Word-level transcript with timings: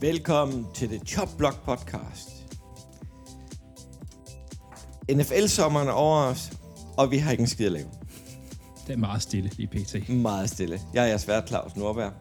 Velkommen 0.00 0.66
til 0.74 0.90
det 0.90 1.08
Chop 1.08 1.28
Block 1.38 1.64
podcast. 1.64 2.30
NFL-sommeren 5.12 5.88
er 5.88 5.92
over 5.92 6.16
os, 6.16 6.52
og 6.96 7.10
vi 7.10 7.18
har 7.18 7.30
ikke 7.30 7.40
en 7.40 7.46
skid 7.46 7.66
at 7.66 7.72
lave. 7.72 7.86
Det 8.86 8.92
er 8.92 8.96
meget 8.96 9.22
stille 9.22 9.50
lige 9.56 9.68
pt. 9.68 10.08
Meget 10.08 10.50
stille. 10.50 10.80
Jeg 10.94 11.04
er 11.04 11.08
jeres 11.08 11.28
vært, 11.28 11.48
Claus 11.48 11.76
Nordberg, 11.76 12.12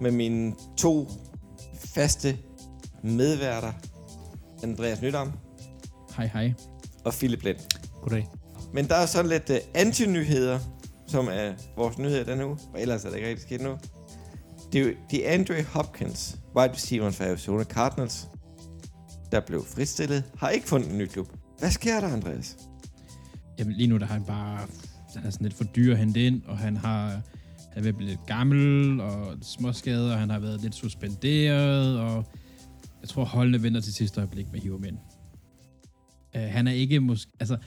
med 0.00 0.10
mine 0.10 0.54
to 0.76 1.08
faste 1.94 2.38
medværter, 3.02 3.72
Andreas 4.62 5.02
Nydam 5.02 5.32
Hej 6.16 6.26
hej. 6.26 6.54
og 7.04 7.12
Philip 7.12 7.42
Lind. 7.42 7.58
Goddag. 8.02 8.28
Men 8.72 8.88
der 8.88 8.94
er 8.94 9.06
sådan 9.06 9.28
lidt 9.28 9.50
uh, 9.50 9.56
anti-nyheder, 9.74 10.58
som 11.06 11.28
er 11.28 11.52
vores 11.76 11.98
nyheder 11.98 12.24
denne 12.24 12.46
uge, 12.46 12.58
og 12.74 12.80
ellers 12.80 13.04
er 13.04 13.08
det 13.08 13.16
ikke 13.16 13.28
rigtig 13.28 13.42
sket 13.42 13.60
nu. 13.60 13.78
Det 14.72 14.80
er 14.80 14.84
jo 14.84 14.94
det 15.10 15.28
er 15.28 15.34
Andre 15.34 15.62
Hopkins, 15.62 16.36
wide 16.56 16.72
receiveren 16.72 17.12
fra 17.12 17.24
Arizona 17.24 17.64
Cardinals, 17.64 18.28
der 19.32 19.40
blev 19.40 19.64
fristillet, 19.64 20.32
har 20.36 20.48
ikke 20.48 20.68
fundet 20.68 20.90
en 20.90 20.98
ny 20.98 21.06
klub. 21.06 21.28
Hvad 21.58 21.70
sker 21.70 22.00
der, 22.00 22.08
Andreas? 22.08 22.58
Jamen 23.58 23.74
lige 23.74 23.86
nu 23.86 23.98
der 23.98 24.06
har 24.06 24.14
han 24.14 24.24
bare... 24.24 24.66
Han 25.14 25.26
er 25.26 25.30
sådan 25.30 25.44
lidt 25.44 25.54
for 25.54 25.64
dyr 25.64 25.92
at 25.92 25.98
hente 25.98 26.26
ind, 26.26 26.44
og 26.44 26.58
han 26.58 26.76
har... 26.76 27.22
Han 27.72 27.86
er 27.86 27.92
blevet 27.92 28.10
lidt 28.10 28.26
gammel, 28.26 29.00
og 29.00 29.38
småskader, 29.42 30.12
og 30.12 30.18
han 30.18 30.30
har 30.30 30.38
været 30.38 30.60
lidt 30.60 30.74
suspenderet, 30.74 31.98
og 31.98 32.24
jeg 33.00 33.08
tror, 33.08 33.24
holdene 33.24 33.62
venter 33.62 33.80
til 33.80 33.94
sidste 33.94 34.20
øjeblik 34.20 34.52
med 34.52 34.60
hive 34.60 34.88
ind. 34.88 34.98
Uh, 36.36 36.40
han 36.40 36.66
er 36.66 36.72
ikke 36.72 37.00
måske... 37.00 37.32
Altså, 37.40 37.58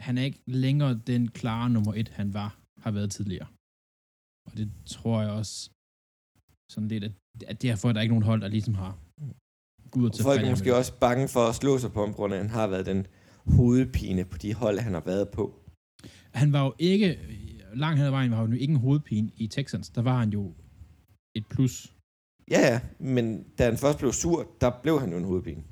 han 0.00 0.18
er 0.18 0.22
ikke 0.22 0.42
længere 0.46 1.00
den 1.06 1.28
klare 1.28 1.70
nummer 1.70 1.94
et, 1.94 2.08
han 2.08 2.34
var, 2.34 2.58
har 2.78 2.90
været 2.90 3.10
tidligere. 3.10 3.46
Og 4.46 4.56
det 4.56 4.72
tror 4.86 5.22
jeg 5.22 5.30
også 5.30 5.70
sådan 6.70 6.88
lidt, 6.88 7.04
at, 7.04 7.12
at 7.46 7.62
det 7.62 7.70
er 7.70 7.76
der 7.92 7.98
er 7.98 8.00
ikke 8.00 8.14
nogen 8.14 8.24
hold, 8.24 8.40
der 8.40 8.48
ligesom 8.48 8.74
har 8.74 8.98
og 9.92 10.02
Og 10.02 10.12
folk 10.22 10.42
er 10.42 10.50
måske 10.50 10.76
også 10.76 10.92
bange 10.98 11.28
for 11.28 11.40
at 11.40 11.54
slå 11.54 11.78
sig 11.78 11.92
på 11.92 12.00
ham, 12.00 12.14
grund 12.14 12.34
af, 12.34 12.40
han 12.40 12.50
har 12.50 12.66
været 12.66 12.86
den 12.86 13.06
hovedpine 13.46 14.24
på 14.24 14.38
de 14.38 14.54
hold, 14.54 14.78
han 14.78 14.94
har 14.94 15.00
været 15.00 15.28
på. 15.28 15.54
Han 16.30 16.52
var 16.52 16.64
jo 16.64 16.74
ikke, 16.78 17.18
langt 17.74 17.98
hen 17.98 18.06
ad 18.06 18.10
vejen 18.10 18.30
var 18.30 18.36
han 18.36 18.52
jo 18.52 18.58
ikke 18.58 18.72
en 18.72 18.80
hovedpine 18.80 19.30
i 19.36 19.46
Texans. 19.46 19.90
Der 19.90 20.02
var 20.02 20.18
han 20.18 20.30
jo 20.30 20.54
et 21.34 21.46
plus. 21.46 21.94
Ja, 22.50 22.60
ja, 22.60 22.80
men 22.98 23.44
da 23.58 23.64
han 23.64 23.76
først 23.76 23.98
blev 23.98 24.12
sur, 24.12 24.46
der 24.60 24.70
blev 24.82 25.00
han 25.00 25.10
jo 25.10 25.16
en 25.16 25.24
hovedpine. 25.24 25.62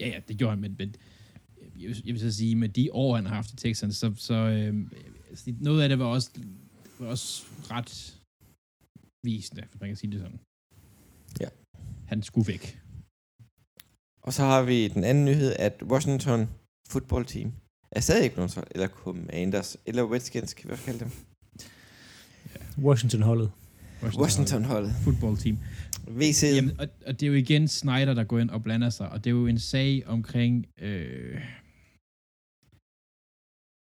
Ja, 0.00 0.08
ja, 0.08 0.20
det 0.28 0.38
gjorde 0.38 0.50
han, 0.50 0.60
men, 0.60 0.76
men 0.78 0.94
jeg, 1.80 1.88
vil, 1.88 2.02
jeg 2.04 2.12
vil 2.12 2.20
så 2.20 2.32
sige, 2.32 2.56
med 2.56 2.68
de 2.68 2.88
år, 2.92 3.16
han 3.16 3.26
har 3.26 3.34
haft 3.34 3.52
i 3.52 3.56
Texans, 3.56 3.96
så, 3.96 4.12
så 4.16 4.34
øh, 4.34 4.74
noget 5.60 5.82
af 5.82 5.88
det 5.88 5.98
var 5.98 6.04
også, 6.04 6.30
var 6.98 7.06
også 7.06 7.44
ret 7.70 8.20
visende, 9.24 9.62
hvis 9.70 9.80
man 9.80 9.90
kan 9.90 9.96
sige 9.96 10.12
det 10.12 10.20
sådan. 10.20 10.40
Ja. 11.40 11.48
Han 12.06 12.22
skulle 12.22 12.48
væk. 12.48 12.80
Og 14.22 14.32
så 14.32 14.42
har 14.42 14.62
vi 14.62 14.88
den 14.88 15.04
anden 15.04 15.24
nyhed, 15.24 15.52
at 15.58 15.82
Washington 15.82 16.48
football 16.88 17.24
team 17.24 17.52
er 17.90 18.00
stadig 18.00 18.24
ikke 18.24 18.36
nogen 18.36 18.48
så, 18.48 18.64
eller 18.70 18.88
Commanders, 18.88 19.76
eller 19.86 20.12
Redskins, 20.12 20.54
kan 20.54 20.68
vi 20.68 20.72
også 20.72 20.84
kalde 20.84 21.00
dem. 21.00 21.10
Washington-holdet. 22.78 23.50
Washington-holdet. 24.02 24.92
Football 25.04 25.36
team. 25.36 25.58
VC. 26.08 26.42
Jamen, 26.54 26.80
og, 26.80 26.88
og 27.06 27.20
det 27.20 27.26
er 27.26 27.30
jo 27.30 27.34
igen 27.34 27.68
Snyder, 27.68 28.14
der 28.14 28.24
går 28.24 28.38
ind 28.38 28.50
og 28.50 28.62
blander 28.62 28.90
sig, 28.90 29.08
og 29.08 29.24
det 29.24 29.30
er 29.30 29.34
jo 29.34 29.46
en 29.46 29.58
sag 29.58 30.06
omkring, 30.06 30.66
øh, 30.78 31.40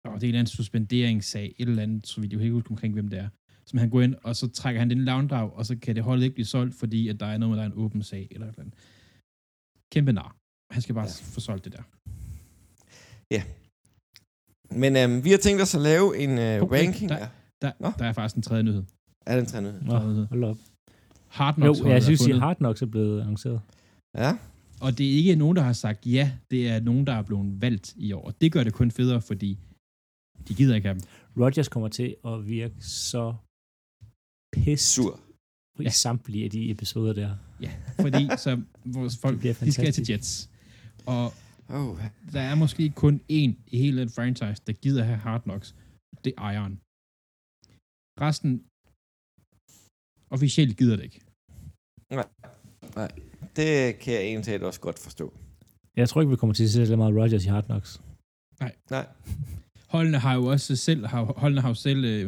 og 0.04 0.14
det 0.14 0.22
er 0.22 0.28
en 0.28 0.28
eller 0.28 0.38
anden 0.38 0.46
suspenderingssag, 0.46 1.54
et 1.58 1.68
eller 1.68 1.82
andet, 1.82 2.06
så 2.06 2.20
vi 2.20 2.26
jo 2.26 2.38
ikke 2.40 2.52
huske 2.52 2.70
omkring, 2.70 2.94
hvem 2.94 3.08
det 3.08 3.18
er, 3.18 3.28
som 3.74 3.78
han 3.78 3.90
går 3.90 4.00
ind, 4.00 4.14
og 4.22 4.36
så 4.36 4.48
trækker 4.48 4.78
han 4.80 4.90
den 4.90 5.04
lavndrag, 5.04 5.52
og 5.52 5.66
så 5.66 5.76
kan 5.76 5.94
det 5.96 6.04
holdet 6.04 6.24
ikke 6.24 6.34
blive 6.34 6.46
solgt, 6.46 6.74
fordi 6.74 7.08
at 7.08 7.20
der 7.20 7.26
er 7.26 7.38
noget 7.38 7.50
med, 7.50 7.58
der 7.58 7.62
er 7.64 7.72
en 7.72 7.78
åben 7.84 8.02
sag, 8.02 8.28
eller 8.30 8.46
andet. 8.58 8.74
Kæmpe 9.92 10.12
nar. 10.12 10.36
Han 10.74 10.82
skal 10.82 10.94
bare 10.94 11.04
Ja. 11.04 11.10
ja. 11.20 11.34
få 11.34 11.40
solgt 11.40 11.64
det 11.64 11.72
der. 11.72 11.82
Men 14.82 14.96
øhm, 14.96 15.24
vi 15.24 15.30
har 15.30 15.38
tænkt 15.38 15.62
os 15.62 15.74
at 15.74 15.80
lave 15.80 16.18
en 16.18 16.30
øh, 16.38 16.62
Okay, 16.62 16.84
ranking. 16.86 17.08
der- 17.10 17.18
Der, 17.18 17.28
Der, 17.62 17.72
Nå. 17.80 17.90
der 17.98 18.04
er 18.04 18.12
faktisk 18.12 18.36
en 18.36 18.42
tredje 18.42 18.62
nyhed. 18.62 18.82
er 19.26 19.36
den 19.36 19.46
tredje 19.46 19.66
nyhed? 19.72 19.82
Nå, 19.82 19.98
hold 20.24 20.44
op. 20.44 20.56
Hard 21.28 21.54
Jo, 21.54 21.60
Knocks 21.62 21.78
ja, 21.78 21.82
holdet 21.82 21.94
jeg 21.94 22.00
er 22.00 22.04
synes, 22.16 22.28
at. 22.28 22.40
Hard 22.40 22.56
Knocks 22.56 22.82
er 22.82 22.86
blevet 22.86 23.20
annonceret. 23.20 23.60
Ja. 24.16 24.38
Og 24.80 24.98
det 24.98 25.06
er 25.12 25.16
ikke 25.16 25.36
nogen, 25.36 25.56
der 25.56 25.62
har 25.62 25.72
sagt 25.72 26.06
ja, 26.06 26.32
det 26.50 26.68
er 26.68 26.80
nogen, 26.80 27.06
der 27.06 27.12
er 27.12 27.22
blevet 27.22 27.60
valgt 27.62 27.94
i 27.96 28.12
år. 28.12 28.24
Og 28.24 28.34
det 28.40 28.52
gør 28.52 28.64
det 28.64 28.72
kun 28.72 28.90
federe, 28.90 29.20
fordi 29.20 29.58
de 30.48 30.54
gider 30.54 30.74
ikke 30.74 30.88
have 30.88 30.98
dem. 31.00 31.02
Rodgers 31.44 31.68
kommer 31.68 31.88
til 31.88 32.16
at 32.26 32.46
virke 32.46 32.74
så 32.80 33.34
pisse 34.54 34.86
Sur. 34.94 35.20
i 35.78 35.82
Ja. 35.82 35.90
samtlige 35.90 36.44
af 36.44 36.50
de 36.50 36.70
episoder 36.70 37.12
der. 37.12 37.36
Ja, 37.60 37.72
fordi 38.00 38.28
så 38.44 38.62
vores 38.84 39.16
folk, 39.22 39.42
de 39.42 39.72
skal 39.72 39.92
til. 39.92 40.10
Jets. 40.10 40.50
Og 41.06 41.32
Oh, 41.68 41.98
der 42.32 42.40
er 42.40 42.54
måske 42.54 42.90
kun 42.90 43.14
én 43.32 43.50
i 43.66 43.78
hele 43.78 44.00
den 44.00 44.10
franchise, 44.10 44.62
der 44.66 44.72
gider 44.72 45.04
have 45.04 45.18
Hard 45.18 45.42
Knocks. 45.42 45.74
Det 46.24 46.32
er 46.38 46.50
Iron. 46.52 46.74
Resten 48.24 48.50
officielt 50.30 50.76
gider 50.78 50.96
det 50.96 51.04
ikke. 51.04 51.20
det 53.56 53.98
kan 53.98 54.12
jeg 54.14 54.22
egentlig 54.22 54.66
også 54.66 54.80
godt 54.80 54.98
forstå. 54.98 55.34
Jeg 55.96 56.08
tror 56.08 56.20
ikke, 56.20 56.30
vi 56.30 56.36
kommer 56.36 56.54
til 56.54 56.64
at 56.64 56.70
se 56.70 56.86
så 56.86 56.96
meget 56.96 57.14
Rodgers 57.16 57.44
i 57.44 57.48
Hard 57.48 57.64
Knocks. 57.64 58.02
Nej. 58.90 59.06
Holdene 59.88 60.18
har 60.18 60.34
jo 60.34 60.44
også 60.44 60.76
selv, 60.76 61.06
har, 61.06 61.24
holdene 61.24 61.60
har 61.60 61.68
jo 61.68 61.74
selv, 61.74 62.04
øh, 62.04 62.22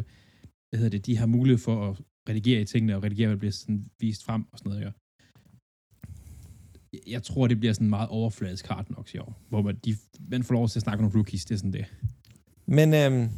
hvad 0.69 0.78
hedder 0.81 0.91
det, 0.91 1.06
de 1.06 1.16
har 1.16 1.26
mulighed 1.26 1.59
for 1.59 1.91
at 1.91 1.97
redigere 2.28 2.60
i 2.60 2.64
tingene, 2.64 2.97
og 2.97 3.03
redigere, 3.03 3.26
hvad 3.26 3.37
der 3.37 3.38
bliver 3.38 3.53
sådan 3.53 3.87
vist 4.00 4.25
frem 4.25 4.47
og 4.53 4.59
sådan 4.59 4.70
noget. 4.70 4.84
Ja. 4.84 4.91
Jeg 7.06 7.22
tror, 7.22 7.47
det 7.47 7.60
bliver 7.60 7.72
sådan 7.72 7.88
meget 7.88 8.09
overfladisk 8.09 8.66
Hard 8.66 8.87
Knocks 8.87 9.14
i 9.14 9.19
år, 9.19 9.42
hvor 9.48 9.62
man, 9.62 9.76
de, 9.84 9.97
man 10.28 10.42
får 10.42 10.54
lov 10.54 10.69
til 10.69 10.78
at 10.78 10.82
snakke 10.82 11.04
om 11.04 11.10
rookies, 11.10 11.44
det 11.44 11.54
er 11.54 11.59
sådan 11.59 11.72
det. 11.72 11.86
Men 12.66 12.94
øhm, 12.94 13.31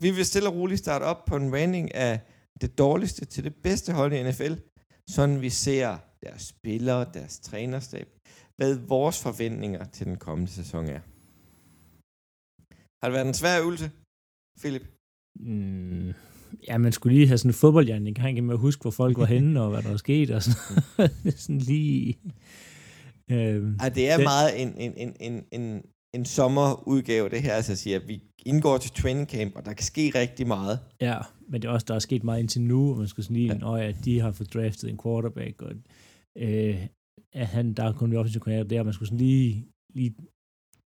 vi 0.00 0.10
vil 0.10 0.24
stille 0.24 0.48
og 0.48 0.54
roligt 0.54 0.78
starte 0.78 1.02
op 1.02 1.24
på 1.24 1.36
en 1.36 1.54
ranking 1.54 1.94
af 1.94 2.20
det 2.60 2.78
dårligste 2.78 3.24
til 3.24 3.44
det 3.44 3.54
bedste 3.54 3.92
hold 3.92 4.12
i 4.12 4.22
NFL. 4.22 4.54
Sådan 5.10 5.40
vi 5.40 5.50
ser 5.50 5.98
deres 6.22 6.42
spillere, 6.42 7.06
deres 7.14 7.40
trænerstab, 7.40 8.08
hvad 8.56 8.74
vores 8.74 9.22
forventninger 9.22 9.84
til 9.84 10.06
den 10.06 10.16
kommende 10.16 10.52
sæson 10.52 10.84
er. 10.86 11.00
Har 13.00 13.08
det 13.08 13.12
været 13.12 13.28
en 13.28 13.34
svær 13.34 13.60
øvelse, 13.62 13.90
Philip? 14.60 14.84
Mm, 15.40 16.12
ja, 16.68 16.78
man 16.78 16.92
skulle 16.92 17.16
lige 17.16 17.26
have 17.26 17.38
sådan 17.38 17.48
en 17.48 17.54
fodboldhjerne 17.54 18.10
i 18.10 18.14
gang 18.14 18.44
med 18.44 18.54
at 18.54 18.60
huske, 18.60 18.82
hvor 18.82 18.90
folk 18.90 19.18
var 19.18 19.24
henne, 19.36 19.62
og 19.62 19.70
hvad 19.70 19.82
der 19.82 19.90
var 19.90 19.96
sket, 19.96 20.30
og 20.30 20.42
sådan, 20.42 21.32
sådan 21.44 21.58
lige... 21.58 22.18
Øhm, 23.30 23.76
Ej, 23.80 23.88
det 23.88 24.10
er 24.10 24.16
Det- 24.16 24.24
meget 24.24 24.62
en, 24.62 24.74
en, 24.78 24.92
en, 24.96 25.16
en, 25.20 25.44
en, 25.60 25.82
en 26.14 26.24
sommerudgave, 26.24 27.28
det 27.28 27.42
her. 27.42 27.52
Altså, 27.52 27.76
siger, 27.76 28.00
at 28.00 28.08
vi 28.08 28.22
indgår 28.46 28.78
til 28.78 28.90
training 28.90 29.28
camp, 29.30 29.56
og 29.56 29.64
der 29.64 29.72
kan 29.72 29.84
ske 29.84 30.12
rigtig 30.14 30.46
meget. 30.46 30.78
Ja, 31.00 31.18
men 31.48 31.62
det 31.62 31.68
er 31.68 31.72
også, 31.72 31.84
der 31.88 31.94
er 31.94 31.98
sket 31.98 32.24
meget 32.24 32.40
indtil 32.40 32.62
nu, 32.62 32.90
og 32.92 32.98
man 32.98 33.06
skulle 33.08 33.24
sådan 33.26 33.36
lige, 33.36 33.54
Ja. 33.68 33.76
ja. 33.76 33.88
at 33.88 33.96
de 34.04 34.20
har 34.20 34.32
fået 34.32 34.54
draftet 34.54 34.90
en 34.90 34.98
quarterback, 35.04 35.62
og 35.62 35.72
øh, 36.38 36.86
at 37.32 37.46
han, 37.46 37.72
der 37.74 37.84
er 37.84 37.92
kun 37.92 38.16
offensive 38.16 38.40
koordinator 38.40 38.68
der, 38.68 38.82
man 38.82 38.92
skulle 38.92 39.08
sådan 39.08 39.18
lige, 39.18 39.66
lige, 39.94 40.14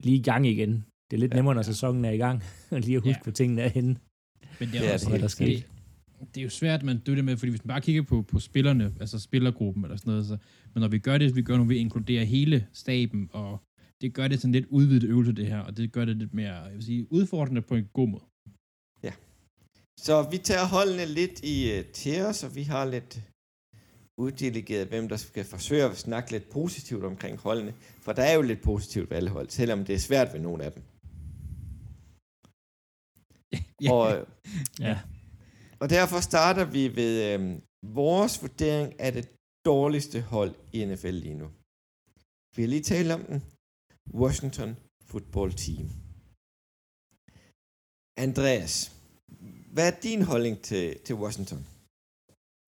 lige 0.03 0.17
i 0.17 0.23
gang 0.23 0.47
igen. 0.47 0.85
Det 1.11 1.17
er 1.17 1.21
lidt 1.21 1.33
Ja. 1.33 1.37
ja, 1.37 1.39
nemmere, 1.39 1.55
når 1.55 1.63
sæsonen 1.63 2.05
er 2.05 2.11
i 2.11 2.17
gang, 2.17 2.43
og 2.71 2.81
lige 2.81 2.97
at 2.97 3.01
huske, 3.03 3.09
Ja. 3.09 3.15
ja. 3.19 3.23
hvor 3.23 3.33
tingene 3.33 3.63
er 3.63 3.69
henne. 3.69 3.97
Men 4.61 4.69
det 4.69 4.81
Det 4.81 4.85
er, 4.87 4.89
er 4.89 4.93
også, 4.93 5.07
det 5.07 5.13
helt 5.13 5.23
det, 5.23 5.31
sikkert. 5.31 5.71
det, 6.21 6.35
det 6.35 6.41
er 6.41 6.45
jo 6.45 6.51
svært, 6.51 6.83
man 6.83 6.99
det 7.07 7.25
med, 7.25 7.37
fordi 7.37 7.51
hvis 7.51 7.65
man 7.65 7.69
bare 7.69 7.81
kigger 7.81 8.03
på, 8.03 8.23
på 8.23 8.41
spillerne, 8.41 8.95
altså 9.01 9.19
spillergruppen 9.19 9.85
eller 9.85 9.97
sådan 9.97 10.11
noget, 10.11 10.27
så, 10.27 10.37
men 10.75 10.81
når 10.81 10.89
vi 10.89 10.99
gør 10.99 11.19
det, 11.19 11.37
vi 11.37 11.43
gør 11.43 11.57
nu, 11.57 11.65
vi 11.65 11.77
inkluderer 11.77 12.25
hele 12.25 12.67
staben, 12.73 13.29
og 13.33 13.63
det 14.01 14.15
gør 14.15 14.29
det 14.29 14.41
sådan 14.41 14.53
lidt 14.53 14.67
udvidet 14.67 15.05
øvelse, 15.05 15.33
det 15.33 15.47
her, 15.47 15.59
og 15.59 15.77
det 15.77 15.93
gør 15.93 16.05
det 16.05 16.17
lidt 16.17 16.35
mere, 16.35 16.55
jeg 16.55 16.75
vil 16.75 16.85
sige, 16.85 17.13
udfordrende 17.13 17.63
på 17.63 17.75
en 17.75 17.89
god 17.93 18.09
måde. 18.09 18.25
Så 20.01 20.29
vi 20.31 20.39
tager 20.39 20.67
holdene 20.67 21.07
lidt 21.07 21.41
i 21.45 21.79
uh, 21.79 21.85
til 21.93 22.23
os, 22.23 22.45
og 22.45 22.57
vi 22.57 22.63
har 22.63 22.85
lidt 22.85 23.21
uddelegeret, 24.19 24.89
hvem 24.89 25.09
der 25.09 25.17
skal 25.17 25.45
forsøge 25.45 25.85
at 25.85 25.97
snakke 25.97 26.31
lidt 26.31 26.51
positivt 26.51 27.05
omkring 27.05 27.39
holdene. 27.39 27.75
For 28.01 28.13
der 28.13 28.23
er 28.23 28.35
jo 28.35 28.43
lidt 28.43 28.63
positivt 28.63 29.11
ved 29.11 29.17
alle 29.17 29.31
hold, 29.31 29.49
selvom 29.49 29.85
det 29.85 29.95
er 29.95 29.99
svært 29.99 30.33
ved 30.33 30.41
nogle 30.41 30.65
af 30.65 30.73
dem. 30.73 30.83
Ja. 33.85 33.93
Og, 33.93 34.07
øh, 34.19 34.27
Ja. 34.81 34.97
og 35.81 35.87
derfor 35.97 36.21
starter 36.31 36.65
vi 36.77 36.83
ved 37.01 37.13
øh, 37.31 37.41
vores 38.01 38.43
vurdering 38.43 39.01
af 39.01 39.11
det 39.13 39.27
dårligste 39.71 40.19
hold 40.35 40.55
i 40.73 40.85
NFL 40.85 41.17
lige 41.27 41.39
nu. 41.43 41.49
Vi 42.57 42.61
har 42.63 42.69
lige 42.75 42.83
talt 42.93 43.11
om 43.17 43.23
den. 43.31 43.39
Washington 44.23 44.71
Football 45.11 45.51
Team. 45.65 45.87
Andreas, 48.27 48.75
hvad 49.75 49.87
er 49.93 49.97
din 50.09 50.23
holdning 50.31 50.57
til, 50.69 50.85
til 51.07 51.15
Washington? 51.23 51.61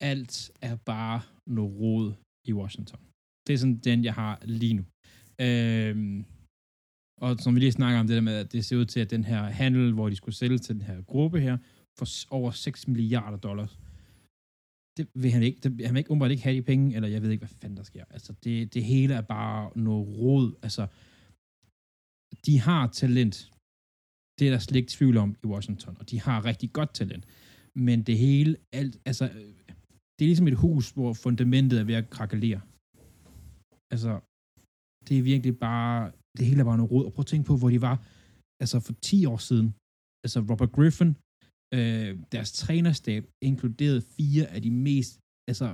alt 0.00 0.50
er 0.62 0.76
bare 0.76 1.22
noget 1.46 1.72
rod 1.80 2.12
i 2.48 2.52
Washington. 2.52 3.00
Det 3.46 3.52
er 3.54 3.58
sådan 3.58 3.78
den, 3.88 4.04
jeg 4.04 4.14
har 4.14 4.34
lige 4.44 4.74
nu. 4.74 4.84
Øhm, 5.46 6.24
og 7.20 7.38
som 7.38 7.54
vi 7.54 7.60
lige 7.60 7.72
snakker 7.72 8.00
om 8.00 8.06
det 8.06 8.14
der 8.14 8.20
med, 8.20 8.36
at 8.36 8.52
det 8.52 8.64
ser 8.64 8.76
ud 8.76 8.84
til, 8.84 9.00
at 9.00 9.10
den 9.10 9.24
her 9.24 9.42
handel, 9.42 9.92
hvor 9.92 10.08
de 10.08 10.16
skulle 10.16 10.34
sælge 10.34 10.58
til 10.58 10.74
den 10.74 10.82
her 10.82 11.02
gruppe 11.02 11.40
her, 11.40 11.58
for 11.98 12.06
over 12.30 12.50
6 12.50 12.88
milliarder 12.88 13.38
dollars. 13.38 13.78
det 14.96 15.08
vil 15.14 15.30
han 15.30 15.42
ikke, 15.42 15.60
det, 15.60 15.86
han 15.86 15.94
vil 15.94 15.98
ikke 15.98 16.10
umiddelbart 16.10 16.30
ikke 16.30 16.42
have 16.42 16.56
de 16.56 16.62
penge, 16.62 16.94
eller 16.96 17.08
jeg 17.08 17.22
ved 17.22 17.30
ikke, 17.30 17.46
hvad 17.46 17.56
fanden 17.60 17.76
der 17.76 17.82
sker. 17.82 18.04
Altså, 18.10 18.32
det, 18.44 18.74
det 18.74 18.84
hele 18.84 19.14
er 19.14 19.20
bare 19.20 19.70
noget 19.76 20.08
rod. 20.18 20.54
Altså, 20.62 20.86
de 22.46 22.60
har 22.60 22.86
talent. 22.86 23.52
Det 24.38 24.46
er 24.46 24.50
der 24.50 24.58
slet 24.58 24.76
ikke 24.76 24.90
tvivl 24.90 25.16
om 25.16 25.36
i 25.44 25.46
Washington, 25.46 25.96
og 26.00 26.10
de 26.10 26.20
har 26.20 26.44
rigtig 26.44 26.72
godt 26.72 26.94
talent. 26.94 27.24
Men 27.74 28.02
det 28.02 28.18
hele, 28.18 28.56
alt, 28.72 28.98
altså, 29.04 29.24
det 30.16 30.24
er 30.24 30.30
ligesom 30.32 30.48
et 30.48 30.56
hus, 30.56 30.90
hvor 30.90 31.12
fundamentet 31.12 31.80
er 31.80 31.84
ved 31.84 31.94
at 31.94 32.10
krakelere. 32.10 32.60
Altså, 33.90 34.20
det 35.08 35.18
er 35.18 35.22
virkelig 35.22 35.58
bare, 35.58 36.12
det 36.38 36.46
hele 36.46 36.60
er 36.60 36.68
bare 36.70 36.80
noget 36.80 36.92
rod. 36.92 37.04
Og 37.06 37.12
prøv 37.12 37.22
at 37.22 37.26
tænke 37.32 37.46
på, 37.50 37.56
hvor 37.56 37.70
de 37.74 37.80
var, 37.88 37.96
altså 38.62 38.76
for 38.86 38.92
10 38.92 39.26
år 39.32 39.40
siden. 39.48 39.68
Altså 40.24 40.38
Robert 40.50 40.72
Griffin, 40.76 41.10
øh, 41.76 42.10
deres 42.34 42.50
trænerstab 42.62 43.22
inkluderede 43.50 44.02
fire 44.16 44.44
af 44.54 44.60
de 44.66 44.70
mest, 44.70 45.12
altså 45.50 45.66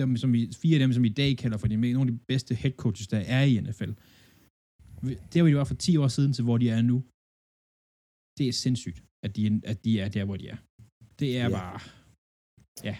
dem, 0.00 0.16
som 0.22 0.34
i, 0.34 0.42
fire 0.62 0.74
af 0.78 0.82
dem, 0.84 0.92
som 0.92 1.04
i 1.04 1.14
dag 1.22 1.30
kalder 1.42 1.58
for 1.58 1.68
de 1.68 1.76
nogle 1.76 2.10
af 2.10 2.16
de 2.16 2.24
bedste 2.28 2.54
head 2.54 2.74
coaches, 2.82 3.08
der 3.08 3.20
er 3.36 3.42
i 3.50 3.60
NFL. 3.60 3.92
Der, 5.32 5.42
hvor 5.42 5.50
de 5.50 5.56
var 5.56 5.64
for 5.64 5.74
10 5.74 5.96
år 5.96 6.08
siden 6.08 6.32
til, 6.32 6.44
hvor 6.44 6.58
de 6.58 6.70
er 6.76 6.82
nu, 6.82 6.96
det 8.38 8.48
er 8.48 8.52
sindssygt, 8.52 8.98
at 9.24 9.36
de, 9.36 9.60
at 9.64 9.84
de 9.84 10.00
er 10.00 10.08
der, 10.08 10.24
hvor 10.24 10.36
de 10.36 10.48
er. 10.48 10.56
Det 11.20 11.38
er 11.38 11.48
ja. 11.48 11.56
bare, 11.58 11.80
ja, 12.88 12.96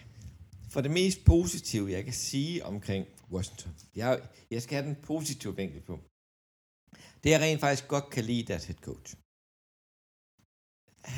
For 0.73 0.81
det 0.81 0.91
mest 0.91 1.19
positive, 1.25 1.87
jeg 1.97 2.05
kan 2.05 2.13
sige 2.13 2.65
omkring 2.65 3.07
Washington, 3.33 3.73
jeg, 3.97 4.11
jeg 4.51 4.63
skal 4.63 4.75
have 4.77 4.87
den 4.91 4.97
positive 5.03 5.57
vinkel 5.57 5.81
på. 5.81 5.95
Det 7.25 7.31
jeg 7.31 7.41
rent 7.41 7.61
faktisk 7.61 7.89
godt 7.89 8.11
kan 8.15 8.25
lide 8.25 8.43
deres 8.53 8.65
head 8.67 8.77
coach. 8.89 9.15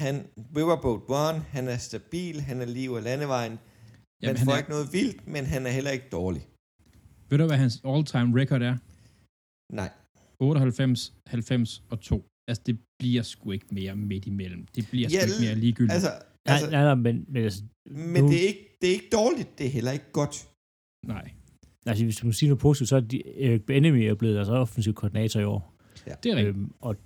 Han, 0.01 0.15
Riverboat 0.57 1.03
One, 1.25 1.39
han 1.57 1.65
er 1.69 1.77
stabil, 1.91 2.41
han 2.41 2.61
er 2.61 2.69
liv 2.79 2.91
af 2.99 3.03
landevejen. 3.03 3.55
Jamen, 4.23 4.37
han 4.37 4.37
han 4.37 4.45
får 4.47 4.53
er- 4.53 4.57
ikke 4.63 4.71
noget 4.77 4.89
vildt, 4.93 5.27
men 5.35 5.43
han 5.55 5.67
er 5.67 5.71
heller 5.71 5.91
ikke 5.91 6.09
dårlig. 6.19 6.43
ved 7.31 7.39
du, 7.39 7.47
hvad 7.47 7.57
hans 7.65 7.77
all-time 7.91 8.29
record 8.41 8.63
er? 8.71 8.77
Nej. 9.81 9.91
98, 10.41 11.13
90 11.27 11.83
og 11.91 12.01
2. 12.01 12.25
Altså, 12.49 12.63
det 12.67 12.79
bliver 12.99 13.23
sgu 13.23 13.51
ikke 13.53 13.67
mere 13.79 13.97
midt 13.97 14.27
imellem. 14.27 14.67
Det 14.77 14.85
bliver 14.91 15.09
sgu 15.09 15.15
Ja, 15.17 15.23
ikke 15.27 15.41
mere 15.47 15.55
ligegyldigt. 15.65 15.93
Altså, 15.95 16.09
Nej, 16.11 16.55
altså 16.55 16.71
nej, 16.71 16.83
nej, 16.91 16.95
men, 16.95 17.25
men 17.29 17.43
altså, 17.45 17.63
men 18.15 18.23
nu- 18.25 18.31
det 18.31 18.39
er, 18.45 18.49
ikke, 18.49 18.77
det 18.81 18.87
er 18.89 18.95
ikke 18.99 19.11
dårligt, 19.13 19.49
det 19.59 19.67
er 19.67 19.71
heller 19.71 19.93
ikke 19.93 20.11
godt. 20.21 20.37
Nej, 21.15 21.27
altså, 21.87 22.05
hvis 22.05 22.17
du 22.17 22.27
må 22.27 22.33
sige 22.33 22.49
noget 22.49 22.61
positivt, 22.61 22.89
så 22.89 22.97
er 22.97 23.01
de, 23.01 23.19
Eric 23.45 23.63
Benemy 23.67 24.03
er 24.11 24.15
blevet 24.15 24.35
deres 24.37 24.49
offensiv 24.49 24.95
koordinator 24.95 25.41
i 25.41 25.45
år. 25.45 25.76
Det 26.15 26.33
er 26.33 26.37
rigtigt. 26.37 26.57
Øhm, 26.57 26.73
og 26.81 26.97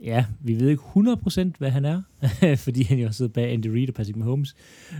ja, 0.00 0.26
vi 0.44 0.54
ved 0.60 0.68
ikke 0.68 0.82
100% 0.82 1.52
hvad 1.58 1.70
han 1.70 1.84
er, 1.84 2.02
fordi 2.64 2.82
han 2.82 2.98
jo 2.98 3.04
har 3.06 3.12
siddet 3.12 3.32
bag 3.32 3.52
Andy 3.52 3.66
Reid 3.66 3.88
og 3.88 3.94
Patrick 3.94 4.16
Mahomes, 4.16 4.54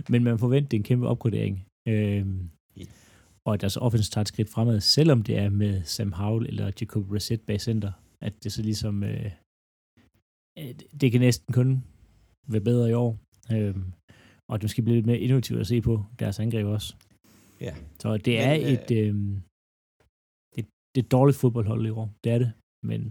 men 0.09 0.23
man 0.23 0.39
forventer 0.39 0.77
er 0.77 0.79
en 0.79 0.83
kæmpe 0.83 1.07
opgradering. 1.07 1.65
Øhm, 1.87 2.49
Ja. 2.77 2.85
og 3.47 3.53
at 3.53 3.61
deres 3.61 3.77
offense 3.77 4.11
tager 4.11 4.21
et 4.21 4.27
skridt 4.27 4.49
fremad, 4.49 4.79
selvom 4.81 5.21
det 5.23 5.37
er 5.37 5.49
med 5.49 5.83
Sam 5.83 6.11
Howell 6.11 6.45
eller 6.47 6.71
Jacob 6.81 7.07
Brissett 7.07 7.45
bag 7.45 7.61
center, 7.61 7.91
at 8.21 8.33
det 8.43 8.51
så 8.51 8.61
ligesom, 8.61 9.03
øh, 9.03 9.31
det 11.01 11.11
kan 11.11 11.21
næsten 11.21 11.53
kun 11.53 11.83
være 12.47 12.61
bedre 12.61 12.89
i 12.89 12.93
år. 12.93 13.17
Øhm, 13.51 13.83
og 14.49 14.59
det 14.61 14.63
måske 14.63 14.81
blive 14.81 14.95
lidt 14.95 15.05
mere 15.05 15.19
innovativt 15.19 15.59
at 15.59 15.67
se 15.67 15.81
på 15.81 16.05
deres 16.19 16.39
angreb 16.39 16.65
også. 16.65 16.95
Ja. 17.61 17.73
Så 17.99 18.17
det 18.17 18.27
Men, 18.33 18.37
er 18.49 18.53
øh, 18.53 18.61
et, 18.61 18.91
øh, 18.91 19.15
det, 20.95 21.01
er 21.01 21.05
et 21.05 21.11
dårligt 21.17 21.37
fodboldhold 21.37 21.85
i 21.85 21.89
år. 21.89 22.07
Det 22.23 22.31
er 22.35 22.39
det. 22.43 22.51
Men 22.89 23.01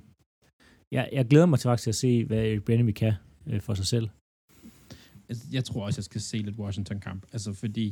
jeg, 0.96 1.04
jeg 1.12 1.24
glæder 1.30 1.46
mig 1.46 1.58
til 1.58 1.68
faktisk 1.68 1.88
at 1.88 2.00
se, 2.04 2.24
hvad 2.24 2.38
Eric 2.46 2.64
Benemy 2.68 2.92
kan 3.02 3.14
øh, 3.50 3.60
for 3.66 3.74
sig 3.80 3.86
selv. 3.94 4.06
Altså, 5.28 5.44
jeg 5.56 5.64
tror 5.64 5.80
også, 5.86 5.98
jeg 6.00 6.04
skal 6.10 6.20
se 6.20 6.36
lidt 6.46 6.56
Washington-kamp. 6.62 7.22
Altså, 7.34 7.50
fordi 7.62 7.86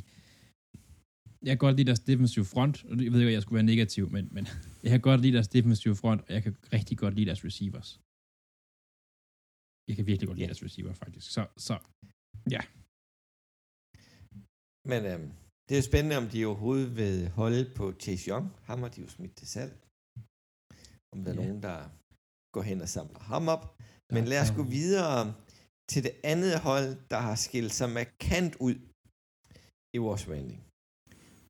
jeg 1.46 1.52
kan 1.54 1.58
godt 1.66 1.76
lide 1.76 1.86
deres 1.90 2.00
defensive 2.10 2.44
front, 2.54 2.76
og 2.84 2.90
jeg 3.04 3.12
ved 3.12 3.20
ikke, 3.20 3.32
at 3.34 3.38
jeg 3.38 3.42
skulle 3.42 3.58
være 3.60 3.70
negativ, 3.74 4.04
men, 4.16 4.24
men 4.36 4.44
jeg 4.84 4.90
kan 4.94 5.00
godt 5.00 5.20
lide 5.24 5.34
deres 5.38 5.48
defensive 5.56 5.96
front, 6.02 6.20
og 6.26 6.30
jeg 6.36 6.42
kan 6.42 6.54
rigtig 6.76 6.96
godt 7.02 7.14
lide 7.14 7.26
deres 7.30 7.44
receivers. 7.48 7.88
Jeg 9.88 9.94
kan 9.96 10.04
virkelig 10.10 10.26
godt 10.28 10.38
lide 10.38 10.46
Ja. 10.48 10.52
deres 10.52 10.64
receiver, 10.68 10.92
faktisk. 11.04 11.26
Så, 11.36 11.42
så 11.66 11.74
Men 14.92 15.00
øhm, 15.12 15.28
det 15.68 15.72
er 15.74 15.80
jo 15.82 15.82
spændende, 15.92 16.16
om 16.22 16.26
de 16.32 16.46
overhovedet 16.46 16.96
vil 16.96 17.28
holde 17.40 17.62
på 17.76 17.84
Chase 18.02 18.24
Young. 18.30 18.46
Ham 18.68 18.78
har 18.82 18.88
de 18.88 19.00
jo 19.00 19.08
smidt 19.08 19.34
til 19.36 19.48
salg. 19.54 19.72
Om 21.12 21.18
der 21.24 21.30
er 21.32 21.36
Ja. 21.36 21.40
nogen, 21.42 21.62
der 21.62 21.76
går 22.54 22.62
hen 22.70 22.80
og 22.80 22.88
samler 22.88 23.18
ham 23.32 23.48
op. 23.54 23.64
Men 24.14 24.24
lad 24.24 24.40
os 24.42 24.50
er- 24.50 24.56
gå 24.60 24.62
videre 24.62 25.34
til 25.90 26.00
det 26.06 26.12
andet 26.32 26.54
hold, 26.68 26.88
der 27.12 27.16
har 27.26 27.34
skilt 27.46 27.72
sig 27.78 27.88
markant 27.98 28.54
ud 28.66 28.74
i 29.96 29.98
vores 30.06 30.22
ranking. 30.32 30.62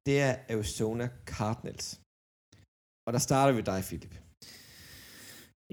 Det 0.07 0.15
er 0.27 0.33
Arizona 0.55 1.07
Cardinals. 1.33 1.87
Og 3.07 3.11
der 3.15 3.19
starter 3.29 3.53
vi 3.59 3.63
dig, 3.71 3.81
Philip. 3.89 4.15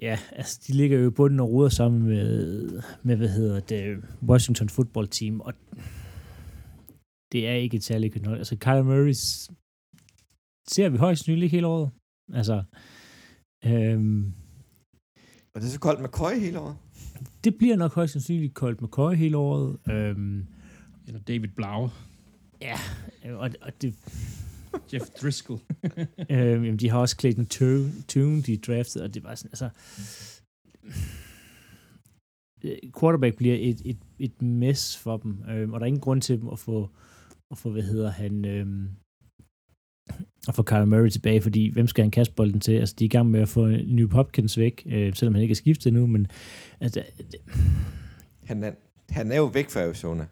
Ja, 0.08 0.16
altså 0.40 0.56
de 0.68 0.72
ligger 0.74 0.98
jo 1.00 1.08
i 1.10 1.18
bunden 1.20 1.40
og 1.40 1.50
ruder 1.54 1.70
sammen 1.70 2.02
med, 2.04 2.34
med 3.08 3.16
hvad 3.18 3.30
hedder 3.40 3.60
det, 3.60 3.84
Washington 4.30 4.70
Football 4.70 5.08
Team, 5.18 5.36
og 5.48 5.54
det 7.36 7.48
er 7.48 7.54
ikke 7.54 7.78
et 7.78 7.84
særligt 7.84 8.14
godt 8.14 8.28
hold. 8.28 8.38
Altså 8.38 8.56
Kyler 8.56 8.84
Murray 8.84 9.14
ser 10.68 10.90
vi 10.90 10.98
højst 10.98 11.20
sandsynligt 11.20 11.44
ikke 11.44 11.58
hele 11.58 11.68
året. 11.68 11.90
Altså, 12.34 12.64
øhm, 13.66 14.34
Og 15.54 15.62
det 15.62 15.68
er 15.68 15.72
så 15.72 15.80
koldt 15.80 16.02
McCoy 16.02 16.40
hele 16.40 16.60
året. 16.60 16.76
det 17.44 17.58
bliver 17.58 17.76
nok 17.76 17.94
højst 17.94 18.14
sandsynligt 18.14 18.54
Colt 18.54 18.82
McCoy 18.82 19.16
hele 19.16 19.38
året. 19.38 19.78
Øhm, 19.90 20.46
eller 21.08 21.20
David 21.20 21.50
Blau, 21.56 21.90
ja, 22.62 22.78
og, 23.26 23.50
og 23.62 23.82
det, 23.82 23.96
Jeff 24.94 25.06
Driscoll. 25.22 25.60
øhm, 26.32 26.64
jamen, 26.64 26.78
de 26.78 26.90
har 26.90 27.00
også 27.00 27.16
Clayton 27.20 27.46
Tune, 27.46 27.92
Tune 28.08 28.42
de 28.42 28.58
draftede, 28.58 29.04
og 29.04 29.14
det 29.14 29.24
var 29.24 29.36
sådan, 29.36 29.52
altså... 29.52 29.70
øh, 32.64 32.78
Quarterback 33.00 33.36
bliver 33.38 33.56
et, 33.60 33.82
et, 33.86 33.98
et 34.20 34.42
mess 34.42 34.98
for 34.98 35.18
dem, 35.18 35.44
øhm, 35.50 35.74
og 35.74 35.80
der 35.80 35.84
er 35.86 35.88
ingen 35.88 36.02
grund 36.02 36.22
til 36.22 36.42
dem 36.42 36.50
at 36.50 36.60
få, 36.60 36.90
at 37.52 37.58
få 37.58 37.72
hvad 37.72 37.84
hedder 37.84 38.12
han, 38.12 38.46
øhm, 38.46 38.90
at 40.48 40.56
få 40.56 40.64
Kyler 40.64 40.86
Murray 40.86 41.10
tilbage, 41.10 41.42
fordi 41.42 41.70
hvem 41.74 41.88
skal 41.88 42.04
han 42.04 42.12
kaste 42.12 42.34
bolden 42.34 42.60
til? 42.60 42.72
Altså, 42.72 42.96
de 43.00 43.04
er 43.04 43.06
i 43.06 43.10
gang 43.10 43.32
med 43.32 43.42
at 43.42 43.50
få 43.50 43.68
New 43.68 44.10
Hopkins 44.12 44.58
væk, 44.58 44.84
øh, 44.86 45.14
selvom 45.16 45.34
han 45.34 45.42
ikke 45.42 45.52
er 45.52 45.56
skiftet 45.56 45.94
nu, 45.94 46.08
men 46.08 46.28
altså, 46.80 47.04
det, 47.32 47.40
Han 48.44 48.64
er, 48.64 48.72
han 49.10 49.32
er 49.32 49.38
jo 49.38 49.46
væk 49.46 49.70
fra 49.70 49.80
Arizona. 49.80 50.26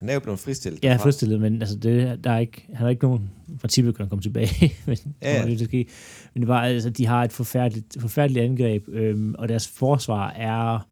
Han 0.00 0.08
er 0.08 0.14
jo 0.14 0.20
blevet 0.20 0.38
fristillet. 0.38 0.84
Ja, 0.84 0.88
derfra. 0.88 1.04
fristillet, 1.04 1.40
men 1.40 1.62
altså, 1.62 1.78
det, 1.78 2.24
der 2.24 2.30
er 2.30 2.38
ikke, 2.38 2.66
han 2.68 2.76
har 2.76 2.88
ikke 2.88 3.04
nogen 3.04 3.30
princippet 3.60 3.96
kan 3.96 4.08
komme 4.08 4.22
tilbage, 4.22 4.72
hvis 4.86 5.06
Ja, 5.22 5.46
det 5.46 5.60
ske. 5.60 5.86
Men 6.34 6.40
det 6.40 6.48
var, 6.48 6.60
altså, 6.60 6.90
de 6.90 7.06
har 7.06 7.24
et 7.24 7.32
forfærdeligt, 7.32 7.96
forfærdeligt 8.00 8.44
angreb, 8.44 8.88
øhm, 8.88 9.34
og 9.38 9.48
deres 9.48 9.68
forsvar 9.68 10.30
er 10.30 10.88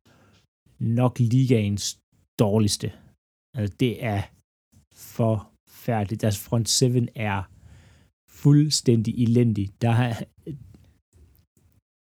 nok 0.78 1.18
ligaens 1.18 1.98
dårligste. 2.38 2.92
Altså, 3.54 3.76
det 3.80 4.04
er 4.04 4.22
forfærdeligt. 5.82 6.22
Deres 6.24 6.38
front 6.46 6.68
seven 6.68 7.08
er 7.30 7.38
fuldstændig 8.42 9.12
elendig. 9.24 9.66
Der 9.84 9.94
er, 10.06 10.14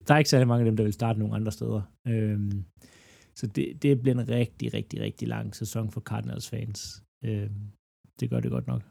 der 0.05 0.11
er 0.13 0.19
ikke 0.21 0.33
særlig 0.33 0.47
mange 0.47 0.63
af 0.63 0.69
dem, 0.69 0.77
der 0.77 0.83
vil 0.83 0.99
starte 0.99 1.19
nogle 1.19 1.35
andre 1.35 1.51
steder. 1.57 1.81
Øhm, 2.07 2.57
så 3.39 3.45
det, 3.55 3.65
det 3.83 4.01
bliver 4.01 4.15
en 4.19 4.29
rigtig, 4.39 4.67
rigtig, 4.77 4.97
rigtig 5.07 5.27
lang 5.35 5.55
sæson 5.55 5.85
for 5.93 6.01
Cardinals 6.09 6.49
fans. 6.49 6.79
Øhm, 7.27 7.61
det 8.19 8.29
gør 8.31 8.39
det 8.39 8.51
godt 8.51 8.67
nok. 8.73 8.81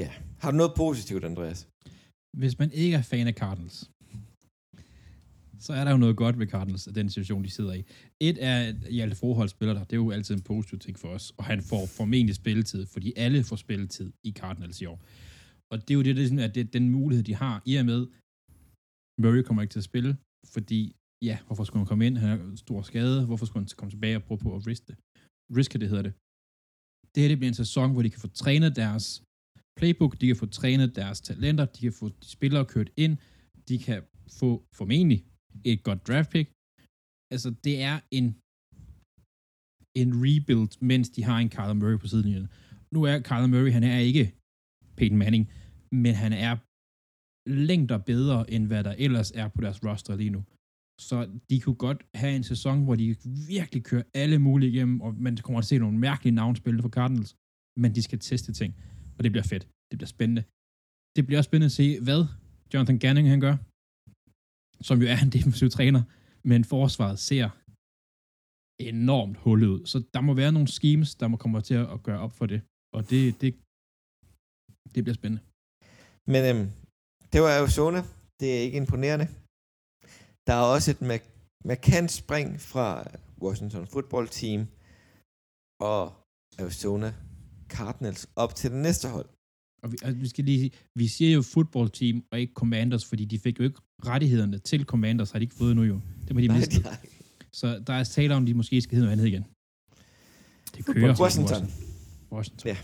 Ja. 0.00 0.10
Har 0.42 0.50
du 0.50 0.56
noget 0.62 0.72
positivt, 0.84 1.24
Andreas? 1.24 1.60
Hvis 2.40 2.58
man 2.58 2.70
ikke 2.82 2.96
er 2.96 3.02
fan 3.12 3.26
af 3.32 3.36
Cardinals, 3.42 3.78
så 5.60 5.72
er 5.72 5.84
der 5.84 5.90
jo 5.90 5.96
noget 5.96 6.16
godt 6.16 6.38
ved 6.38 6.46
Cardinals, 6.46 6.86
af 6.86 6.94
den 6.94 7.10
situation, 7.10 7.44
de 7.44 7.50
sidder 7.50 7.72
i. 7.72 7.82
Et 8.20 8.36
er, 8.40 8.58
at 8.68 8.76
Hjalte 8.90 9.16
Froholt 9.16 9.50
spiller 9.50 9.74
der. 9.74 9.84
Det 9.84 9.92
er 9.92 9.96
jo 10.06 10.10
altid 10.10 10.34
en 10.34 10.42
positiv 10.42 10.78
ting 10.78 10.98
for 10.98 11.08
os. 11.08 11.32
Og 11.38 11.44
han 11.44 11.62
får 11.62 11.86
formentlig 11.86 12.34
spilletid, 12.34 12.86
fordi 12.86 13.12
alle 13.16 13.44
får 13.44 13.56
spilletid 13.56 14.12
i 14.24 14.30
Cardinals 14.32 14.80
i 14.80 14.86
år. 14.86 15.00
Og 15.72 15.76
det 15.80 15.90
er 15.90 15.94
jo 15.94 16.02
det, 16.02 16.16
det 16.16 16.40
er 16.40 16.44
at 16.44 16.54
det 16.54 16.60
er 16.60 16.70
den 16.78 16.90
mulighed, 16.90 17.24
de 17.24 17.34
har, 17.34 17.62
i 17.66 17.74
og 17.76 17.86
med, 17.86 18.00
Murray 19.22 19.42
kommer 19.42 19.62
ikke 19.62 19.72
til 19.72 19.84
at 19.84 19.90
spille, 19.92 20.16
fordi, 20.54 20.80
ja, 21.28 21.36
hvorfor 21.46 21.64
skulle 21.64 21.80
han 21.82 21.90
komme 21.90 22.06
ind? 22.06 22.16
Han 22.22 22.28
har 22.28 22.38
en 22.44 22.56
stor 22.56 22.82
skade. 22.82 23.26
Hvorfor 23.26 23.46
skulle 23.46 23.62
han 23.62 23.68
komme 23.76 23.90
tilbage 23.90 24.16
og 24.16 24.22
prøve 24.22 24.38
på 24.38 24.56
at 24.56 24.66
riske 24.66 24.86
det? 24.90 24.96
Riske 25.58 25.78
det 25.78 25.88
hedder 25.88 26.06
det. 26.08 26.14
Det 27.12 27.18
her 27.22 27.28
det 27.28 27.38
bliver 27.38 27.52
en 27.54 27.62
sæson, 27.64 27.92
hvor 27.92 28.02
de 28.02 28.10
kan 28.10 28.20
få 28.20 28.30
trænet 28.42 28.76
deres 28.76 29.06
playbook, 29.78 30.12
de 30.20 30.26
kan 30.26 30.36
få 30.36 30.46
trænet 30.46 30.96
deres 31.00 31.18
talenter, 31.20 31.64
de 31.74 31.80
kan 31.86 31.92
få 32.00 32.06
de 32.08 32.28
spillere 32.36 32.64
kørt 32.74 32.90
ind, 33.04 33.14
de 33.68 33.76
kan 33.86 34.00
få 34.40 34.50
formentlig 34.80 35.18
et 35.64 35.82
godt 35.88 36.00
draft 36.08 36.30
pick. 36.34 36.46
Altså, 37.34 37.48
det 37.64 37.74
er 37.90 37.96
en 38.18 38.26
en 40.02 40.10
rebuild, 40.24 40.72
mens 40.90 41.06
de 41.14 41.20
har 41.28 41.38
en 41.38 41.50
Kyler 41.54 41.78
Murray 41.80 41.98
på 42.02 42.06
sidelinjen. 42.10 42.48
Nu 42.94 42.98
er 43.10 43.14
Kyler 43.28 43.50
Murray, 43.54 43.72
han 43.78 43.84
er 43.92 43.98
ikke 44.08 44.24
Peyton 44.96 45.18
Manning, 45.22 45.44
men 46.04 46.14
han 46.24 46.32
er 46.48 46.52
længder 47.70 47.98
bedre, 47.98 48.38
end 48.54 48.64
hvad 48.66 48.84
der 48.84 48.94
ellers 49.06 49.30
er 49.40 49.48
på 49.54 49.60
deres 49.64 49.84
roster 49.84 50.16
lige 50.16 50.34
nu. 50.36 50.42
Så 51.08 51.16
de 51.50 51.60
kunne 51.60 51.80
godt 51.86 52.00
have 52.20 52.36
en 52.36 52.46
sæson, 52.52 52.84
hvor 52.84 52.96
de 53.00 53.16
virkelig 53.54 53.80
kører 53.90 54.06
alle 54.22 54.38
mulige 54.46 54.70
igennem, 54.72 55.00
og 55.00 55.10
man 55.26 55.36
kommer 55.36 55.60
til 55.60 55.66
at 55.66 55.68
se 55.68 55.78
nogle 55.78 55.98
mærkelige 55.98 56.34
navnspil 56.40 56.82
for 56.82 56.92
Cardinals, 56.98 57.32
men 57.82 57.94
de 57.96 58.02
skal 58.02 58.18
teste 58.18 58.52
ting, 58.60 58.70
og 59.16 59.20
det 59.24 59.30
bliver 59.32 59.48
fedt. 59.52 59.64
Det 59.90 59.96
bliver 59.98 60.12
spændende. 60.16 60.42
Det 61.16 61.22
bliver 61.26 61.38
også 61.40 61.50
spændende 61.50 61.72
at 61.72 61.78
se, 61.80 61.86
hvad 62.06 62.20
Jonathan 62.72 62.98
Ganning 63.04 63.26
han 63.34 63.40
gør, 63.46 63.54
som 64.80 64.96
jo 65.02 65.06
er 65.14 65.18
en 65.26 65.32
defensiv 65.36 65.68
træner, 65.70 66.02
men 66.50 66.64
forsvaret 66.64 67.18
ser 67.18 67.46
enormt 68.90 69.36
hullet 69.44 69.68
ud. 69.74 69.86
Så 69.86 69.96
der 70.14 70.20
må 70.20 70.34
være 70.34 70.52
nogle 70.52 70.68
schemes, 70.68 71.14
der 71.20 71.28
må 71.28 71.36
komme 71.36 71.60
til 71.60 71.74
at 71.94 72.02
gøre 72.02 72.20
op 72.26 72.32
for 72.32 72.46
det, 72.46 72.60
og 72.96 73.00
det, 73.10 73.40
det, 73.42 73.50
det 74.94 75.00
bliver 75.04 75.18
spændende. 75.20 75.42
Men 76.32 76.40
øhm, 76.50 76.66
det 77.32 77.38
var 77.44 77.50
Arizona. 77.60 78.00
Det 78.40 78.48
er 78.56 78.60
ikke 78.66 78.80
imponerende. 78.82 79.26
Der 80.46 80.54
er 80.60 80.66
også 80.74 80.88
et 80.94 81.00
mark- 81.10 81.32
markant 81.70 82.10
spring 82.22 82.48
fra 82.70 82.86
Washington 83.44 83.86
Football 83.92 84.26
Team 84.38 84.60
og 85.90 86.02
Arizona 86.62 87.10
Cardinals 87.74 88.22
op 88.42 88.52
til 88.54 88.70
det 88.72 88.80
næste 88.86 89.06
hold. 89.14 89.28
Og 89.82 89.92
vi, 89.92 89.96
altså, 90.02 90.20
vi 90.20 90.28
skal 90.28 90.44
lige 90.44 90.60
sige, 90.60 90.70
vi 90.94 91.08
siger 91.08 91.32
jo 91.32 91.42
football 91.42 91.90
team 91.90 92.24
og 92.32 92.40
ikke 92.40 92.52
commanders, 92.52 93.04
fordi 93.04 93.24
de 93.24 93.38
fik 93.38 93.58
jo 93.58 93.64
ikke 93.64 93.80
rettighederne 94.04 94.58
til 94.58 94.84
commanders, 94.84 95.30
har 95.30 95.38
de 95.38 95.42
ikke 95.42 95.54
fået 95.54 95.76
nu 95.76 95.82
jo. 95.82 96.00
Det 96.26 96.34
må 96.34 96.40
de 96.40 96.48
miste. 96.48 96.76
Så 97.52 97.82
der 97.86 97.92
er 97.92 98.04
tale 98.04 98.34
om, 98.34 98.46
de 98.46 98.54
måske 98.54 98.80
skal 98.80 98.94
hedde 98.96 99.06
noget 99.06 99.18
andet 99.18 99.26
igen. 99.26 99.44
Det 100.74 100.86
kører. 100.86 101.20
Washington. 101.20 101.72
Washington. 102.32 102.68
Ja. 102.68 102.78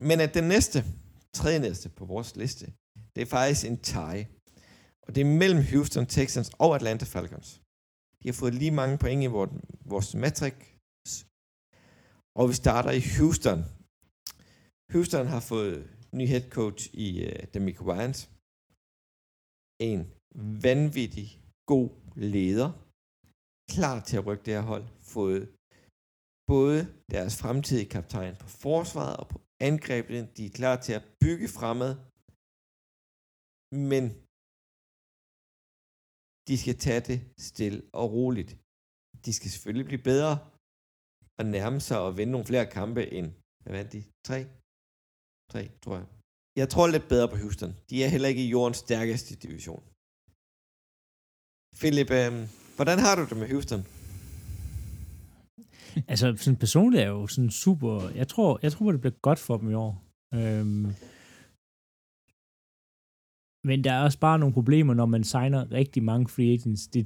Men 0.00 0.20
at 0.20 0.34
den 0.34 0.44
næste, 0.44 0.84
tredje 1.34 1.58
næste 1.58 1.88
på 1.88 2.04
vores 2.04 2.36
liste, 2.36 2.66
det 3.14 3.22
er 3.22 3.26
faktisk 3.26 3.66
en 3.66 3.78
tie. 3.78 4.26
Og 5.06 5.14
det 5.14 5.20
er 5.20 5.24
mellem 5.24 5.64
Houston 5.70 6.06
Texans 6.06 6.50
og 6.58 6.74
Atlanta 6.74 7.04
Falcons. 7.04 7.60
De 8.22 8.28
har 8.28 8.32
fået 8.32 8.54
lige 8.54 8.70
mange 8.70 8.98
point 8.98 9.22
i 9.22 9.26
vores, 9.26 9.50
vores 9.84 10.14
matrix. 10.14 10.54
Og 12.38 12.48
vi 12.48 12.54
starter 12.54 12.90
i 12.90 13.02
Houston. 13.16 13.64
Houston 14.92 15.26
har 15.34 15.42
fået 15.52 15.76
ny 16.18 16.24
head 16.32 16.46
coach 16.58 16.82
i 17.06 17.08
øh, 17.26 17.32
uh, 17.38 17.44
Demico 17.52 17.82
Ryans. 17.88 18.20
En 19.90 20.00
vanvittig 20.68 21.28
god 21.72 21.88
leder. 22.36 22.68
Klar 23.74 23.96
til 24.08 24.16
at 24.18 24.26
rykke 24.26 24.44
det 24.46 24.54
her 24.58 24.66
hold. 24.72 24.86
Fået 25.14 25.42
både 26.52 26.78
deres 27.14 27.34
fremtidige 27.42 27.92
kaptajn 27.96 28.34
på 28.42 28.48
forsvaret 28.64 29.16
og 29.20 29.26
på 29.32 29.38
angrebet. 29.68 30.20
De 30.36 30.42
er 30.46 30.56
klar 30.60 30.76
til 30.86 30.92
at 30.98 31.04
bygge 31.22 31.48
fremad. 31.58 31.92
Men 33.90 34.04
de 36.48 36.54
skal 36.62 36.76
tage 36.86 37.02
det 37.10 37.18
stille 37.48 37.80
og 38.00 38.06
roligt. 38.18 38.50
De 39.24 39.32
skal 39.36 39.50
selvfølgelig 39.50 39.86
blive 39.90 40.06
bedre 40.12 40.34
og 41.38 41.44
nærme 41.54 41.80
sig 41.88 41.98
og 42.06 42.16
vinde 42.18 42.32
nogle 42.32 42.50
flere 42.50 42.66
kampe 42.78 43.02
end, 43.18 43.28
hvad 43.62 43.72
vandt 43.76 43.92
de? 43.92 44.02
Tre? 44.28 44.38
Tre, 45.52 45.62
tror 45.82 45.96
jeg. 45.96 46.06
Jeg 46.56 46.68
tror 46.68 46.86
lidt 46.86 47.08
bedre 47.08 47.28
på 47.28 47.36
Houston. 47.36 47.72
De 47.90 48.04
er 48.04 48.08
heller 48.08 48.28
ikke 48.28 48.44
i 48.44 48.52
jordens 48.56 48.76
stærkeste 48.86 49.32
division. 49.44 49.82
Philip, 51.80 52.10
øh, 52.20 52.32
hvordan 52.76 52.98
har 53.04 53.14
du 53.16 53.22
det 53.30 53.36
med 53.42 53.48
Houston? 53.54 53.82
Altså, 56.10 56.26
sådan 56.36 56.62
personligt 56.64 57.00
er 57.00 57.06
jeg 57.06 57.16
jo 57.20 57.26
sådan 57.26 57.50
super... 57.50 58.08
Jeg 58.20 58.28
tror, 58.28 58.58
jeg 58.62 58.72
tror, 58.72 58.92
det 58.92 59.00
bliver 59.00 59.18
godt 59.28 59.38
for 59.46 59.56
dem 59.60 59.70
i 59.70 59.74
år. 59.84 59.92
Øhm, 60.38 60.86
men 63.68 63.84
der 63.84 63.92
er 63.92 64.02
også 64.06 64.18
bare 64.26 64.38
nogle 64.38 64.54
problemer, 64.58 64.94
når 64.94 65.06
man 65.06 65.24
signer 65.24 65.72
rigtig 65.72 66.02
mange 66.10 66.28
free 66.28 66.52
agents. 66.56 66.82
Det, 66.94 67.02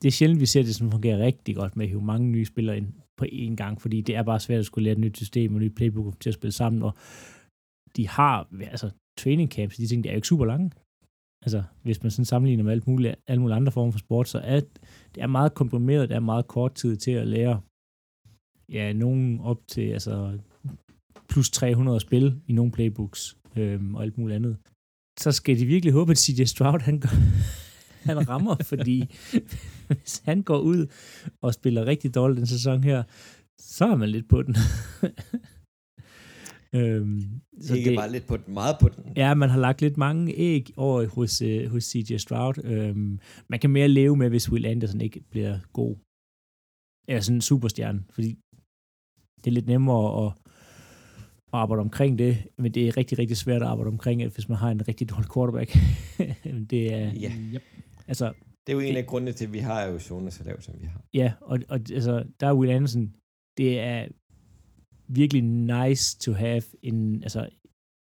det 0.00 0.08
er 0.08 0.16
sjældent, 0.18 0.40
vi 0.40 0.46
ser 0.46 0.62
det, 0.62 0.74
som 0.74 0.90
fungerer 0.90 1.18
rigtig 1.28 1.56
godt 1.56 1.76
med 1.76 1.84
at 1.84 1.90
hive 1.90 2.10
mange 2.12 2.26
nye 2.34 2.50
spillere 2.52 2.76
ind 2.76 2.92
på 3.20 3.24
én 3.24 3.54
gang, 3.62 3.74
fordi 3.80 3.98
det 4.00 4.16
er 4.16 4.22
bare 4.22 4.40
svært 4.40 4.58
at 4.58 4.66
skulle 4.66 4.84
lære 4.84 4.92
et 4.92 5.04
nyt 5.04 5.16
system 5.16 5.54
og 5.54 5.56
et 5.60 5.64
nyt 5.64 5.76
playbook 5.76 6.20
til 6.20 6.30
at 6.30 6.34
spille 6.34 6.52
sammen, 6.52 6.82
og 6.82 6.92
de 7.96 8.08
har, 8.08 8.48
altså 8.74 8.90
training 9.18 9.50
camps, 9.50 9.76
de 9.76 9.86
ting, 9.86 10.04
der 10.04 10.10
er 10.10 10.14
jo 10.14 10.18
ikke 10.18 10.32
super 10.32 10.46
lange. 10.52 10.70
Altså, 11.44 11.62
hvis 11.82 12.02
man 12.02 12.10
sådan 12.10 12.24
sammenligner 12.24 12.64
med 12.64 12.72
alt 12.72 12.86
muligt, 12.86 13.14
alle 13.26 13.40
mulige 13.40 13.56
andre 13.56 13.72
former 13.72 13.92
for 13.92 13.98
sport, 13.98 14.28
så 14.28 14.38
er 14.38 14.60
det 15.14 15.22
er 15.22 15.26
meget 15.26 15.54
komprimeret, 15.54 16.08
det 16.08 16.14
er 16.14 16.20
meget 16.20 16.46
kort 16.46 16.74
tid 16.74 16.96
til 16.96 17.10
at 17.10 17.28
lære 17.28 17.60
ja, 18.72 18.92
nogen 18.92 19.40
op 19.40 19.60
til 19.68 19.86
altså, 19.90 20.38
plus 21.28 21.50
300 21.50 22.00
spil 22.00 22.40
i 22.46 22.52
nogle 22.52 22.72
playbooks 22.72 23.36
øhm, 23.56 23.94
og 23.94 24.02
alt 24.02 24.18
muligt 24.18 24.36
andet. 24.36 24.56
Så 25.20 25.32
skal 25.32 25.58
de 25.58 25.66
virkelig 25.66 25.92
håbe, 25.92 26.10
at 26.10 26.18
CJ 26.18 26.44
Stroud 26.44 26.80
han, 26.80 27.00
gør, 27.00 27.08
han 28.02 28.28
rammer, 28.28 28.56
fordi 28.62 29.04
hvis 29.86 30.22
han 30.24 30.42
går 30.42 30.58
ud 30.58 30.86
og 31.42 31.54
spiller 31.54 31.86
rigtig 31.86 32.14
dårligt 32.14 32.38
den 32.38 32.46
sæson 32.46 32.84
her, 32.84 33.02
så 33.60 33.84
er 33.84 33.96
man 33.96 34.08
lidt 34.08 34.28
på 34.28 34.42
den. 34.42 34.56
øhm, 36.80 37.40
Så 37.60 37.74
ikke 37.74 37.90
det, 37.90 37.98
bare 37.98 38.12
lidt 38.12 38.26
på 38.26 38.36
den, 38.36 38.54
meget 38.54 38.76
på 38.80 38.88
den. 38.88 39.12
Ja, 39.16 39.34
man 39.34 39.50
har 39.50 39.58
lagt 39.58 39.80
lidt 39.80 39.96
mange 39.96 40.34
æg 40.36 40.70
over 40.76 41.06
hos, 41.06 41.42
øh, 41.42 41.70
hos 41.70 41.84
CJ 41.84 42.16
Stroud. 42.16 42.64
Øhm, 42.64 43.20
man 43.48 43.60
kan 43.60 43.70
mere 43.70 43.88
leve 43.88 44.16
med, 44.16 44.28
hvis 44.28 44.52
Will 44.52 44.66
Anderson 44.66 45.00
ikke 45.00 45.20
bliver 45.30 45.58
god. 45.72 45.96
Eller 47.08 47.20
sådan 47.20 47.36
en 47.36 47.40
superstjerne, 47.40 48.04
fordi 48.10 48.38
det 49.44 49.46
er 49.46 49.50
lidt 49.50 49.66
nemmere 49.66 50.26
at, 50.26 50.32
at 51.52 51.58
arbejde 51.58 51.80
omkring 51.80 52.18
det, 52.18 52.46
men 52.58 52.74
det 52.74 52.88
er 52.88 52.96
rigtig, 52.96 53.18
rigtig 53.18 53.36
svært 53.36 53.62
at 53.62 53.68
arbejde 53.68 53.88
omkring 53.88 54.20
det, 54.20 54.34
hvis 54.34 54.48
man 54.48 54.58
har 54.58 54.70
en 54.70 54.88
rigtig 54.88 55.10
dårlig 55.10 55.32
quarterback. 55.34 55.70
det 56.70 56.94
er, 56.94 57.12
Ja. 57.12 57.32
Yep. 57.54 57.62
Altså, 58.10 58.26
Det 58.62 58.70
er 58.72 58.76
jo 58.78 58.84
en 58.90 58.96
af 59.02 59.06
grundene 59.10 59.32
til, 59.32 59.46
at 59.46 59.52
vi 59.52 59.62
har 59.68 59.76
Arizona 59.86 60.30
så 60.30 60.42
lavt, 60.44 60.64
som 60.64 60.74
vi 60.82 60.86
har. 60.94 61.02
Ja, 61.20 61.28
og, 61.50 61.56
og 61.72 61.78
altså, 61.98 62.14
der 62.40 62.46
er 62.46 62.54
Will 62.58 62.72
Anderson, 62.76 63.06
det 63.58 63.70
er 63.92 64.00
virkelig 65.20 65.42
nice 65.74 66.18
to 66.24 66.32
have 66.32 66.62
en, 66.82 67.22
altså, 67.22 67.40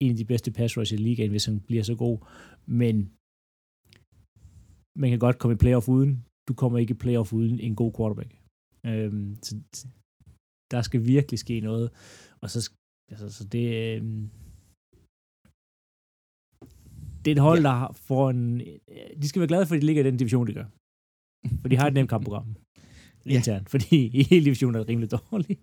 en 0.02 0.10
af 0.10 0.16
de 0.16 0.30
bedste 0.32 0.50
pass 0.52 0.76
rush 0.76 0.94
i 0.94 0.96
ligaen, 0.96 1.30
hvis 1.30 1.46
han 1.50 1.60
bliver 1.68 1.82
så 1.82 1.94
god. 2.04 2.18
Men 2.66 2.96
man 5.02 5.10
kan 5.10 5.18
godt 5.18 5.38
komme 5.38 5.54
i 5.54 5.62
playoff 5.64 5.88
uden. 5.88 6.12
Du 6.48 6.54
kommer 6.54 6.78
ikke 6.78 6.94
i 6.94 7.02
playoff 7.04 7.32
uden 7.32 7.60
en 7.60 7.74
god 7.82 7.92
quarterback. 7.96 8.32
Øhm, 8.86 9.36
så, 9.42 9.52
der 10.70 10.82
skal 10.82 11.00
virkelig 11.14 11.38
ske 11.38 11.60
noget. 11.60 11.86
Og 12.42 12.50
så, 12.50 12.60
altså, 13.12 13.26
så 13.36 13.44
det, 13.54 13.66
øhm, 13.96 14.30
det 17.24 17.30
er 17.30 17.34
et 17.34 17.42
hold, 17.42 17.58
Ja. 17.62 17.68
der 17.68 17.92
får 18.08 18.30
en... 18.30 18.60
De 19.22 19.28
skal 19.28 19.40
være 19.40 19.48
glade 19.48 19.66
for, 19.66 19.74
at 19.74 19.80
de 19.82 19.86
ligger 19.86 20.02
i 20.02 20.06
den 20.06 20.16
division, 20.16 20.46
de 20.46 20.52
gør. 20.54 20.64
For 21.60 21.68
de 21.68 21.76
har 21.76 21.86
et 21.86 21.94
nemt 21.94 22.10
kampprogram 22.10 22.56
Ja. 23.26 23.30
internt, 23.36 23.70
fordi 23.70 23.96
i 24.20 24.22
hele 24.22 24.44
divisionen 24.44 24.74
er 24.74 24.78
det 24.78 24.88
rimelig 24.88 25.10
dårligt. 25.10 25.60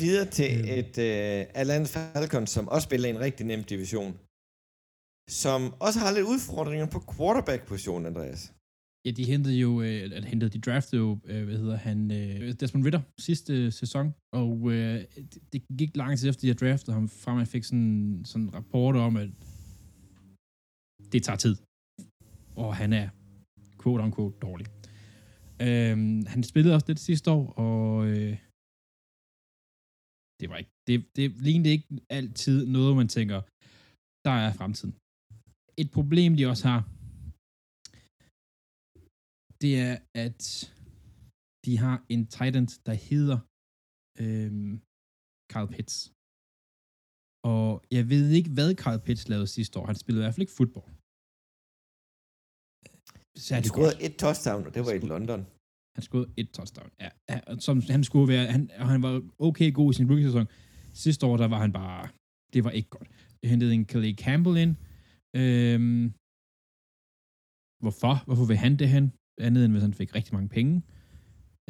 Videre 0.00 0.26
til 0.38 0.50
Øhm. 0.58 0.78
et 0.80 0.94
uh, 0.98 1.60
Atlanta 1.60 1.88
Falcons, 2.14 2.50
som 2.50 2.68
også 2.68 2.84
spiller 2.88 3.08
i 3.08 3.10
en 3.10 3.20
rigtig 3.20 3.46
nem 3.46 3.62
division. 3.64 4.12
Som 5.30 5.60
også 5.86 5.98
har 6.02 6.10
lidt 6.16 6.26
udfordringer 6.34 6.86
på 6.94 7.00
quarterback-positionen, 7.16 8.06
Andreas. 8.06 8.52
Ja, 9.06 9.10
de 9.10 9.24
hentede 9.24 9.54
jo, 9.54 9.82
øh, 9.82 10.02
eller 10.02 10.26
hentede, 10.26 10.50
de 10.50 10.60
draftede 10.60 11.00
jo, 11.02 11.18
øh, 11.24 11.44
hvad 11.44 11.56
hedder 11.58 11.76
han, 11.76 12.10
øh, 12.10 12.52
Desmond 12.60 12.84
Ritter 12.84 13.00
sidste 13.18 13.52
øh, 13.54 13.72
sæson, 13.72 14.14
og 14.32 14.72
øh, 14.72 15.00
det, 15.32 15.42
det 15.52 15.62
gik 15.78 15.96
lang 15.96 16.18
tid 16.18 16.28
efter, 16.28 16.40
de 16.40 16.46
havde 16.46 16.58
draftet 16.66 16.94
ham, 16.94 17.08
fra 17.08 17.34
man 17.34 17.46
fik 17.46 17.64
sådan, 17.64 18.22
sådan 18.24 18.42
en 18.46 18.54
rapport 18.54 18.96
om, 18.96 19.16
at 19.16 19.28
det 21.12 21.20
tager 21.22 21.40
tid, 21.44 21.56
og 22.62 22.70
han 22.80 22.90
er 22.92 23.06
quote-unquote 23.80 24.36
dårlig. 24.46 24.66
Øhm, 25.66 26.20
han 26.32 26.42
spillede 26.50 26.74
også 26.76 26.86
det 26.92 26.98
sidste 26.98 27.30
år, 27.38 27.44
og 27.66 28.06
øh, 28.12 28.34
det 30.40 30.46
var 30.50 30.56
ikke, 30.62 30.74
det, 30.88 30.96
det 31.16 31.26
lignede 31.46 31.70
ikke 31.76 31.88
altid 32.18 32.58
noget, 32.76 32.96
man 32.96 33.08
tænker, 33.16 33.38
der 34.26 34.34
er 34.44 34.52
fremtiden. 34.60 34.94
Et 35.82 35.90
problem, 35.98 36.30
de 36.38 36.50
også 36.52 36.64
har, 36.72 36.80
det 39.62 39.72
er, 39.88 39.96
at 40.24 40.42
de 41.64 41.72
har 41.84 41.96
en 42.14 42.22
titan, 42.36 42.66
der 42.88 42.96
hedder 43.08 43.38
øhm, 44.22 44.72
Carl 45.52 45.68
Pitts. 45.74 46.13
Og 47.52 47.82
jeg 47.96 48.04
ved 48.12 48.30
ikke, 48.38 48.50
hvad 48.50 48.74
Carl 48.82 49.00
Pitts 49.06 49.28
lavede 49.28 49.46
sidste 49.46 49.78
år. 49.78 49.86
Han 49.86 49.94
spillede 50.02 50.22
i 50.22 50.24
hvert 50.24 50.34
fald 50.34 50.46
ikke 50.46 50.58
fodbold. 50.60 50.90
Han 53.56 53.64
scorede 53.72 53.96
et 54.06 54.14
touchdown, 54.24 54.66
og 54.66 54.74
det 54.74 54.82
var 54.86 54.92
i 54.92 54.98
London. 55.12 55.40
Han 55.96 56.02
skød 56.08 56.26
et 56.36 56.50
touchdown. 56.58 56.90
Ja, 57.04 57.10
som 57.66 57.76
han 57.94 58.04
skulle 58.04 58.28
være, 58.34 58.46
han, 58.54 58.70
og 58.82 58.88
han 58.94 59.02
var 59.02 59.12
okay 59.38 59.68
god 59.78 59.88
i 59.92 59.94
sin 59.94 60.08
rookie-sæson. 60.10 60.46
Sidste 61.04 61.26
år, 61.26 61.36
der 61.36 61.48
var 61.54 61.60
han 61.64 61.72
bare, 61.72 62.08
det 62.52 62.64
var 62.64 62.70
ikke 62.70 62.90
godt. 62.96 63.08
Jeg 63.42 63.50
hentede 63.50 63.74
en 63.74 63.84
Khalid 63.84 64.16
Campbell 64.26 64.56
ind. 64.64 64.74
Øhm, 65.40 66.04
hvorfor? 67.82 68.14
Hvorfor 68.26 68.46
vil 68.50 68.56
han 68.56 68.76
det 68.82 68.88
hen? 68.88 69.12
Andet 69.48 69.64
end 69.64 69.72
hvis 69.72 69.82
han 69.88 69.94
fik 69.94 70.14
rigtig 70.14 70.34
mange 70.34 70.48
penge. 70.58 70.82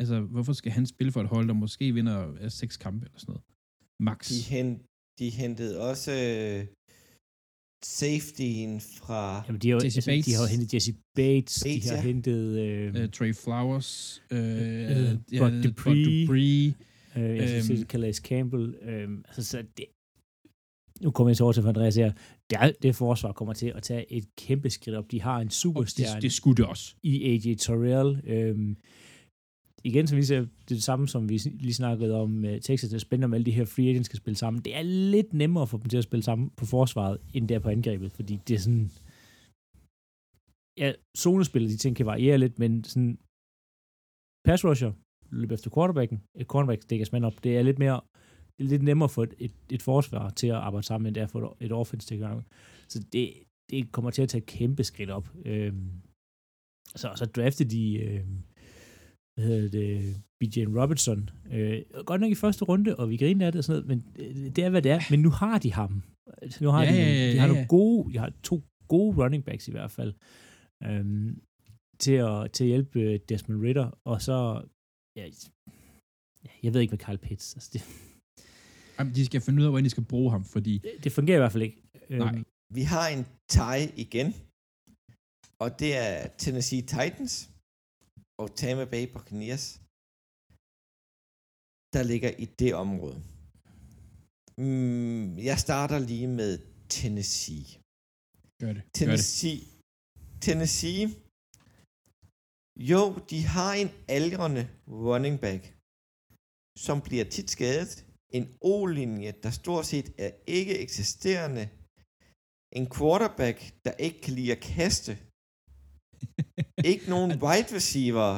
Altså, 0.00 0.16
hvorfor 0.20 0.52
skal 0.52 0.72
han 0.72 0.86
spille 0.86 1.12
for 1.12 1.20
et 1.20 1.28
hold, 1.34 1.46
der 1.48 1.54
måske 1.64 1.92
vinder 1.98 2.18
øh, 2.40 2.50
seks 2.50 2.76
kampe 2.76 3.06
eller 3.06 3.18
sådan 3.18 3.32
noget? 3.32 3.44
Max. 4.08 4.20
De, 4.28 4.40
hen, 4.54 4.68
de 5.18 5.30
hentede 5.30 5.80
også 5.90 6.12
øh, 6.12 6.66
safetyen 7.84 8.80
fra... 8.80 9.42
Jamen, 9.46 9.60
de 9.60 9.68
har, 9.68 9.74
jo- 9.76 9.84
Jesse 9.84 10.10
altså, 10.12 10.30
de 10.30 10.34
har 10.36 10.46
hentet 10.46 10.74
Jesse 10.74 10.92
Bates, 11.16 11.62
Bates, 11.64 11.82
de 11.84 11.88
har 11.88 11.96
ja. 11.96 12.02
hentet 12.02 12.58
øh, 12.58 12.94
Uh, 13.04 13.10
Trey 13.10 13.34
Flowers. 13.34 14.22
Uh, 14.30 14.38
øh, 14.38 15.18
ja, 15.32 15.38
Bud 15.38 15.62
Dupree. 15.62 16.04
Dupree. 16.26 16.74
øh, 17.16 17.36
jeg 17.38 17.64
synes, 17.64 17.80
det 17.80 17.88
Calais 17.88 18.16
Campbell. 18.16 18.74
Øh, 18.82 19.08
altså, 19.28 19.42
så 19.44 19.64
det, 19.76 19.84
nu 21.00 21.10
kommer 21.10 21.28
jeg 21.30 21.36
så 21.36 21.44
over 21.44 21.52
til 21.52 21.62
for 21.62 21.68
Andreas 21.68 21.96
her. 21.96 22.12
Det, 22.50 22.58
er, 22.60 22.72
det 22.82 22.96
forsvar 22.96 23.32
kommer 23.32 23.54
til 23.54 23.72
at 23.76 23.82
tage 23.82 24.12
et 24.12 24.24
kæmpe 24.38 24.70
skridt 24.70 24.96
op. 24.96 25.10
De 25.10 25.20
har 25.22 25.38
en 25.40 25.46
Og 25.46 25.52
superstjerne 25.52 26.14
det, 26.14 26.22
det 26.22 26.32
skulle 26.32 26.56
det 26.56 26.66
også. 26.66 26.94
i 27.02 27.24
AJ 27.32 27.54
Terrell. 27.54 28.20
Øhm, 28.24 28.76
igen, 29.84 30.06
som 30.06 30.18
vi 30.18 30.22
ser, 30.22 30.40
det 30.40 30.68
det 30.68 30.82
samme, 30.82 31.08
som 31.08 31.28
vi 31.28 31.36
lige 31.36 31.74
snakkede 31.74 32.14
om 32.14 32.30
med 32.30 32.60
Texas. 32.60 32.90
Det 32.90 32.96
er 32.96 33.00
spændende, 33.00 33.24
om 33.24 33.34
alle 33.34 33.46
de 33.46 33.50
her 33.58 33.64
free 33.64 33.88
agents 33.90 34.06
skal 34.06 34.16
spille 34.16 34.36
sammen. 34.36 34.62
Det 34.62 34.76
er 34.76 34.82
lidt 34.82 35.32
nemmere 35.32 35.66
for 35.66 35.78
dem 35.78 35.88
til 35.88 35.98
at 35.98 36.04
spille 36.04 36.22
sammen 36.22 36.50
på 36.50 36.66
forsvaret, 36.66 37.20
end 37.34 37.48
der 37.48 37.58
på 37.58 37.68
angrebet, 37.68 38.12
fordi 38.12 38.38
det 38.48 38.54
er 38.54 38.58
sådan... 38.58 38.90
Ja, 40.78 40.92
zonespillet, 41.16 41.70
de 41.70 41.76
ting 41.76 41.96
kan 41.96 42.06
variere 42.06 42.38
lidt, 42.38 42.58
men 42.58 42.84
sådan... 42.84 43.18
Pass 44.44 44.64
rusher, 44.64 44.92
løb 45.30 45.50
efter 45.52 45.70
quarterbacken, 45.74 46.22
et 46.40 46.46
cornerback 46.46 46.90
dækker 46.90 47.06
mand 47.12 47.24
op, 47.24 47.44
det 47.44 47.56
er 47.58 47.62
lidt 47.62 47.78
mere 47.78 48.00
det 48.58 48.64
er 48.64 48.68
lidt 48.68 48.82
nemmere 48.82 49.08
for 49.08 49.22
et, 49.22 49.34
et, 49.38 49.54
et 49.70 49.82
forsvar 49.82 50.30
til 50.30 50.46
at 50.46 50.54
arbejde 50.54 50.86
sammen, 50.86 51.06
end 51.06 51.14
det 51.14 51.22
er 51.22 51.26
for 51.26 51.56
et, 51.60 51.66
et 51.66 51.72
offense 51.72 52.06
til 52.08 52.18
gang. 52.18 52.46
Så 52.88 52.98
det, 53.12 53.34
det 53.70 53.92
kommer 53.92 54.10
til 54.10 54.22
at 54.22 54.28
tage 54.28 54.42
et 54.42 54.46
kæmpe 54.46 54.84
skridt 54.84 55.10
op. 55.10 55.28
Øhm, 55.44 55.90
så, 56.86 57.12
så 57.16 57.26
draftede 57.26 57.70
de, 57.70 57.98
øhm, 57.98 58.42
hvad 59.34 59.44
hedder 59.44 59.68
det, 59.78 60.14
BJ 60.40 60.64
Robertson. 60.80 61.30
Øh, 61.52 61.82
godt 62.06 62.20
nok 62.20 62.30
i 62.30 62.34
første 62.34 62.64
runde, 62.64 62.96
og 62.96 63.10
vi 63.10 63.16
griner 63.16 63.46
af 63.46 63.52
det 63.52 63.58
og 63.58 63.64
sådan 63.64 63.82
noget, 63.86 64.04
men 64.16 64.26
øh, 64.26 64.56
det 64.56 64.64
er, 64.64 64.70
hvad 64.70 64.82
det 64.82 64.92
er. 64.92 65.00
Men 65.10 65.20
nu 65.20 65.30
har 65.30 65.58
de 65.58 65.72
ham. 65.72 66.02
Altså, 66.42 66.64
Nu 66.64 66.70
har 66.70 66.82
Ja, 66.84 66.90
de, 66.92 66.96
ja, 66.96 67.02
nogle- 67.04 67.18
ja, 67.20 67.32
de 67.32 67.38
har 67.38 67.46
ja, 67.46 67.46
nogle 67.46 67.60
ja. 67.60 67.66
gode, 67.66 68.12
de 68.12 68.18
har 68.18 68.32
to 68.42 68.62
gode 68.88 69.16
running 69.24 69.44
backs 69.44 69.68
i 69.68 69.70
hvert 69.70 69.90
fald, 69.90 70.14
øhm, 70.82 71.42
til, 71.98 72.12
at, 72.12 72.52
til 72.52 72.64
at 72.64 72.68
hjælpe 72.68 73.00
øh, 73.00 73.20
Desmond 73.28 73.62
Ritter, 73.62 73.98
og 74.06 74.22
så, 74.22 74.62
ja, 75.16 75.26
ja, 76.44 76.50
jeg 76.62 76.74
ved 76.74 76.80
ikke, 76.80 76.90
hvad 76.90 76.98
Carl 76.98 77.18
Pitts, 77.18 77.54
altså 77.54 77.70
det, 77.72 77.82
Jamen, 78.98 79.14
de 79.14 79.26
skal 79.26 79.40
finde 79.40 79.60
ud 79.60 79.64
af, 79.64 79.70
hvordan 79.70 79.84
de 79.84 79.90
skal 79.90 80.04
bruge 80.04 80.30
ham, 80.30 80.44
fordi 80.44 80.82
det 81.04 81.12
fungerer 81.12 81.36
i 81.36 81.40
hvert 81.40 81.52
fald 81.52 81.62
ikke. 81.62 81.82
Nej. 82.10 82.34
Øhm, 82.34 82.44
Vi 82.74 82.82
har 82.82 83.08
en 83.08 83.24
tie 83.48 83.86
igen, 84.04 84.34
og 85.58 85.78
det 85.80 85.90
er 85.96 86.28
Tennessee 86.38 86.82
Titans 86.82 87.50
og 88.42 88.46
Tampa 88.60 88.84
Bay 88.92 89.04
Buccaneers, 89.12 89.66
der 91.94 92.02
ligger 92.12 92.30
i 92.44 92.46
det 92.60 92.72
område. 92.84 93.18
Mm, 94.58 95.38
jeg 95.50 95.58
starter 95.66 95.98
lige 96.10 96.30
med 96.40 96.52
Tennessee. 96.96 97.66
gør 98.60 98.72
det. 98.72 98.72
Gør 98.72 98.72
det. 98.72 98.82
Tennessee, 98.98 99.60
Tennessee, 100.46 101.04
jo, 102.90 103.02
de 103.30 103.38
har 103.54 103.72
en 103.82 103.90
aldrende 104.18 104.62
running 104.88 105.36
back, 105.46 105.62
som 106.86 106.96
bliver 107.06 107.26
tit 107.34 107.50
skadet. 107.56 107.92
En 108.38 108.44
O-linje, 108.72 109.32
der 109.42 109.50
stort 109.50 109.86
set 109.92 110.08
er 110.18 110.30
ikke 110.58 110.74
eksisterende. 110.84 111.64
En 112.78 112.86
quarterback, 112.96 113.58
der 113.84 113.92
ikke 114.06 114.20
kan 114.24 114.34
lide 114.38 114.52
at 114.56 114.62
kaste. 114.76 115.12
Ikke 116.90 117.04
nogen 117.14 117.30
wide 117.44 117.68
receiver 117.78 118.30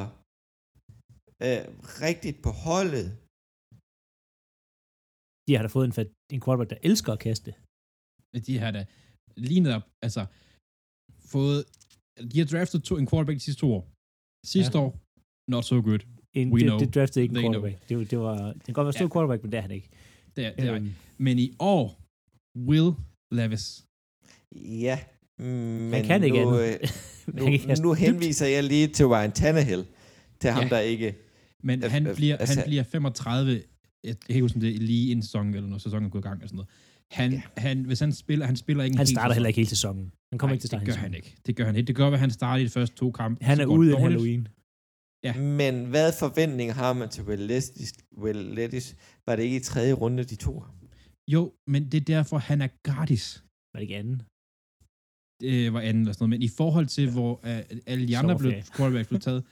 øh, 1.45 1.61
rigtigt 2.07 2.37
på 2.45 2.51
holdet. 2.67 3.07
de 5.47 5.51
har 5.55 5.63
da 5.65 5.69
fået 5.77 5.85
en, 5.89 5.95
fat- 5.99 6.15
en 6.35 6.41
quarterback, 6.43 6.69
der 6.73 6.79
elsker 6.89 7.11
at 7.13 7.21
kaste. 7.27 7.51
de 8.47 8.53
har 8.63 8.71
da 8.77 8.81
lignet 9.47 9.71
op, 9.77 9.85
altså 10.05 10.21
fået, 11.33 11.59
de 12.31 12.35
har 12.41 12.47
draftet 12.53 12.79
to, 12.87 12.93
en 13.03 13.07
quarterback 13.11 13.35
de 13.39 13.45
sidste 13.47 13.61
to 13.63 13.69
år. 13.77 13.83
Sidste 14.55 14.77
Ja. 14.77 14.83
år, 14.83 14.91
not 15.53 15.63
so 15.71 15.75
good. 15.89 16.01
En, 16.39 16.45
We 16.53 16.59
det, 16.59 16.65
know. 16.69 16.77
det 16.81 16.89
draftede 16.95 17.21
ikke 17.23 17.31
en 17.33 17.35
They 17.37 17.43
know. 17.43 17.53
quarterback. 17.53 17.89
Det, 17.89 17.93
var- 17.97 18.07
det, 18.13 18.19
var, 18.25 18.37
det 18.57 18.63
kan 18.65 18.73
godt 18.77 18.85
være 18.87 18.97
stor 18.99 19.09
Ja. 19.09 19.13
quarterback, 19.13 19.39
men 19.43 19.51
det 19.51 19.57
er 19.61 19.65
han 19.67 19.75
ikke. 19.79 19.89
Det 20.35 20.41
er, 20.47 20.51
det 20.59 20.65
er, 20.69 20.75
Øhm, 20.75 20.89
Men 21.25 21.35
i 21.45 21.47
år, 21.73 21.85
Will 22.69 22.89
Levis. 23.39 23.65
Ja, 24.87 24.97
men 25.39 26.03
kan 26.05 26.23
ikke 26.23 26.43
nu, 26.43 26.57
andet. 26.59 26.73
øh, 26.81 26.89
han 27.25 27.43
kan 27.43 27.53
ikke 27.53 27.65
nu, 27.65 27.69
kaste 27.69 27.83
nu 27.83 27.91
dybt. 27.91 27.99
henviser 27.99 28.45
jeg 28.47 28.63
lige 28.63 28.87
til 28.87 29.05
Ryan 29.07 29.31
Tannehill, 29.31 29.85
til 30.41 30.49
ham, 30.49 30.63
Ja. 30.63 30.69
der 30.69 30.79
ikke... 30.79 31.15
Men 31.63 31.83
Øh, 31.83 31.91
han 31.91 32.07
øh, 32.07 32.15
bliver, 32.15 32.37
altså- 32.37 32.59
han 32.59 32.67
bliver 32.67 32.83
35, 32.83 33.61
jeg 34.03 34.19
kan 34.19 34.29
ikke 34.29 34.41
huske, 34.41 34.55
om 34.55 34.61
det 34.61 34.75
er 34.75 34.79
lige 34.79 35.11
en 35.11 35.21
sæson, 35.21 35.53
eller 35.53 35.69
når 35.69 35.77
sæsonen 35.77 36.05
er 36.05 36.09
gået 36.09 36.21
i 36.21 36.27
gang, 36.27 36.35
eller 36.35 36.47
sådan 36.47 36.55
noget. 36.55 36.69
Han, 37.11 37.31
Ja. 37.33 37.41
han, 37.57 37.85
hvis 37.85 37.99
han 37.99 38.13
spiller, 38.13 38.45
han 38.45 38.55
spiller 38.55 38.83
ikke 38.83 38.93
en 38.93 38.97
Han 38.97 39.07
starter 39.07 39.33
heller 39.33 39.47
ikke 39.47 39.57
hele 39.57 39.69
sæsonen. 39.69 40.11
Han 40.31 40.39
kommer 40.39 40.51
Nej, 40.51 40.53
ikke 40.53 40.61
til 40.61 40.67
at 40.67 40.69
starte 40.69 40.85
det 40.85 40.93
gør 40.95 41.01
han 41.01 41.13
ikke. 41.13 41.35
Det 41.45 41.55
gør 41.55 41.65
han 41.65 41.75
ikke. 41.75 41.87
Det 41.87 41.95
gør, 41.95 42.07
at 42.11 42.19
han 42.19 42.31
starter 42.31 42.61
i 42.61 42.65
de 42.65 42.69
første 42.69 42.95
to 42.95 43.11
kampe. 43.11 43.43
Han 43.45 43.59
er 43.59 43.65
går 43.65 43.73
ude 43.77 43.91
i. 43.91 43.95
Halloween. 43.95 44.47
Ja. 45.23 45.33
Men 45.37 45.85
hvad 45.85 46.13
forventninger 46.19 46.73
har 46.73 46.93
man 46.93 47.09
til 47.09 47.23
Will 47.23 47.39
Lettis? 47.41 47.93
Will 48.17 48.37
Lettis? 48.37 48.95
Var 49.27 49.35
det 49.35 49.43
ikke 49.43 49.55
i 49.55 49.59
tredje 49.59 49.93
runde, 49.93 50.23
de 50.23 50.35
to? 50.35 50.63
Jo, 51.27 51.51
men 51.67 51.91
det 51.91 51.97
er 52.01 52.05
derfor, 52.05 52.37
han 52.37 52.61
er 52.61 52.67
gratis. 52.83 53.43
Var 53.73 53.79
det 53.79 53.81
ikke 53.81 53.95
anden? 53.95 54.21
Det 55.41 55.73
var 55.73 55.81
anden 55.81 56.01
eller 56.01 56.13
sådan 56.13 56.23
noget. 56.23 56.39
Men 56.39 56.41
i 56.41 56.47
forhold 56.47 56.87
til, 56.87 57.11
hvor 57.11 57.31
uh, 57.33 57.59
alle 57.91 58.07
de 58.07 58.17
andre 58.17 58.37
blev, 58.37 58.51
quarterbacks 58.75 59.07
blev 59.07 59.19
taget, 59.19 59.43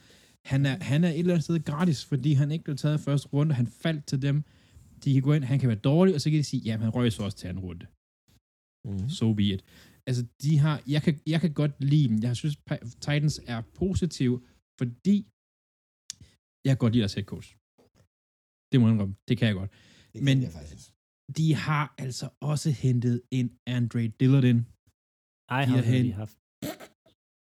han 0.44 0.66
er, 0.66 0.84
han 0.84 1.04
er 1.04 1.08
et 1.08 1.18
eller 1.18 1.34
andet 1.34 1.44
sted 1.44 1.64
gratis, 1.64 2.04
fordi 2.04 2.32
han 2.32 2.50
ikke 2.50 2.64
blev 2.64 2.76
taget 2.76 3.00
i 3.00 3.02
første 3.02 3.28
runde. 3.28 3.54
Han 3.54 3.66
faldt 3.66 4.06
til 4.06 4.22
dem. 4.22 4.42
De 5.04 5.12
kan 5.12 5.22
gå 5.22 5.32
ind, 5.32 5.44
han 5.44 5.58
kan 5.58 5.68
være 5.68 5.78
dårlig, 5.78 6.14
og 6.14 6.20
så 6.20 6.30
kan 6.30 6.38
de 6.38 6.44
sige, 6.44 6.62
jamen 6.62 6.82
han 6.84 6.94
røg 6.94 7.12
så 7.12 7.22
også 7.22 7.36
til 7.36 7.48
anden 7.48 7.64
runde. 7.64 7.86
Mm. 8.86 9.08
So 9.08 9.34
be 9.34 9.42
it. 9.42 9.64
Altså, 10.08 10.22
de 10.42 10.58
har, 10.58 10.82
jeg 10.94 11.02
kan, 11.02 11.20
jeg 11.26 11.40
kan 11.40 11.52
godt 11.52 11.72
lide 11.92 12.08
dem. 12.08 12.18
Jeg 12.22 12.36
synes, 12.36 12.56
Titans 13.06 13.40
er 13.46 13.60
positiv, 13.74 14.30
fordi 14.80 15.16
jeg 16.64 16.70
kan 16.72 16.76
godt 16.84 16.92
lide 16.92 17.00
deres 17.00 17.14
head 17.14 17.24
coach. 17.24 17.48
Det 18.72 18.80
må 18.80 18.86
jeg 18.86 18.92
indrømme. 18.94 19.14
Det 19.28 19.38
kan 19.38 19.46
jeg 19.48 19.54
godt. 19.54 19.70
Det 20.12 20.22
Men- 20.22 20.42
jeg 20.42 20.52
faktisk. 20.52 20.92
De 21.36 21.54
har 21.54 21.94
altså 21.98 22.28
også 22.40 22.70
hentet 22.70 23.22
en 23.30 23.48
Andre 23.66 24.08
Dillard 24.20 24.44
ind. 24.44 24.64
Han 25.50 25.68
har 25.68 25.82
vi 26.02 26.10
haft. 26.22 26.36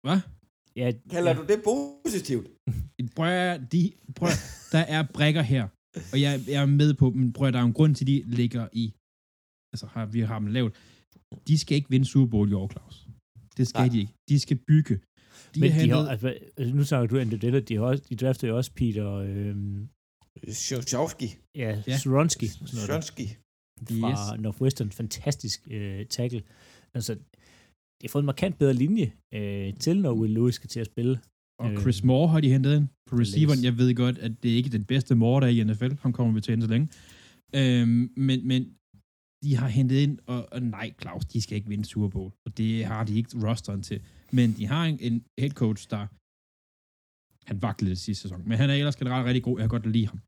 Hvad? 0.06 0.20
Ja, 0.82 0.88
Kalder 1.12 1.32
ja. 1.32 1.38
du 1.40 1.44
det 1.52 1.60
positivt? 1.72 2.48
Prøv 3.18 3.32
de, 3.74 3.82
prøv, 4.16 4.30
der 4.72 4.84
er 4.96 5.02
brækker 5.14 5.42
her, 5.42 5.64
og 6.14 6.18
jeg, 6.22 6.32
jeg 6.54 6.62
er 6.62 6.66
med 6.82 6.94
på, 6.94 7.10
men 7.10 7.34
prøv 7.34 7.48
at, 7.48 7.54
der 7.54 7.60
er 7.60 7.64
en 7.64 7.74
grund 7.80 7.96
til, 7.96 8.08
de 8.08 8.24
ligger 8.40 8.64
i, 8.84 8.86
altså 9.74 9.86
har, 9.94 10.06
vi 10.06 10.20
har 10.20 10.40
dem 10.40 10.48
lavet. 10.48 10.72
De 11.48 11.58
skal 11.58 11.76
ikke 11.78 11.90
vinde 11.90 12.06
Super 12.06 12.30
Bowl 12.32 12.50
i 12.52 12.54
år, 12.54 12.70
Claus. 12.70 13.08
Det 13.58 13.68
skal 13.68 13.80
Nej. 13.82 13.90
De 13.94 14.00
ikke. 14.00 14.14
De 14.30 14.40
skal 14.40 14.58
bygge. 14.68 14.96
De 15.56 15.60
Men 15.60 15.72
har 15.72 15.82
de 15.82 15.90
har, 15.90 16.08
altså, 16.14 16.28
altså, 16.58 16.76
nu 16.76 16.84
snakker 16.84 17.08
du 17.08 17.20
Andy 17.20 17.34
Dillard, 17.34 17.62
de, 17.64 17.76
har 17.76 17.84
også, 17.84 18.04
de 18.10 18.16
draftede 18.16 18.50
jo 18.52 18.58
også 18.58 18.72
Peter 18.80 19.10
øhm, 19.14 19.90
Sjovski. 20.92 21.26
ja, 21.56 21.70
Ja. 21.88 21.92
Der, 21.92 21.98
Sjovski. 21.98 22.48
fra 24.02 24.10
Yes. 24.36 24.42
Northwestern. 24.42 24.92
Fantastisk 24.92 25.68
øh, 25.72 26.06
tackle. 26.06 26.44
Altså, 26.94 27.18
har 28.08 28.12
fået 28.12 28.22
en 28.22 28.26
markant 28.26 28.58
bedre 28.58 28.74
linje 28.74 29.14
øh, 29.34 29.74
til, 29.74 30.02
når 30.02 30.14
Will 30.14 30.34
Lewis 30.34 30.56
skal 30.56 30.70
til 30.70 30.80
at 30.80 30.86
spille. 30.86 31.20
og 31.60 31.72
øh, 31.72 31.80
Chris 31.82 32.04
Moore 32.04 32.28
har 32.30 32.40
de 32.42 32.50
hentet 32.52 32.78
ind 32.78 32.88
på 33.10 33.16
receiveren. 33.16 33.64
Jeg 33.64 33.78
ved 33.78 33.96
godt, 33.96 34.18
at 34.18 34.44
det 34.44 34.50
ikke 34.50 34.68
er 34.68 34.72
den 34.72 34.84
bedste 34.84 35.16
Moore, 35.16 35.42
der 35.42 35.48
er 35.48 35.52
i 35.52 35.64
NFL. 35.64 35.92
Han 36.02 36.14
kommer 36.14 36.34
vi 36.34 36.42
til 36.42 36.52
ind 36.54 36.62
så 36.62 36.68
længe. 36.68 36.88
Øhm, 37.56 38.12
men, 38.18 38.48
men 38.48 38.62
de 39.44 39.56
har 39.56 39.68
hentet 39.68 39.96
ind, 39.96 40.20
og, 40.28 40.48
og 40.54 40.62
nej, 40.62 40.94
Claus, 41.02 41.26
de 41.26 41.42
skal 41.42 41.56
ikke 41.56 41.70
vinde 41.70 41.86
Super 41.86 42.08
Bowl. 42.10 42.32
Og 42.46 42.58
det 42.58 42.86
har 42.86 43.04
de 43.04 43.18
ikke 43.18 43.30
rosteren 43.48 43.82
til. 43.84 44.02
Men 44.32 44.54
de 44.58 44.66
har 44.68 44.86
en, 44.86 44.98
en 45.02 45.24
head 45.40 45.50
coach, 45.52 45.90
der 45.90 46.08
han 47.48 47.62
vaklede 47.62 47.90
lidt 47.92 48.00
sidste 48.00 48.22
sæson. 48.22 48.42
Men 48.50 48.58
han 48.58 48.70
er 48.70 48.74
ellers 48.74 48.96
generelt 48.96 49.26
rigtig 49.26 49.44
god. 49.44 49.60
Jeg 49.60 49.70
kan 49.70 49.80
godt 49.80 49.92
lide 49.94 50.08
ham. 50.08 50.20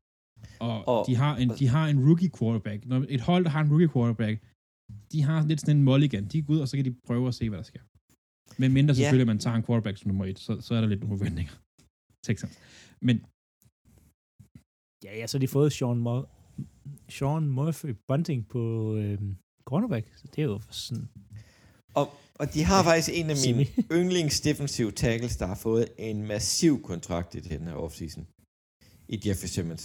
Og, 0.60 0.84
Og- 0.84 0.88
og 1.00 1.06
de, 1.08 1.14
har 1.16 1.36
en, 1.36 1.48
de 1.58 1.66
har 1.68 1.88
en 1.88 1.98
rookie 2.08 2.30
quarterback. 2.38 2.86
Når 2.86 3.04
et 3.08 3.20
hold, 3.20 3.44
der 3.44 3.50
har 3.50 3.60
en 3.60 3.70
rookie 3.70 3.88
quarterback, 3.88 4.42
de 5.12 5.22
har 5.22 5.46
lidt 5.46 5.60
sådan 5.60 5.76
en 5.76 5.82
mulligan. 5.84 6.24
De 6.32 6.42
går 6.42 6.54
ud, 6.54 6.60
og 6.60 6.68
så 6.68 6.76
kan 6.76 6.84
de 6.84 6.94
prøve 7.06 7.28
at 7.28 7.34
se, 7.34 7.48
hvad 7.48 7.58
der 7.58 7.64
sker. 7.72 7.80
Men 8.60 8.72
mindre 8.72 8.92
Ja. 8.92 8.96
selvfølgelig, 8.96 9.26
at 9.28 9.32
man 9.34 9.38
tager 9.38 9.56
en 9.56 9.62
quarterback 9.66 9.96
som 9.98 10.08
nummer 10.08 10.24
et, 10.24 10.38
så, 10.38 10.60
så 10.60 10.74
er 10.74 10.80
der 10.80 10.88
lidt 10.88 11.00
nogle 11.00 11.18
forventninger. 11.18 11.52
Texans. 12.26 12.54
Men 13.02 13.16
Ja, 15.04 15.12
ja, 15.20 15.26
så 15.26 15.38
har 15.38 15.40
de 15.40 15.48
fået 15.48 15.72
Sean, 15.72 15.98
Mur- 16.06 16.28
Sean 17.16 17.42
Murphy 17.58 17.92
Bunting 18.08 18.48
på 18.48 18.62
øh, 19.00 19.18
cornerback. 19.70 20.06
Så 20.20 20.24
det 20.32 20.38
er 20.44 20.48
jo 20.54 20.60
sådan... 20.70 21.08
Og, 22.00 22.06
og 22.40 22.46
de 22.54 22.60
har 22.70 22.80
faktisk 22.88 23.10
en 23.20 23.30
af 23.34 23.36
mine 23.46 23.64
yndlings 23.98 24.40
defensive 24.48 24.92
tackles, 25.04 25.36
der 25.40 25.46
har 25.52 25.58
fået 25.66 25.84
en 26.08 26.18
massiv 26.32 26.74
kontrakt 26.90 27.34
i 27.34 27.40
den 27.40 27.60
her 27.66 27.74
offseason. 27.84 28.24
I 29.14 29.16
Jeffrey 29.24 29.50
Simmons. 29.56 29.84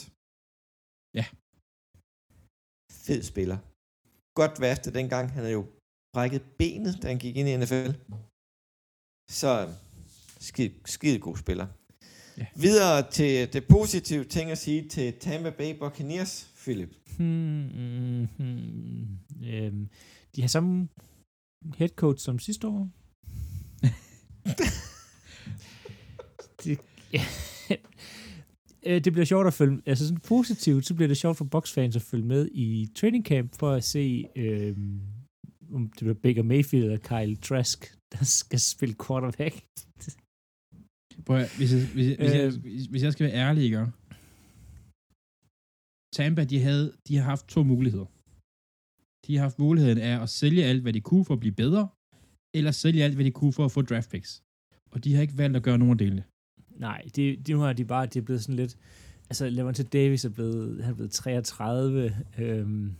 Ja. 1.20 1.26
Fed 3.06 3.22
spiller. 3.32 3.58
Godt 4.36 4.62
værste 4.62 4.94
dengang. 4.94 5.30
Han 5.30 5.40
havde 5.40 5.52
jo 5.52 5.66
brækket 6.14 6.42
benet, 6.58 7.00
da 7.02 7.08
han 7.08 7.18
gik 7.18 7.38
ind 7.38 7.50
i 7.50 7.58
NFL. 7.58 7.92
Så 9.30 9.70
skide, 10.40 10.74
skide 10.86 11.20
god 11.20 11.38
spiller. 11.38 11.68
Ja. 12.38 12.46
Videre 12.56 13.12
til 13.12 13.54
det 13.54 13.68
positive 13.68 14.24
ting 14.24 14.52
at 14.52 14.58
sige 14.58 14.90
til 14.90 15.14
Tampa 15.20 15.50
Bay 15.50 15.80
Buccaneers, 15.80 16.48
Philip. 16.64 16.90
Hmm, 17.18 17.68
hmm, 17.68 18.28
hmm, 18.38 19.20
øhm, 19.46 19.90
de 20.36 20.42
har 20.42 20.48
samme 20.48 20.88
head 21.78 21.90
coach 21.90 22.26
som 22.26 22.40
sidste 22.40 22.68
år. 22.68 22.90
det, 26.64 26.80
ja. 27.14 27.22
Øh, 28.86 29.04
det 29.04 29.14
bliver 29.14 29.26
sjovt 29.26 29.48
at 29.48 29.54
følge, 29.54 29.82
altså 29.86 30.08
sådan 30.08 30.22
positivt, 30.28 30.86
så 30.86 30.94
bliver 30.96 31.08
det 31.08 31.18
sjovt 31.18 31.38
for 31.38 31.46
boxfans 31.46 31.96
at 31.96 32.02
følge 32.02 32.26
med 32.26 32.50
i 32.52 32.90
training 32.96 33.26
camp 33.26 33.56
for 33.60 33.72
at 33.72 33.84
se, 33.84 34.26
øh, 34.36 34.78
om 35.74 35.90
det 35.90 36.00
bliver 36.00 36.14
Baker 36.14 36.44
Mayfield 36.44 36.84
eller 36.84 36.98
Kyle 36.98 37.36
Trask, 37.36 37.96
der 38.14 38.24
skal 38.24 38.60
spille 38.60 38.96
quarterback. 39.08 39.56
Prøv 41.26 41.38
at, 41.38 41.58
hvis, 41.58 41.74
jeg, 41.74 41.82
hvis, 41.94 42.08
jeg, 42.10 42.16
hvis, 42.18 42.34
jeg, 42.34 42.46
Øh. 42.46 42.62
hvis, 42.62 42.86
hvis 42.86 43.04
jeg 43.04 43.14
skal 43.14 43.26
være 43.26 43.36
ærlig, 43.36 43.64
ikke? 43.64 43.88
Tampa, 46.16 46.44
de, 46.44 46.60
havde, 46.60 46.94
de 47.08 47.16
har 47.18 47.24
haft 47.24 47.48
to 47.48 47.64
muligheder. 47.64 48.06
De 49.28 49.36
har 49.36 49.44
haft 49.44 49.60
muligheden 49.60 49.98
af 49.98 50.22
at 50.24 50.30
sælge 50.30 50.64
alt, 50.66 50.82
hvad 50.82 50.94
de 50.94 51.02
kunne 51.02 51.26
for 51.26 51.34
at 51.34 51.40
blive 51.40 51.56
bedre, 51.64 51.88
eller 52.58 52.72
sælge 52.72 53.04
alt, 53.04 53.16
hvad 53.16 53.26
de 53.26 53.32
kunne 53.32 53.54
for 53.54 53.66
at 53.66 53.72
få 53.72 53.82
draft 53.82 54.10
picks. 54.12 54.44
Og 54.92 55.04
de 55.04 55.14
har 55.14 55.22
ikke 55.22 55.38
valgt 55.38 55.58
at 55.58 55.64
gøre 55.64 55.78
nogen 55.78 55.92
af 55.92 55.98
delene. 55.98 56.24
Nej, 56.76 57.02
det, 57.16 57.48
det, 57.48 57.50
nu 57.50 57.60
har 57.60 57.74
de 57.74 57.86
bare, 57.86 58.06
det 58.06 58.16
er 58.16 58.22
blevet 58.26 58.42
sådan 58.42 58.56
lidt, 58.56 58.78
altså 59.30 59.50
Levante 59.50 59.84
Davis 59.84 60.26
er 60.26 60.30
blevet, 60.30 60.84
han 60.84 60.92
er 60.92 60.96
blevet 60.96 61.12
33, 61.12 62.16
øhm, 62.38 62.96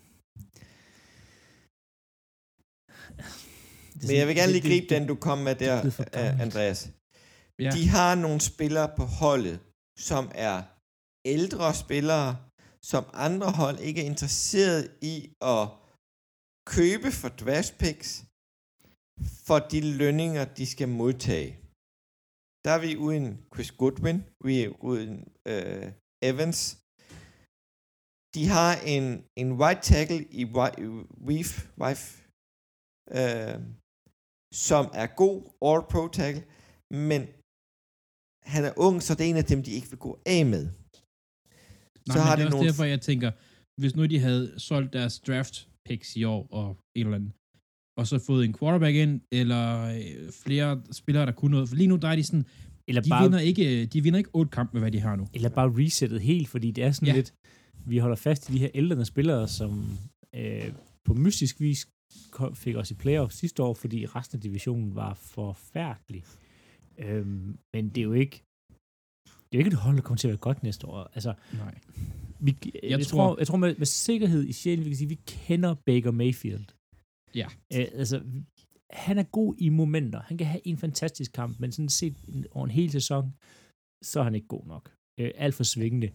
Men 4.08 4.16
jeg 4.20 4.28
vil 4.28 4.36
gerne 4.36 4.52
lige 4.52 4.62
det- 4.64 4.72
gribe 4.72 4.88
den, 4.96 5.08
du 5.08 5.16
kom 5.16 5.38
med 5.38 5.56
der, 5.56 5.74
er 6.14 6.34
øh. 6.34 6.40
Andreas. 6.42 6.80
Ja. 7.60 7.70
De 7.78 7.88
har 7.88 8.16
nogle 8.16 8.42
spillere 8.42 8.90
på 9.00 9.04
holdet, 9.22 9.60
som 10.00 10.32
er 10.50 10.56
ældre 11.26 11.74
spillere, 11.74 12.30
som 12.92 13.04
andre 13.14 13.52
hold 13.52 13.80
ikke 13.80 14.02
er 14.02 14.06
interesseret 14.06 14.84
i 15.02 15.16
at 15.56 15.64
købe 16.76 17.10
for 17.12 17.30
draft 17.44 17.74
picks 17.84 18.10
for 19.48 19.60
de 19.72 19.98
lønninger, 19.98 20.46
de 20.46 20.66
skal 20.66 20.90
modtage. 20.90 21.50
Der 22.66 22.72
er 22.78 22.82
vi 22.86 22.92
uden 23.06 23.26
Chris 23.54 23.72
Goodwin, 23.80 24.20
vi 24.46 24.54
er 24.64 24.70
uden 24.90 25.14
øh, 25.52 25.88
Evans. 26.30 26.60
De 28.36 28.44
har 28.56 28.72
en, 28.96 29.06
en 29.42 29.50
right 29.64 29.82
tackle 29.92 30.22
i 30.42 30.44
Wi- 30.58 30.82
Weave, 31.28 31.54
Wife, 31.82 32.06
øh, 33.20 33.56
som 34.68 34.84
er 35.02 35.08
god 35.24 35.38
all-pro 35.70 36.04
tackle, 36.20 36.44
men 37.10 37.22
han 38.54 38.62
er 38.70 38.74
ung, 38.86 38.96
så 39.06 39.12
det 39.16 39.24
er 39.26 39.30
en 39.34 39.44
af 39.44 39.50
dem, 39.54 39.62
de 39.68 39.72
ikke 39.78 39.90
vil 39.94 40.04
gå 40.08 40.12
af 40.36 40.42
med. 40.54 40.64
Nej, 42.08 42.16
så 42.16 42.20
har 42.26 42.36
det 42.36 42.40
de 42.40 42.44
er 42.44 42.48
også 42.48 42.58
nogle... 42.58 42.70
derfor, 42.70 42.86
jeg 42.96 43.02
tænker, 43.10 43.30
hvis 43.82 43.96
nu 43.98 44.04
de 44.14 44.20
havde 44.28 44.46
solgt 44.70 44.94
deres 44.98 45.16
draft 45.28 45.56
picks 45.86 46.10
i 46.22 46.24
år 46.34 46.42
og 46.60 46.68
en 46.98 47.06
eller 47.06 47.18
anden, 47.20 47.34
og 47.98 48.08
så 48.08 48.20
fået 48.20 48.46
en 48.46 48.54
quarterback 48.60 48.96
ind, 48.96 49.22
eller 49.32 49.86
øh, 49.86 50.32
flere 50.44 50.82
spillere, 50.92 51.26
der 51.26 51.32
kunne 51.32 51.52
noget. 51.52 51.70
For 51.70 51.76
lige 51.76 51.88
nu, 51.88 51.96
der 51.96 52.08
er 52.08 52.16
de 52.16 52.24
sådan, 52.24 52.46
Eller 52.88 53.02
de, 53.02 53.10
bare, 53.10 53.24
vinder 53.24 53.40
ikke, 53.40 53.86
de 53.86 54.04
vinder 54.04 54.18
ikke 54.18 54.30
otte 54.34 54.50
kampe 54.50 54.74
med, 54.74 54.82
hvad 54.82 54.92
de 54.92 55.00
har 55.00 55.16
nu. 55.16 55.28
eller 55.34 55.50
bare 55.50 55.74
resettet 55.78 56.22
helt, 56.22 56.48
fordi 56.48 56.72
det 56.72 56.84
er 56.84 56.92
sådan 56.92 57.08
Ja. 57.08 57.16
lidt, 57.16 57.34
vi 57.86 57.98
holder 57.98 58.16
fast 58.16 58.50
i 58.50 58.54
de 58.54 58.60
her 58.60 58.70
ældre 58.74 59.06
spillere, 59.06 59.48
som 59.48 59.86
øh, 60.36 60.72
på 61.06 61.14
mystisk 61.14 61.60
vis 61.62 61.88
kom- 62.32 62.56
fik 62.56 62.76
os 62.76 62.92
i 62.92 62.94
playoffs 62.94 63.36
sidste 63.38 63.64
år, 63.64 63.74
fordi 63.74 64.06
resten 64.06 64.38
af 64.38 64.42
divisionen 64.42 64.96
var 64.96 65.14
forfærdelig. 65.14 66.24
Øhm, 66.98 67.58
men 67.74 67.90
det 67.90 67.98
er 67.98 68.04
jo 68.04 68.14
ikke, 68.14 68.44
det 69.26 69.34
er 69.52 69.58
jo 69.58 69.60
ikke 69.60 69.68
et 69.68 69.74
hold, 69.74 69.96
der 69.96 70.02
kommer 70.02 70.18
til 70.18 70.28
at 70.28 70.30
være 70.32 70.38
godt 70.38 70.64
næste 70.64 70.88
år. 70.88 71.12
Altså, 71.14 71.34
Nej. 71.54 71.76
vi, 72.40 72.58
jeg, 72.64 72.80
jeg, 72.90 73.06
tror- 73.08 73.18
tror, 73.28 73.38
jeg 73.40 73.48
tror 73.48 73.58
med, 73.58 73.76
med 73.78 73.86
sikkerhed 73.86 74.44
i 74.48 74.52
sjælen, 74.52 74.86
vi 74.86 74.90
kan 74.90 74.98
sige, 74.98 75.06
at 75.06 75.10
vi 75.10 75.20
kender 75.28 75.76
Baker 75.86 76.12
Mayfield. 76.12 76.66
Ja. 77.36 77.48
Øh, 77.74 77.88
altså, 77.94 78.24
han 78.90 79.18
er 79.18 79.24
god 79.24 79.56
i 79.58 79.70
momenter. 79.70 80.22
Han 80.22 80.38
kan 80.38 80.48
have 80.48 80.68
en 80.68 80.78
fantastisk 80.78 81.32
kamp, 81.32 81.60
men 81.60 81.72
sådan 81.72 81.90
set 81.90 82.16
over 82.52 82.66
en 82.66 82.72
hel 82.72 82.92
sæson, 82.92 83.34
så 84.04 84.20
er 84.20 84.24
han 84.24 84.36
ikke 84.36 84.48
god 84.48 84.66
nok. 84.68 84.92
Øh, 85.20 85.32
alt 85.36 85.56
for 85.56 85.64
svingende. 85.64 86.12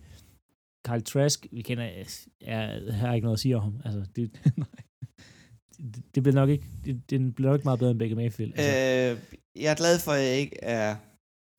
Carl 0.86 1.02
Trask, 1.02 1.46
vi 1.52 1.62
kender, 1.62 1.84
jeg 2.40 2.94
har 3.00 3.14
ikke 3.14 3.24
noget 3.24 3.36
at 3.36 3.40
sige 3.40 3.56
om 3.56 3.62
ham. 3.62 3.80
Altså, 3.84 4.10
det, 4.16 4.24
det, 5.94 6.14
det 6.14 6.22
bliver 6.22 6.34
nok 6.34 6.50
ikke, 6.50 6.66
det, 6.84 7.10
det 7.10 7.34
bliver 7.34 7.50
nok 7.50 7.58
ikke 7.58 7.68
meget 7.68 7.78
bedre 7.78 7.90
end 7.90 7.98
Baker 7.98 8.16
Mayfield. 8.16 8.52
Altså, 8.56 8.72
Øh, 8.72 9.38
jeg 9.62 9.70
er 9.72 9.76
glad 9.82 9.96
for, 10.04 10.12
at 10.12 10.22
jeg 10.28 10.36
ikke 10.44 10.56
er 10.62 10.96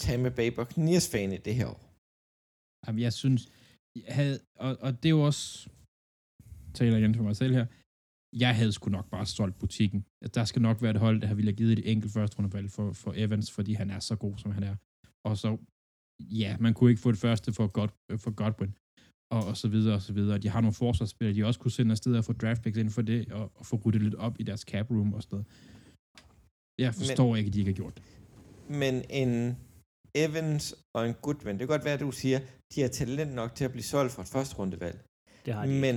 Tampa 0.04 0.30
Bay 0.30 0.50
Buccaneers 0.56 1.10
fan 1.12 1.34
i 1.34 1.38
det 1.38 1.56
her 1.56 1.68
år. 1.68 1.82
Jamen, 2.88 3.02
jeg 3.02 3.14
synes, 3.14 3.42
jeg 3.96 4.16
havde, 4.16 4.40
og, 4.56 4.78
og 4.82 4.92
det 5.04 5.06
er 5.06 5.16
jo 5.20 5.22
også, 5.22 5.70
taler 6.74 6.98
igen 6.98 7.16
for 7.16 7.24
mig 7.24 7.36
selv 7.36 7.54
her, 7.54 7.66
jeg 8.34 8.56
havde 8.56 8.72
sgu 8.72 8.90
nok 8.90 9.10
bare 9.10 9.26
solgt 9.26 9.60
butikken. 9.60 10.06
At 10.26 10.36
Der 10.36 10.46
skal 10.46 10.62
nok 10.62 10.82
være 10.82 10.92
et 10.92 11.00
hold, 11.00 11.22
der 11.22 11.28
har 11.28 11.36
ville 11.36 11.52
have 11.52 11.56
givet 11.56 11.80
et 11.80 11.92
enkelt 11.92 12.14
første 12.14 12.38
rundevalg 12.38 12.72
for, 12.72 12.94
for 12.94 13.14
Evans, 13.16 13.52
fordi 13.52 13.74
han 13.74 13.90
er 13.90 14.00
så 14.00 14.16
god, 14.16 14.38
som 14.38 14.52
han 14.52 14.64
er. 14.64 14.76
Og 15.26 15.38
så, 15.38 15.58
ja, 16.20 16.58
man 16.60 16.74
kunne 16.74 16.90
ikke 16.90 17.02
få 17.02 17.12
det 17.12 17.20
første 17.20 17.54
for, 17.54 17.68
God, 17.68 17.90
for 18.18 18.32
Godwin, 18.32 18.76
og, 19.32 19.42
og 19.50 19.58
så 19.58 19.68
videre, 19.68 19.96
og 19.96 20.02
så 20.02 20.14
videre. 20.14 20.38
De 20.38 20.50
har 20.50 20.62
nogle 20.62 20.74
forsvarsspillere, 20.74 21.36
de 21.36 21.46
også 21.46 21.60
kunne 21.60 21.72
sende 21.72 21.92
afsted 21.92 22.18
og 22.18 22.26
få 22.26 22.34
draft 22.34 22.62
picks 22.64 22.78
ind 22.78 22.90
for 22.90 23.02
det, 23.02 23.32
og, 23.32 23.52
og 23.56 23.66
få 23.66 23.82
ryddet 23.86 24.02
lidt 24.02 24.16
op 24.16 24.36
i 24.40 24.44
deres 24.44 24.62
cap 24.62 24.92
room 24.92 25.14
og 25.14 25.24
sådan 25.24 25.36
noget. 25.36 25.48
Jeg 26.80 26.96
forstår 26.96 27.28
Men, 27.30 27.38
ikke, 27.38 27.48
at 27.48 27.54
de 27.54 27.60
ikke 27.60 27.72
har 27.72 27.76
gjort 27.76 27.96
det. 27.96 28.04
Men 28.70 29.04
en 29.10 29.58
Evans 30.16 30.76
og 30.96 31.10
en 31.10 31.16
Goodwin, 31.22 31.54
det 31.54 31.60
kan 31.60 31.68
godt 31.68 31.86
være, 31.86 31.94
at 31.94 32.00
du 32.00 32.12
siger, 32.12 32.40
de 32.76 32.82
har 32.82 32.88
talent 32.88 33.34
nok 33.36 33.56
til 33.56 33.66
at 33.66 33.72
blive 33.72 33.84
solgt 33.84 34.12
for 34.14 34.22
et 34.22 34.28
første 34.28 34.56
rundevalg. 34.60 35.00
det 35.46 35.54
har 35.54 35.66
de. 35.66 35.72
Men 35.72 35.96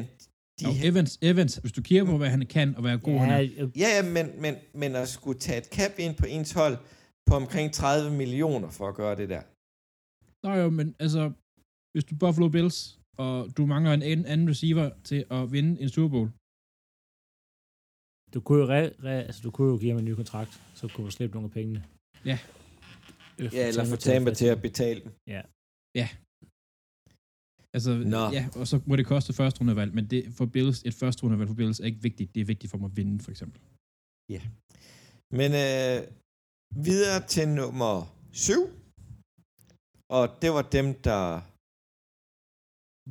de, 0.62 0.66
Og 0.68 0.74
Evans, 0.88 1.18
Evans, 1.22 1.52
hvis 1.62 1.72
du 1.72 1.82
kigger 1.82 2.04
på, 2.04 2.16
hvad 2.16 2.30
han 2.36 2.46
kan, 2.56 2.68
og 2.76 2.80
hvad 2.84 2.98
god 2.98 3.18
han 3.18 3.28
ja, 3.28 3.34
er, 3.34 3.40
jeg, 3.40 3.76
ja, 3.82 3.88
ja, 3.96 4.02
men, 4.16 4.26
men, 4.42 4.54
men 4.80 4.90
at 5.02 5.08
skulle 5.08 5.38
tage 5.46 5.58
et 5.58 5.68
cap 5.76 5.94
ind 6.04 6.14
på 6.16 6.26
ens 6.36 6.52
hold 6.60 6.76
på 7.28 7.34
omkring 7.42 7.72
30 7.72 8.10
millioner 8.22 8.70
for 8.70 8.88
at 8.88 8.94
gøre 8.94 9.16
det 9.20 9.28
der. 9.34 9.42
Nå 10.46 10.50
jo, 10.62 10.70
men 10.78 10.86
altså, 11.04 11.22
hvis 11.92 12.04
du 12.04 12.14
Buffalo 12.22 12.48
Bills, 12.48 12.78
og 13.18 13.34
du 13.56 13.66
mangler 13.66 13.92
en 13.92 14.02
anden- 14.02 14.26
anden 14.26 14.48
receiver 14.52 14.90
til 15.04 15.20
at 15.30 15.52
vinde 15.52 15.80
en 15.82 15.88
Super 15.88 16.08
Bowl, 16.14 16.28
du 18.34 18.40
kunne 18.46 18.58
jo, 18.62 18.66
re, 18.74 18.82
re, 19.06 19.16
altså, 19.28 19.40
du 19.46 19.50
kunne 19.50 19.70
jo 19.72 19.76
give 19.78 19.90
ham 19.92 19.98
en 19.98 20.04
ny 20.04 20.14
kontrakt, 20.22 20.52
så 20.74 20.88
kunne 20.88 21.04
du 21.06 21.10
slippe 21.10 21.34
nogle 21.34 21.46
af 21.46 21.52
pengene. 21.58 21.84
Ja. 22.24 22.38
Ja, 23.38 23.68
eller 23.68 23.84
få 23.84 23.96
Tampa 23.96 24.34
til 24.34 24.46
at 24.46 24.62
betale 24.62 25.00
dem. 25.04 25.12
Altså, 27.76 27.92
Nå. 28.14 28.22
ja, 28.36 28.44
og 28.60 28.66
så 28.70 28.80
må 28.86 28.96
det 28.96 29.06
koste 29.06 29.32
første 29.32 29.60
rundevalg, 29.60 29.94
men 29.94 30.04
det, 30.12 30.20
for 30.38 30.46
Bills, 30.46 30.82
et 30.88 30.94
første 30.94 31.22
rundevalg 31.22 31.48
for 31.48 31.54
Bills 31.60 31.80
er 31.80 31.84
ikke 31.84 32.02
vigtigt. 32.02 32.34
Det 32.34 32.40
er 32.40 32.44
vigtigt 32.52 32.70
for 32.70 32.78
dem 32.78 32.84
at 32.84 32.96
vinde, 32.96 33.24
for 33.24 33.30
eksempel. 33.30 33.60
Men 35.38 35.50
øh, 35.64 35.98
videre 36.88 37.18
til 37.34 37.46
nummer 37.60 37.94
7. 38.32 38.52
Og 40.18 40.24
det 40.42 40.50
var 40.56 40.64
dem, 40.78 40.88
der 41.08 41.24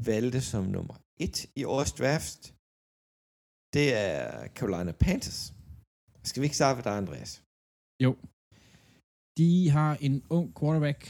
valgte 0.09 0.41
som 0.51 0.63
nummer 0.75 0.95
1 1.19 1.51
i 1.59 1.63
årets 1.73 1.93
draft. 1.99 2.41
Det 3.75 3.87
er 4.07 4.47
Carolina 4.57 4.91
Panthers. 5.03 5.41
Skal 6.27 6.39
vi 6.41 6.45
ikke 6.45 6.61
starte 6.61 6.75
med 6.77 6.83
dig, 6.87 6.95
Andreas? 7.01 7.31
Jo. 8.05 8.11
De 9.39 9.49
har 9.75 9.91
en 10.07 10.15
ung 10.37 10.47
quarterback, 10.59 11.01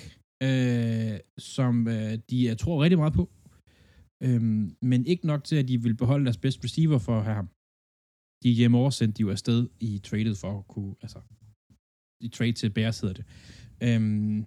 øh, 0.48 1.16
som 1.54 1.74
øh, 1.96 2.14
de 2.30 2.38
jeg 2.50 2.58
tror 2.62 2.84
rigtig 2.84 3.00
meget 3.04 3.16
på, 3.20 3.24
øhm, 4.26 4.76
men 4.82 5.06
ikke 5.06 5.28
nok 5.28 5.44
til, 5.44 5.56
at 5.56 5.68
de 5.68 5.82
vil 5.82 5.96
beholde 5.96 6.26
deres 6.26 6.38
bedste 6.38 6.64
receiver 6.64 7.00
for 7.08 7.18
at 7.18 7.24
have 7.24 7.36
ham. 7.36 7.50
De 8.44 8.50
hjemme 8.60 8.78
over 8.78 8.90
sendte 8.90 9.18
de 9.18 9.22
jo 9.22 9.30
afsted 9.30 9.70
i 9.80 10.00
tradet 10.08 10.38
for 10.38 10.60
at 10.60 10.68
kunne, 10.68 10.96
altså, 11.02 11.20
i 12.26 12.28
trade 12.28 12.54
til 12.54 12.70
Bears 12.70 13.00
hedder 13.00 13.16
det. 13.20 13.26
Øhm, 13.86 14.46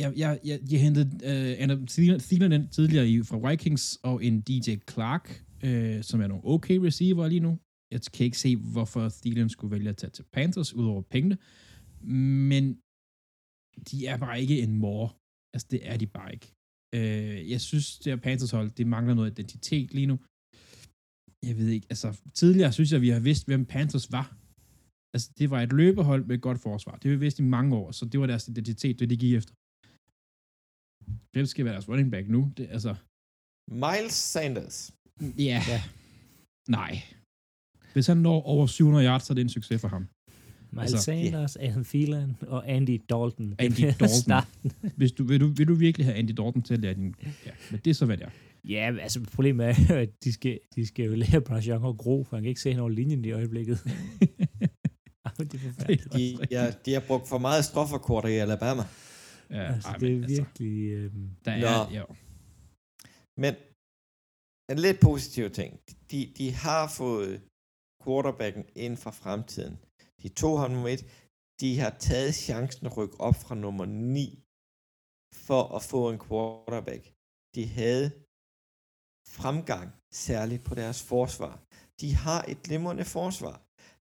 jeg, 0.00 0.12
jeg, 0.16 0.40
jeg, 0.44 0.60
de 0.70 0.78
hentede 0.78 1.08
øh, 1.30 1.62
Adam 1.62 1.86
Thielen 1.86 2.52
ind 2.52 2.68
tidligere 2.68 3.08
i, 3.08 3.22
fra 3.22 3.50
Vikings, 3.50 3.98
og 4.02 4.24
en 4.24 4.40
DJ 4.40 4.76
Clark, 4.90 5.44
øh, 5.64 6.02
som 6.02 6.20
er 6.20 6.26
nogle 6.26 6.44
okay 6.44 6.76
receiver 6.78 7.28
lige 7.28 7.40
nu. 7.40 7.58
Jeg 7.90 8.00
kan 8.14 8.24
ikke 8.24 8.38
se, 8.38 8.56
hvorfor 8.56 9.08
Thielen 9.08 9.48
skulle 9.48 9.70
vælge 9.70 9.88
at 9.88 9.96
tage 9.96 10.10
til 10.10 10.24
Panthers, 10.32 10.74
udover 10.74 11.02
pengene. 11.02 11.38
Men 12.50 12.64
de 13.90 14.06
er 14.06 14.16
bare 14.16 14.40
ikke 14.40 14.62
en 14.62 14.72
more. 14.78 15.08
Altså, 15.54 15.68
det 15.70 15.80
er 15.90 15.96
de 15.96 16.06
bare 16.06 16.32
ikke. 16.32 16.55
Øh, 16.94 17.50
jeg 17.50 17.60
synes, 17.60 17.98
det 17.98 18.12
her 18.12 18.20
Panthers 18.26 18.50
hold, 18.50 18.70
det 18.70 18.86
mangler 18.86 19.14
noget 19.14 19.30
identitet 19.30 19.94
lige 19.94 20.06
nu. 20.06 20.16
Jeg 21.48 21.56
ved 21.58 21.68
ikke, 21.68 21.86
altså, 21.90 22.08
tidligere 22.34 22.72
synes 22.72 22.92
jeg, 22.92 23.00
vi 23.00 23.08
har 23.08 23.20
vidst, 23.20 23.46
hvem 23.46 23.64
Panthers 23.74 24.12
var. 24.12 24.26
Altså, 25.14 25.28
det 25.38 25.50
var 25.50 25.60
et 25.62 25.72
løbehold 25.72 26.22
med 26.28 26.34
et 26.36 26.42
godt 26.48 26.60
forsvar. 26.60 26.94
Det 26.96 27.04
har 27.04 27.16
vi 27.16 27.24
vidst 27.26 27.38
i 27.38 27.42
mange 27.56 27.76
år, 27.76 27.90
så 27.90 28.04
det 28.04 28.20
var 28.20 28.26
deres 28.26 28.48
identitet, 28.48 28.98
det 28.98 29.10
de 29.10 29.16
gik 29.16 29.34
efter. 29.34 29.52
Hvem 31.32 31.46
skal 31.46 31.64
være 31.64 31.74
deres 31.74 31.88
running 31.88 32.10
back 32.10 32.28
nu? 32.28 32.52
Det, 32.56 32.66
altså, 32.76 32.94
Miles 33.84 34.16
Sanders. 34.32 34.78
ja. 35.50 35.58
Ja. 35.72 35.80
Nej. 36.68 36.92
Hvis 37.92 38.06
han 38.06 38.16
når 38.16 38.42
over 38.42 38.66
700 38.66 39.06
yards, 39.06 39.22
så 39.24 39.32
er 39.32 39.34
det 39.34 39.42
en 39.42 39.48
succes 39.58 39.80
for 39.80 39.88
ham. 39.88 40.04
Miles 40.76 40.92
Altså, 40.92 41.04
Sanders, 41.04 41.56
Adam 41.56 41.84
Thielen 41.84 42.36
og 42.46 42.70
Andy 42.70 43.00
Dalton. 43.10 43.54
Andy 43.58 43.92
Dalton. 44.00 44.42
Hvis 44.96 45.12
du, 45.12 45.24
vil, 45.24 45.40
du, 45.40 45.46
vil 45.46 45.68
du 45.68 45.74
virkelig 45.74 46.06
have 46.06 46.16
Andy 46.16 46.30
Dalton 46.30 46.62
til 46.62 46.74
at 46.74 46.80
lære 46.80 46.94
din... 46.94 47.14
Ja, 47.46 47.50
men 47.70 47.80
det 47.84 47.90
er 47.90 47.94
så, 47.94 48.06
hvad 48.06 48.16
det 48.16 48.24
er. 48.24 48.30
Ja, 48.68 48.92
altså 49.00 49.20
problemet 49.34 49.66
er 49.66 49.94
at 50.04 50.24
de 50.24 50.32
skal, 50.32 50.58
de 50.74 50.86
skal 50.86 51.04
jo 51.04 51.14
lære 51.14 51.40
Bryce 51.40 51.70
Young 51.70 51.86
at 51.88 51.96
gro, 51.96 52.24
for 52.24 52.36
han 52.36 52.42
kan 52.42 52.48
ikke 52.48 52.60
se 52.60 52.70
hen 52.70 52.80
over 52.80 52.90
linjen 52.90 53.24
i 53.24 53.32
øjeblikket. 53.32 53.78
Det 55.38 55.54
er 55.54 55.58
forfærdeligt. 55.58 56.12
De, 56.12 56.38
ja, 56.50 56.70
de 56.84 56.92
har 56.92 57.00
brugt 57.06 57.28
for 57.28 57.38
meget 57.38 57.64
strofferkorter 57.64 58.28
i 58.28 58.36
Alabama. 58.36 58.82
Ja, 59.50 59.72
altså, 59.74 59.88
ej, 59.88 59.96
det 59.96 60.12
er 60.12 60.26
virkelig... 60.26 60.90
Øhm, 60.92 61.30
Der 61.44 61.60
Nå. 61.60 61.66
er, 61.66 61.98
jo. 61.98 62.06
Men 63.36 63.54
en 64.70 64.78
lidt 64.78 65.00
positiv 65.00 65.50
ting. 65.50 65.80
De, 66.10 66.32
de 66.38 66.52
har 66.52 66.92
fået 66.96 67.40
quarterbacken 68.04 68.64
ind 68.76 68.96
fra 68.96 69.10
fremtiden. 69.10 69.78
De 70.26 70.30
tog 70.42 70.54
ham 70.60 70.70
nummer 70.70 70.88
et. 70.88 71.02
De 71.60 71.78
har 71.82 71.92
taget 72.08 72.34
chancen 72.34 72.86
at 72.86 72.96
rykke 72.96 73.20
op 73.20 73.36
fra 73.44 73.54
nummer 73.54 73.84
9 73.84 74.42
for 75.46 75.62
at 75.76 75.82
få 75.92 76.00
en 76.12 76.18
quarterback. 76.26 77.04
De 77.54 77.64
havde 77.78 78.06
fremgang, 79.38 79.88
særligt 80.26 80.62
på 80.64 80.74
deres 80.74 81.00
forsvar. 81.12 81.54
De 82.00 82.08
har 82.24 82.40
et 82.52 82.62
glimrende 82.66 83.04
forsvar. 83.16 83.56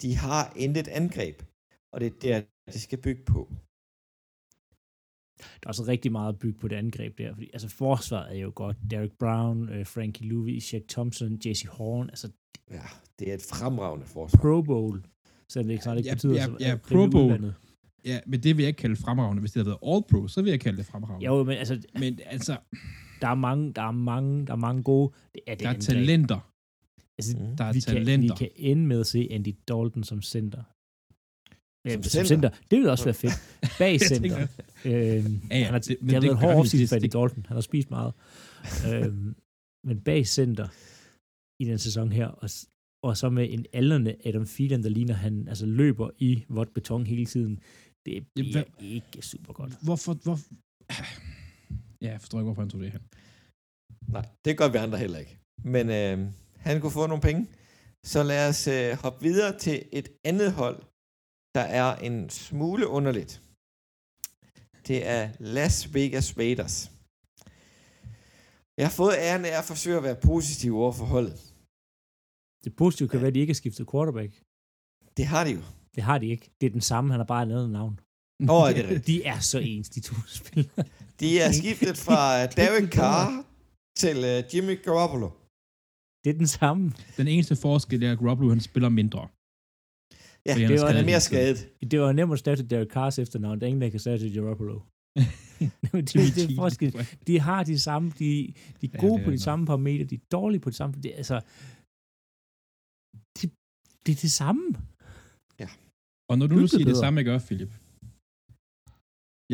De 0.02 0.10
har 0.24 0.44
intet 0.64 0.88
angreb, 0.88 1.36
og 1.92 2.00
det 2.00 2.06
er 2.06 2.18
der, 2.20 2.36
de 2.72 2.80
skal 2.80 3.00
bygge 3.06 3.24
på. 3.34 3.40
der 5.60 5.66
er 5.66 5.72
også 5.74 5.84
rigtig 5.92 6.12
meget 6.12 6.32
at 6.32 6.38
bygge 6.38 6.58
på 6.60 6.68
det 6.68 6.76
angreb 6.76 7.18
der, 7.18 7.34
fordi 7.34 7.50
altså 7.52 7.68
forsvaret 7.68 8.36
er 8.36 8.40
jo 8.40 8.52
godt. 8.54 8.76
Derek 8.90 9.14
Brown, 9.18 9.68
øh, 9.68 9.86
Frankie 9.86 10.28
Louis, 10.28 10.64
Shaq 10.64 10.84
Thompson, 10.88 11.40
Jesse 11.44 11.68
Horn, 11.68 12.10
altså 12.10 12.28
Ja, 12.70 12.86
det 13.18 13.30
er 13.30 13.34
et 13.34 13.42
fremragende 13.42 14.06
forsvar. 14.06 14.40
Pro 14.40 14.62
Bowl, 14.62 14.96
selvom 15.52 15.66
det 15.66 15.72
ikke 15.74 15.82
snart 15.82 15.96
ikke 15.98 16.08
Ja, 16.08 16.14
betyder 16.14 16.34
ja, 16.34 16.44
så 16.44 16.56
ja, 16.60 16.72
øh, 16.72 16.78
Pro 16.80 17.06
Bowl. 17.10 17.52
Ja, 18.04 18.20
men 18.26 18.42
det 18.42 18.56
vil 18.56 18.62
jeg 18.62 18.68
ikke 18.68 18.78
kalde 18.78 18.96
fremragende. 18.96 19.40
Hvis 19.40 19.52
det 19.52 19.60
havde 19.66 19.66
været 19.82 19.94
All 19.94 20.04
Pro, 20.10 20.28
så 20.28 20.42
vil 20.42 20.50
jeg 20.50 20.60
kalde 20.60 20.78
det 20.78 20.86
fremragende. 20.86 21.26
Jo, 21.26 21.44
men 21.44 21.56
altså, 21.58 21.82
Men 21.98 22.18
altså, 22.26 22.56
der 23.20 23.28
er 23.28 23.34
mange, 23.34 23.72
der 23.72 23.82
er 23.82 23.90
mange, 23.90 24.46
der 24.46 24.52
er 24.52 24.56
mange 24.56 24.82
gode. 24.82 25.12
Det 25.34 25.40
er 25.46 25.54
det 25.54 25.60
der 25.60 25.66
er 25.66 25.70
angreb. 25.70 25.82
talenter. 25.82 26.52
Altså, 27.18 27.36
Mm. 27.38 27.56
Der 27.56 27.64
er 27.64 27.72
vi 27.72 27.80
talenter. 27.80 28.36
Kan, 28.36 28.44
vi 28.44 28.48
kan 28.54 28.70
ende 28.70 28.86
med 28.86 29.00
at 29.00 29.06
se 29.06 29.28
Andy 29.30 29.54
Dalton 29.68 30.04
som 30.04 30.22
center. 30.22 30.62
Som, 31.92 32.02
som, 32.02 32.10
center? 32.10 32.26
center. 32.28 32.48
Det 32.70 32.76
ville 32.78 32.90
også 32.90 33.04
være 33.04 33.14
fedt. 33.14 33.58
Bag 33.78 34.00
center. 34.00 34.38
Øhm, 34.84 35.40
Ja, 35.50 35.58
ja, 35.58 35.64
han 35.64 35.72
har, 35.72 35.78
det- 35.78 35.88
det, 35.88 35.96
men 36.00 36.06
det 36.08 36.14
har 36.14 36.20
det 36.20 36.28
været 36.28 36.32
en 36.32 36.36
hård 36.36 36.66
for 36.66 36.94
Andy 36.96 37.08
Dalton. 37.12 37.46
Han 37.48 37.56
har 37.56 37.60
spist 37.60 37.90
meget. 37.90 38.12
øhm, 38.92 39.34
men 39.86 40.00
bag 40.00 40.26
center 40.26 40.68
i 41.62 41.64
den 41.70 41.78
sæson 41.78 42.12
her, 42.12 42.26
og, 42.26 42.48
og 43.10 43.16
så 43.16 43.30
med 43.30 43.46
en 43.52 43.66
aldrende 43.72 44.16
Adam 44.24 44.46
Thielen, 44.46 44.82
der 44.82 44.88
ligner, 44.88 45.14
han 45.14 45.48
altså 45.48 45.66
løber 45.66 46.10
i 46.18 46.44
vådt 46.48 46.74
beton 46.74 47.06
hele 47.06 47.26
tiden. 47.26 47.60
Det 48.06 48.26
bliver 48.34 48.52
hvad- 48.52 48.88
ikke 48.88 49.22
super 49.22 49.52
godt. 49.52 49.72
Hvorfor, 49.84 50.14
hvor... 50.14 50.38
Ja, 52.02 52.10
jeg 52.10 52.20
forstår 52.20 52.38
ikke, 52.38 52.44
hvorfor 52.44 52.62
han 52.62 52.70
tog 52.70 52.80
det 52.80 52.92
her. 52.92 52.98
Nej, 54.12 54.24
det 54.44 54.58
gør 54.58 54.68
vi 54.68 54.78
andre 54.78 54.98
heller 54.98 55.18
ikke. 55.18 55.38
Men 55.64 55.90
øh, 55.90 56.32
han 56.56 56.80
kunne 56.80 56.92
få 56.92 57.06
nogle 57.06 57.22
penge. 57.22 57.46
Så 58.06 58.22
lad 58.22 58.48
os 58.48 58.66
øh, 58.68 58.92
hoppe 59.02 59.22
videre 59.22 59.58
til 59.58 59.76
et 59.92 60.08
andet 60.24 60.52
hold, 60.52 60.78
der 61.54 61.60
er 61.80 61.96
en 61.96 62.30
smule 62.30 62.86
underligt. 62.88 63.42
Det 64.88 65.06
er 65.06 65.30
Las 65.40 65.94
Vegas 65.94 66.38
Raiders. 66.38 66.76
Jeg 68.78 68.86
har 68.86 68.94
fået 69.02 69.14
æren 69.18 69.44
af 69.44 69.58
at 69.58 69.64
forsøge 69.64 69.96
at 69.96 70.02
være 70.02 70.20
positiv 70.30 70.76
over 70.76 70.92
for 70.92 71.04
holdet. 71.04 71.54
Det 72.66 72.76
positive 72.76 73.08
kan 73.08 73.20
være, 73.20 73.28
at 73.28 73.34
de 73.34 73.40
ikke 73.40 73.50
har 73.50 73.60
skiftet 73.62 73.90
quarterback. 73.92 74.32
Det 75.16 75.26
har 75.32 75.44
de 75.44 75.50
jo. 75.50 75.62
Det 75.94 76.02
har 76.02 76.18
de 76.18 76.26
ikke. 76.26 76.50
Det 76.60 76.66
er 76.66 76.70
den 76.70 76.80
samme, 76.80 77.10
han 77.12 77.20
har 77.20 77.24
bare 77.34 77.42
et 77.46 77.50
andet 77.52 77.70
navn. 77.70 78.00
Åh, 78.50 78.62
oh, 78.62 78.68
det 78.68 78.78
er 78.78 78.88
rigtigt. 78.88 79.06
De 79.12 79.24
er 79.24 79.38
så 79.38 79.58
ens, 79.58 79.88
de 79.88 80.00
to 80.00 80.14
spillere. 80.26 80.84
De 81.20 81.38
er 81.40 81.52
skiftet 81.52 81.96
fra 82.06 82.20
Derek 82.60 82.88
Carr 82.92 83.44
til 83.96 84.16
uh, 84.16 84.54
Jimmy 84.54 84.82
Garoppolo. 84.84 85.28
Det 86.24 86.30
er 86.34 86.38
den 86.38 86.46
samme. 86.46 86.92
Den 87.16 87.28
eneste 87.28 87.56
forskel 87.56 88.02
er, 88.02 88.12
at 88.12 88.18
Garoppolo 88.18 88.48
han 88.48 88.60
spiller 88.60 88.88
mindre. 88.88 89.28
Ja, 90.46 90.52
Fordi 90.52 90.64
det 90.64 90.76
er 90.76 90.80
var 90.80 90.92
han 90.92 90.96
er 90.96 91.02
skadet 91.02 91.06
mere 91.06 91.20
skadet. 91.20 91.90
Det 91.90 92.00
var 92.00 92.12
nemt 92.12 92.32
at 92.32 92.38
stave 92.38 92.56
til 92.56 92.70
Derek 92.70 92.90
Carrs 92.90 93.18
efternavn. 93.18 93.60
Der 93.60 93.66
er 93.66 93.68
ingen, 93.68 93.82
der 93.82 93.88
kan 93.88 94.00
stave 94.00 94.18
til 94.18 94.34
Garoppolo. 94.34 94.80
det, 95.14 95.70
det, 95.92 96.14
det 96.14 96.44
er 96.50 96.54
forskel. 96.56 97.06
De 97.26 97.40
har 97.40 97.64
de 97.64 97.78
samme, 97.80 98.12
de, 98.18 98.24
de 98.80 98.86
er 98.86 98.90
Ja, 98.94 98.98
gode 98.98 99.12
det 99.18 99.24
på 99.24 99.30
er 99.30 99.34
de 99.34 99.36
nok. 99.36 99.44
samme 99.44 99.66
parametre, 99.66 100.04
de 100.04 100.14
er 100.14 100.18
dårlige 100.32 100.60
på 100.60 100.70
de 100.70 100.74
samme. 100.74 100.94
Det, 101.02 101.12
er 101.12 101.16
altså, 101.16 101.40
det 104.06 104.12
er 104.16 104.20
det 104.26 104.32
samme. 104.42 104.64
Og 106.30 106.38
når 106.38 106.46
du 106.46 106.54
nu 106.54 106.62
er 106.62 106.66
siger 106.66 106.78
det 106.78 106.86
bedre. 106.86 107.04
samme, 107.04 107.18
jeg 107.18 107.24
gør, 107.24 107.38
Philip. 107.38 107.72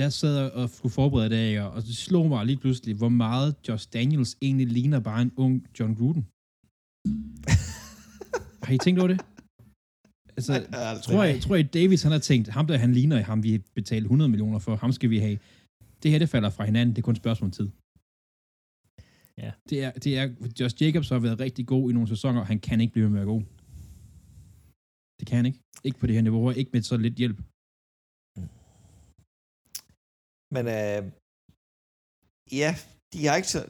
Jeg 0.02 0.12
sad 0.12 0.50
og 0.58 0.70
skulle 0.70 0.92
forberede 1.00 1.30
det 1.30 1.40
af, 1.46 1.60
og 1.74 1.82
det 1.82 1.96
slog 1.96 2.28
mig 2.28 2.46
lige 2.46 2.60
pludselig, 2.64 2.94
hvor 2.96 3.08
meget 3.08 3.50
Josh 3.68 3.88
Daniels 3.92 4.36
egentlig 4.42 4.66
ligner 4.66 5.00
bare 5.00 5.22
en 5.22 5.32
ung 5.36 5.54
John 5.80 5.94
Gruden. 5.94 6.22
har 8.66 8.72
I 8.74 8.78
tænkt 8.78 8.98
over 9.00 9.08
det? 9.08 9.20
Altså, 10.36 10.52
tror 11.06 11.22
jeg, 11.24 11.40
tror 11.42 11.56
jeg, 11.56 11.74
Davis 11.74 12.02
han 12.02 12.12
har 12.12 12.18
tænkt, 12.18 12.48
ham 12.48 12.66
der 12.66 12.76
han 12.76 12.92
ligner 12.92 13.22
ham, 13.22 13.42
vi 13.42 13.58
betalte 13.74 14.04
100 14.04 14.28
millioner 14.28 14.58
for, 14.58 14.76
ham 14.76 14.92
skal 14.92 15.10
vi 15.10 15.18
have. 15.18 15.38
Det 16.02 16.10
her, 16.10 16.18
det 16.18 16.28
falder 16.28 16.50
fra 16.50 16.64
hinanden, 16.64 16.96
det 16.96 17.02
er 17.02 17.06
kun 17.08 17.14
et 17.14 17.22
spørgsmål 17.24 17.46
om 17.46 17.52
tid. 17.52 17.68
Ja. 19.38 19.50
Det 19.68 19.84
er, 19.84 19.90
det 19.90 20.18
er, 20.18 20.24
Josh 20.60 20.82
Jacobs 20.82 21.08
har 21.08 21.18
været 21.18 21.40
rigtig 21.40 21.66
god 21.66 21.90
i 21.90 21.92
nogle 21.92 22.08
sæsoner, 22.08 22.44
han 22.44 22.58
kan 22.58 22.80
ikke 22.80 22.92
blive 22.92 23.14
være 23.14 23.24
god. 23.24 23.42
Det 25.22 25.28
kan 25.28 25.36
han 25.36 25.46
ikke. 25.50 25.60
Ikke 25.84 25.98
på 26.00 26.06
det 26.06 26.14
her 26.14 26.22
niveau, 26.22 26.46
og 26.48 26.56
ikke 26.56 26.70
med 26.74 26.82
så 26.82 26.96
lidt 26.96 27.14
hjælp. 27.22 27.38
Men 30.54 30.64
øh, 30.78 31.00
ja, 32.60 32.70
de 33.12 33.20
har 33.26 33.34
ikke 33.40 33.52
så... 33.56 33.60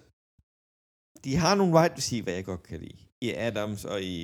De 1.24 1.32
har 1.42 1.52
nogle 1.60 1.72
wide 1.76 1.94
receiver, 2.00 2.32
jeg 2.38 2.44
godt 2.44 2.62
kan 2.70 2.78
lide. 2.84 2.98
I 3.26 3.28
Adams 3.48 3.84
og 3.92 3.98
i 4.14 4.16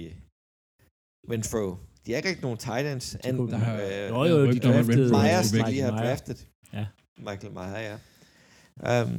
Renfro. 1.32 1.66
De 2.02 2.08
har 2.10 2.16
ikke 2.18 2.28
rigtig 2.30 2.46
nogen 2.48 2.58
tight 2.66 2.86
ends. 2.92 3.06
Enten, 3.14 3.48
Der 3.54 3.60
har- 3.66 3.80
øh, 3.88 4.04
Jo, 4.14 4.20
jo, 4.32 4.38
de 4.54 4.58
draftede 4.66 5.04
er 5.08 5.14
Myers, 5.22 5.48
der 5.52 5.68
lige 5.72 5.82
har 5.88 5.94
draftet. 6.02 6.38
Ja. 6.78 6.84
Michael 7.28 7.52
Meyer, 7.58 7.82
ja. 7.90 7.96
Um, 8.90 9.12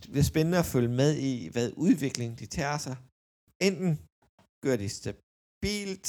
det 0.00 0.08
bliver 0.12 0.28
spændende 0.32 0.58
at 0.62 0.70
følge 0.74 0.92
med 1.02 1.10
i, 1.30 1.32
hvad 1.54 1.66
udvikling 1.86 2.30
de 2.40 2.46
tager 2.58 2.78
sig. 2.86 2.96
Enten 3.68 3.90
gør 4.64 4.76
de 4.82 4.88
stabilt, 5.00 6.08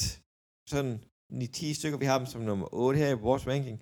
sådan 0.74 0.94
9-10 1.34 1.74
stykker, 1.74 1.98
vi 2.00 2.06
har 2.06 2.18
dem 2.18 2.28
som 2.28 2.42
nummer 2.42 2.68
8 2.74 3.00
her 3.00 3.10
i 3.10 3.20
vores 3.22 3.48
ranking, 3.48 3.82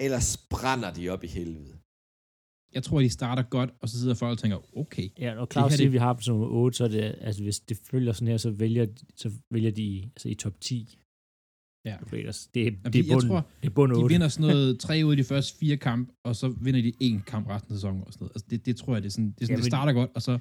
eller 0.00 0.36
brænder 0.50 0.92
de 0.92 1.08
op 1.08 1.24
i 1.24 1.26
helvede. 1.26 1.76
Jeg 2.74 2.82
tror, 2.82 3.00
de 3.00 3.10
starter 3.10 3.42
godt, 3.42 3.70
og 3.80 3.88
så 3.88 4.00
sidder 4.00 4.14
folk 4.14 4.32
og 4.32 4.38
tænker, 4.38 4.76
okay, 4.78 5.08
Ja, 5.18 5.34
når 5.34 5.46
Claus 5.52 5.72
siger, 5.72 5.76
det- 5.78 5.86
at 5.86 5.92
vi 5.92 5.98
har 5.98 6.12
dem 6.12 6.22
som 6.22 6.36
nummer 6.36 6.48
8, 6.56 6.76
så 6.76 6.84
er 6.84 6.88
det, 6.88 7.14
altså 7.20 7.42
hvis 7.42 7.60
det 7.60 7.76
følger 7.90 8.12
sådan 8.12 8.28
her, 8.28 8.36
så 8.36 8.50
vælger, 8.50 8.86
så 9.16 9.30
vælger 9.50 9.70
de 9.70 10.10
altså 10.16 10.28
i 10.28 10.34
top 10.34 10.60
10. 10.60 10.98
Ja. 11.84 11.96
Raiders. 12.12 12.46
Det, 12.54 12.62
er- 12.62 12.64
Jamen, 12.64 12.92
det 12.92 12.94
er 12.98 13.04
jeg 13.08 13.14
bund, 13.14 13.28
tror, 13.28 13.46
det 13.62 13.68
er 13.68 13.74
bund 13.74 13.92
de 13.92 13.96
8. 13.96 14.14
vinder 14.14 14.28
sådan 14.28 14.46
noget 14.46 14.78
tre 14.86 15.02
ud 15.04 15.10
af 15.10 15.16
de 15.16 15.24
første 15.24 15.58
fire 15.58 15.76
kamp, 15.76 16.12
og 16.24 16.36
så 16.36 16.48
vinder 16.48 16.82
de 16.82 16.92
en 17.00 17.22
kamp 17.26 17.48
resten 17.48 17.72
af 17.72 17.76
sæsonen. 17.76 18.04
Og 18.06 18.12
sådan 18.12 18.24
noget. 18.24 18.32
Altså, 18.34 18.46
det, 18.50 18.66
det 18.66 18.76
tror 18.76 18.94
jeg, 18.94 19.02
det 19.02 19.08
er 19.08 19.12
sådan, 19.12 19.26
det, 19.30 19.32
er 19.40 19.44
sådan, 19.46 19.52
Jamen- 19.54 19.62
det 19.64 19.70
starter 19.72 19.92
godt, 19.92 20.10
og 20.14 20.22
så, 20.22 20.38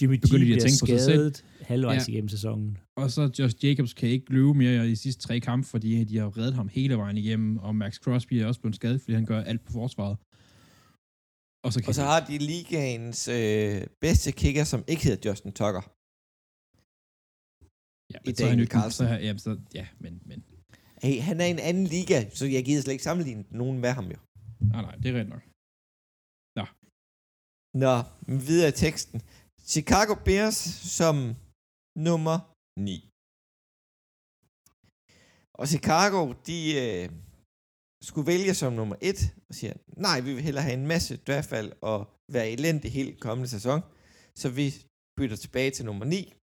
Jimmy 0.00 0.16
G 0.16 0.20
begynder 0.20 0.38
de 0.38 0.42
at 0.42 0.46
bliver 0.46 0.60
tænke 0.60 0.80
på 0.82 0.86
sig 0.86 1.00
selv. 1.00 1.34
skadet 1.34 1.44
halvvejs 1.60 2.08
Ja. 2.08 2.12
igennem 2.12 2.28
sæsonen. 2.28 2.78
og 2.96 3.10
så 3.10 3.22
Josh 3.38 3.56
Jacobs 3.64 3.94
kan 3.94 4.08
ikke 4.08 4.32
løbe 4.32 4.54
mere 4.54 4.86
i 4.86 4.90
de 4.90 4.96
sidste 4.96 5.22
tre 5.26 5.40
kampe, 5.40 5.66
fordi 5.68 6.04
de 6.04 6.16
har 6.18 6.38
reddet 6.38 6.54
ham 6.54 6.68
hele 6.68 6.96
vejen 6.96 7.16
igennem, 7.16 7.56
og 7.58 7.74
Max 7.76 7.94
Crosby 8.04 8.34
er 8.34 8.46
også 8.46 8.60
blevet 8.60 8.76
skadet, 8.76 9.00
fordi 9.00 9.14
han 9.14 9.26
gør 9.26 9.40
alt 9.50 9.64
på 9.66 9.72
forsvaret. 9.72 10.16
Og 11.64 11.72
så, 11.72 11.78
kan 11.80 11.88
Og 11.88 11.94
så 11.94 12.02
har 12.02 12.20
de 12.30 12.38
ligaens 12.38 13.28
øh, 13.28 13.86
bedste 14.00 14.32
kicker, 14.32 14.64
som 14.64 14.80
ikke 14.88 15.02
hedder 15.04 15.30
Justin 15.30 15.52
Tucker. 15.60 15.84
ja, 18.12 18.18
i 18.18 18.22
men 18.26 18.34
så 18.36 18.44
er 18.44 18.48
han 18.48 18.58
jo 18.58 18.62
ikke- 18.66 18.72
Carlson. 18.76 19.06
Så, 19.06 19.14
ja, 19.26 19.36
så, 19.46 19.52
ja, 19.74 19.86
men, 20.00 20.22
men 20.26 20.44
Hey, 21.02 21.20
han 21.28 21.40
er 21.40 21.44
i 21.46 21.50
en 21.50 21.58
anden 21.70 21.84
liga, 21.84 22.18
så 22.38 22.46
jeg 22.46 22.64
gider 22.64 22.82
slet 22.82 22.92
ikke 22.92 23.04
sammenligne 23.04 23.44
nogen 23.50 23.78
med 23.84 23.90
ham 23.98 24.04
jo. 24.14 24.16
nej, 24.60 24.82
nej, 24.82 24.94
det 25.02 25.06
er 25.10 25.14
rigtigt 25.14 25.34
nok. 25.36 25.44
Nå, 27.84 27.94
men 28.28 28.38
videre 28.48 28.68
i 28.68 28.72
teksten. 28.86 29.20
Chicago 29.74 30.14
Bears 30.26 30.58
som 30.98 31.16
nummer 32.06 32.36
9. 32.80 33.10
Og 35.60 35.68
Chicago, 35.74 36.20
de 36.48 36.58
øh, 36.82 37.06
skulle 38.08 38.26
vælge 38.32 38.54
som 38.54 38.72
nummer 38.72 38.96
1, 39.00 39.34
og 39.48 39.54
siger, 39.58 39.74
nej, 40.06 40.20
vi 40.20 40.30
vil 40.34 40.42
hellere 40.48 40.64
have 40.68 40.78
en 40.82 40.90
masse 40.94 41.16
draftvalg 41.26 41.70
og 41.82 41.98
være 42.32 42.50
elendig 42.50 42.92
hele 42.92 43.12
kommende 43.26 43.48
sæson, 43.48 43.80
så 44.40 44.48
vi 44.58 44.66
bytter 45.18 45.36
tilbage 45.36 45.70
til 45.70 45.84
nummer 45.84 46.04
9. 46.04 46.34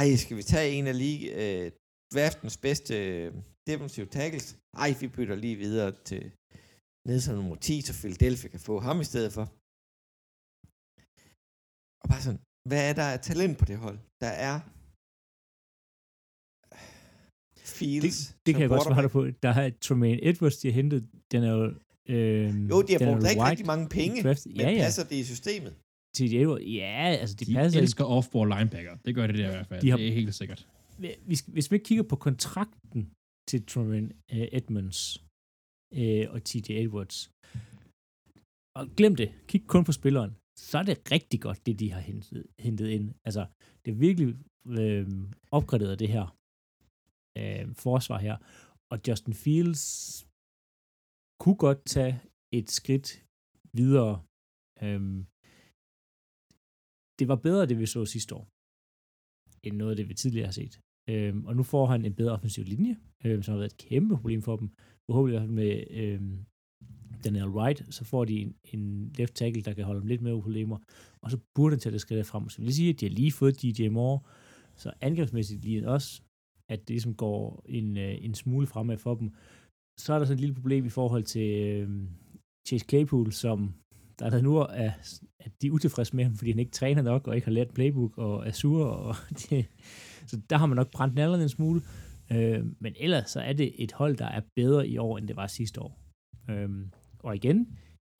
Ej, 0.00 0.16
skal 0.16 0.36
vi 0.36 0.42
tage 0.42 0.72
en 0.76 0.86
af 0.86 0.98
lige, 0.98 1.22
øh, 1.42 1.72
draftens 2.14 2.56
bedste 2.66 2.94
øh, 3.08 3.34
defensive 3.70 4.06
tackles? 4.06 4.46
Ej, 4.82 4.90
vi 5.00 5.06
bytter 5.16 5.36
lige 5.44 5.56
videre 5.56 5.92
til 6.08 6.22
ned 7.08 7.20
som 7.20 7.34
nummer 7.34 7.56
10, 7.56 7.80
så 7.80 7.92
Philadelphia 8.00 8.48
kan 8.50 8.60
få 8.60 8.74
ham 8.80 9.00
i 9.00 9.10
stedet 9.12 9.32
for. 9.32 9.61
Bare 12.12 12.22
sådan, 12.26 12.40
hvad 12.70 12.82
er 12.90 12.94
der 13.00 13.06
af 13.14 13.20
talent 13.28 13.54
på 13.60 13.64
det 13.70 13.76
hold? 13.84 13.98
Der 14.24 14.32
er 14.48 14.54
Fields. 17.76 18.18
Det, 18.26 18.36
det 18.46 18.50
kan 18.54 18.60
jeg 18.62 18.68
godt 18.74 18.82
svare 18.88 19.02
dig 19.06 19.10
på. 19.16 19.20
Der 19.44 19.48
er 19.62 19.70
Tremaine 19.86 20.18
Edwards, 20.28 20.56
de 20.58 20.68
har 20.68 20.74
hentet. 20.80 21.00
Den 21.32 21.40
er 21.48 21.52
jo... 21.58 21.64
Øh, 22.14 22.70
Jo, 22.72 22.82
de 22.86 22.92
har 22.92 23.00
er 23.00 23.06
brugt 23.08 23.22
rigtig, 23.24 23.40
White 23.40 23.50
rigtig 23.50 23.66
mange 23.72 23.86
penge, 23.98 24.22
draft. 24.22 24.46
men 24.46 24.56
Ja, 24.56 24.70
ja. 24.70 24.82
passer 24.84 25.04
det 25.10 25.16
i 25.16 25.24
systemet? 25.34 25.72
T.J. 26.16 26.34
Edwards, 26.42 26.64
ja, 26.82 26.96
altså 27.22 27.34
de, 27.36 27.44
De 27.44 27.54
passer 27.54 27.80
elsker 27.80 28.04
off-ball 28.16 28.48
linebacker. 28.54 28.94
Det 29.06 29.14
gør 29.14 29.26
det 29.26 29.36
der 29.38 29.48
i 29.50 29.54
hvert 29.56 29.66
fald. 29.66 29.80
De 29.82 29.90
har- 29.90 29.96
Det 29.96 30.08
er 30.08 30.12
helt 30.20 30.34
sikkert. 30.34 30.68
hvis, 31.28 31.40
hvis 31.56 31.70
vi 31.72 31.78
kigger 31.78 32.04
på 32.12 32.16
kontrakten 32.16 33.00
til 33.48 33.66
Tremaine 33.66 34.08
uh, 34.32 34.38
Edmonds 34.58 35.00
uh, 36.00 36.24
og 36.34 36.38
T.J. 36.48 36.68
Edwards, 36.84 37.18
og 38.78 38.84
glem 38.98 39.14
det, 39.20 39.28
kig 39.50 39.62
kun 39.66 39.84
på 39.88 39.92
spilleren, 40.00 40.30
så 40.58 40.78
er 40.78 40.82
det 40.82 41.12
rigtig 41.12 41.40
godt, 41.40 41.66
det 41.66 41.78
de 41.80 41.90
har 41.90 42.00
hentet, 42.00 42.46
hentet 42.58 42.88
ind. 42.88 43.14
Altså, 43.24 43.46
det 43.84 43.90
er 43.90 43.96
virkelig 44.06 44.28
øh, 44.66 45.06
opgraderet 45.50 45.98
det 45.98 46.08
her 46.08 46.26
øh, 47.38 47.74
forsvar 47.74 48.18
her. 48.18 48.36
Og 48.92 48.96
Justin 49.08 49.34
Fields 49.34 49.84
kunne 51.40 51.60
godt 51.66 51.80
tage 51.94 52.14
et 52.58 52.70
skridt 52.70 53.08
videre. 53.80 54.14
Øhm, 54.84 55.18
det 57.18 57.26
var 57.28 57.38
bedre, 57.46 57.66
det 57.66 57.78
vi 57.78 57.86
så 57.86 58.04
sidste 58.04 58.34
år, 58.34 58.46
end 59.66 59.76
noget 59.76 59.92
af 59.92 59.96
det, 59.96 60.08
vi 60.08 60.14
tidligere 60.14 60.50
har 60.50 60.58
set. 60.60 60.74
Øhm, 61.10 61.44
og 61.48 61.56
nu 61.56 61.62
får 61.62 61.86
han 61.86 62.04
en 62.04 62.14
bedre 62.14 62.32
offensiv 62.32 62.64
linje, 62.64 62.94
øhm, 63.24 63.42
som 63.42 63.52
har 63.52 63.58
været 63.58 63.72
et 63.72 63.84
kæmpe 63.88 64.14
problem 64.16 64.42
for 64.42 64.56
dem. 64.56 64.68
Forhåbentlig 65.06 65.50
med 65.60 65.72
øhm, 66.02 66.44
Daniel 67.24 67.48
Wright, 67.48 67.94
så 67.94 68.04
får 68.04 68.24
de 68.24 68.38
en, 68.38 68.54
en 68.72 69.12
left 69.18 69.34
tackle, 69.34 69.62
der 69.62 69.72
kan 69.72 69.84
holde 69.84 70.00
dem 70.00 70.08
lidt 70.08 70.22
mere 70.22 70.42
problemer. 70.42 70.78
Og 71.22 71.30
så 71.30 71.38
burde 71.54 71.72
han 71.74 71.80
tage 71.80 71.92
det 71.92 72.00
skridt 72.00 72.26
frem. 72.26 72.48
Så 72.48 72.58
vil 72.58 72.66
jeg 72.66 72.74
sige, 72.74 72.90
at 72.90 73.00
de 73.00 73.06
har 73.06 73.14
lige 73.14 73.32
fået 73.32 73.62
DJ 73.62 73.88
Moore, 73.88 74.20
så 74.76 74.92
angrebsmæssigt 75.00 75.64
lige 75.64 75.88
også, 75.88 76.22
at 76.70 76.80
det 76.80 76.90
ligesom 76.90 77.14
går 77.14 77.62
en, 77.68 77.96
øh, 77.96 78.24
en 78.24 78.34
smule 78.34 78.66
fremad 78.66 78.98
for 78.98 79.14
dem. 79.14 79.30
Så 80.00 80.14
er 80.14 80.18
der 80.18 80.26
så 80.26 80.32
et 80.32 80.40
lille 80.40 80.54
problem 80.54 80.84
i 80.86 80.88
forhold 80.88 81.24
til 81.24 81.48
øh, 81.62 81.88
Chase 82.68 82.86
Claypool, 82.88 83.32
som 83.32 83.74
der 84.18 84.26
er 84.26 84.30
der 84.30 84.42
nu 84.42 84.56
er, 84.56 84.90
at 85.40 85.52
de 85.62 85.66
er 85.66 85.70
utilfredse 85.70 86.16
med 86.16 86.24
ham, 86.24 86.36
fordi 86.36 86.50
han 86.50 86.58
ikke 86.58 86.72
træner 86.72 87.02
nok, 87.02 87.28
og 87.28 87.34
ikke 87.34 87.46
har 87.46 87.52
lært 87.52 87.74
playbook, 87.74 88.18
og 88.18 88.46
er 88.46 88.52
sur, 88.52 88.84
og 88.84 89.14
det, 89.50 89.66
så 90.26 90.40
der 90.50 90.56
har 90.56 90.66
man 90.66 90.76
nok 90.76 90.90
brændt 90.90 91.14
nallerne 91.14 91.42
en 91.42 91.48
smule. 91.48 91.80
Øh, 92.32 92.66
men 92.80 92.94
ellers 92.96 93.30
så 93.30 93.40
er 93.40 93.52
det 93.52 93.82
et 93.82 93.92
hold, 93.92 94.16
der 94.16 94.26
er 94.26 94.40
bedre 94.56 94.88
i 94.88 94.98
år, 94.98 95.18
end 95.18 95.28
det 95.28 95.36
var 95.36 95.46
sidste 95.46 95.82
år. 95.82 95.98
Øh, 96.50 96.70
og 97.26 97.32
igen, 97.40 97.58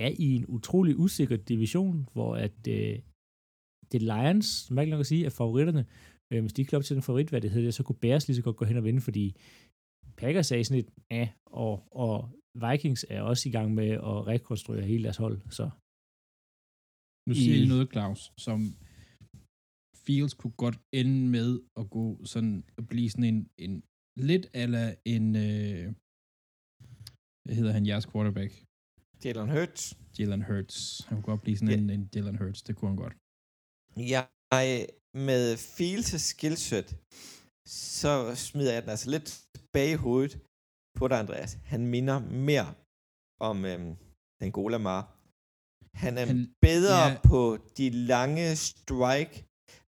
er 0.06 0.12
i 0.26 0.28
en 0.38 0.44
utrolig 0.56 0.94
usikker 1.04 1.36
division, 1.36 2.08
hvor 2.12 2.36
at 2.46 2.58
øh, 2.76 2.96
det 3.92 4.02
Lions, 4.02 4.46
som 4.46 4.76
nok 4.76 5.00
at 5.00 5.06
sige, 5.12 5.24
er 5.26 5.30
favoritterne. 5.40 5.82
Øh, 6.32 6.40
hvis 6.40 6.52
de 6.52 6.62
ikke 6.62 6.76
op 6.76 6.84
til 6.84 6.96
den 6.96 7.02
favoritværdighed, 7.02 7.72
så 7.72 7.82
kunne 7.84 8.02
Bears 8.04 8.26
lige 8.28 8.36
så 8.36 8.42
godt 8.42 8.56
gå 8.56 8.64
hen 8.64 8.76
og 8.76 8.84
vinde, 8.84 9.00
fordi 9.08 9.26
Packers 10.20 10.52
er 10.52 10.56
i 10.56 10.64
sådan 10.64 10.82
et, 10.84 10.90
ja, 11.10 11.24
og, 11.64 11.74
og 12.04 12.14
Vikings 12.64 13.06
er 13.14 13.22
også 13.30 13.48
i 13.48 13.52
gang 13.56 13.68
med 13.74 13.88
at 14.10 14.26
rekonstruere 14.32 14.82
hele 14.92 15.04
deres 15.04 15.16
hold, 15.24 15.38
så 15.58 15.64
Nu 17.28 17.34
siger 17.34 17.56
I- 17.64 17.68
noget, 17.72 17.86
Claus, 17.92 18.20
som 18.46 18.58
Fields 20.04 20.34
kunne 20.40 20.56
godt 20.64 20.78
ende 21.00 21.18
med 21.36 21.48
at 21.80 21.86
gå 21.96 22.06
sådan, 22.32 22.64
at 22.78 22.84
blive 22.92 23.10
sådan 23.10 23.30
en, 23.34 23.40
en 23.64 23.74
lidt 24.28 24.46
ala 24.62 24.84
en, 25.14 25.26
øh, 25.46 25.84
hvad 27.44 27.54
hedder 27.58 27.72
han, 27.76 27.86
jeres 27.86 28.06
quarterback? 28.12 28.52
Jalen 29.24 29.50
Hurts. 29.54 29.82
Jalen 30.18 30.42
Hurts. 30.48 30.76
Han 31.08 31.16
kunne 31.16 31.30
godt 31.32 31.42
blive 31.42 31.56
sådan 31.56 31.68
Ja. 31.68 31.78
en, 31.78 31.90
en 31.90 32.08
Jalen 32.14 32.36
Hurts, 32.40 32.62
det 32.62 32.76
kunne 32.76 32.88
han 32.92 32.96
godt. 33.04 33.14
Jeg, 34.12 34.26
med 35.28 35.44
Fields' 35.74 36.18
skillset, 36.32 36.88
så 37.66 38.34
smider 38.46 38.72
jeg 38.72 38.82
den 38.82 38.90
altså 38.94 39.10
lidt 39.14 39.28
bag 39.72 39.88
i 39.90 40.02
hovedet 40.04 40.34
på 40.98 41.08
dig, 41.08 41.18
Andreas. 41.18 41.52
Han 41.72 41.86
minder 41.86 42.18
mere 42.48 42.68
om 43.48 43.56
øhm, 43.70 43.92
den 44.40 44.52
gode 44.52 44.70
Lamar. 44.72 45.02
Han 46.04 46.12
er 46.18 46.26
han, 46.26 46.54
bedre 46.68 47.02
ja. 47.08 47.20
på 47.30 47.40
de 47.78 47.90
lange 47.90 48.46
strike, 48.56 49.34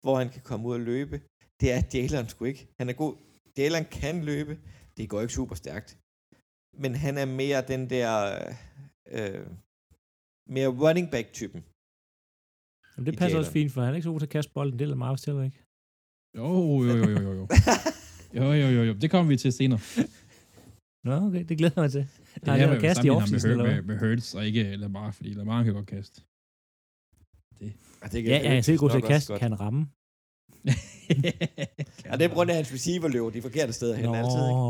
hvor 0.03 0.15
han 0.19 0.29
kan 0.35 0.43
komme 0.49 0.69
ud 0.69 0.75
og 0.75 0.81
løbe. 0.81 1.17
Det 1.61 1.69
er 1.77 1.81
Jalen 1.95 2.29
sgu 2.29 2.45
ikke. 2.45 2.63
Han 2.81 2.89
er 2.89 2.97
god. 3.03 3.15
Jalen 3.59 3.85
kan 4.01 4.17
løbe. 4.31 4.55
Det 4.97 5.09
går 5.11 5.21
ikke 5.21 5.35
super 5.41 5.55
stærkt. 5.55 5.91
Men 6.83 6.93
han 7.05 7.15
er 7.23 7.29
mere 7.41 7.61
den 7.73 7.83
der 7.95 8.11
øh, 8.35 8.55
mere 10.55 10.69
running 10.69 11.11
back 11.11 11.33
typen. 11.33 11.65
Men 12.97 13.07
det 13.07 13.19
passer 13.19 13.39
også 13.39 13.53
fint, 13.53 13.73
for 13.73 13.81
han 13.83 13.91
er 13.91 13.97
ikke 13.97 14.05
så 14.05 14.11
god 14.11 14.21
til 14.21 14.27
at 14.27 14.31
kaste 14.31 14.53
bolden, 14.53 14.79
det 14.79 14.85
er 14.85 14.89
Lamar 14.89 15.27
heller 15.27 15.43
ikke. 15.43 15.61
Jo, 16.37 16.49
jo, 16.83 16.97
jo, 16.97 17.09
jo, 17.11 17.21
jo, 17.21 17.33
jo. 17.41 17.47
Jo, 18.39 18.53
jo, 18.53 18.69
jo, 18.77 18.83
jo. 18.83 18.93
Det 18.93 19.11
kommer 19.11 19.29
vi 19.29 19.37
til 19.37 19.53
senere. 19.53 19.81
Nå, 21.05 21.27
okay, 21.27 21.45
det 21.49 21.59
glæder 21.59 21.75
jeg 21.77 21.83
mig 21.83 21.91
til. 21.91 22.07
Det 22.35 22.49
er 22.49 22.51
han 22.51 22.61
med, 22.61 22.67
lavet 22.67 22.81
kast 22.81 23.05
i 23.05 23.11
offseason, 23.11 23.51
eller 23.51 23.65
med, 23.65 23.73
hvad? 23.73 23.83
med 23.83 23.99
Hurts, 23.99 24.35
og 24.35 24.47
ikke 24.47 24.77
Lamar, 24.77 25.11
fordi 25.11 25.33
Lamar 25.33 25.63
kan 25.65 25.75
godt 25.75 25.87
kaste. 25.87 26.23
Og 28.03 28.13
det 28.13 28.25
Ja, 28.25 28.41
jeg 28.45 28.57
er 28.57 28.61
sikkert 28.61 28.81
god 28.81 28.91
til 28.91 28.99
at 28.99 29.05
kaste, 29.05 29.39
kan 29.39 29.61
ramme. 29.61 29.87
Og 32.11 32.19
det 32.19 32.25
er 32.25 32.29
på 32.29 32.35
grund 32.35 32.51
af, 32.51 32.55
at 32.55 32.57
hans 32.57 32.73
receiver 32.73 33.09
løber 33.09 33.31
de 33.31 33.43
forkerte 33.43 33.73
steder 33.73 33.97
hen 33.97 34.05
Nå, 34.05 34.15
altid. 34.15 34.43
Ikke? 34.51 34.63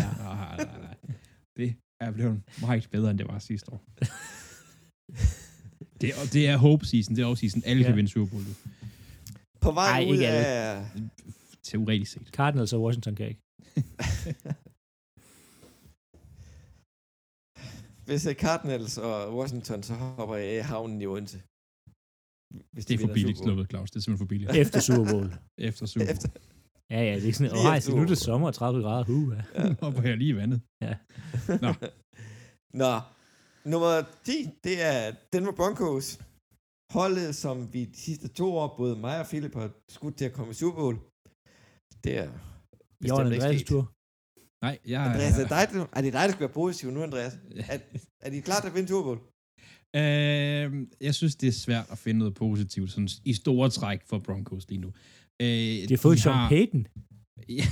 ja. 0.00 0.08
Nej, 0.16 0.56
nej, 0.56 0.80
nej. 0.80 0.96
Det 1.56 1.68
er 2.00 2.10
blevet 2.10 2.42
meget 2.60 2.88
bedre, 2.90 3.10
end 3.10 3.18
det 3.18 3.28
var 3.28 3.38
sidste 3.38 3.72
år. 3.72 3.84
Det, 6.00 6.10
og 6.22 6.32
det 6.32 6.48
er 6.48 6.56
hope 6.56 6.86
season, 6.86 7.16
det 7.16 7.22
er 7.22 7.26
også 7.26 7.40
season. 7.40 7.62
Alle 7.66 7.82
Ja. 7.82 7.88
kan 7.88 7.96
vinde 7.96 8.10
Super 8.10 8.30
Bowl. 8.30 8.44
På 9.60 9.72
vej 9.72 9.90
Ej, 9.90 10.04
ud 10.08 10.12
ikke 10.14 10.26
alle. 10.26 10.46
af... 10.46 10.86
Teoretisk 11.62 12.12
set. 12.12 12.28
Cardinals 12.28 12.72
og 12.72 12.82
Washington 12.82 13.14
kan 13.16 13.28
ikke. 13.28 13.40
Hvis 18.06 18.22
det 18.22 18.30
er 18.30 18.34
Cardinals 18.34 18.98
og 18.98 19.36
Washington, 19.38 19.82
så 19.82 19.94
hopper 19.94 20.36
jeg 20.36 20.54
i 20.56 20.58
havnen 20.58 21.02
i 21.02 21.06
Odense. 21.06 21.42
Hvis 22.72 22.86
Det 22.86 22.94
er 22.94 23.06
for 23.06 23.14
billigt 23.14 23.38
sluppet, 23.38 23.70
Claus. 23.70 23.90
Det 23.90 23.96
er 23.96 24.00
simpelthen 24.00 24.26
for 24.26 24.28
billigt. 24.28 24.50
Efter 24.56 24.80
Super 24.80 25.10
Bowl. 25.12 25.32
Efter 25.58 25.86
Super 25.86 26.06
Bowl. 26.06 26.16
Efter, 26.16 26.28
Ja, 26.90 27.00
ja, 27.08 27.14
det 27.22 27.28
er 27.28 27.32
sådan, 27.32 27.52
åh, 27.58 27.76
efter 27.76 27.90
så 27.90 27.96
nu 27.96 28.02
er 28.02 28.06
det 28.06 28.18
sommer 28.18 28.46
og 28.48 28.54
30 28.54 28.82
grader. 28.82 29.04
Uh, 29.08 29.36
ja. 29.36 29.62
ja. 29.62 29.74
Hopper 29.82 30.02
her 30.02 30.14
lige 30.14 30.30
i 30.30 30.36
vandet. 30.36 30.60
Nå. 31.64 31.70
Nå, 32.82 32.92
nummer 33.72 33.92
10, 34.24 34.32
det 34.64 34.76
er 34.90 35.12
Denver 35.32 35.52
Broncos. 35.52 36.20
Holdet, 36.92 37.34
som 37.36 37.72
vi 37.72 37.84
de 37.84 37.96
sidste 37.96 38.28
to 38.28 38.56
år, 38.56 38.74
både 38.76 38.96
mig 38.96 39.20
og 39.20 39.26
Philip 39.26 39.54
har 39.54 39.70
skudt 39.88 40.16
til 40.16 40.24
at 40.24 40.32
komme 40.32 40.50
i 40.50 40.54
Super 40.54 40.80
Bowl. 40.82 40.96
Det 42.04 42.12
er 42.22 42.28
bestemt 43.00 43.32
ikke 43.32 43.44
Andreas 43.44 43.60
sket. 43.60 43.66
tur. 43.66 43.92
Nej, 44.64 44.78
jeg... 44.86 45.00
Andreas, 45.06 45.38
er, 45.38 45.42
det 45.42 45.50
dig, 45.50 45.86
er 45.92 46.02
det 46.02 46.12
dig, 46.12 46.24
der 46.26 46.34
skal 46.34 46.40
være 46.40 46.58
positiv 46.62 46.90
nu, 46.90 47.02
Andreas? 47.02 47.34
Er, 47.74 47.78
er 48.20 48.30
de 48.30 48.42
klar 48.42 48.60
til 48.60 48.68
at 48.68 48.74
vinde 48.74 48.88
Super 48.88 49.02
Bowl? 49.08 49.20
Øh, 49.96 50.86
jeg 51.00 51.14
synes, 51.14 51.34
det 51.36 51.48
er 51.48 51.52
svært 51.52 51.86
at 51.90 51.98
finde 51.98 52.18
noget 52.18 52.34
positivt 52.34 52.90
sådan, 52.90 53.08
i 53.24 53.34
store 53.34 53.70
træk 53.70 54.00
for 54.06 54.18
Broncos 54.18 54.68
lige 54.68 54.80
nu. 54.80 54.92
Øh, 55.44 55.76
De 55.88 55.92
har 55.96 56.02
fået 56.06 56.18
Sean 56.24 56.48
Payton. 56.52 56.82
Ja. 57.58 57.66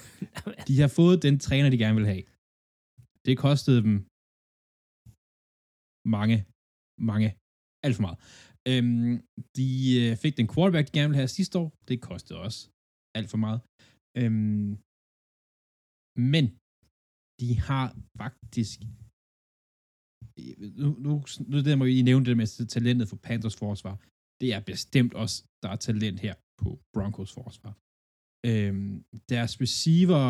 de 0.68 0.74
har 0.82 0.90
fået 1.00 1.16
den 1.26 1.34
træner, 1.46 1.68
de 1.70 1.82
gerne 1.84 1.98
vil 2.00 2.10
have. 2.12 2.24
Det 3.26 3.34
kostede 3.46 3.80
dem 3.86 3.94
mange, 6.16 6.36
mange, 7.10 7.28
alt 7.84 7.94
for 7.96 8.04
meget. 8.06 8.18
Øhm, 8.70 9.12
de 9.58 9.68
øh, 10.02 10.12
fik 10.22 10.34
den 10.40 10.48
quarterback, 10.52 10.84
de 10.86 10.96
gerne 10.98 11.10
ville 11.10 11.22
have 11.22 11.36
sidste 11.38 11.54
år. 11.62 11.68
Det 11.88 11.96
kostede 12.10 12.38
også 12.46 12.58
alt 13.18 13.28
for 13.32 13.40
meget. 13.46 13.60
Øhm, 14.20 14.70
men 16.34 16.44
de 17.40 17.50
har 17.68 17.86
faktisk 18.22 18.78
nu, 20.82 20.88
nu, 21.06 21.12
nu 21.50 21.56
det 21.66 21.78
må 21.78 21.84
I 21.84 22.02
nævne 22.10 22.24
det 22.28 22.36
med 22.36 22.46
talentet 22.76 23.08
for 23.10 23.18
Panthers 23.26 23.56
forsvar. 23.64 23.94
Det 24.40 24.48
er 24.56 24.60
bestemt 24.72 25.14
også, 25.22 25.36
der 25.62 25.68
er 25.74 25.76
talent 25.76 26.18
her 26.26 26.34
på 26.62 26.68
Broncos 26.94 27.32
forsvar. 27.38 27.72
Øhm, 28.50 28.94
deres 29.32 29.52
receiver, 29.64 30.28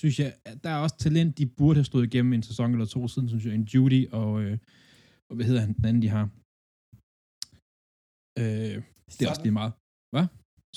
synes 0.00 0.16
jeg, 0.22 0.30
der 0.64 0.70
er 0.74 0.80
også 0.84 0.96
talent, 1.06 1.38
de 1.38 1.46
burde 1.58 1.78
have 1.80 1.90
stået 1.90 2.06
igennem 2.06 2.32
en 2.32 2.42
sæson 2.50 2.72
eller 2.72 2.86
to 2.86 3.08
siden, 3.08 3.28
synes 3.28 3.44
jeg, 3.46 3.54
en 3.54 3.68
Judy 3.72 4.02
og, 4.20 4.30
øh, 4.42 4.58
og 5.28 5.34
hvad 5.36 5.46
hedder 5.48 5.62
han, 5.64 5.72
den 5.78 5.84
anden, 5.88 6.02
de 6.02 6.10
har. 6.16 6.24
Øh, 8.42 8.76
det 9.16 9.22
er 9.22 9.30
også 9.32 9.44
lige 9.46 9.58
meget. 9.60 9.72
Hvad? 10.14 10.26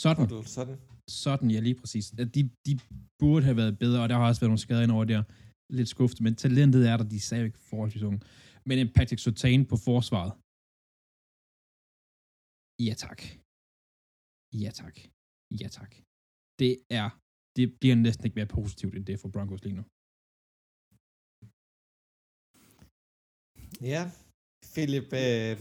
Sådan. 0.04 0.26
Sådan. 0.58 0.78
Sådan. 1.26 1.52
Ja, 1.56 1.60
lige 1.68 1.78
præcis. 1.82 2.06
De, 2.36 2.42
de 2.68 2.74
burde 3.20 3.46
have 3.50 3.58
været 3.62 3.80
bedre, 3.84 4.04
og 4.04 4.10
der 4.10 4.16
har 4.16 4.28
også 4.28 4.42
været 4.42 4.54
nogle 4.54 4.66
skader 4.66 4.84
ind 4.84 4.92
over 4.92 5.06
der. 5.14 5.24
Lidt 5.78 5.90
skuffet, 5.90 6.22
men 6.22 6.36
talentet 6.36 6.84
er 6.92 6.98
der, 6.98 7.04
de 7.16 7.20
sagde 7.20 7.46
ikke 7.46 7.60
forholdsvis 7.72 8.04
unge. 8.10 8.20
Men 8.66 8.76
en 8.80 8.90
Patrick 8.96 9.22
Surtain 9.22 9.66
på 9.72 9.78
forsvaret. 9.78 10.32
Ja 12.88 12.94
tak. 13.04 13.20
Ja 14.64 14.72
tak. 14.80 14.96
Ja 15.62 15.68
tak. 15.78 15.92
Det 16.62 16.74
er, 17.00 17.08
det 17.58 17.66
bliver 17.80 17.96
næsten 17.96 18.26
ikke 18.26 18.40
mere 18.40 18.54
positivt 18.60 18.94
end 18.96 19.06
det 19.06 19.20
for 19.20 19.30
Broncos 19.34 19.64
lige 19.64 19.78
nu. 19.80 19.84
Ja, 23.94 24.04
Philip, 24.74 25.10
øh, 25.26 25.58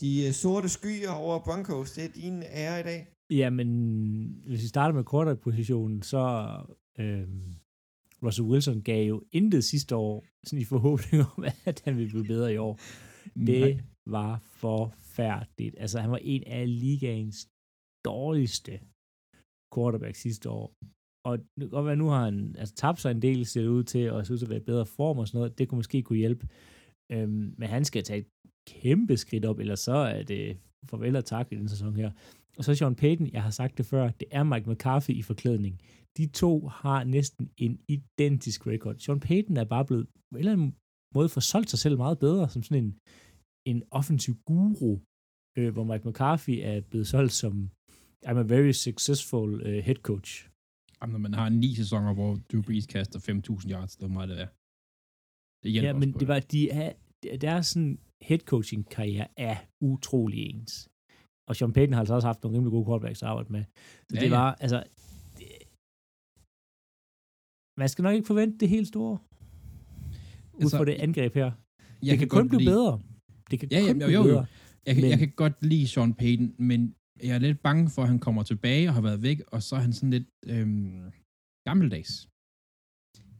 de 0.00 0.10
øh, 0.26 0.32
sorte 0.42 0.68
skyer 0.76 1.14
over 1.24 1.36
Broncos, 1.46 1.92
det 1.96 2.04
er 2.04 2.12
din 2.22 2.42
ære 2.42 2.80
i 2.80 2.86
dag. 2.90 3.00
Jamen, 3.30 3.68
hvis 4.46 4.62
vi 4.62 4.68
starter 4.74 4.94
med 4.94 5.04
quarterback-positionen, 5.10 6.02
så 6.02 6.22
øh, 6.98 7.28
Russell 8.24 8.48
Wilson 8.50 8.82
gav 8.82 9.02
jo 9.12 9.22
intet 9.32 9.64
sidste 9.64 9.96
år 9.96 10.24
sådan 10.46 10.62
i 10.62 10.64
forhåbning 10.64 11.22
om, 11.32 11.44
at 11.70 11.82
han 11.84 11.96
ville 11.96 12.10
blive 12.10 12.24
bedre 12.24 12.54
i 12.54 12.56
år. 12.56 12.74
Det 13.48 13.60
Nej. 13.60 13.80
var 14.06 14.38
for 14.38 14.94
forfærdeligt. 15.14 15.74
Altså, 15.78 15.96
han 16.00 16.10
var 16.10 16.20
en 16.22 16.42
af 16.46 16.80
ligaens 16.80 17.48
dårligste 18.04 18.72
quarterback 19.74 20.16
sidste 20.16 20.50
år. 20.50 20.66
Og 21.28 21.38
det 21.38 21.60
kan 21.60 21.70
godt 21.76 21.84
være, 21.84 21.92
at 21.92 22.04
nu 22.04 22.08
har 22.14 22.24
han 22.24 22.56
altså, 22.58 22.74
tabt 22.74 23.00
sig 23.00 23.10
en 23.10 23.22
del, 23.22 23.46
ser 23.46 23.62
det 23.62 23.68
ud 23.68 23.84
til, 23.84 24.12
og 24.12 24.26
synes 24.26 24.42
at 24.42 24.48
være 24.48 24.62
i 24.64 24.70
bedre 24.70 24.86
form 24.86 25.18
og 25.18 25.28
sådan 25.28 25.38
noget. 25.38 25.58
Det 25.58 25.68
kunne 25.68 25.76
måske 25.82 26.02
kunne 26.02 26.18
hjælpe. 26.18 26.48
Øhm, 27.12 27.54
men 27.58 27.68
han 27.68 27.84
skal 27.84 28.02
tage 28.04 28.18
et 28.18 28.28
kæmpe 28.68 29.16
skridt 29.16 29.44
op, 29.44 29.58
eller 29.58 29.74
så 29.74 29.92
er 29.92 30.22
det 30.22 30.58
farvel 30.90 31.16
og 31.16 31.24
tak 31.24 31.52
i 31.52 31.56
den 31.56 31.68
sæson 31.68 31.96
her. 31.96 32.10
Og 32.58 32.64
så 32.64 32.74
Sean 32.74 32.94
Payton, 32.94 33.30
jeg 33.32 33.42
har 33.42 33.50
sagt 33.50 33.78
det 33.78 33.86
før, 33.86 34.10
det 34.10 34.28
er 34.30 34.42
Mike 34.42 34.70
McCarthy 34.70 35.10
i 35.10 35.22
forklædning. 35.22 35.80
De 36.16 36.26
to 36.26 36.68
har 36.68 37.04
næsten 37.04 37.50
en 37.56 37.80
identisk 37.88 38.66
record. 38.66 38.96
Sean 38.98 39.20
Payton 39.20 39.56
er 39.56 39.64
bare 39.64 39.84
blevet 39.84 40.06
på 40.06 40.36
en 40.36 40.38
eller 40.38 40.52
anden 40.52 40.74
måde 41.14 41.28
forsolgt 41.28 41.70
sig 41.70 41.78
selv 41.78 41.96
meget 41.96 42.18
bedre, 42.18 42.48
som 42.48 42.62
sådan 42.62 42.84
en, 42.84 42.98
en 43.70 43.82
offensiv 43.98 44.34
guru, 44.50 44.92
øh, 45.58 45.72
hvor 45.74 45.84
Mike 45.90 46.08
McCarthy 46.08 46.54
er 46.70 46.80
blevet 46.90 47.06
solgt 47.14 47.32
som 47.42 47.70
I'm 48.28 48.38
a 48.44 48.46
very 48.56 48.72
successful 48.88 49.48
uh, 49.68 49.78
head 49.88 50.00
coach. 50.10 50.30
Jamen, 50.98 51.12
når 51.12 51.20
man 51.26 51.34
har 51.40 51.48
ni 51.48 51.70
sæsoner, 51.74 52.12
hvor 52.18 52.32
Drew 52.48 52.62
Brees 52.66 52.86
kaster 52.86 53.18
5.000 53.18 53.70
yards, 53.72 53.92
så 54.00 54.08
må 54.08 54.22
det 54.30 54.36
være. 54.40 54.48
Det 55.62 55.68
Ja, 55.86 55.92
men 56.00 56.08
det 56.20 56.28
var, 56.28 56.40
de 56.54 56.60
er, 56.70 56.92
deres 57.46 57.66
sådan 57.66 57.98
head 58.28 58.38
coaching 58.52 58.82
karriere 58.96 59.28
er 59.48 59.56
utrolig 59.90 60.38
ens. 60.50 60.72
Og 61.48 61.56
Sean 61.56 61.72
Payton 61.72 61.92
har 61.92 62.00
altså 62.00 62.14
også 62.14 62.28
haft 62.28 62.42
nogle 62.42 62.56
rimelig 62.56 62.70
gode 62.76 62.86
quarterbacks 62.88 63.22
at 63.22 63.28
arbejde 63.28 63.52
med. 63.56 63.64
Så 64.08 64.14
Ja, 64.14 64.20
det 64.20 64.30
ja. 64.30 64.36
var, 64.38 64.48
altså, 64.64 64.78
det, 65.38 65.46
man 67.80 67.88
skal 67.88 68.02
nok 68.02 68.14
ikke 68.14 68.26
forvente 68.32 68.58
det 68.58 68.68
helt 68.68 68.88
store. 68.94 69.14
Ud 70.58 70.60
Altså, 70.62 70.76
fra 70.76 70.84
det 70.90 70.96
angreb 71.06 71.32
her. 71.40 71.50
Jeg 72.02 72.10
det 72.12 72.18
kan, 72.18 72.28
kun 72.28 72.38
godt 72.38 72.48
blive 72.48 72.60
lide- 72.60 72.70
bedre. 72.74 72.94
Det 73.60 73.70
kan 73.70 73.82
Ja, 73.86 73.92
kun 73.92 73.98
blive 73.98 74.10
jo, 74.18 74.28
jo. 74.28 74.44
Jeg, 74.86 74.94
kan, 74.94 75.02
Men- 75.02 75.10
jeg 75.10 75.18
kan 75.18 75.30
godt 75.42 75.56
lide 75.70 75.88
Sean 75.88 76.14
Payton, 76.14 76.54
men 76.58 76.80
jeg 77.22 77.34
er 77.34 77.38
lidt 77.38 77.60
bange 77.68 77.90
for, 77.94 78.02
at 78.02 78.08
han 78.08 78.18
kommer 78.26 78.42
tilbage 78.42 78.88
og 78.88 78.94
har 78.94 79.02
været 79.08 79.22
væk, 79.22 79.38
og 79.54 79.62
så 79.66 79.76
er 79.76 79.80
han 79.86 79.92
sådan 79.92 80.10
lidt 80.16 80.28
øhm, 80.46 81.12
gammeldags. 81.68 82.12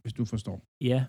Hvis 0.01 0.13
du 0.19 0.25
forstår. 0.33 0.57
Ja, 0.91 0.99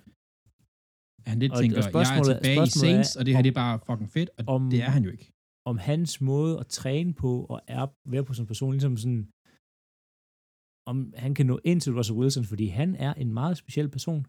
Han 1.31 1.39
lidt 1.39 1.53
Og- 1.53 1.57
og 1.57 1.63
tænker, 1.63 1.77
jeg 1.77 2.19
er 2.19 2.23
tilbage 2.33 2.57
i 2.57 2.59
er, 2.59 2.65
Saints, 2.85 3.17
og 3.17 3.23
det 3.27 3.33
her 3.35 3.39
om- 3.39 3.43
det 3.43 3.51
er 3.51 3.55
bare 3.65 3.75
fucking 3.89 4.11
fedt, 4.17 4.31
og 4.39 4.45
om- 4.55 4.71
det 4.71 4.81
er 4.87 4.91
han 4.97 5.05
jo 5.05 5.11
ikke. 5.17 5.33
om 5.71 5.77
hans 5.79 6.21
måde 6.21 6.55
at 6.63 6.67
træne 6.67 7.13
på 7.15 7.31
og 7.53 7.61
er, 7.69 7.87
være 8.13 8.25
på 8.25 8.35
som 8.35 8.47
person, 8.47 8.73
ligesom 8.73 8.97
sådan, 8.97 9.23
om 10.91 10.97
han 11.17 11.35
kan 11.35 11.47
nå 11.47 11.61
ind 11.65 11.81
til 11.81 11.95
Russell 11.97 12.19
Wilson, 12.19 12.45
fordi 12.45 12.67
han 12.67 12.95
er 13.07 13.15
en 13.15 13.33
meget 13.33 13.57
speciel 13.63 13.89
person, 13.89 14.27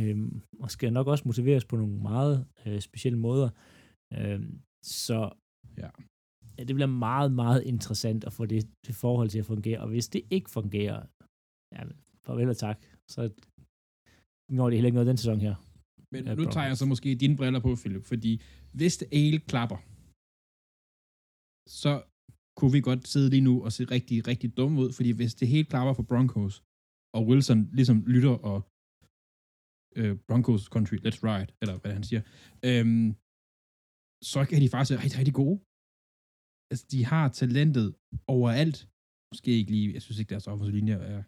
øhm, 0.00 0.42
og 0.60 0.70
skal 0.70 0.92
nok 0.92 1.06
også 1.06 1.24
motiveres 1.26 1.64
på 1.64 1.76
nogle 1.76 1.96
meget 2.02 2.46
øh, 2.66 2.80
specielle 2.80 3.18
måder. 3.18 3.50
Øhm, 4.16 4.52
så 5.00 5.18
Ja. 5.82 5.90
ja, 6.58 6.62
det 6.68 6.74
bliver 6.76 6.92
meget, 7.08 7.30
meget 7.42 7.60
interessant 7.72 8.22
at 8.28 8.32
få 8.38 8.44
det, 8.52 8.62
det 8.86 8.94
forhold 9.04 9.28
til 9.30 9.38
at 9.42 9.50
fungere, 9.52 9.78
og 9.84 9.88
hvis 9.88 10.08
det 10.14 10.22
ikke 10.36 10.50
fungerer, 10.58 10.98
ja, 11.74 11.82
farvel 12.26 12.48
og 12.54 12.58
tak, 12.66 12.78
så 13.14 13.20
når 14.56 14.66
det 14.66 14.76
heller 14.76 14.90
ikke 14.90 15.00
noget 15.00 15.12
den 15.12 15.22
sæson 15.22 15.40
her. 15.46 15.54
Men 16.12 16.24
nu 16.24 16.34
Broncos. 16.34 16.54
tager 16.54 16.68
jeg 16.70 16.76
så 16.76 16.86
måske 16.92 17.08
dine 17.22 17.36
briller 17.38 17.60
på, 17.66 17.70
Philip, 17.82 18.04
fordi 18.12 18.32
hvis 18.78 18.94
det 19.00 19.08
hele 19.12 19.38
klapper, 19.50 19.78
så 21.80 21.92
kunne 22.58 22.72
vi 22.76 22.80
godt 22.88 23.02
sidde 23.12 23.28
lige 23.34 23.46
nu 23.48 23.54
og 23.66 23.70
se 23.76 23.82
rigtig, 23.96 24.16
rigtig 24.30 24.48
dumme 24.58 24.76
ud, 24.84 24.90
fordi 24.98 25.10
hvis 25.18 25.34
det 25.40 25.48
hele 25.54 25.66
klapper 25.72 25.92
for 25.98 26.06
Broncos, 26.10 26.54
og 27.16 27.20
Wilson 27.28 27.60
ligesom 27.78 27.98
lytter 28.14 28.34
og 28.50 28.58
øh, 29.98 30.12
Broncos 30.28 30.62
country, 30.74 30.96
let's 31.06 31.20
ride, 31.28 31.50
eller 31.62 31.76
hvad 31.82 31.92
han 31.98 32.04
siger, 32.08 32.22
øhm, 32.68 33.06
så 34.32 34.40
kan 34.50 34.60
de 34.62 34.68
faktisk 34.68 34.90
være 34.92 35.02
rigtig, 35.04 35.18
rigtig 35.22 35.34
gode. 35.42 35.56
Altså, 36.70 36.84
de 36.94 37.00
har 37.12 37.24
talentet 37.40 37.86
overalt. 38.36 38.78
Måske 39.32 39.50
ikke 39.60 39.70
lige, 39.74 39.86
jeg 39.96 40.02
synes 40.02 40.18
ikke, 40.18 40.30
deres 40.34 40.46
offensive 40.50 40.76
linje 40.78 40.94
er 41.14 41.22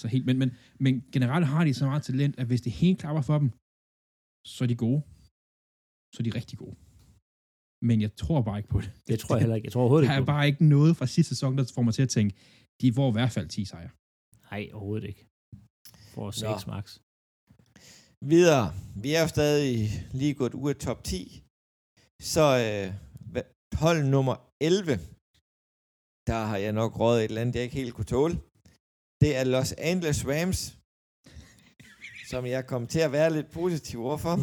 så 0.00 0.06
helt, 0.12 0.26
men, 0.28 0.36
men, 0.42 0.50
men 0.84 0.92
generelt 1.14 1.46
har 1.52 1.62
de 1.64 1.72
så 1.74 1.84
meget 1.90 2.02
talent, 2.10 2.34
at 2.40 2.46
hvis 2.50 2.62
det 2.66 2.72
hele 2.80 2.96
klapper 3.02 3.22
for 3.28 3.38
dem, 3.42 3.48
så 4.54 4.58
er 4.64 4.68
de 4.72 4.78
gode. 4.86 5.00
Så 6.12 6.16
er 6.20 6.24
de 6.28 6.34
rigtig 6.40 6.56
gode. 6.64 6.76
Men 7.88 7.96
jeg 8.04 8.12
tror 8.22 8.38
bare 8.48 8.58
ikke 8.60 8.72
på 8.76 8.80
det. 8.84 8.90
Det 9.10 9.16
tror 9.20 9.32
jeg 9.34 9.42
heller 9.44 9.56
ikke. 9.58 9.66
Jeg 9.66 9.72
tror 9.72 9.82
overhovedet 9.84 10.06
Der 10.08 10.12
ikke 10.14 10.20
er 10.22 10.24
på 10.24 10.30
det. 10.30 10.34
bare 10.36 10.46
ikke 10.50 10.64
noget 10.76 10.92
fra 10.98 11.06
sidste 11.14 11.30
sæson, 11.34 11.52
der 11.58 11.64
får 11.76 11.82
mig 11.86 11.94
til 11.94 12.02
at 12.08 12.12
tænke, 12.16 12.32
de 12.80 12.86
får 12.98 13.08
i 13.12 13.16
hvert 13.18 13.32
fald 13.36 13.48
10 13.48 13.64
sejre. 13.72 13.92
Nej, 14.50 14.62
overhovedet 14.76 15.06
ikke. 15.12 15.22
For 16.14 16.26
6 16.30 16.66
max. 16.72 16.86
Videre. 18.32 18.66
Vi 19.04 19.08
er 19.16 19.20
jo 19.24 19.28
stadig 19.36 19.74
lige 20.20 20.34
gået 20.40 20.54
ud 20.62 20.68
af 20.74 20.76
top 20.88 21.00
10. 21.12 21.18
Så 22.20 22.44
øh, 22.66 22.86
hold 23.82 24.00
nummer 24.04 24.36
11. 24.60 24.98
Der 26.26 26.40
har 26.50 26.56
jeg 26.56 26.72
nok 26.72 27.00
rådet 27.00 27.18
et 27.20 27.24
eller 27.28 27.40
andet, 27.40 27.54
jeg 27.54 27.62
ikke 27.62 27.76
helt 27.82 27.94
kunne 27.94 28.04
tåle. 28.16 28.34
Det 29.20 29.30
er 29.38 29.44
Los 29.44 29.72
Angeles 29.72 30.20
Rams, 30.30 30.60
som 32.30 32.46
jeg 32.46 32.66
kom 32.66 32.86
til 32.86 33.00
at 33.06 33.12
være 33.12 33.30
lidt 33.32 33.50
positiv 33.50 33.98
overfor. 34.08 34.34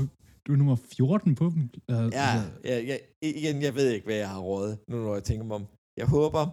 Du 0.46 0.50
er 0.54 0.58
nummer 0.58 0.76
14 0.76 1.36
på 1.36 1.46
dem. 1.54 1.64
Uh, 1.92 2.14
Ja, 2.20 2.30
ja, 2.70 2.78
ja, 2.90 2.98
igen, 3.22 3.62
jeg 3.62 3.76
ved 3.76 3.88
ikke, 3.92 4.06
hvad 4.06 4.16
jeg 4.16 4.30
har 4.30 4.40
rådet, 4.50 4.80
nu 4.90 4.96
når 5.04 5.14
jeg 5.14 5.24
tænker 5.24 5.46
mig 5.46 5.56
om. 5.56 5.66
Jeg 5.98 6.08
håber, 6.08 6.44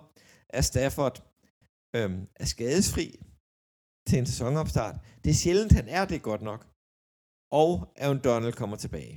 at 0.49 0.65
Stafford 0.65 1.17
øhm, 1.97 2.21
er 2.43 2.45
skadesfri 2.55 3.07
til 4.09 4.19
en 4.19 4.27
sæsonopstart. 4.27 4.97
Det 5.25 5.31
er 5.31 5.35
sjældent, 5.45 5.73
han 5.73 5.89
er 5.89 6.05
det 6.05 6.23
godt 6.23 6.43
nok. 6.51 6.61
Og 7.63 7.71
Aaron 8.03 8.21
Donald 8.29 8.53
kommer 8.61 8.77
tilbage. 8.77 9.15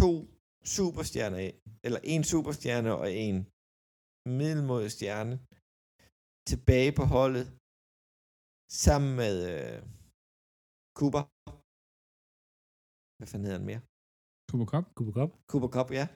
To 0.00 0.10
superstjerner, 0.76 1.40
eller 1.86 2.00
en 2.14 2.22
superstjerne 2.32 2.90
og 3.02 3.06
en 3.26 3.36
middelmodig 4.38 4.90
stjerne 4.96 5.34
tilbage 6.50 6.92
på 6.98 7.04
holdet 7.16 7.46
sammen 8.84 9.12
med 9.22 9.34
øh, 9.54 9.78
Cooper. 10.98 11.22
Hvad 13.18 13.28
fanden 13.30 13.46
hedder 13.46 13.60
han 13.60 13.70
mere? 13.70 13.82
Cooper 14.48 14.68
Cup. 14.72 14.84
Cooper 14.96 15.14
Cup. 15.18 15.30
Cooper 15.50 15.70
Cup, 15.76 15.88
ja, 15.98 16.06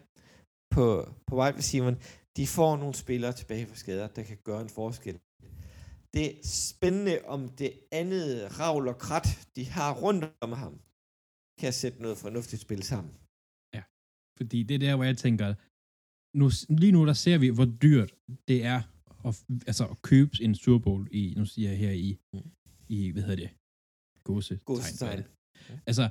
på, 0.74 0.84
på 1.28 1.32
wide 1.40 1.58
receiveren, 1.60 1.98
de 2.36 2.44
får 2.56 2.72
nogle 2.76 2.94
spillere 3.04 3.32
tilbage 3.40 3.66
fra 3.66 3.80
skader, 3.82 4.08
der 4.16 4.22
kan 4.30 4.38
gøre 4.48 4.62
en 4.66 4.74
forskel. 4.80 5.16
Det 6.14 6.24
er 6.30 6.36
spændende, 6.68 7.16
om 7.34 7.40
det 7.60 7.72
andet 8.00 8.26
ravl 8.58 8.88
og 8.92 8.98
krat, 9.06 9.28
de 9.56 9.64
har 9.76 9.90
rundt 10.04 10.24
om 10.46 10.52
ham, 10.62 10.74
kan 11.60 11.72
sætte 11.72 12.02
noget 12.02 12.18
fornuftigt 12.18 12.62
spil 12.62 12.82
sammen. 12.82 13.21
Fordi 14.42 14.62
det 14.62 14.74
er 14.74 14.78
der, 14.78 14.96
hvor 14.96 15.04
jeg 15.04 15.16
tænker, 15.18 15.54
nu, 16.40 16.50
lige 16.82 16.92
nu 16.92 17.06
der 17.06 17.12
ser 17.12 17.38
vi, 17.38 17.48
hvor 17.48 17.64
dyrt 17.84 18.10
det 18.48 18.58
er 18.64 18.80
at, 19.28 19.32
altså, 19.66 19.84
at 19.92 20.02
købe 20.02 20.32
en 20.40 20.54
Super 20.54 20.78
Bowl 20.86 21.08
i, 21.10 21.34
nu 21.36 21.44
siger 21.44 21.68
jeg 21.68 21.78
her 21.78 21.90
i, 21.90 22.18
Mm. 22.34 22.50
i 22.88 23.10
hvad 23.10 23.22
hedder 23.22 23.36
det, 23.44 23.50
gåse. 24.24 24.54
Godsetegn. 24.64 25.22
Altså, 25.90 26.04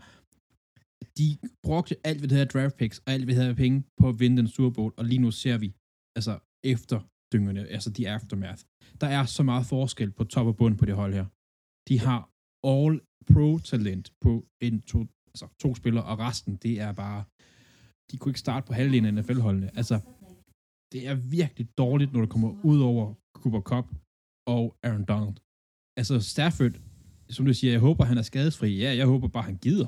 de 1.18 1.28
brugte 1.64 1.96
alt, 2.08 2.20
hvad 2.20 2.30
det 2.30 2.38
hedder 2.38 2.52
draft 2.60 2.78
picks, 2.78 2.98
og 3.06 3.10
alt, 3.14 3.24
hvad 3.24 3.36
det 3.36 3.42
hedder 3.42 3.56
penge 3.66 3.84
på 4.00 4.10
at 4.10 4.20
vinde 4.20 4.38
den 4.38 4.48
Super 4.48 4.70
Bowl, 4.78 4.94
og 4.98 5.06
lige 5.06 5.20
nu 5.26 5.32
ser 5.32 5.58
vi, 5.58 5.74
altså 6.18 6.40
efter 6.64 6.98
dyngerne, 7.34 7.68
altså 7.76 7.90
de 7.90 8.10
aftermath. 8.10 8.64
Der 9.02 9.08
er 9.08 9.26
så 9.26 9.44
meget 9.44 9.66
forskel 9.66 10.12
på 10.12 10.24
top 10.24 10.48
og 10.48 10.56
bund 10.58 10.78
på 10.78 10.86
det 10.86 10.96
hold 10.96 11.14
her. 11.14 11.26
De 11.90 12.00
har 12.00 12.20
all 12.74 13.02
pro 13.34 13.58
talent 13.72 14.14
på 14.22 14.48
en 14.62 14.82
to, 14.82 15.00
altså 15.34 15.48
to 15.60 15.76
spillere, 15.76 16.06
og 16.12 16.20
resten, 16.20 16.56
det 16.56 16.80
er 16.80 16.92
bare, 17.04 17.24
de 18.12 18.18
kunne 18.18 18.30
ikke 18.30 18.40
starte 18.40 18.68
på 18.68 18.74
halvdelen 18.74 19.06
af 19.06 19.14
NFL-holdene. 19.24 19.78
Altså, 19.78 20.00
det 20.92 21.08
er 21.08 21.16
virkelig 21.16 21.68
dårligt, 21.78 22.14
når 22.14 22.22
det 22.22 22.30
kommer 22.30 22.56
ud 22.64 22.82
over 22.82 23.14
Cooper 23.36 23.62
Cup 23.62 23.86
og 24.48 24.76
Aaron 24.84 25.06
Donald. 25.06 25.36
Altså, 25.98 26.20
Stafford, 26.20 26.72
som 27.30 27.46
du 27.46 27.54
siger, 27.54 27.72
jeg 27.72 27.80
håber, 27.80 28.04
han 28.06 28.18
er 28.18 28.22
skadesfri. 28.22 28.78
Ja, 28.78 28.96
jeg 28.96 29.06
håber 29.06 29.28
bare, 29.28 29.44
han 29.44 29.58
gider. 29.58 29.88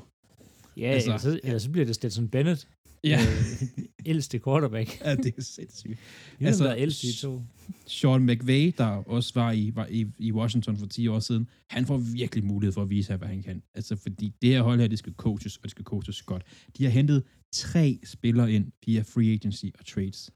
Ja, 0.76 0.86
Altså- 0.86 1.12
altså, 1.12 1.40
ellers 1.44 1.62
så 1.62 1.70
bliver 1.70 1.86
det 1.86 1.94
Stetson 1.94 2.28
Bennett. 2.28 2.68
Ja, 3.04 3.18
Øh, 3.20 3.78
ældste 4.06 4.38
quarterback. 4.44 5.00
ja 5.00 5.16
det 5.16 5.34
er 5.38 5.42
sindssygt. 5.42 5.98
Han 6.38 6.46
Altså, 6.46 6.68
er 6.68 6.76
ældste 6.76 7.06
i 7.08 7.12
to. 7.12 7.42
Sean 7.86 8.26
McVay, 8.26 8.72
der 8.78 8.86
også 8.86 9.30
var 9.34 9.52
i, 9.52 9.72
var 9.74 9.86
i, 9.86 10.06
i 10.18 10.32
Washington 10.32 10.76
for 10.76 10.86
10 10.86 11.08
år 11.08 11.20
siden, 11.20 11.48
han 11.70 11.86
får 11.86 11.98
virkelig 11.98 12.44
mulighed 12.44 12.72
for 12.72 12.82
at 12.82 12.90
vise 12.90 13.08
her, 13.12 13.16
hvad 13.16 13.28
han 13.28 13.42
kan. 13.42 13.62
Altså, 13.74 13.96
fordi 13.96 14.32
det 14.42 14.48
her 14.50 14.62
hold 14.62 14.80
her, 14.80 14.88
det 14.88 14.98
skal 14.98 15.12
coaches, 15.14 15.56
og 15.56 15.62
det 15.62 15.70
skal 15.70 15.84
coaches 15.84 16.22
godt. 16.22 16.42
De 16.76 16.84
har 16.84 16.90
hentet 16.90 17.24
tre 17.52 18.00
spillere 18.04 18.52
ind 18.52 18.72
via 18.86 19.02
free 19.02 19.32
agency 19.32 19.64
og 19.78 19.86
trades. 19.86 20.30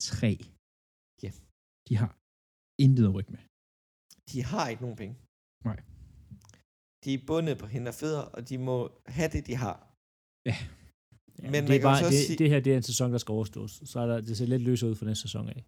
Tre. 0.00 0.32
Ja. 1.22 1.30
De 1.88 1.96
har 1.96 2.10
intet 2.84 3.04
at 3.08 3.14
rykke 3.14 3.32
med. 3.32 3.40
De 4.32 4.44
har 4.44 4.68
ikke 4.68 4.82
nogen 4.82 4.96
penge. 4.96 5.14
Nej. 5.64 5.78
De 7.04 7.14
er 7.14 7.18
bundet 7.26 7.58
på 7.58 7.66
hænder 7.66 7.88
og 7.92 7.94
fødder, 7.94 8.20
og 8.36 8.48
de 8.48 8.58
må 8.58 8.76
have 9.06 9.30
det, 9.34 9.46
de 9.46 9.54
har. 9.64 9.76
Ja, 10.50 10.56
Men 11.42 11.60
det, 11.66 11.76
er 11.76 11.82
bare, 11.82 11.98
så 11.98 12.06
det, 12.10 12.18
sige- 12.26 12.38
det 12.38 12.48
her 12.50 12.60
det 12.60 12.72
er 12.72 12.76
en 12.76 12.82
sæson, 12.82 13.12
der 13.12 13.18
skal 13.18 13.32
overstås. 13.32 13.82
Så 13.84 14.00
er 14.00 14.06
der, 14.06 14.20
det 14.20 14.36
ser 14.36 14.46
lidt 14.46 14.62
løs 14.62 14.82
ud 14.82 14.94
for 14.94 15.04
næste 15.04 15.22
sæson 15.22 15.48
af. 15.48 15.64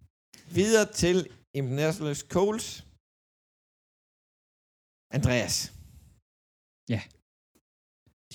Videre 0.59 0.85
til 1.01 1.17
Indianapolis 1.59 2.19
Colts. 2.35 2.67
Andreas. 5.17 5.55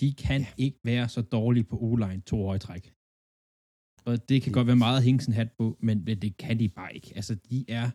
De 0.00 0.12
kan 0.26 0.40
ikke 0.64 0.78
være 0.84 1.08
så 1.08 1.22
dårlige 1.22 1.64
på 1.64 1.76
O-line 1.86 2.20
to 2.30 2.36
år 2.46 2.54
i 2.54 2.58
træk. 2.58 2.84
Og 4.08 4.28
det 4.28 4.42
kan 4.42 4.52
godt 4.52 4.66
være 4.66 4.76
meget 4.86 5.22
sin 5.24 5.32
hat 5.32 5.50
på, 5.58 5.76
men, 5.86 6.04
men 6.04 6.22
det 6.22 6.36
kan 6.36 6.58
de 6.58 6.68
bare 6.68 6.94
ikke. 6.94 7.12
Altså, 7.16 7.34
de 7.34 7.64
er 7.68 7.90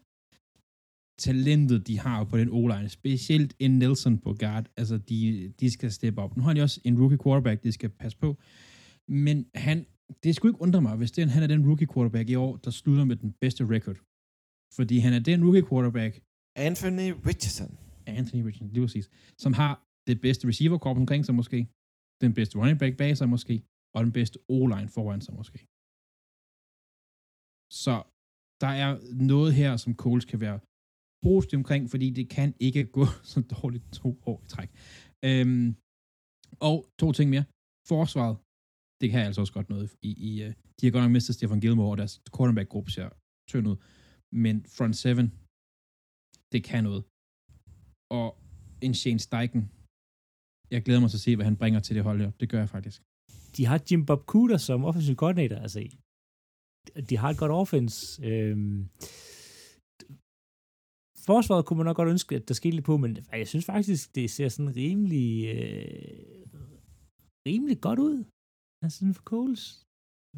talentet, 1.25 1.87
de 1.87 1.99
har 1.99 2.23
på 2.23 2.37
den 2.37 2.49
o-line, 2.49 2.89
specielt 2.89 3.55
en 3.59 3.79
Nelson 3.79 4.17
på 4.19 4.33
guard, 4.33 4.65
altså 4.77 4.97
de, 4.97 5.53
de 5.59 5.71
skal 5.71 5.91
steppe 5.91 6.21
op. 6.21 6.37
Nu 6.37 6.43
har 6.43 6.53
de 6.53 6.61
også 6.61 6.81
en 6.83 6.99
rookie 7.01 7.17
quarterback, 7.23 7.63
de 7.63 7.71
skal 7.71 7.89
passe 7.89 8.17
på, 8.17 8.29
men 9.07 9.37
han, 9.55 9.77
det 10.23 10.35
skulle 10.35 10.51
ikke 10.51 10.61
undre 10.61 10.81
mig, 10.81 10.95
hvis 10.97 11.11
det, 11.11 11.29
han 11.35 11.43
er 11.43 11.47
den 11.47 11.67
rookie 11.67 11.87
quarterback 11.93 12.29
i 12.29 12.35
år, 12.35 12.57
der 12.65 12.71
slutter 12.71 13.05
med 13.05 13.15
den 13.15 13.31
bedste 13.41 13.63
record. 13.75 13.97
Fordi 14.77 14.95
han 15.05 15.13
er 15.13 15.21
den 15.29 15.39
rookie 15.45 15.67
quarterback, 15.69 16.13
Anthony 16.67 17.07
Richardson. 17.29 17.71
Anthony 18.17 18.41
Richardson, 18.47 18.73
lige 18.75 18.85
præcis, 18.85 19.07
som 19.43 19.53
har 19.53 19.73
det 20.07 20.21
bedste 20.25 20.47
receiver 20.47 20.77
corps 20.83 20.99
omkring 21.03 21.25
sig 21.25 21.35
måske, 21.41 21.59
den 22.23 22.33
bedste 22.37 22.57
running 22.59 22.79
back 22.79 22.93
bag 23.01 23.17
sig 23.17 23.29
måske, 23.35 23.55
og 23.95 23.99
den 24.05 24.13
bedste 24.17 24.37
o-line 24.55 24.89
foran 24.95 25.21
sig 25.25 25.33
måske. 25.39 25.59
Så 27.83 27.95
der 28.63 28.71
er 28.83 28.91
noget 29.29 29.49
her, 29.59 29.71
som 29.83 29.91
Coles 30.03 30.25
kan 30.31 30.39
være 30.45 30.59
positiv 31.27 31.57
omkring, 31.61 31.83
fordi 31.93 32.07
det 32.19 32.25
kan 32.37 32.49
ikke 32.67 32.83
gå 32.97 33.05
så 33.31 33.39
dårligt 33.55 33.85
to 34.01 34.09
år 34.31 34.37
i 34.45 34.47
træk. 34.53 34.69
Øhm, 35.29 35.67
og 36.67 36.75
to 37.01 37.07
ting 37.17 37.27
mere. 37.35 37.45
Forsvaret, 37.91 38.35
det 39.01 39.07
kan 39.11 39.21
altså 39.27 39.41
også 39.41 39.53
godt 39.57 39.69
noget. 39.69 39.87
I, 40.09 40.11
i, 40.29 40.31
uh, 40.45 40.51
de 40.77 40.85
har 40.85 40.91
godt 40.91 41.03
nok 41.03 41.15
mistet 41.17 41.35
Stefan 41.35 41.61
Gilmore, 41.63 41.91
og 41.93 41.97
deres 42.01 42.15
quarterback-gruppe 42.35 42.91
ser 42.95 43.09
tynd 43.51 43.67
ud. 43.71 43.77
Men 44.43 44.55
front 44.77 44.95
seven, 45.03 45.27
det 46.53 46.61
kan 46.69 46.83
noget. 46.89 47.03
Og 48.19 48.27
en 48.85 48.93
Shane 49.01 49.21
Steichen, 49.27 49.63
jeg 50.73 50.81
glæder 50.85 51.01
mig 51.01 51.09
til 51.09 51.21
at 51.21 51.25
se, 51.27 51.35
hvad 51.35 51.47
han 51.49 51.59
bringer 51.61 51.79
til 51.79 51.95
det 51.95 52.03
hold 52.03 52.19
her. 52.23 52.31
Det 52.41 52.47
gør 52.51 52.59
jeg 52.63 52.69
faktisk. 52.77 52.99
De 53.57 53.65
har 53.69 53.79
Jim 53.87 54.05
Bob 54.05 54.21
Cooter 54.31 54.59
som 54.67 54.85
offensive 54.89 55.21
coordinator. 55.23 55.57
altså 55.65 55.79
de 57.09 57.17
har 57.17 57.29
et 57.29 57.37
godt 57.37 57.51
offense. 57.51 58.25
Øhm, 58.29 58.79
forsvaret 61.29 61.65
kunne 61.65 61.77
man 61.77 61.85
nok 61.85 61.95
godt 61.95 62.09
ønske, 62.09 62.35
at 62.35 62.47
der 62.47 62.53
skete 62.53 62.75
lidt 62.75 62.85
på, 62.85 62.97
men 62.97 63.17
jeg 63.31 63.47
synes 63.47 63.65
faktisk, 63.65 64.15
det 64.15 64.31
ser 64.31 64.49
sådan 64.49 64.75
rimelig, 64.75 65.31
øh, 65.55 66.45
rimelig 67.47 67.81
godt 67.81 67.99
ud. 67.99 68.23
Altså 68.81 68.95
sådan 68.99 69.17
for 69.19 69.27
Coles. 69.33 69.63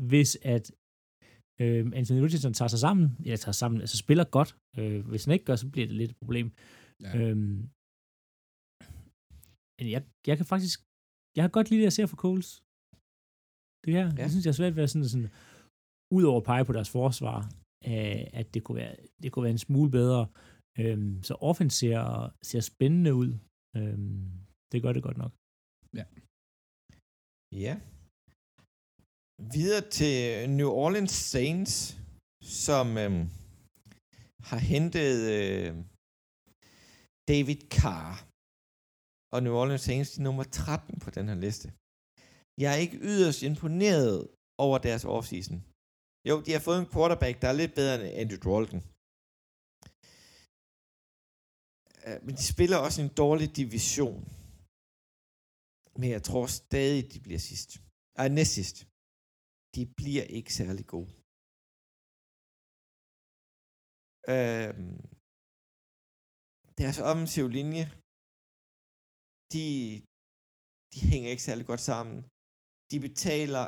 Hvis 0.10 0.32
at 0.54 0.66
øh, 1.62 1.84
Anthony 2.00 2.22
Richardson 2.26 2.54
tager 2.60 2.72
sig 2.74 2.82
sammen, 2.86 3.06
eller 3.26 3.40
tager 3.46 3.60
sammen, 3.62 3.78
altså 3.84 3.98
spiller 4.04 4.26
godt. 4.38 4.52
Øh, 4.80 5.00
hvis 5.10 5.26
han 5.26 5.34
ikke 5.36 5.48
gør, 5.50 5.58
så 5.64 5.68
bliver 5.74 5.88
det 5.88 5.96
lidt 6.02 6.12
et 6.12 6.22
problem. 6.24 6.48
Ja. 7.06 7.12
Øhm, 7.20 7.58
men 9.78 9.86
jeg, 9.96 10.02
jeg 10.30 10.36
kan 10.40 10.48
faktisk, 10.54 10.78
jeg 11.36 11.44
har 11.46 11.52
godt 11.58 11.68
lide 11.70 11.80
det, 11.82 11.90
jeg 11.90 11.98
ser 11.98 12.08
for 12.12 12.20
Coles. 12.26 12.50
Det 13.84 13.92
her. 13.98 14.06
Ja. 14.10 14.22
Jeg 14.24 14.30
synes, 14.32 14.44
jeg 14.46 14.52
er 14.54 14.62
svært 14.62 14.76
ved 14.76 14.84
at 14.86 14.92
sådan, 14.94 15.10
sådan 15.14 15.32
ud 16.18 16.24
over 16.30 16.40
at 16.42 16.48
pege 16.52 16.66
på 16.66 16.74
deres 16.78 16.92
forsvar, 16.98 17.38
øh, 17.92 18.24
at 18.40 18.48
det 18.54 18.62
kunne, 18.64 18.80
være, 18.82 18.96
det 19.22 19.28
kunne 19.32 19.46
være 19.48 19.58
en 19.60 19.66
smule 19.68 19.92
bedre. 20.00 20.24
Øhm, 20.82 21.14
så 21.28 21.34
offense 21.50 21.76
ser, 21.82 22.02
ser 22.50 22.62
spændende 22.72 23.12
ud. 23.22 23.30
Øhm, 23.78 24.26
det 24.72 24.78
gør 24.84 24.92
det 24.94 25.04
godt 25.08 25.20
nok. 25.24 25.34
Ja. 26.00 26.06
Ja. 27.66 27.74
Videre 29.40 29.90
til 29.90 30.50
New 30.50 30.70
Orleans 30.84 31.12
Saints, 31.12 31.74
som 32.64 32.88
øhm, 33.04 33.24
har 34.50 34.62
hentet 34.72 35.18
øh, 35.38 35.72
David 37.32 37.60
Carr. 37.76 38.14
Og 39.34 39.40
New 39.44 39.56
Orleans 39.62 39.82
Saints 39.82 40.18
er 40.18 40.22
nummer 40.22 40.44
13 40.44 41.00
på 41.00 41.10
den 41.16 41.26
her 41.30 41.36
liste. 41.46 41.68
Jeg 42.62 42.70
er 42.74 42.80
ikke 42.86 42.98
yderst 43.12 43.42
imponeret 43.50 44.28
over 44.66 44.78
deres 44.88 45.06
offseason. 45.06 45.58
Jo, 46.30 46.36
de 46.46 46.52
har 46.56 46.64
fået 46.68 46.80
en 46.80 46.92
quarterback, 46.94 47.36
der 47.42 47.48
er 47.50 47.60
lidt 47.62 47.74
bedre 47.80 47.96
end 47.96 48.18
Andrew 48.22 48.42
Dalton. 48.46 48.82
Øh, 52.06 52.18
men 52.26 52.34
de 52.40 52.46
spiller 52.54 52.78
også 52.86 53.00
en 53.02 53.14
dårlig 53.24 53.48
division. 53.62 54.22
Men 56.00 56.10
jeg 56.16 56.24
tror 56.28 56.46
stadig, 56.62 57.02
de 57.14 57.20
bliver 57.26 57.42
sidst. 57.50 57.70
Ej, 58.22 58.28
næst 58.38 58.54
sidst. 58.60 58.78
De 59.78 59.86
bliver 60.00 60.26
ikke 60.38 60.54
særlig 60.62 60.86
gode. 60.94 61.12
Øhm, 64.34 65.00
deres 66.82 67.00
offensiv 67.10 67.46
linje, 67.58 67.86
de, 69.54 69.66
de 70.94 71.00
hænger 71.12 71.30
ikke 71.34 71.48
særlig 71.50 71.66
godt 71.72 71.84
sammen. 71.92 72.18
De 72.92 72.98
betaler 73.08 73.66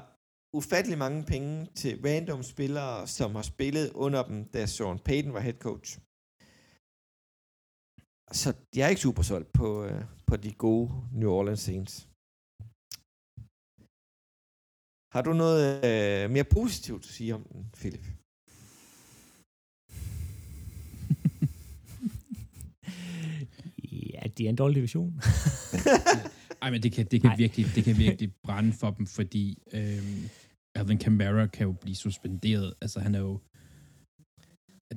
ufattelig 0.60 0.98
mange 1.06 1.22
penge 1.34 1.54
til 1.80 1.92
random 2.06 2.44
spillere, 2.54 3.08
som 3.18 3.30
har 3.38 3.46
spillet 3.54 3.88
under 4.06 4.22
dem, 4.30 4.38
da 4.54 4.60
Sean 4.66 5.00
Payton 5.08 5.34
var 5.34 5.44
head 5.48 5.60
coach. 5.68 5.90
Så 8.42 8.50
jeg 8.76 8.86
er 8.86 8.90
ikke 8.94 9.08
super 9.08 9.24
solgt 9.32 9.52
på, 9.60 9.68
øh, 9.88 10.02
på 10.28 10.36
de 10.38 10.54
gode 10.66 10.90
New 11.20 11.32
Orleans 11.32 11.60
Saints. 11.60 12.09
Har 15.12 15.22
du 15.22 15.34
noget 15.34 15.86
øh, 15.86 16.32
mere 16.32 16.44
positivt 16.44 17.04
at 17.06 17.12
sige 17.12 17.36
om 17.36 17.44
den, 17.44 17.70
Philip? 17.74 18.06
ja, 24.14 24.28
det 24.38 24.46
er 24.46 24.50
en 24.50 24.56
dårlig 24.56 24.76
division. 24.76 25.22
Ej, 26.62 26.72
men 26.72 26.84
det 26.84 26.92
kan, 26.92 27.06
det 27.06 27.22
kan, 27.22 27.30
Ej. 27.30 27.38
virkelig, 27.38 27.66
det 27.76 27.84
kan 27.84 27.98
virkelig 28.08 28.34
brænde 28.44 28.74
for 28.74 28.92
dem, 28.92 29.06
fordi 29.06 29.58
øhm, 29.74 30.30
Alvin 30.76 30.98
Kamara 30.98 31.48
kan 31.48 31.66
jo 31.68 31.72
blive 31.72 31.96
suspenderet. 31.96 32.74
Altså, 32.82 33.00
han 33.00 33.16
er 33.16 33.20
jo... 33.20 33.40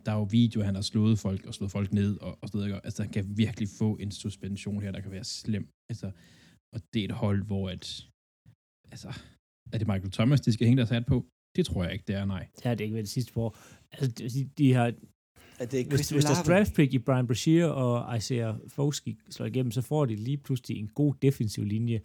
Der 0.06 0.12
er 0.12 0.16
jo 0.16 0.28
videoer, 0.30 0.64
han 0.64 0.74
har 0.74 0.82
slået 0.82 1.18
folk 1.18 1.46
og 1.46 1.54
slået 1.54 1.72
folk 1.72 1.92
ned 1.92 2.18
og, 2.20 2.38
og 2.42 2.48
sådan 2.48 2.68
noget. 2.68 2.80
Altså, 2.84 3.02
han 3.02 3.12
kan 3.12 3.36
virkelig 3.36 3.68
få 3.78 3.96
en 3.96 4.10
suspension 4.10 4.82
her, 4.82 4.92
der 4.92 5.00
kan 5.00 5.10
være 5.10 5.24
slem. 5.24 5.68
Altså, 5.90 6.10
og 6.74 6.80
det 6.92 7.00
er 7.00 7.04
et 7.04 7.12
hold, 7.12 7.44
hvor 7.44 7.70
at... 7.70 8.06
Altså, 8.92 9.08
er 9.72 9.78
det 9.78 9.86
Michael 9.86 10.10
Thomas, 10.10 10.40
de 10.40 10.52
skal 10.52 10.66
hænge 10.66 10.76
deres 10.76 10.90
hat 10.90 11.06
på? 11.06 11.26
Det 11.56 11.66
tror 11.66 11.84
jeg 11.84 11.92
ikke, 11.92 12.04
det 12.08 12.16
er, 12.16 12.24
nej. 12.24 12.48
Det 12.56 12.64
har 12.64 12.74
det 12.74 12.84
ikke 12.84 12.94
været 12.94 13.04
det 13.04 13.12
sidste 13.12 13.36
år. 13.36 13.56
Altså, 13.92 14.08
de, 14.18 14.50
de 14.58 14.72
har, 14.72 14.86
Er 15.58 15.66
det 15.66 15.86
hvis, 15.86 16.10
hvis 16.10 16.24
der 16.24 16.30
er 16.30 16.42
draft 16.46 16.74
pick 16.74 16.94
i 16.94 16.98
Brian 16.98 17.26
Brashear 17.26 17.68
og 17.68 18.16
Isaiah 18.16 18.54
Foskey 18.68 19.18
slår 19.30 19.46
igennem, 19.46 19.70
så 19.70 19.82
får 19.82 20.06
de 20.06 20.14
lige 20.14 20.36
pludselig 20.36 20.78
en 20.78 20.88
god 20.88 21.14
defensiv 21.22 21.64
linje. 21.64 22.00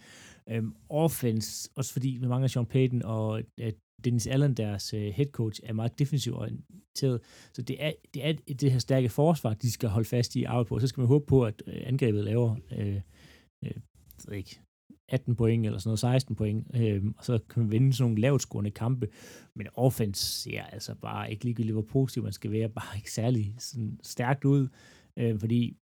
Øhm, 0.49 0.76
offense, 0.89 1.70
også 1.76 1.93
fordi 1.93 2.18
med 2.18 2.28
mange 2.28 2.43
af 2.43 2.49
Sean 2.49 2.66
Payton 2.66 3.01
og 3.03 3.43
øh, 3.60 3.72
Dennis 4.03 4.28
Allen, 4.28 4.53
deres 4.53 4.93
øh, 4.93 5.01
head 5.14 5.32
coach, 5.32 5.62
er 5.64 5.74
meget 5.74 5.99
defensivt 5.99 6.36
orienteret. 6.36 7.22
Så 7.53 7.62
det 7.62 7.84
er, 7.84 7.91
det 8.14 8.26
er 8.26 8.34
det 8.53 8.72
her 8.72 8.80
stærke 8.80 9.10
forsvar, 9.10 9.53
de 9.53 9.72
skal 9.72 9.89
holde 9.89 10.10
fast 10.10 10.36
i 10.36 10.43
arbejde 10.43 10.68
på. 10.68 10.80
Så 10.80 10.88
skal 10.88 11.01
man 11.01 11.08
håbe 11.08 11.26
på, 11.26 11.45
at 11.45 11.64
øh, 11.68 11.82
angrebet 11.86 12.24
laver 12.24 12.55
øh, 12.72 12.88
øh, 12.88 13.01
jeg 13.64 13.72
ved 14.28 14.38
ikke, 14.38 14.60
18 15.10 15.36
point 15.36 15.66
eller 15.66 15.80
sådan 15.80 15.90
noget, 15.90 16.00
16 16.00 16.36
point, 16.36 16.68
øh, 16.76 17.04
og 17.18 17.24
så 17.26 17.40
kan 17.50 17.62
man 17.62 17.72
vinde 17.72 17.94
sådan 17.94 18.04
nogle 18.06 18.22
lavt 18.22 18.42
scorende 18.42 18.72
kampe. 18.72 19.08
Men 19.56 19.68
offense 19.74 20.26
ser 20.42 20.64
altså 20.64 20.96
bare 20.96 21.32
ikke 21.32 21.44
ligegyldigt, 21.44 21.74
hvor 21.74 21.82
positiv 21.82 22.24
man 22.24 22.34
skal 22.34 22.52
være, 22.52 22.70
bare 22.80 22.98
ikke 22.98 23.12
særlig 23.12 23.56
sådan 23.60 24.00
stærkt 24.04 24.46
ud, 24.46 24.68
øh, 25.20 25.40
fordi 25.40 25.78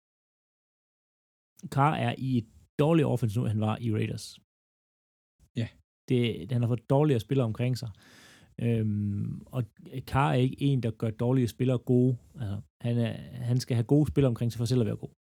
Carr 1.74 1.94
er 1.94 2.14
i 2.18 2.38
et 2.38 2.48
dårligt 2.78 3.06
offense 3.06 3.38
nu, 3.38 3.44
end 3.44 3.52
han 3.52 3.60
var 3.60 3.76
i 3.80 3.92
Raiders. 3.92 4.40
Ja. 5.56 5.68
Det, 6.08 6.52
han 6.52 6.62
har 6.62 6.68
fået 6.68 6.90
dårligere 6.90 7.20
spillere 7.20 7.46
omkring 7.46 7.78
sig. 7.78 7.90
Øhm, 8.62 9.42
og 9.46 9.62
Carr 10.10 10.30
er 10.30 10.40
ikke 10.46 10.62
en, 10.62 10.82
der 10.82 10.90
gør 10.90 11.10
dårlige 11.10 11.48
spillere 11.48 11.78
gode. 11.78 12.16
Altså, 12.40 12.60
han, 12.80 12.98
er, 12.98 13.12
han 13.50 13.60
skal 13.60 13.74
have 13.76 13.92
gode 13.94 14.06
spillere 14.10 14.28
omkring 14.28 14.52
sig 14.52 14.58
for 14.58 14.64
selv 14.64 14.80
at 14.80 14.86
være 14.86 14.96
god. 14.96 15.14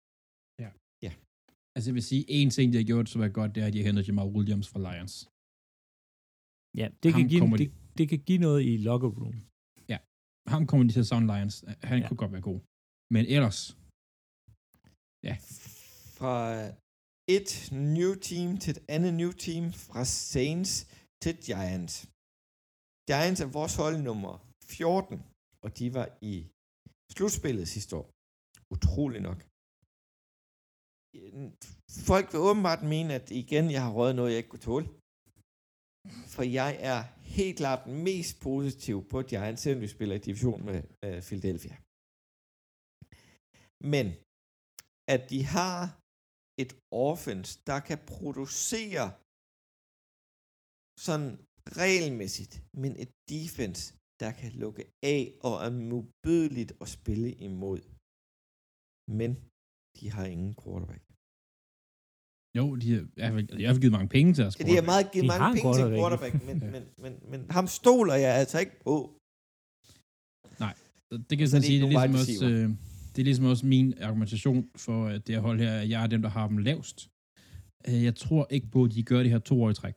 Altså, 1.76 1.86
jeg 1.90 1.96
vil 1.98 2.04
sige, 2.12 2.24
en 2.40 2.50
ting, 2.56 2.66
de 2.74 2.78
har 2.82 2.88
gjort, 2.92 3.08
som 3.14 3.22
er 3.28 3.32
godt, 3.40 3.52
det 3.56 3.62
er, 3.64 3.68
at 3.68 3.74
de 3.74 3.80
har 3.80 3.88
hentet 3.90 4.08
Jamal 4.08 4.30
Williams 4.38 4.68
fra 4.72 4.80
Lions. 4.88 5.16
Ja, 6.82 6.86
det 7.04 7.10
kan, 7.16 7.24
give, 7.32 7.42
de- 7.46 7.58
det, 7.64 7.70
det 7.98 8.06
kan 8.12 8.20
give 8.30 8.42
noget 8.48 8.62
i 8.70 8.74
locker 8.90 9.12
room. 9.22 9.38
Ham 10.54 10.64
kommer 10.70 10.84
de 10.88 10.92
til 10.94 11.04
at 11.06 11.10
savne 11.12 11.28
Lions. 11.34 11.56
Han 11.90 11.98
Ja. 11.98 12.04
ja. 12.04 12.08
kunne 12.08 12.22
godt 12.24 12.32
være 12.36 12.46
god. 12.52 12.60
Men 13.16 13.24
ellers, 13.36 13.60
Fra 16.20 16.38
et 17.38 17.52
new 17.98 18.12
team 18.30 18.50
til 18.64 18.72
et 18.76 18.82
andet 18.96 19.14
new 19.22 19.32
team, 19.46 19.64
fra 19.86 20.02
Saints 20.32 20.74
til 21.24 21.34
Giants. 21.48 21.96
Giants 23.10 23.40
er 23.46 23.50
vores 23.60 23.76
hold 23.82 23.98
nummer 24.10 24.34
14, 24.64 25.18
og 25.66 25.70
de 25.80 25.86
var 25.98 26.08
i 26.32 26.34
slutspillet 27.16 27.66
sidste 27.76 27.92
år. 28.00 28.08
Utrolig 28.76 29.22
nok. 29.30 29.40
Folk 32.10 32.26
vil 32.32 32.46
åbenbart 32.50 32.84
mene, 32.94 33.12
at 33.20 33.28
igen, 33.42 33.66
jeg 33.76 33.82
har 33.86 33.94
røget 33.98 34.16
noget, 34.16 34.32
jeg 34.32 34.38
ikke 34.38 34.54
kunne 34.54 34.68
tåle. 34.72 34.88
For 36.34 36.44
jeg 36.60 36.72
er 36.92 37.00
helt 37.36 37.58
klart 37.62 37.82
mest 38.08 38.34
positiv 38.48 38.98
på 39.12 39.18
Giants, 39.30 39.62
selvom 39.62 39.82
vi 39.82 39.88
spiller 39.96 40.16
i 40.16 40.26
division 40.30 40.60
med 40.70 40.78
øh, 41.06 41.20
Philadelphia. 41.28 41.76
Men 43.94 44.06
at 45.14 45.22
de 45.32 45.40
har 45.58 45.80
et 46.64 46.72
offense, 47.10 47.52
der 47.70 47.80
kan 47.90 48.00
producere 48.16 49.06
sådan 51.08 51.30
regelmæssigt, 51.82 52.54
men 52.82 52.92
et 53.04 53.12
defense, 53.36 53.82
der 54.22 54.32
kan 54.40 54.52
lukke 54.64 54.84
af 55.16 55.22
og 55.48 55.54
er 55.66 55.72
modbydeligt 55.92 56.72
at 56.84 56.88
spille 56.98 57.30
imod. 57.50 57.82
Men 59.20 59.32
de 60.02 60.12
har 60.16 60.26
ingen 60.36 60.54
quarterback. 60.64 61.04
Jo, 62.58 62.66
de 62.82 62.88
har, 62.94 63.02
jeg 63.22 63.28
har, 63.34 63.60
jeg 63.62 63.68
har 63.72 63.80
givet 63.84 63.92
mange 63.98 64.10
penge 64.18 64.30
til 64.38 64.44
os. 64.48 64.54
Ja, 64.60 64.64
de 64.70 64.76
har 64.80 64.86
meget, 64.94 65.06
givet 65.14 65.24
De 65.24 65.28
mange 65.34 65.56
penge 65.56 65.74
til 65.80 65.86
quarterback. 66.00 66.34
men, 66.50 66.58
Ja. 66.64 66.70
men, 66.76 66.84
men, 67.04 67.14
men 67.32 67.40
ham 67.58 67.68
stoler 67.80 68.16
jeg 68.26 68.32
altså 68.42 68.58
ikke 68.64 68.76
på. 68.88 68.96
Det 71.30 71.36
kan 71.38 71.44
jeg 71.46 71.50
Så 71.50 71.56
så 71.56 71.58
det 71.58 71.64
er 71.64 71.68
sige, 71.72 71.80
det 71.82 71.94
er, 71.96 72.08
ligesom 72.08 72.22
også, 72.22 72.46
øh, 72.52 72.68
det 73.14 73.20
er 73.24 73.28
ligesom 73.30 73.46
også 73.54 73.66
min 73.76 73.88
argumentation 74.08 74.60
for 74.86 75.00
at 75.14 75.28
det 75.28 75.36
her 75.36 75.42
hold 75.42 75.60
her, 75.66 75.74
at 75.82 75.90
jeg 75.90 76.00
er 76.04 76.08
dem, 76.08 76.22
der 76.22 76.30
har 76.38 76.48
dem 76.48 76.58
lavest. 76.58 76.98
Øh, 77.88 78.04
Jeg 78.08 78.16
tror 78.24 78.44
ikke 78.56 78.68
på, 78.76 78.80
at 78.84 78.92
de 78.96 79.04
gør 79.04 79.20
det 79.24 79.32
her 79.32 79.40
to 79.40 79.56
år 79.64 79.70
i 79.70 79.74
træk. 79.82 79.96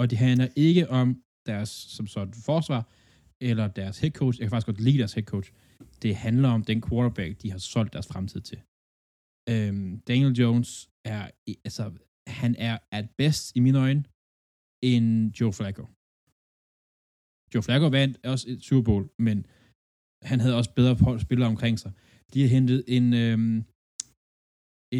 Og 0.00 0.04
det 0.10 0.18
handler 0.26 0.48
ikke 0.56 0.84
om 1.00 1.06
deres 1.50 1.68
som 1.96 2.06
sådan 2.14 2.34
forsvar, 2.50 2.80
eller 3.50 3.66
deres 3.80 3.96
head 4.02 4.12
coach. 4.20 4.36
Jeg 4.38 4.44
kan 4.46 4.50
faktisk 4.54 4.66
godt 4.66 4.80
lide 4.86 4.98
deres 5.02 5.14
head 5.16 5.24
coach. 5.34 5.48
Det 6.02 6.16
handler 6.16 6.48
om 6.56 6.64
den 6.70 6.78
quarterback, 6.88 7.42
de 7.42 7.50
har 7.54 7.58
solgt 7.58 7.92
deres 7.92 8.06
fremtid 8.12 8.40
til. 8.50 8.58
Øhm, 9.52 10.00
Daniel 10.10 10.32
Jones 10.40 10.70
er, 11.14 11.22
altså, 11.66 11.84
han 12.40 12.52
er 12.68 12.78
at 12.98 13.06
bedst 13.20 13.56
i 13.56 13.60
mine 13.66 13.78
øjne, 13.78 14.04
end 14.90 15.08
Joe 15.38 15.52
Flacco. 15.58 15.84
Joe 17.52 17.64
Flacco 17.66 17.88
vandt 17.98 18.14
også 18.32 18.44
et 18.52 18.62
Super 18.62 18.84
Bowl, 18.88 19.04
men 19.26 19.38
han 20.30 20.40
havde 20.40 20.56
også 20.60 20.72
bedre 20.80 21.20
spillere 21.26 21.48
omkring 21.54 21.78
sig. 21.78 21.92
De 22.32 22.42
har 22.42 22.48
hentet 22.56 22.80
en, 22.96 23.06
øhm, 23.24 23.56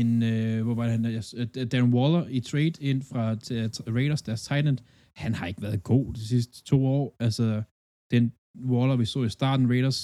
en 0.01 0.11
øh, 0.33 0.59
hvor 0.65 0.75
var 0.75 0.85
det 0.87 0.95
han, 0.97 1.05
øh, 1.07 1.67
Dan 1.73 1.87
øh, 1.87 1.95
Waller 1.95 2.25
i 2.39 2.41
trade 2.41 2.77
ind 2.91 3.01
fra 3.11 3.25
øh, 3.33 3.95
Raiders, 3.97 4.23
deres 4.23 4.43
tight 4.49 4.67
end. 4.69 4.79
Han 5.23 5.35
har 5.35 5.47
ikke 5.47 5.63
været 5.63 5.83
god 5.93 6.15
de 6.15 6.27
sidste 6.33 6.65
to 6.71 6.87
år. 6.87 7.17
Altså, 7.27 7.63
den 8.11 8.25
Waller, 8.73 8.97
vi 8.97 9.05
så 9.05 9.23
i 9.25 9.29
starten 9.39 9.69
Raiders, 9.73 10.01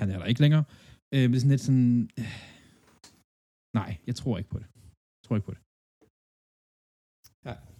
han 0.00 0.10
er 0.10 0.18
der 0.18 0.26
ikke 0.26 0.40
længere. 0.40 0.64
Øh, 1.14 1.30
men 1.30 1.40
sådan 1.40 1.50
lidt 1.50 1.60
sådan, 1.68 2.10
øh, 2.18 2.53
nej, 3.74 3.96
jeg 4.06 4.14
tror 4.16 4.38
ikke 4.38 4.50
på 4.50 4.58
det. 4.58 4.66
Jeg 4.74 5.24
tror 5.26 5.36
ikke 5.36 5.46
på 5.46 5.54
det. 5.54 5.60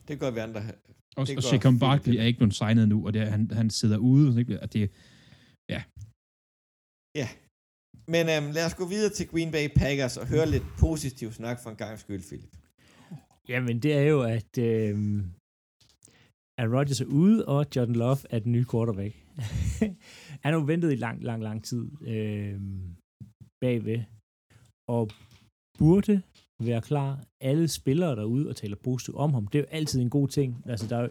Det 0.08 0.20
gør 0.20 0.30
vi 0.30 0.38
andre. 0.38 0.60
Og, 1.16 1.26
Det 1.26 1.36
og 1.36 1.42
fint. 1.72 1.80
Barkley 1.80 2.14
er 2.14 2.24
ikke 2.24 2.38
blevet 2.38 2.54
signet 2.54 2.88
nu, 2.88 3.06
og 3.06 3.12
det 3.14 3.22
er, 3.22 3.30
han, 3.36 3.50
han 3.50 3.70
sidder 3.70 3.98
ude, 3.98 4.28
og 4.28 4.34
det, 4.34 4.60
og 4.60 4.72
det, 4.72 4.90
Men 8.14 8.24
øhm, 8.32 8.50
lad 8.56 8.66
os 8.66 8.74
gå 8.74 8.86
videre 8.94 9.12
til 9.12 9.28
Green 9.32 9.50
Bay 9.52 9.66
Packers 9.76 10.16
og 10.16 10.26
høre 10.26 10.46
lidt 10.54 10.66
positiv 10.78 11.32
snak 11.32 11.58
for 11.62 11.70
en 11.70 11.76
gang 11.76 11.98
skyld, 11.98 12.22
Philip. 12.28 12.52
Jamen, 13.48 13.82
det 13.84 13.92
er 14.00 14.06
jo, 14.14 14.22
at 14.22 14.58
øh, 14.58 14.94
Aaron 16.58 16.74
Rodgers 16.76 17.00
er 17.00 17.10
ude, 17.22 17.46
og 17.46 17.66
Jordan 17.76 17.94
Love 17.94 18.20
er 18.30 18.38
den 18.38 18.52
nye 18.52 18.66
quarterback. 18.72 19.14
han 20.42 20.50
har 20.52 20.60
jo 20.60 20.64
ventet 20.72 20.92
i 20.92 20.94
lang, 20.94 21.22
lang, 21.22 21.42
lang 21.42 21.64
tid 21.64 21.84
øh, 22.02 22.60
bagved, 23.60 24.00
og 24.88 25.10
burde 25.78 26.22
være 26.60 26.80
klar. 26.82 27.24
Alle 27.40 27.68
spillere 27.68 28.16
derude 28.16 28.48
og 28.48 28.56
taler 28.56 28.76
positivt 28.76 29.16
om 29.16 29.34
ham. 29.34 29.46
Det 29.46 29.58
er 29.58 29.62
jo 29.62 29.66
altid 29.70 30.00
en 30.00 30.10
god 30.10 30.28
ting. 30.28 30.62
Altså, 30.66 30.86
der 30.88 30.96
er, 30.96 31.02
jo- 31.02 31.08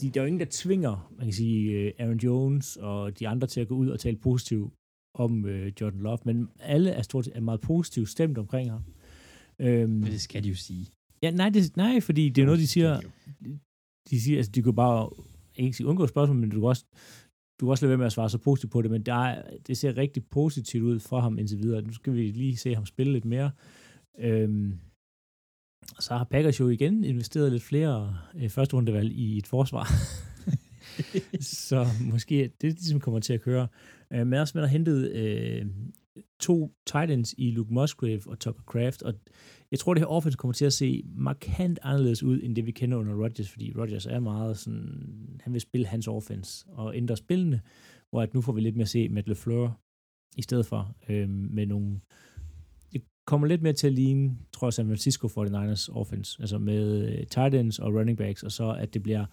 de, 0.00 0.10
der 0.10 0.20
er 0.20 0.24
jo 0.24 0.26
ingen, 0.26 0.40
der 0.40 0.46
tvinger, 0.50 1.12
man 1.18 1.26
kan 1.26 1.32
sige, 1.32 1.70
øh, 1.72 1.92
Aaron 1.98 2.16
Jones 2.16 2.76
og 2.76 3.18
de 3.18 3.28
andre 3.28 3.46
til 3.46 3.60
at 3.60 3.68
gå 3.68 3.74
ud 3.74 3.88
og 3.88 4.00
tale 4.00 4.16
positivt 4.16 4.72
om 5.14 5.46
øh, 5.46 5.72
Jordan 5.80 6.00
Love, 6.00 6.18
men 6.24 6.48
alle 6.60 6.90
er 6.90 7.02
stort 7.02 7.24
set 7.24 7.36
er 7.36 7.40
meget 7.40 7.60
positivt 7.60 8.08
stemt 8.08 8.38
omkring 8.38 8.70
ham. 8.70 8.80
Øhm, 9.58 9.90
men 9.90 10.02
det 10.02 10.20
skal 10.20 10.44
de 10.44 10.48
jo 10.48 10.54
sige. 10.54 10.86
Ja, 11.22 11.30
nej, 11.30 11.48
det, 11.48 11.76
nej, 11.76 12.00
fordi 12.00 12.28
det 12.28 12.42
er 12.42 12.46
noget, 12.46 12.60
de 12.60 12.66
siger, 12.66 12.88
er 12.90 13.00
de 14.10 14.20
siger, 14.20 14.36
altså 14.36 14.52
de 14.52 14.62
kunne 14.62 14.74
bare 14.74 15.10
ikke 15.54 15.76
sige 15.76 15.86
undgå 15.86 16.06
spørgsmål, 16.06 16.36
men 16.36 16.50
du 16.50 16.60
kan 16.60 16.68
også, 16.68 16.84
du 17.60 17.66
kan 17.66 17.70
også 17.70 17.84
lade 17.84 17.88
være 17.90 17.98
med 17.98 18.06
at 18.06 18.12
svare 18.12 18.30
så 18.30 18.38
positivt 18.38 18.72
på 18.72 18.82
det, 18.82 18.90
men 18.90 19.02
der 19.02 19.14
er, 19.14 19.42
det 19.66 19.78
ser 19.78 19.96
rigtig 19.96 20.26
positivt 20.26 20.84
ud 20.84 21.00
fra 21.00 21.20
ham 21.20 21.38
indtil 21.38 21.58
videre. 21.58 21.82
Nu 21.82 21.92
skal 21.92 22.14
vi 22.14 22.30
lige 22.30 22.56
se 22.56 22.74
ham 22.74 22.86
spille 22.86 23.12
lidt 23.12 23.24
mere. 23.24 23.50
Øhm, 24.18 24.78
så 25.98 26.16
har 26.16 26.24
Packers 26.24 26.60
jo 26.60 26.68
igen 26.68 27.04
investeret 27.04 27.52
lidt 27.52 27.62
flere 27.62 28.18
øh, 28.34 28.50
første 28.50 28.76
rundevalg 28.76 29.12
i 29.12 29.38
et 29.38 29.46
forsvar. 29.46 29.86
så 31.68 31.86
måske 32.00 32.44
er 32.44 32.48
det, 32.60 32.78
de 32.78 32.84
som 32.84 33.00
kommer 33.00 33.20
til 33.20 33.32
at 33.32 33.42
køre. 33.42 33.68
Øh, 34.12 34.26
men 34.26 34.40
også 34.40 34.52
man 34.58 34.64
har 34.64 34.72
hentet 34.72 35.12
øh, 35.12 35.66
to 36.40 36.72
tight 36.86 37.10
ends 37.10 37.34
i 37.38 37.50
Luke 37.50 37.74
Musgrave 37.74 38.20
og 38.26 38.38
Tucker 38.38 38.62
Craft, 38.62 39.02
og 39.02 39.14
jeg 39.70 39.78
tror, 39.78 39.94
det 39.94 40.00
her 40.00 40.06
offense 40.06 40.36
kommer 40.36 40.52
til 40.52 40.64
at 40.64 40.72
se 40.72 41.04
markant 41.14 41.78
anderledes 41.82 42.22
ud, 42.22 42.40
end 42.42 42.56
det 42.56 42.66
vi 42.66 42.70
kender 42.70 42.98
under 42.98 43.14
Rodgers, 43.14 43.50
fordi 43.50 43.72
Rodgers 43.76 44.06
er 44.06 44.20
meget 44.20 44.58
sådan, 44.58 45.40
han 45.40 45.52
vil 45.52 45.60
spille 45.60 45.86
hans 45.86 46.08
offense 46.08 46.66
og 46.68 46.96
ændre 46.96 47.16
spillene, 47.16 47.60
hvor 48.10 48.22
at 48.22 48.34
nu 48.34 48.40
får 48.40 48.52
vi 48.52 48.60
lidt 48.60 48.76
mere 48.76 48.82
at 48.82 48.88
se 48.88 49.08
Matt 49.08 49.28
LeFleur 49.28 49.80
i 50.36 50.42
stedet 50.42 50.66
for, 50.66 50.96
øh, 51.08 51.28
med 51.28 51.66
nogle, 51.66 51.90
det 51.90 52.00
kommer 53.26 53.46
lidt 53.46 53.62
mere 53.62 53.72
til 53.72 53.86
at 53.86 53.92
ligne, 53.92 54.36
tror 54.52 54.66
jeg, 54.66 54.72
San 54.74 54.86
Francisco 54.86 55.26
49ers 55.26 55.96
offense, 55.96 56.40
altså 56.42 56.58
med 56.58 57.08
øh, 57.18 57.26
tight 57.26 57.54
ends 57.54 57.78
og 57.78 57.94
running 57.94 58.18
backs, 58.18 58.42
og 58.42 58.52
så 58.52 58.70
at 58.72 58.94
det 58.94 59.02
bliver 59.02 59.26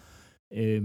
øh, 0.54 0.84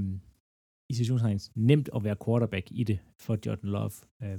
i 0.90 0.94
situationstegn 0.94 1.40
nemt 1.54 1.88
at 1.96 2.04
være 2.04 2.16
quarterback 2.24 2.66
i 2.70 2.84
det 2.84 2.98
for 3.20 3.38
Jordan 3.46 3.70
Love. 3.70 3.90
Øh, 4.22 4.38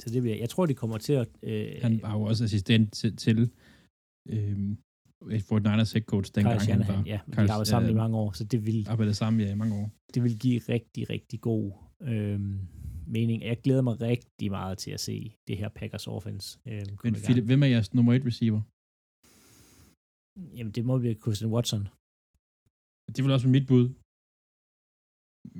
så 0.00 0.10
det 0.10 0.22
bliver, 0.22 0.36
jeg 0.36 0.48
tror, 0.50 0.66
de 0.66 0.74
kommer 0.74 0.98
til 0.98 1.12
at... 1.12 1.28
Øh, 1.42 1.72
Han 1.82 2.02
var 2.02 2.12
jo 2.18 2.22
også 2.22 2.44
assistent 2.44 2.92
til, 2.92 3.16
til 3.16 3.50
øhm, 4.28 4.78
Fort 5.48 5.62
Niners 5.62 5.92
head 5.92 6.02
coach, 6.02 6.32
Kyle 6.32 6.34
dengang 6.34 6.60
han 6.60 6.66
Shanahan, 6.66 6.96
var 6.96 7.02
ja, 7.06 7.20
de 7.26 7.32
Kyle- 7.32 7.40
har 7.40 7.46
været 7.58 7.66
sammen 7.66 7.88
i 7.90 7.92
øh, 7.92 7.96
mange 7.96 8.16
år, 8.16 8.32
så 8.32 8.44
det 8.44 8.66
vil, 8.66 8.86
arbejdet 8.88 9.16
sammen 9.16 9.40
ja, 9.40 9.52
i 9.52 9.54
mange 9.54 9.74
år. 9.74 9.90
det 10.14 10.22
vil 10.22 10.38
give 10.38 10.60
rigtig, 10.68 11.10
rigtig 11.10 11.40
god 11.40 11.72
øhm, 12.02 12.58
mening. 13.06 13.42
Jeg 13.42 13.56
glæder 13.64 13.82
mig 13.82 14.00
rigtig 14.00 14.50
meget 14.50 14.78
til 14.78 14.90
at 14.90 15.00
se 15.00 15.34
det 15.48 15.56
her 15.58 15.68
Packers 15.68 16.06
offense. 16.06 16.58
Komme 16.96 17.10
Men. 17.10 17.22
Philip, 17.26 17.44
hvem 17.44 17.62
er 17.62 17.66
jeres 17.66 17.94
nummer 17.94 18.12
et 18.14 18.26
receiver? 18.26 18.62
Jamen, 20.56 20.72
det 20.72 20.84
må 20.84 20.98
blive 20.98 21.14
Christian 21.14 21.50
Watson. 21.54 21.88
Det 23.14 23.24
vil 23.24 23.32
også 23.32 23.46
være 23.46 23.58
mit 23.58 23.68
bud. 23.72 23.86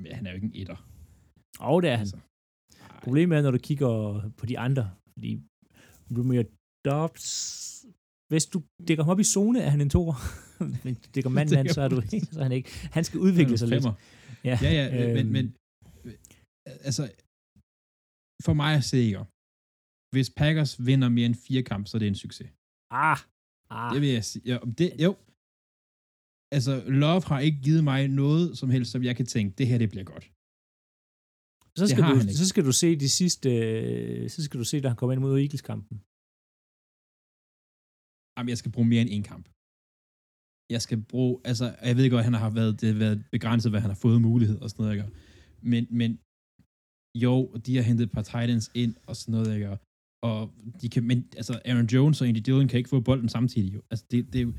Men 0.01 0.11
han 0.17 0.25
er 0.25 0.31
jo 0.31 0.35
ikke 0.35 0.47
en 0.47 0.55
etter. 0.61 0.77
Og 1.59 1.81
det 1.81 1.89
er 1.89 1.97
han. 2.01 2.07
Altså. 2.07 2.19
Problemet 3.03 3.37
er, 3.37 3.41
når 3.41 3.51
du 3.51 3.57
kigger 3.57 3.91
på 4.39 4.45
de 4.45 4.59
andre, 4.59 4.85
fordi 5.13 5.31
Romeo 6.17 6.43
Dobbs, 6.85 7.27
hvis 8.31 8.45
du 8.53 8.57
dækker 8.87 9.03
ham 9.03 9.11
op 9.11 9.19
i 9.19 9.23
zone, 9.35 9.59
er 9.65 9.69
han 9.69 9.81
en 9.81 9.89
toer. 9.89 10.17
Men 10.85 10.93
dækker 11.15 11.29
mand 11.29 11.49
mand, 11.55 11.69
så 11.69 11.81
er 11.81 11.89
du 11.93 12.01
så 12.33 12.39
er 12.39 12.43
han 12.43 12.51
ikke. 12.51 12.69
Han 12.97 13.03
skal 13.03 13.19
udvikle 13.19 13.57
sig 13.57 13.67
lidt. 13.67 13.85
Ja, 14.43 14.57
ja, 14.61 14.85
øh, 14.87 15.13
men, 15.15 15.25
øhm, 15.25 15.31
men 15.35 15.45
altså, 16.87 17.03
for 18.45 18.53
mig 18.53 18.71
at 18.79 18.83
se, 18.83 19.01
hvis 20.13 20.29
Packers 20.39 20.85
vinder 20.85 21.09
mere 21.09 21.25
end 21.25 21.35
fire 21.35 21.63
kampe, 21.63 21.85
så 21.87 21.97
er 21.97 21.99
det 21.99 22.07
en 22.07 22.15
succes. 22.15 22.49
Ah, 22.91 23.17
ah. 23.69 23.93
Det 23.93 24.01
vil 24.01 24.09
jeg 24.17 24.23
sige. 24.23 24.43
Ja, 24.51 24.57
det, 24.77 24.89
jo. 25.05 25.11
Altså, 26.55 26.73
Love 27.01 27.23
har 27.31 27.39
ikke 27.39 27.59
givet 27.67 27.83
mig 27.83 28.07
noget 28.07 28.57
som 28.59 28.69
helst, 28.69 28.91
som 28.91 29.03
jeg 29.03 29.15
kan 29.15 29.25
tænke, 29.25 29.55
det 29.57 29.67
her, 29.67 29.77
det 29.77 29.89
bliver 29.89 30.07
godt. 30.13 30.25
Så 31.79 31.85
skal, 31.91 32.03
du, 32.11 32.15
så 32.41 32.45
skal 32.51 32.63
du 32.69 32.73
se 32.83 32.89
de 33.03 33.09
sidste, 33.19 33.49
øh, 33.49 34.29
så 34.29 34.39
skal 34.45 34.59
du 34.61 34.67
se, 34.71 34.81
da 34.81 34.87
han 34.87 34.97
kommer 34.97 35.13
ind 35.13 35.21
mod 35.21 35.39
Eagles-kampen. 35.43 35.95
Jamen, 38.35 38.49
jeg 38.53 38.59
skal 38.61 38.71
bruge 38.75 38.87
mere 38.91 39.03
end 39.05 39.11
en 39.17 39.25
kamp. 39.31 39.45
Jeg 40.75 40.81
skal 40.85 40.99
bruge, 41.11 41.33
altså, 41.49 41.65
jeg 41.89 41.95
ved 41.97 42.09
godt, 42.09 42.23
at 42.23 42.29
han 42.29 42.39
har 42.43 42.51
været, 42.59 42.73
det 42.81 42.87
har 42.93 42.99
været 43.05 43.17
begrænset, 43.35 43.71
hvad 43.71 43.81
han 43.85 43.91
har 43.93 44.01
fået 44.05 44.19
mulighed 44.29 44.57
og 44.63 44.69
sådan 44.69 44.81
noget, 44.83 44.95
ikke? 44.95 45.09
Men, 45.71 45.83
men 45.99 46.09
jo, 47.15 47.55
de 47.65 47.75
har 47.75 47.83
hentet 47.83 48.03
et 48.03 48.11
par 48.11 48.21
Titans 48.21 48.71
ind 48.73 48.95
og 49.07 49.15
sådan 49.15 49.31
noget, 49.31 49.55
ikke? 49.55 49.77
Og 50.23 50.51
de 50.81 50.89
kan, 50.89 51.03
men 51.03 51.25
altså, 51.37 51.59
Aaron 51.65 51.85
Jones 51.85 52.21
og 52.21 52.27
Andy 52.27 52.37
Dillon 52.37 52.67
kan 52.67 52.77
ikke 52.77 52.89
få 52.89 52.99
bolden 52.99 53.29
samtidig, 53.29 53.73
jo. 53.73 53.81
Altså, 53.91 54.05
det, 54.11 54.33
det 54.33 54.39
er 54.39 54.43
jo, 54.43 54.53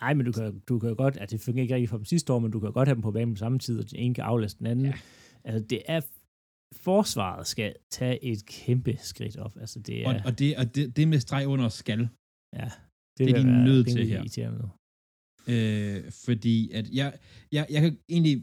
Nej, 0.00 0.14
men 0.14 0.26
du 0.26 0.32
kan, 0.32 0.62
du 0.68 0.78
kan 0.78 0.96
godt, 0.96 1.16
at 1.16 1.30
det 1.30 1.40
fungerer 1.40 1.62
ikke 1.62 1.74
rigtig 1.74 1.88
for 1.88 1.96
dem 1.96 2.04
sidste 2.04 2.32
år, 2.32 2.38
men 2.38 2.50
du 2.50 2.60
kan 2.60 2.72
godt 2.72 2.88
have 2.88 2.94
dem 2.94 3.02
på 3.02 3.10
banen 3.10 3.34
på 3.34 3.38
samme 3.38 3.58
tid, 3.58 3.78
og 3.78 3.90
den 3.90 3.98
ene 3.98 4.14
kan 4.14 4.24
aflaste 4.24 4.58
den 4.58 4.66
anden. 4.66 4.86
Ja. 4.86 4.94
Altså, 5.44 5.66
det 5.70 5.82
er, 5.86 6.00
forsvaret 6.82 7.46
skal 7.46 7.74
tage 7.90 8.24
et 8.24 8.46
kæmpe 8.46 8.96
skridt 8.98 9.36
op. 9.36 9.56
Altså, 9.60 9.80
det 9.80 10.02
er, 10.02 10.08
og, 10.08 10.20
og, 10.24 10.38
det, 10.38 10.56
og 10.56 10.74
det, 10.74 10.96
det 10.96 11.08
med 11.08 11.18
streg 11.18 11.46
under 11.46 11.68
skal. 11.68 12.08
ja, 12.52 12.70
det 13.18 13.30
er 13.30 13.34
vil 13.34 13.42
de 13.42 13.64
nødt 13.64 13.86
til 13.86 14.06
her. 14.06 14.22
Øh, 15.52 15.98
fordi 16.26 16.56
at 16.78 16.86
jeg, 17.00 17.08
jeg, 17.52 17.66
jeg 17.74 17.80
kan 17.82 17.92
egentlig, 18.14 18.34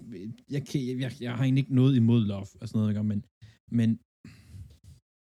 jeg, 0.55 0.61
kan, 0.67 0.79
jeg, 1.03 1.11
jeg 1.25 1.31
har 1.37 1.43
egentlig 1.43 1.61
ikke 1.63 1.75
noget 1.81 1.95
imod 2.01 2.21
Love 2.31 2.49
og 2.61 2.65
sådan 2.67 2.79
noget, 2.81 3.05
men, 3.11 3.19
men 3.77 3.89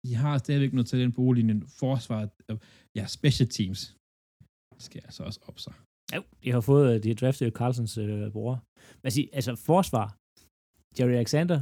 de 0.05 0.11
har 0.21 0.37
stadigvæk 0.37 0.73
noget 0.73 0.87
talent 0.87 1.15
på 1.15 1.31
linjen 1.31 1.61
forsvaret, 1.81 2.29
øh, 2.49 2.57
ja, 2.97 3.03
special 3.17 3.49
teams, 3.57 3.81
skal 4.85 5.01
altså 5.07 5.21
også 5.23 5.39
op 5.49 5.59
sig. 5.65 5.73
Ja, 6.13 6.19
de 6.43 6.51
har 6.55 6.61
fået, 6.61 7.03
de 7.03 7.07
har 7.09 7.15
draftet 7.15 7.53
Carlsons 7.59 7.97
øh, 7.97 8.31
bror. 8.31 8.55
Men 9.03 9.11
sige, 9.11 9.27
altså, 9.37 9.51
forsvar, 9.55 10.07
Jerry 10.97 11.15
Alexander, 11.21 11.59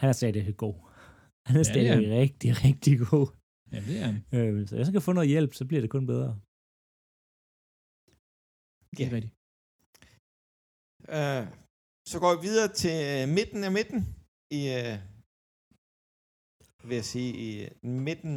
han 0.00 0.08
er 0.08 0.16
stadig 0.20 0.56
god. 0.56 0.76
Han 1.46 1.54
er 1.56 1.58
Ja, 1.58 1.62
det 1.62 1.68
er 1.68 1.74
stadig 1.74 2.10
rigtig, 2.20 2.50
rigtig 2.64 2.94
god. 3.10 3.26
Ja, 3.72 3.78
det 3.88 3.96
er 4.02 4.06
han. 4.10 4.16
Øh, 4.34 4.66
så 4.68 4.72
hvis 4.76 4.86
han 4.86 4.96
kan 4.96 5.08
få 5.08 5.12
noget 5.12 5.28
hjælp, 5.28 5.52
så 5.54 5.64
bliver 5.68 5.80
det 5.84 5.90
kun 5.90 6.06
bedre. 6.06 6.30
Det 8.96 9.02
er 9.06 9.12
rigtigt. 9.16 9.34
Uh, 11.16 11.44
Så 12.10 12.16
går 12.22 12.32
vi 12.36 12.40
videre 12.48 12.70
til 12.82 12.96
øh, 13.12 13.22
midten 13.38 13.60
af 13.68 13.72
midten 13.78 14.00
i, 14.58 14.60
øh, 14.78 14.96
vil 16.88 16.96
jeg 17.00 17.08
sige, 17.14 17.30
i 17.46 17.48
øh, 17.64 17.70
midten 18.08 18.34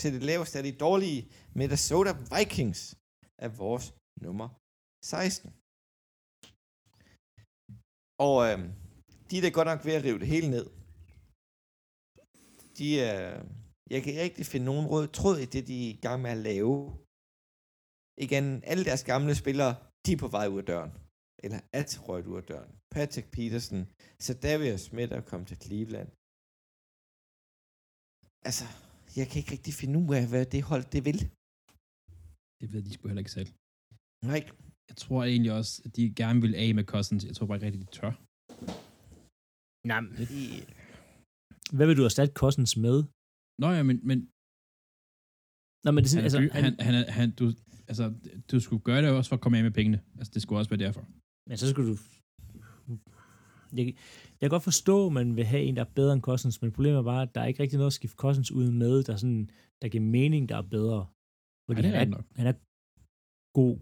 til 0.00 0.10
det 0.14 0.22
laveste 0.30 0.54
af 0.58 0.64
de 0.64 0.80
dårlige 0.86 1.20
Minnesota 1.58 2.12
Vikings 2.34 2.80
er 3.44 3.50
vores 3.62 3.86
nummer 4.26 4.48
16. 5.04 5.50
Og 8.26 8.36
øh, 8.48 8.58
de 9.28 9.34
er 9.38 9.42
da 9.44 9.50
godt 9.58 9.68
nok 9.72 9.84
ved 9.86 9.94
at 9.98 10.04
rive 10.04 10.20
det 10.22 10.28
hele 10.34 10.48
ned. 10.56 10.66
De 12.78 12.88
er, 13.08 13.20
jeg 13.92 13.98
kan 14.00 14.10
ikke 14.10 14.24
rigtig 14.26 14.46
finde 14.46 14.66
nogen 14.66 14.86
rød 14.92 15.06
tråd 15.18 15.36
i 15.44 15.46
det, 15.52 15.62
de 15.70 15.76
er 15.84 15.90
i 15.94 16.00
gang 16.06 16.18
med 16.22 16.30
at 16.36 16.42
lave. 16.50 16.74
Igen, 18.24 18.44
alle 18.70 18.84
deres 18.88 19.04
gamle 19.12 19.34
spillere, 19.42 19.72
de 20.04 20.10
er 20.12 20.20
på 20.24 20.28
vej 20.36 20.46
ud 20.54 20.58
af 20.62 20.66
døren. 20.72 20.92
Eller 21.44 21.60
er 21.78 21.84
til 21.90 22.00
rødt 22.06 22.26
ud 22.32 22.36
af 22.42 22.46
døren. 22.52 22.72
Patrick 22.96 23.26
Peterson, 23.36 23.80
Sadavius 24.24 24.80
Smith 24.88 25.12
er 25.18 25.22
kommet 25.30 25.46
til 25.50 25.58
Cleveland. 25.64 26.08
Altså, 28.48 28.66
jeg 29.18 29.26
kan 29.28 29.36
ikke 29.40 29.52
rigtig 29.56 29.74
finde 29.80 29.96
ud 30.02 30.10
af, 30.20 30.24
hvad 30.32 30.44
det 30.54 30.62
hold 30.70 30.84
det 30.94 31.02
vil. 31.08 31.18
Det 32.60 32.66
ved 32.72 32.80
de 32.86 32.92
sgu 32.94 33.02
heller 33.08 33.24
ikke 33.24 33.36
selv. 33.38 33.50
Nej, 34.30 34.42
Jeg 34.90 34.96
tror 35.02 35.20
egentlig 35.24 35.52
også, 35.58 35.72
at 35.84 35.90
de 35.96 36.02
gerne 36.20 36.40
vil 36.44 36.54
af 36.64 36.70
med 36.78 36.84
Cousins. 36.92 37.24
Jeg 37.28 37.34
tror 37.34 37.46
bare 37.46 37.56
ikke 37.56 37.66
rigtig, 37.66 37.82
de 37.86 37.90
tør. 37.98 38.12
Nej, 39.90 40.00
men 40.00 40.12
hvad 41.76 41.86
vil 41.86 41.98
du 42.00 42.04
erstatte 42.08 42.32
Cousins 42.42 42.72
med? 42.86 42.96
Nå 43.62 43.68
ja, 43.76 43.82
men, 43.88 43.98
men 44.08 44.18
Nå, 45.84 45.88
men 45.94 46.00
det 46.04 46.08
er 46.08 46.14
han, 46.14 46.14
sådan, 46.14 46.26
altså, 46.26 46.38
altså, 46.38 46.54
han, 46.56 46.64
han, 46.86 46.94
han, 46.96 47.04
han, 47.18 47.28
du, 47.40 47.44
altså, 47.88 48.12
du 48.52 48.60
skulle 48.60 48.82
gøre 48.82 49.02
det 49.02 49.10
også 49.10 49.28
for 49.28 49.36
at 49.36 49.40
komme 49.40 49.58
af 49.58 49.64
med 49.64 49.70
pengene. 49.70 50.00
Altså, 50.18 50.30
det 50.34 50.42
skulle 50.42 50.58
også 50.60 50.70
være 50.70 50.80
derfor. 50.86 51.04
Men 51.48 51.56
så 51.56 51.68
skulle 51.70 51.90
du... 51.90 51.96
Jeg, 53.76 53.86
jeg 53.86 53.94
kan 54.40 54.50
godt 54.50 54.62
forstå, 54.62 55.06
at 55.06 55.12
man 55.12 55.36
vil 55.36 55.44
have 55.44 55.62
en, 55.62 55.76
der 55.76 55.84
er 55.84 55.90
bedre 55.94 56.12
end 56.12 56.22
Cousins, 56.22 56.62
men 56.62 56.72
problemet 56.72 56.98
er 56.98 57.02
bare, 57.02 57.22
at 57.22 57.34
der 57.34 57.40
er 57.40 57.46
ikke 57.46 57.62
rigtig 57.62 57.76
noget 57.76 57.86
at 57.86 57.92
skifte 57.92 58.16
Cousins 58.16 58.50
ud 58.52 58.70
med, 58.70 59.02
der, 59.02 59.12
er 59.12 59.16
sådan, 59.16 59.50
der 59.82 59.88
giver 59.88 60.04
mening, 60.04 60.48
der 60.48 60.56
er 60.56 60.62
bedre. 60.62 61.06
Fordi 61.66 61.80
Ja, 61.80 61.86
det 61.86 61.94
er 61.94 61.98
han, 61.98 62.12
er, 62.12 62.16
nok. 62.16 62.24
han 62.36 62.46
er 62.46 62.56
god. 63.60 63.76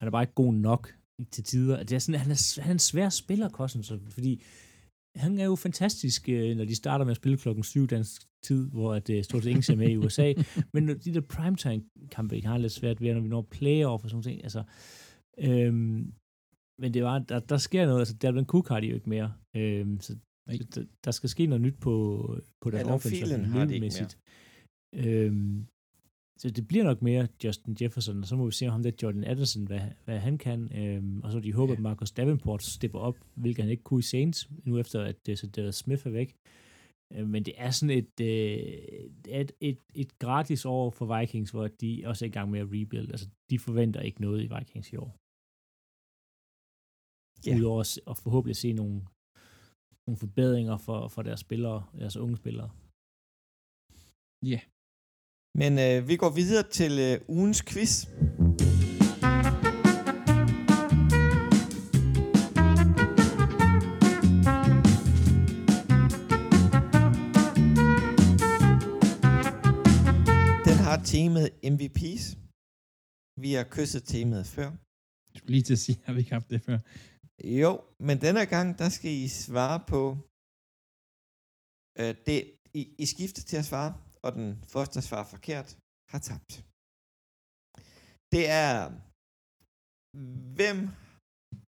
Han 0.00 0.06
er 0.06 0.10
bare 0.10 0.22
ikke 0.22 0.34
god 0.34 0.54
nok 0.54 0.94
til 1.30 1.44
tider. 1.44 1.82
Det 1.82 1.92
er 1.92 1.98
sådan, 1.98 2.20
han, 2.20 2.30
er, 2.30 2.60
han 2.62 2.70
er 2.70 2.74
en 2.74 2.88
svær 2.90 3.08
spiller, 3.08 3.48
Cousins, 3.48 3.92
fordi 4.10 4.42
han 5.16 5.38
er 5.38 5.44
jo 5.44 5.56
fantastisk, 5.56 6.28
øh, 6.28 6.56
når 6.56 6.64
de 6.64 6.74
starter 6.74 7.04
med 7.04 7.10
at 7.10 7.16
spille 7.16 7.38
klokken 7.38 7.64
7 7.64 7.86
dansk 7.86 8.22
tid, 8.42 8.70
hvor 8.70 8.94
at, 8.94 9.10
øh, 9.10 9.24
stort 9.24 9.42
set 9.42 9.50
ingen 9.50 9.62
ser 9.62 9.76
med 9.76 9.88
i 9.88 9.96
USA. 9.96 10.32
Men 10.74 10.84
når 10.84 10.94
de 10.94 11.14
der 11.14 11.20
primetime-kampe, 11.20 12.40
jeg 12.42 12.50
har 12.50 12.58
lidt 12.58 12.72
svært 12.72 13.00
ved, 13.00 13.14
når 13.14 13.20
vi 13.20 13.28
når 13.28 13.42
playoff 13.42 14.04
og 14.04 14.10
sådan 14.10 14.22
noget, 14.26 14.42
altså, 14.42 14.62
øhm, 15.38 16.12
men 16.80 16.94
det 16.94 17.02
var, 17.02 17.18
der, 17.18 17.40
der 17.40 17.56
sker 17.56 17.86
noget, 17.86 17.98
altså 17.98 18.16
Dalvin 18.16 18.46
Cook 18.46 18.68
har 18.68 18.80
de 18.80 18.86
jo 18.86 18.94
ikke 18.94 19.08
mere, 19.08 19.32
øhm, 19.56 20.00
så 20.00 20.16
der, 20.46 20.84
der 21.04 21.10
skal 21.10 21.28
ske 21.28 21.46
noget 21.46 21.62
nyt 21.62 21.78
på, 21.80 21.94
på 22.60 22.70
deres 22.70 22.88
offense, 22.88 23.16
Thielen 23.16 23.44
har 23.44 23.64
de 23.64 23.74
ikke 23.74 23.92
mere. 24.00 24.08
Øhm, 24.94 25.66
så 26.40 26.50
det 26.50 26.68
bliver 26.68 26.84
nok 26.84 27.02
mere 27.02 27.28
Justin 27.44 27.76
Jefferson, 27.80 28.18
og 28.22 28.26
så 28.26 28.36
må 28.36 28.44
vi 28.46 28.52
se 28.52 28.66
om 28.66 28.72
ham 28.72 28.82
der 28.82 28.92
Jordan 29.02 29.24
Addison, 29.24 29.64
hvad, 29.66 29.80
hvad 30.04 30.18
han 30.18 30.38
kan. 30.38 30.60
Øhm, 30.80 31.20
og 31.24 31.32
så 31.32 31.40
de 31.40 31.52
håber, 31.52 31.72
Ja. 31.72 31.76
at 31.76 31.82
Marcus 31.82 32.12
Davenport 32.12 32.62
stepper 32.62 32.98
op, 32.98 33.16
hvilket 33.42 33.62
han 33.64 33.70
ikke 33.70 33.82
kunne 33.82 33.98
i 33.98 34.10
Saints, 34.12 34.50
nu 34.64 34.78
efter 34.78 34.98
at 35.10 35.28
uh, 35.30 35.34
så 35.36 35.46
Darius 35.46 35.74
Smith 35.76 36.06
er 36.06 36.10
væk. 36.10 36.30
Øh, 37.12 37.28
men 37.28 37.44
det 37.46 37.54
er 37.56 37.70
sådan 37.70 37.96
et, 38.00 38.14
øh, 38.20 38.30
et, 39.40 39.52
et, 39.60 39.78
et 39.94 40.18
gratis 40.18 40.64
år 40.64 40.90
for 40.90 41.06
Vikings, 41.18 41.50
hvor 41.50 41.66
de 41.68 42.02
også 42.06 42.24
er 42.24 42.28
i 42.28 42.32
gang 42.32 42.50
med 42.50 42.60
at 42.60 42.66
rebuild. 42.74 43.10
Altså, 43.10 43.28
de 43.50 43.58
forventer 43.58 44.00
ikke 44.00 44.20
noget 44.20 44.38
i 44.44 44.48
Vikings 44.54 44.92
i 44.92 44.96
år. 44.96 45.10
Ja. 47.46 47.56
Udover 47.58 47.80
at, 47.80 48.00
at 48.10 48.16
forhåbentlig 48.24 48.56
se 48.56 48.72
nogle, 48.72 48.96
nogle 50.06 50.18
forbedringer 50.24 50.76
for, 50.86 51.08
for 51.08 51.22
deres 51.22 51.40
spillere, 51.40 51.80
deres 52.02 52.16
unge 52.16 52.36
spillere. 52.36 52.70
Ja. 54.52 54.60
Men 55.54 55.78
øh, 55.78 56.08
vi 56.08 56.16
går 56.16 56.30
videre 56.30 56.62
til 56.62 56.92
øh, 56.98 57.20
ugens 57.28 57.62
quiz. 57.62 58.06
Den 70.68 70.78
har 70.86 70.96
temaet 71.04 71.50
MVP's. 71.72 72.24
Vi 73.40 73.52
har 73.52 73.66
kysset 73.70 74.04
temaet 74.04 74.46
før. 74.46 74.68
Jeg 75.32 75.36
skulle 75.38 75.52
lige 75.52 75.62
til 75.62 75.72
at 75.72 75.78
sige, 75.78 75.98
har 76.04 76.12
vi 76.12 76.18
ikke 76.18 76.32
haft 76.32 76.50
det 76.50 76.62
før? 76.62 76.78
Jo, 77.44 77.80
men 78.00 78.20
denne 78.20 78.46
gang, 78.46 78.78
der 78.78 78.88
skal 78.88 79.10
I 79.10 79.28
svare 79.28 79.80
på... 79.92 80.16
Øh, 82.00 82.14
det, 82.26 82.38
I, 82.74 82.82
I 82.98 83.06
skifter 83.06 83.42
til 83.42 83.56
at 83.56 83.64
svare, 83.64 83.92
og 84.24 84.30
den 84.38 84.48
første, 84.72 84.94
der 84.98 85.04
svarer 85.08 85.28
forkert, 85.34 85.68
har 86.12 86.20
tabt. 86.30 86.52
Det 88.34 88.44
er... 88.64 88.74
Hvem 90.58 90.78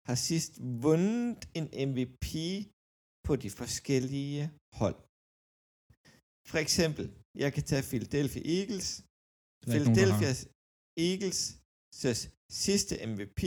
har 0.07 0.17
sidst 0.29 0.53
vundet 0.85 1.39
en 1.59 1.65
MVP 1.89 2.33
på 3.27 3.33
de 3.43 3.49
forskellige 3.61 4.41
hold? 4.81 4.99
For 6.51 6.59
eksempel, 6.65 7.05
jeg 7.43 7.49
kan 7.55 7.63
tage 7.69 7.83
Philadelphia 7.91 8.43
Eagles. 8.57 8.87
Philadelphia 9.73 10.31
Eagles 11.09 11.39
sidste 12.65 12.93
MVP 13.11 13.41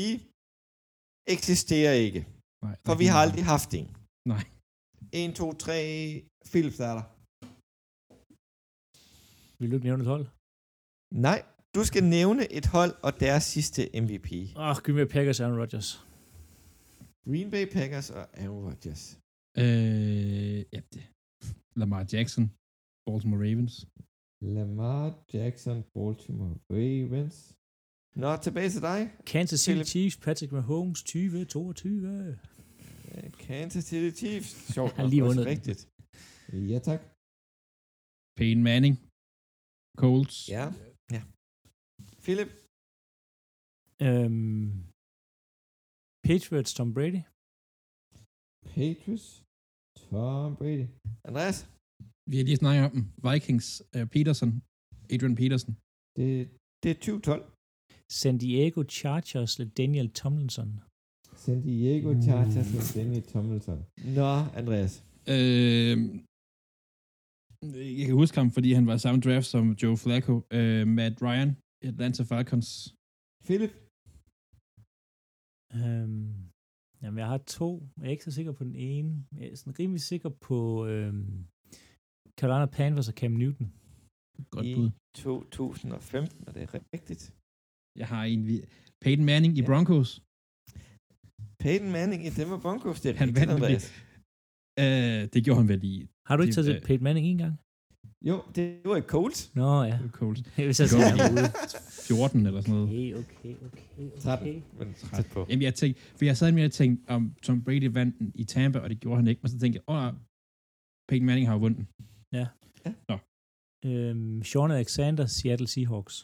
eksisterer 1.37 1.95
ikke. 2.07 2.21
Nej, 2.65 2.77
For 2.87 2.95
vi 3.03 3.07
har 3.13 3.21
aldrig 3.25 3.45
haft 3.55 3.71
en. 3.81 3.89
Nej. 4.33 4.45
1, 5.13 5.37
2, 5.37 5.53
3, 5.53 5.77
Philip 6.51 6.75
starter. 6.81 7.05
Vil 9.59 9.71
du 9.71 9.75
ikke 9.77 9.89
nævne 9.89 10.03
et 10.05 10.11
hold? 10.15 10.27
Nej, 11.27 11.39
du 11.77 11.83
skal 11.91 12.05
nævne 12.17 12.43
et 12.59 12.67
hold 12.77 12.93
og 13.07 13.13
deres 13.25 13.45
sidste 13.55 13.81
MVP. 14.03 14.29
Åh, 14.57 14.69
oh, 14.69 14.77
Green 14.85 14.97
Bay 14.99 15.09
Packers 15.15 15.41
Aaron 15.41 15.59
Rodgers. 15.63 15.89
Green 17.29 17.51
Bay 17.55 17.65
Packers 17.77 18.09
og 18.19 18.25
Aaron 18.43 18.63
Rodgers. 18.69 19.03
Øh, 19.63 20.59
ja, 20.75 20.81
det. 20.95 21.05
Lamar 21.81 22.03
Jackson, 22.13 22.45
Baltimore 23.07 23.41
Ravens. 23.47 23.75
Lamar 24.57 25.05
Jackson, 25.35 25.77
Baltimore 25.95 26.55
Ravens. 26.79 27.37
Nå, 28.23 28.31
tilbage 28.47 28.71
til 28.75 28.83
dig. 28.91 29.01
Kansas 29.33 29.61
City 29.61 29.71
Philip. 29.71 29.87
Chiefs, 29.93 30.17
Patrick 30.27 30.53
Mahomes, 30.53 31.03
2022. 31.03 32.37
Øh, 33.15 33.31
Kansas 33.47 33.85
City 33.91 34.11
Chiefs. 34.21 34.51
Sjovt. 34.75 34.93
Han 34.99 35.07
lige 35.13 35.23
vundet. 35.29 35.47
Rigtigt. 35.47 35.81
Ja, 36.73 36.79
tak. 36.89 37.01
Peyton 38.39 38.63
Manning, 38.69 38.95
Colts. 40.01 40.37
Ja. 40.57 40.65
ja. 41.17 41.23
Philip. 42.25 42.51
Øhm, 44.07 44.69
Patriots, 46.29 46.73
Tom 46.79 46.89
Brady. 46.97 47.23
Patriots. 48.75 49.27
Tom 50.03 50.51
Brady. 50.61 50.87
Andreas. 51.29 51.59
Vi 52.31 52.37
har 52.39 52.45
lige 52.45 52.57
snakket 52.63 52.85
om 52.87 52.91
dem. 52.97 53.05
Vikings, 53.29 53.67
uh, 53.97 54.07
Peterson, 54.15 54.51
Adrian 55.13 55.37
Peterson. 55.43 55.73
Det, 56.17 56.29
det 56.83 56.91
er 56.91 56.95
2012. 56.95 57.43
San 58.21 58.39
Diego 58.39 58.81
Chargers, 58.99 59.53
Daniel 59.81 60.09
Tomlinson. 60.21 60.71
San 61.45 61.63
Diego 61.63 62.11
Chargers 62.27 62.69
med 62.75 62.85
Danny 62.95 63.23
Tomlinson. 63.33 63.79
Nå, 64.19 64.31
Andreas. 64.61 64.93
Øh, 65.35 65.97
jeg 67.99 68.07
kan 68.09 68.15
huske 68.23 68.37
ham, 68.41 68.51
fordi 68.57 68.69
han 68.79 68.87
var 68.89 68.95
i 68.95 68.99
samme 69.07 69.21
draft 69.27 69.47
som 69.55 69.65
Joe 69.83 69.97
Flacco. 70.05 70.35
Øh, 70.59 70.87
Matt 70.99 71.17
Ryan, 71.27 71.51
Atlanta 71.91 72.23
Falcons. 72.31 72.69
Philip. 73.47 73.73
Øhm, 75.79 76.33
jamen, 77.03 77.19
jeg 77.23 77.29
har 77.33 77.41
to. 77.59 77.71
Jeg 77.99 78.07
er 78.07 78.15
ikke 78.17 78.25
så 78.29 78.35
sikker 78.39 78.53
på 78.59 78.65
den 78.69 78.77
ene. 78.93 79.11
Jeg 79.39 79.47
er 79.51 79.57
sådan 79.61 79.79
rimelig 79.81 80.03
sikker 80.13 80.31
på 80.49 80.59
øhm, 80.93 81.35
Carolina 82.39 82.67
Panthers 82.79 83.09
og 83.13 83.15
Cam 83.21 83.33
Newton. 83.43 83.67
Godt 84.55 84.67
I 84.67 84.75
bud. 84.75 84.91
2015, 85.15 86.49
og 86.49 86.55
det 86.55 86.63
er 86.67 86.71
rigtigt. 86.97 87.23
Jeg 88.01 88.07
har 88.13 88.23
en 88.25 88.41
Peyton 89.05 89.25
Manning 89.31 89.53
i 89.59 89.61
Ja. 89.61 89.67
Broncos. 89.71 90.11
Peyton 91.63 91.91
Manning 91.97 92.21
i 92.29 92.31
Denver 92.39 92.61
Broncos, 92.65 93.01
det 93.03 93.09
er 93.11 93.17
Han 93.25 93.29
rigtigt, 93.29 93.61
vandt. 93.67 93.85
Øh, 94.85 95.21
det 95.33 95.41
gjorde 95.45 95.61
han 95.63 95.69
vel 95.73 95.83
i 95.93 95.95
Har 96.27 96.37
du 96.37 96.43
ikke 96.43 96.57
Det, 96.57 96.65
taget 96.65 96.77
øh, 96.77 96.83
Peyton 96.83 97.05
Manning 97.05 97.27
en 97.27 97.39
gang? 97.39 97.55
Jo, 98.29 98.43
det 98.57 98.81
var 98.85 98.97
i 98.97 99.01
Colts. 99.01 99.55
Nå 99.55 99.83
ja. 99.83 99.99
Colts. 100.13 100.41
Hvis 100.41 100.59
jeg 100.81 100.89
Det 100.89 100.91
skal 100.91 101.01
han 101.01 101.35
i 101.35 101.49
14 102.09 102.47
eller 102.47 102.61
sådan 102.61 102.75
noget. 102.75 102.89
Okay, 102.89 103.15
okay, 103.15 103.55
okay, 103.67 104.21
13, 104.21 104.49
okay. 104.49 104.63
men 104.79 104.95
tæt 104.95 105.27
på. 105.33 105.47
Jamen, 105.49 105.63
jeg 105.63 105.75
tænkte, 105.75 106.03
for 106.17 106.25
jeg 106.25 106.37
sad 106.37 106.53
med 106.53 106.65
og 106.65 106.73
tænkte, 106.73 107.11
om 107.11 107.35
Tom 107.43 107.65
Brady 107.65 107.89
vandt 107.99 108.19
den 108.19 108.33
i 108.35 108.45
Tampa, 108.45 108.79
og 108.79 108.91
det 108.91 109.01
gjorde 109.01 109.17
han 109.17 109.27
ikke. 109.29 109.41
Men 109.43 109.51
så 109.51 109.59
tænkte 109.59 109.77
jeg, 109.81 109.95
åh, 109.95 110.13
Peyton 111.09 111.27
Manning 111.27 111.47
har 111.49 111.55
jo 111.55 111.61
vundet 111.61 111.79
den. 111.79 111.87
Øhm, 113.87 114.43
Sean 114.45 114.71
Alexander, 114.71 115.27
Seattle 115.27 115.69
Seahawks. 115.75 116.17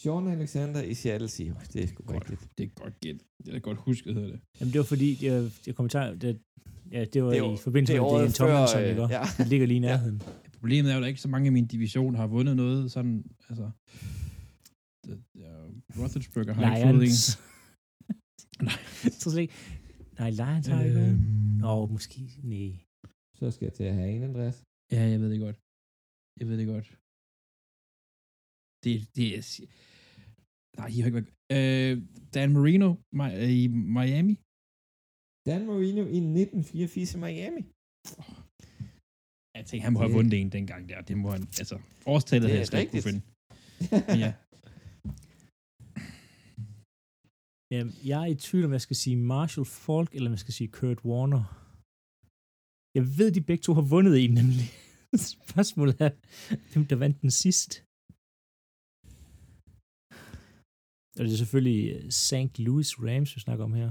Sean 0.00 0.28
Alexander 0.28 0.82
i 0.82 0.94
Seattle 0.94 1.28
Seahawks. 1.28 1.68
Det 1.68 1.82
er 1.82 1.86
sgu 1.86 2.02
Godt. 2.02 2.30
rigtigt. 2.30 2.50
Det 2.58 2.64
er 2.64 2.70
godt 2.82 3.00
gæt. 3.00 3.18
Det 3.44 3.54
er 3.54 3.58
godt 3.58 3.78
husket, 3.78 4.14
hedder 4.14 4.30
det. 4.30 4.40
Jamen, 4.60 4.72
det 4.72 4.78
var 4.78 4.84
fordi, 4.94 5.14
det 5.14 5.32
var, 5.32 5.50
det 5.64 5.76
kommentar, 5.76 6.14
det, 6.14 6.40
ja, 6.92 7.04
det 7.12 7.22
var 7.22 7.28
Det 7.30 7.38
er 7.38 7.44
jo- 7.46 7.54
i 7.54 7.56
forbindelse 7.66 7.92
det 7.92 8.02
med 8.02 8.20
Dan 8.22 8.32
Tomlinson, 8.32 8.80
øh, 8.82 8.88
ikke? 8.90 9.02
ja. 9.16 9.22
Det 9.38 9.46
ligger 9.52 9.66
lige 9.66 9.80
i 9.80 9.82
Ja. 9.82 9.86
nærheden. 9.88 10.18
Problemet 10.60 10.90
er 10.92 10.96
jo, 10.96 11.02
at 11.02 11.08
ikke 11.08 11.20
så 11.20 11.28
mange 11.34 11.46
af 11.46 11.52
min 11.52 11.66
division 11.66 12.14
har 12.14 12.26
vundet 12.26 12.56
noget 12.56 12.92
sådan, 12.92 13.24
altså... 13.48 13.70
Det, 15.04 15.14
ja, 15.34 15.52
Roethlisberger 15.98 16.52
har 16.52 16.76
ikke 16.76 16.82
fået 16.86 16.94
en. 16.94 17.00
Lions. 17.00 17.24
Nej. 18.68 18.78
Jeg 19.04 19.12
tror 19.20 19.38
ikke. 19.44 19.54
Nej, 20.18 20.30
Lions 20.40 20.66
har 20.66 20.82
ikke. 20.84 21.00
Øhm, 21.00 21.18
Nå, 21.64 21.86
måske. 21.86 22.20
Nej. 22.42 22.72
Så 23.38 23.50
skal 23.50 23.64
jeg 23.66 23.72
til 23.78 23.84
at 23.84 23.94
have 23.94 24.10
en, 24.16 24.22
Andreas. 24.22 24.56
Ja, 24.92 25.02
jeg 25.12 25.20
ved 25.20 25.30
det 25.34 25.40
godt. 25.46 25.56
Jeg 26.40 26.46
ved 26.48 26.56
det 26.60 26.66
godt. 26.74 26.88
Det, 28.84 28.92
det 29.16 29.26
er... 29.36 29.42
Nej, 30.78 30.88
I 30.94 30.96
har 31.00 31.06
ikke 31.06 31.18
været... 31.20 31.30
Øh, 31.56 31.92
Dan 32.34 32.52
Marino 32.52 32.88
i 33.56 33.68
Miami. 33.96 34.34
Dan 35.46 35.60
Marino 35.70 36.02
i 36.16 36.18
1984 36.18 37.14
i 37.14 37.18
Miami. 37.24 37.62
Jeg 39.56 39.64
tænker, 39.66 39.84
han 39.86 39.92
må 39.92 39.98
have 39.98 40.08
Det- 40.12 40.16
vundet 40.18 40.34
en 40.40 40.52
dengang 40.52 40.82
der. 40.90 41.00
Det 41.08 41.16
må 41.22 41.28
han... 41.36 41.42
Altså, 41.60 41.76
årstallet 42.14 42.46
havde 42.48 42.58
jeg 42.62 42.66
slet 42.70 42.80
ikke 42.80 42.92
kunne 42.94 43.08
finde. 43.08 43.22
Men 44.10 44.18
ja. 44.24 44.30
Jamen, 47.74 47.92
jeg 48.10 48.18
er 48.22 48.30
i 48.34 48.36
tvivl, 48.46 48.64
om 48.68 48.72
jeg 48.76 48.84
skal 48.86 48.96
sige 49.02 49.16
Marshall 49.32 49.66
Falk, 49.84 50.10
eller 50.14 50.28
om 50.30 50.34
jeg 50.36 50.44
skal 50.44 50.54
sige 50.58 50.68
Kurt 50.78 51.00
Warner. 51.10 51.44
Jeg 52.98 53.04
ved, 53.18 53.28
de 53.36 53.40
begge 53.48 53.62
to 53.66 53.72
har 53.78 53.86
vundet 53.94 54.14
en, 54.24 54.32
nemlig. 54.40 54.66
Spørgsmålet 55.46 55.96
er, 56.06 56.10
hvem 56.72 56.84
der 56.90 56.96
vandt 57.04 57.18
den 57.22 57.30
sidst. 57.44 57.70
Og 61.16 61.20
det 61.24 61.32
er 61.32 61.40
selvfølgelig 61.44 61.80
øh, 61.94 62.10
St. 62.26 62.54
Louis 62.66 62.90
Rams, 63.06 63.30
vi 63.36 63.40
snakker 63.46 63.64
om 63.68 63.74
her. 63.80 63.90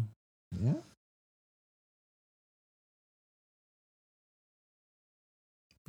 ja. 0.67 0.75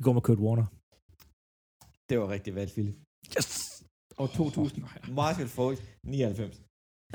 Vi 0.03 0.05
går 0.09 0.17
med 0.19 0.25
Kurt 0.27 0.41
Warner. 0.45 0.67
Det 2.09 2.15
var 2.21 2.27
rigtig 2.35 2.51
valgt, 2.59 2.73
Philip. 2.75 2.95
Yes! 3.37 3.49
Og 4.21 4.27
2000. 4.29 4.83
Marshall 5.19 5.49
Falk, 5.57 5.79
99. 6.03 6.61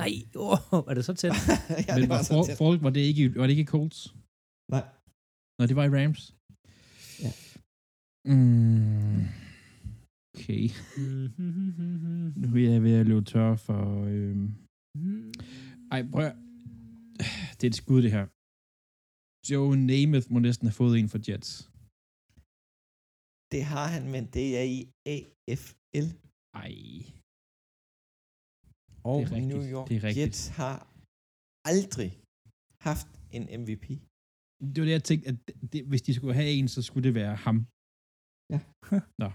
Nej, 0.02 0.12
oh, 0.46 0.58
er 0.90 0.94
det 0.94 1.04
så 1.04 1.14
tæt? 1.14 1.32
ja, 1.88 1.92
Men 1.94 2.00
det 2.02 2.08
var 2.08 2.16
var 2.16 2.22
så 2.22 2.34
For- 2.34 2.46
tæt. 2.48 2.58
Falk, 2.62 2.78
var 2.86 2.90
det 2.96 3.00
ikke, 3.10 3.24
var 3.40 3.46
det 3.46 3.54
ikke 3.56 3.70
Colts? 3.74 3.98
Nej. 4.74 4.84
Nej, 5.58 5.66
det 5.70 5.76
var 5.78 5.84
i 5.88 5.92
Rams. 5.96 6.22
Ja. 7.24 7.30
Mm. 8.32 9.22
Okay. 10.34 10.64
Nu 12.40 12.46
er 12.56 12.70
jeg 12.74 12.82
ved 12.86 12.94
at 13.00 13.06
løbe 13.10 13.24
tør 13.32 13.56
for... 13.66 13.82
Øhm... 14.14 14.46
Ej, 15.94 16.00
prøv 16.12 16.24
at... 16.30 16.36
Det 17.56 17.64
er 17.66 17.70
et 17.74 17.80
skud, 17.82 18.02
det 18.02 18.12
her. 18.16 18.26
Joe 19.50 19.76
Namath 19.76 20.26
må 20.32 20.38
næsten 20.38 20.66
have 20.68 20.72
fået 20.82 20.98
en 20.98 21.08
for 21.08 21.20
Jets. 21.28 21.67
Det 23.52 23.62
har 23.72 23.86
han, 23.94 24.02
men 24.14 24.22
det 24.36 24.46
er 24.60 24.66
i 24.76 24.78
AFL. 25.14 26.08
Ej. 26.64 26.74
Og 29.10 29.16
Det 29.20 29.26
er 29.26 29.32
rigtigt. 29.36 29.48
New 29.52 29.62
York 29.74 29.86
Det 29.88 29.96
er 30.00 30.04
rigtigt. 30.08 30.26
Jets 30.26 30.42
har 30.60 30.76
aldrig 31.72 32.10
haft 32.88 33.10
en 33.36 33.44
MVP. 33.60 33.86
Det 34.72 34.78
var 34.80 34.86
det, 34.88 34.96
jeg 34.98 35.06
tænkte, 35.10 35.26
at 35.32 35.36
det, 35.72 35.80
hvis 35.90 36.02
de 36.06 36.12
skulle 36.16 36.34
have 36.40 36.50
en, 36.58 36.68
så 36.74 36.80
skulle 36.86 37.04
det 37.08 37.14
være 37.22 37.34
ham. 37.46 37.56
Ja. 38.54 38.60
Nå. 39.22 39.28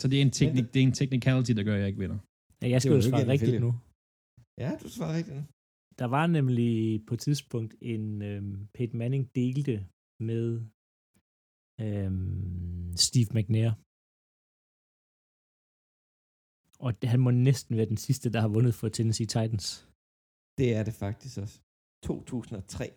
Så 0.00 0.04
det 0.10 0.16
er 0.18 0.24
en, 0.28 0.34
teknik, 0.40 0.64
det 0.72 0.78
er 0.82 0.86
en 0.90 0.98
technicality, 1.00 1.52
der 1.58 1.64
gør, 1.68 1.74
at 1.76 1.80
jeg 1.82 1.88
ikke 1.92 2.02
vinder. 2.04 2.18
Ja, 2.62 2.66
jeg 2.74 2.80
skal 2.82 2.94
jo 2.98 3.02
svare 3.10 3.26
rigtigt 3.34 3.60
nu. 3.66 3.70
Ja, 4.62 4.70
du 4.82 4.88
svarer 4.96 5.14
rigtigt. 5.18 5.36
nu. 5.40 5.44
Der 6.00 6.08
var 6.16 6.26
nemlig 6.38 6.72
på 7.06 7.12
et 7.14 7.20
tidspunkt 7.28 7.72
en 7.94 8.04
øhm, 8.30 8.52
Peyton 8.74 8.98
Manning 9.02 9.24
delte 9.38 9.74
med 10.30 10.44
øhm, 11.80 12.92
Steve 12.96 13.30
McNair. 13.36 13.70
Og 16.84 16.90
han 17.12 17.20
må 17.20 17.30
næsten 17.30 17.76
være 17.76 17.86
den 17.86 17.96
sidste, 17.96 18.32
der 18.32 18.40
har 18.40 18.48
vundet 18.48 18.74
for 18.74 18.88
Tennessee 18.88 19.26
Titans. 19.26 19.66
Det 20.58 20.68
er 20.76 20.82
det 20.82 20.94
faktisk 20.94 21.38
også. 21.38 21.60
2003. 22.02 22.92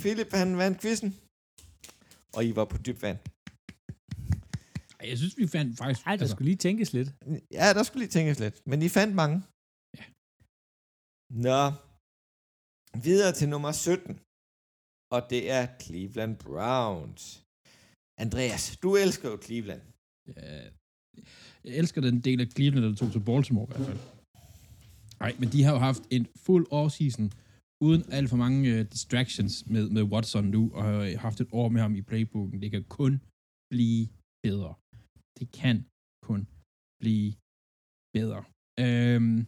Philip, 0.00 0.32
han 0.32 0.58
vandt 0.58 0.80
quizzen. 0.80 1.10
Og 2.36 2.44
I 2.44 2.56
var 2.56 2.64
på 2.64 2.76
dyb 2.86 3.02
vand. 3.02 3.18
Jeg 5.10 5.16
synes, 5.18 5.34
vi 5.42 5.46
fandt 5.56 5.78
faktisk... 5.78 6.00
Ej, 6.06 6.16
der 6.16 6.22
altså. 6.22 6.34
skulle 6.34 6.48
lige 6.50 6.62
tænkes 6.66 6.92
lidt. 6.98 7.08
Ja, 7.58 7.66
der 7.76 7.82
skulle 7.82 8.02
lige 8.04 8.14
tænkes 8.18 8.38
lidt. 8.44 8.56
Men 8.70 8.78
I 8.86 8.88
fandt 8.98 9.14
mange. 9.22 9.36
Ja. 9.98 10.04
Nå. 11.48 11.60
Videre 13.06 13.32
til 13.38 13.48
nummer 13.54 13.72
17. 13.72 14.20
Og 15.14 15.20
det 15.32 15.42
er 15.58 15.62
Cleveland 15.82 16.34
Browns. 16.44 17.22
Andreas, 18.24 18.62
du 18.82 18.88
elsker 19.04 19.28
jo 19.32 19.36
Cleveland. 19.46 19.82
Ja, 20.36 20.70
jeg 21.64 21.74
elsker 21.80 22.00
den 22.00 22.20
del 22.20 22.40
af 22.44 22.48
Cleveland, 22.56 22.84
der 22.84 22.94
tog 22.94 23.12
til 23.12 23.24
Baltimore 23.28 23.66
i 23.66 23.70
hvert 23.70 23.86
fald. 23.90 24.02
Nej, 25.22 25.32
men 25.40 25.48
de 25.52 25.62
har 25.64 25.72
jo 25.76 25.80
haft 25.88 26.02
en 26.16 26.26
fuld 26.46 26.66
offseason 26.70 27.26
uden 27.86 28.02
alt 28.16 28.28
for 28.30 28.36
mange 28.36 28.60
uh, 28.74 28.80
distractions 28.94 29.66
med, 29.66 29.84
med 29.96 30.02
Watson 30.02 30.44
nu, 30.44 30.70
og 30.74 30.82
har 30.84 31.18
haft 31.26 31.40
et 31.40 31.48
år 31.52 31.68
med 31.68 31.80
ham 31.80 31.94
i 32.00 32.02
playbooken. 32.02 32.62
Det 32.62 32.70
kan 32.70 32.84
kun 32.98 33.12
blive 33.72 34.08
bedre. 34.46 34.74
Det 35.38 35.46
kan 35.60 35.76
kun 36.28 36.40
blive 37.02 37.28
bedre. 38.16 38.40
Øhm, 38.84 39.38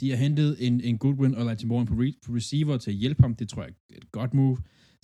de 0.00 0.06
har 0.10 0.18
hentet 0.26 0.50
en, 0.66 0.74
en 0.88 0.98
Goodwin 1.02 1.34
og 1.34 1.42
Elijah 1.42 1.68
Moore 1.68 1.86
på, 1.86 1.94
re, 2.02 2.12
på 2.24 2.30
receiver 2.38 2.76
til 2.78 2.90
at 2.90 2.96
hjælpe 3.02 3.22
ham. 3.22 3.34
Det 3.40 3.48
tror 3.48 3.62
jeg 3.62 3.74
er 3.92 3.96
et 3.96 4.12
godt 4.18 4.34
move. 4.34 4.56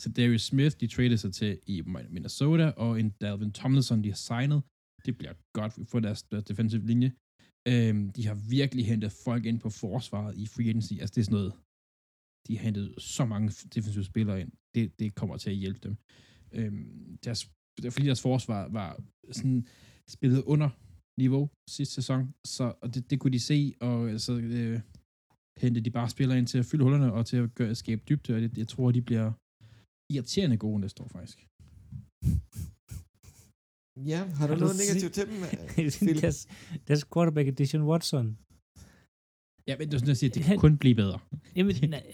Så 0.02 0.06
Darius 0.16 0.42
Smith, 0.42 0.74
de 0.80 0.86
traded 0.86 1.16
sig 1.16 1.32
til 1.34 1.60
i 1.66 1.82
Minnesota, 2.14 2.66
og 2.84 3.00
en 3.00 3.10
Dalvin 3.20 3.52
Tomlinson, 3.52 4.04
de 4.04 4.08
har 4.08 4.20
signet. 4.28 4.62
Det 5.06 5.18
bliver 5.18 5.34
godt 5.58 5.72
for 5.90 6.00
deres, 6.00 6.22
deres 6.22 6.44
defensive 6.44 6.86
linje. 6.86 7.12
Øhm, 7.72 8.10
de 8.16 8.26
har 8.26 8.36
virkelig 8.56 8.86
hentet 8.86 9.12
folk 9.12 9.44
ind 9.46 9.60
på 9.60 9.70
forsvaret 9.70 10.36
i 10.42 10.46
free 10.46 10.68
agency. 10.68 10.92
Altså, 10.92 11.12
det 11.14 11.20
er 11.20 11.24
sådan 11.24 11.38
noget, 11.40 11.52
de 12.46 12.56
har 12.56 12.64
hentet 12.64 12.94
så 12.98 13.24
mange 13.24 13.48
defensive 13.74 14.04
spillere 14.04 14.40
ind. 14.40 14.52
Det, 14.74 15.00
det 15.00 15.14
kommer 15.14 15.36
til 15.36 15.50
at 15.50 15.56
hjælpe 15.56 15.80
dem. 15.86 15.94
Øhm, 16.52 17.18
deres, 17.24 17.40
det 17.76 17.84
er 17.84 17.90
fordi 17.90 18.06
deres 18.06 18.22
forsvar 18.22 18.68
var 18.68 18.90
sådan 19.32 19.66
spillet 20.08 20.42
under 20.42 20.70
niveau 21.20 21.48
sidste 21.70 21.94
sæson, 21.94 22.34
så 22.46 22.64
og 22.82 22.94
det, 22.94 23.10
det 23.10 23.20
kunne 23.20 23.32
de 23.32 23.40
se, 23.40 23.74
og 23.80 24.20
så 24.20 24.32
øh, 24.38 24.80
hentede 25.62 25.84
de 25.84 25.90
bare 25.90 26.08
spillere 26.08 26.38
ind 26.38 26.46
til 26.46 26.58
at 26.58 26.66
fylde 26.66 26.84
hullerne 26.84 27.12
og 27.12 27.26
til 27.26 27.36
at 27.36 27.54
gøre, 27.54 27.74
skabe 27.74 28.02
dybde, 28.08 28.34
og 28.34 28.40
det, 28.40 28.58
jeg 28.58 28.68
tror, 28.68 28.90
de 28.90 29.02
bliver 29.02 29.32
irriterende 30.14 30.56
gode 30.56 30.80
næste 30.80 31.02
år, 31.02 31.08
faktisk. 31.08 31.38
Ja, 34.10 34.20
har 34.38 34.46
du 34.46 34.52
Har 34.52 34.54
du 34.54 34.60
noget 34.60 34.76
negativt 34.84 35.12
til 35.18 35.24
dem? 35.28 35.36
Deres, 36.22 36.48
deres 36.88 37.04
quarterback 37.12 37.48
er 37.48 37.52
Deshaun 37.52 37.88
Watson. 37.90 38.26
Ja, 39.68 39.72
men 39.78 39.84
det 39.88 39.94
er 39.94 39.98
sådan, 39.98 40.08
jeg 40.14 40.16
siger, 40.16 40.30
det 40.36 40.42
kan 40.42 40.58
kun 40.58 40.78
blive 40.78 40.94
bedre. 41.02 41.18
Jamen, 41.56 41.74
nej. 41.96 42.06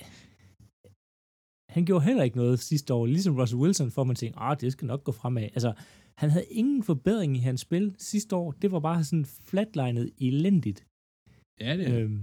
Han 1.72 1.84
gjorde 1.84 2.04
heller 2.04 2.22
ikke 2.22 2.36
noget 2.36 2.58
sidste 2.58 2.94
år. 2.94 3.06
Ligesom 3.06 3.36
Russell 3.36 3.60
Wilson, 3.62 3.90
for 3.90 4.04
man 4.04 4.16
tænkte, 4.16 4.38
ah, 4.40 4.56
det 4.60 4.72
skal 4.72 4.86
nok 4.86 5.04
gå 5.04 5.12
fremad. 5.12 5.42
Altså, 5.42 5.72
han 6.18 6.30
havde 6.30 6.44
ingen 6.50 6.82
forbedring 6.82 7.36
i 7.36 7.40
hans 7.40 7.60
spil 7.60 7.94
sidste 7.98 8.36
år. 8.36 8.52
Det 8.62 8.72
var 8.72 8.80
bare 8.80 9.04
sådan 9.04 9.24
flatlinet 9.24 10.10
elendigt. 10.20 10.86
Ja, 11.60 11.76
det 11.76 11.88
er. 11.88 11.98
Øhm, 12.00 12.20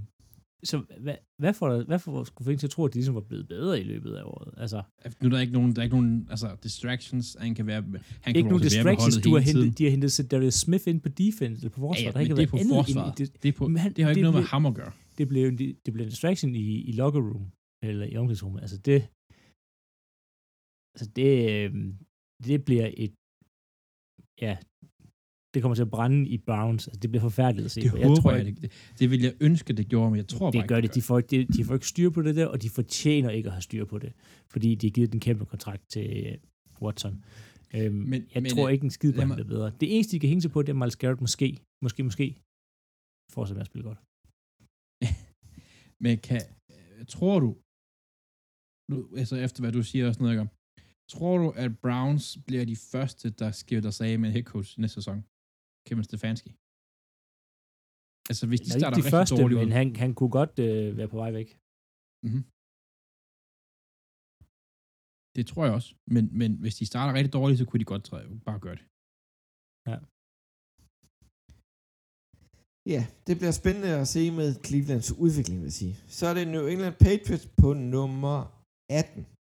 så 0.63 0.81
hvad, 0.99 1.15
hvad, 1.41 1.53
får, 1.53 1.69
der, 1.69 1.85
hvad 1.85 1.99
får 1.99 2.23
skulle 2.23 2.51
en 2.51 2.57
til 2.57 2.67
at 2.67 2.71
tro, 2.71 2.85
at 2.85 2.93
de 2.93 2.97
ligesom 2.97 3.15
var 3.15 3.21
blevet 3.21 3.47
bedre 3.47 3.79
i 3.79 3.83
løbet 3.83 4.13
af 4.13 4.23
året? 4.23 4.53
Altså, 4.57 4.81
Nu 5.21 5.25
er 5.27 5.29
der 5.29 5.39
ikke 5.39 5.53
nogen, 5.53 5.75
der 5.75 5.79
er 5.81 5.83
ikke 5.83 5.95
nogen 5.95 6.27
altså, 6.29 6.47
distractions, 6.63 7.37
han 7.39 7.55
kan 7.55 7.67
være... 7.67 7.81
Han 8.21 8.35
ikke 8.35 8.49
nogen 8.49 8.49
være 8.49 8.57
med 8.59 8.59
distractions, 8.69 9.17
du 9.23 9.33
har 9.33 9.39
hentet, 9.39 9.77
de 9.77 9.83
har 9.83 9.91
hentet 9.91 10.31
Darius 10.31 10.53
Smith 10.53 10.83
ind 10.87 11.01
på 11.01 11.09
defense, 11.09 11.59
eller 11.61 11.69
på 11.69 11.79
forsvaret. 11.79 12.03
Ja, 12.03 12.07
ja, 12.07 12.13
der 12.13 12.19
ikke 12.19 12.35
det 12.35 12.43
er 12.43 12.47
på 12.47 12.57
forsvaret. 12.57 13.17
det, 13.17 13.43
Det, 13.43 13.49
er 13.49 13.53
på, 13.53 13.67
Men 13.67 13.77
han- 13.77 13.93
det 13.93 14.03
har 14.03 14.11
ikke 14.11 14.17
det 14.19 14.23
noget 14.23 14.33
med 14.35 14.41
blev- 14.41 14.49
ham 14.49 14.65
at 14.65 14.73
gøre. 14.75 14.91
det 15.17 15.27
blev, 15.27 15.47
en, 15.47 15.57
det 15.57 15.93
blev 15.93 16.03
en 16.03 16.09
distraction 16.09 16.55
i, 16.55 16.81
i 16.81 16.91
locker 16.91 17.21
room, 17.21 17.45
eller 17.83 18.05
i 18.05 18.15
omklædningsrummet. 18.17 18.61
Altså 18.61 18.77
det, 18.77 19.07
altså 20.93 21.07
det, 21.19 21.31
øh, 21.55 21.69
det 22.47 22.65
bliver 22.67 22.87
et, 23.03 23.13
ja, 24.45 24.53
det 25.53 25.59
kommer 25.61 25.75
til 25.75 25.87
at 25.87 25.91
brænde 25.95 26.19
i 26.35 26.37
Browns. 26.37 26.87
Altså 26.87 26.99
det 26.99 27.09
bliver 27.11 27.25
forfærdeligt 27.29 27.65
at 27.65 27.71
se. 27.71 27.81
Det 27.81 27.91
håber 27.91 28.15
tror 28.21 28.31
jeg, 28.31 28.47
ikke, 28.47 28.61
det, 28.61 28.71
det 28.99 29.07
vil 29.11 29.21
jeg 29.27 29.33
ønske, 29.47 29.73
det 29.73 29.87
gjorde, 29.93 30.09
men 30.11 30.17
jeg 30.17 30.27
tror 30.27 30.45
bare 30.45 30.51
det 30.51 30.57
ikke, 30.57 30.67
gør 30.73 30.81
det. 30.81 30.95
De 30.95 31.01
får, 31.01 31.17
ikke, 31.17 31.29
de, 31.29 31.45
de 31.57 31.65
får 31.65 31.73
ikke 31.73 31.87
styr 31.87 32.09
på 32.09 32.21
det 32.21 32.35
der, 32.35 32.47
og 32.53 32.57
de 32.63 32.69
fortjener 32.69 33.29
ikke 33.37 33.47
at 33.47 33.53
have 33.53 33.61
styr 33.69 33.85
på 33.85 33.97
det, 34.03 34.11
fordi 34.53 34.75
de 34.75 34.87
har 34.87 34.91
givet 34.91 35.11
den 35.11 35.19
kæmpe 35.19 35.45
kontrakt 35.45 35.83
til 35.93 36.05
øh, 36.25 36.37
Watson. 36.81 37.15
Øhm, 37.75 37.95
Men- 37.95 38.27
jeg 38.33 38.41
men, 38.43 38.49
tror 38.51 38.67
øh, 38.67 38.73
ikke, 38.73 38.83
en 38.83 38.95
skid 38.97 39.11
på, 39.13 39.21
bliver 39.33 39.51
bedre. 39.55 39.71
Det 39.81 39.87
eneste, 39.95 40.11
de 40.15 40.19
kan 40.19 40.29
hænge 40.29 40.41
sig 40.41 40.51
på, 40.51 40.61
det 40.61 40.69
er 40.69 40.79
Miles 40.81 40.95
Garrett 41.01 41.21
måske, 41.21 41.47
måske, 41.85 42.03
måske, 42.09 42.25
fortsætter 43.35 43.59
med 43.59 43.65
at 43.65 43.71
spille 43.71 43.85
godt. 43.89 44.01
Men 46.03 46.13
kan, 46.27 46.41
tror 47.15 47.37
du, 47.45 47.49
nu, 48.91 48.95
altså 49.21 49.35
efter 49.45 49.59
hvad 49.63 49.73
du 49.77 49.83
siger 49.91 50.07
og 50.07 50.13
sådan 50.13 50.25
noget? 50.27 50.49
Tror 51.13 51.35
du, 51.43 51.47
at 51.63 51.71
Browns 51.83 52.25
bliver 52.47 52.65
de 52.71 52.77
første, 52.91 53.27
der 53.41 53.49
skifter 53.61 53.91
sig 53.97 54.05
af 54.11 54.19
med 54.19 54.29
head 54.35 54.47
coach 54.53 54.69
næste 54.81 54.95
sæson? 54.99 55.17
Kevin 55.87 56.03
Stefanski. 56.09 56.51
Altså, 58.29 58.43
hvis 58.49 58.61
de 58.61 58.69
Han 58.69 58.77
er 58.77 58.81
starter 58.81 58.97
de 58.97 59.03
rigtig 59.03 59.15
første, 59.17 59.35
dårligt 59.41 59.59
men 59.63 59.71
han, 59.79 59.87
han 60.03 60.11
kunne 60.17 60.33
godt 60.39 60.53
øh, 60.67 60.97
være 60.99 61.09
på 61.13 61.17
vej 61.23 61.31
væk. 61.39 61.49
Mm-hmm. 62.25 62.43
Det 65.35 65.43
tror 65.51 65.63
jeg 65.67 65.73
også. 65.79 65.89
Men, 66.15 66.23
men 66.39 66.51
hvis 66.63 66.75
de 66.79 66.85
starter 66.91 67.11
rigtig 67.17 67.33
dårligt, 67.39 67.59
så 67.59 67.65
kunne 67.65 67.81
de 67.83 67.91
godt 67.93 68.03
træde, 68.09 68.25
bare 68.49 68.59
gøre 68.65 68.77
det. 68.79 68.85
Ja, 72.93 73.01
det 73.27 73.33
bliver 73.39 73.55
spændende 73.61 73.91
at 74.01 74.07
se 74.15 74.23
med 74.39 74.49
Clevelands 74.65 75.11
udvikling, 75.25 75.57
vil 75.59 75.69
jeg 75.71 75.77
sige. 75.81 75.95
Så 76.17 76.23
er 76.29 76.33
det 76.33 76.47
New 76.47 76.65
England 76.73 76.95
Patriots 77.05 77.47
på 77.61 77.69
nummer 77.73 78.37
18. 78.89 79.38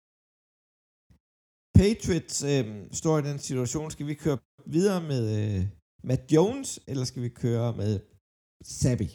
Patriots 1.81 2.37
øh, 2.53 2.67
står 3.01 3.15
i 3.19 3.27
den 3.31 3.39
situation, 3.39 3.91
skal 3.91 4.07
vi 4.11 4.15
køre 4.15 4.39
videre 4.77 5.01
med 5.13 5.23
øh, 5.39 5.61
Matt 6.09 6.33
Jones, 6.35 6.71
eller 6.91 7.05
skal 7.05 7.23
vi 7.27 7.29
køre 7.29 7.69
med 7.81 7.93
Sabi? 8.81 9.09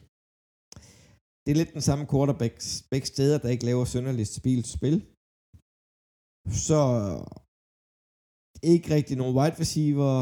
Det 1.43 1.49
er 1.51 1.59
lidt 1.59 1.73
den 1.77 1.85
samme 1.89 2.05
quarterback, 2.11 2.55
begge 2.91 3.07
steder, 3.13 3.37
der 3.37 3.49
ikke 3.49 3.65
laver 3.69 3.85
sønderligt 3.85 4.29
stabilt 4.33 4.67
spil. 4.77 4.97
Så 6.67 6.81
ikke 8.71 8.87
rigtig 8.95 9.15
nogen 9.17 9.35
wide 9.37 9.59
receiver, 9.63 10.15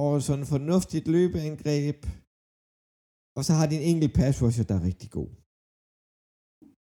og 0.00 0.22
sådan 0.22 0.46
fornuftigt 0.54 1.06
løbeangreb, 1.14 2.00
og 3.36 3.42
så 3.46 3.52
har 3.58 3.66
de 3.68 3.74
en 3.76 3.88
enkelt 3.92 4.14
pass 4.20 4.42
rusher, 4.42 4.64
der 4.68 4.74
er 4.78 4.84
rigtig 4.90 5.10
god. 5.18 5.30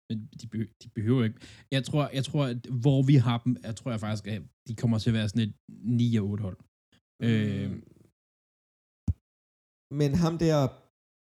Men 0.09 0.17
de, 0.39 0.45
behøver, 0.51 0.71
de 0.83 0.87
behøver 0.97 1.23
ikke. 1.27 1.39
Jeg 1.75 1.83
tror, 1.87 2.03
jeg 2.17 2.25
tror, 2.29 2.43
at 2.53 2.61
hvor 2.83 2.99
vi 3.09 3.15
har 3.25 3.37
dem, 3.45 3.53
jeg 3.67 3.75
tror 3.75 3.89
jeg 3.91 3.99
faktisk, 4.05 4.25
at 4.33 4.41
de 4.67 4.73
kommer 4.81 4.97
til 4.99 5.09
at 5.09 5.17
være 5.19 5.29
sådan 5.29 5.47
et 5.49 5.55
9 5.69 6.15
og 6.21 6.25
8 6.31 6.41
hold. 6.47 6.57
Øh, 7.27 7.69
Men 9.99 10.11
ham 10.23 10.33
der, 10.45 10.57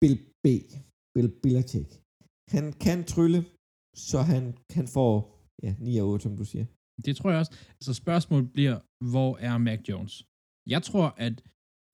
Bill 0.00 0.16
B, 0.42 0.46
Bill 1.14 1.30
Belichick, 1.42 1.90
han 2.54 2.64
kan 2.84 2.98
trylle, 3.14 3.40
så 4.08 4.18
han, 4.32 4.42
han 4.78 4.86
får 4.96 5.14
ja, 5.64 5.72
9 5.80 5.96
og 6.02 6.08
8, 6.08 6.22
som 6.22 6.36
du 6.40 6.44
siger. 6.52 6.66
det 7.06 7.16
tror 7.16 7.30
jeg 7.30 7.38
også. 7.42 7.54
Altså 7.78 7.92
spørgsmålet 8.02 8.52
bliver, 8.56 8.76
hvor 9.12 9.30
er 9.48 9.58
Mac 9.58 9.80
Jones? 9.88 10.14
Jeg 10.74 10.82
tror, 10.88 11.06
at 11.26 11.36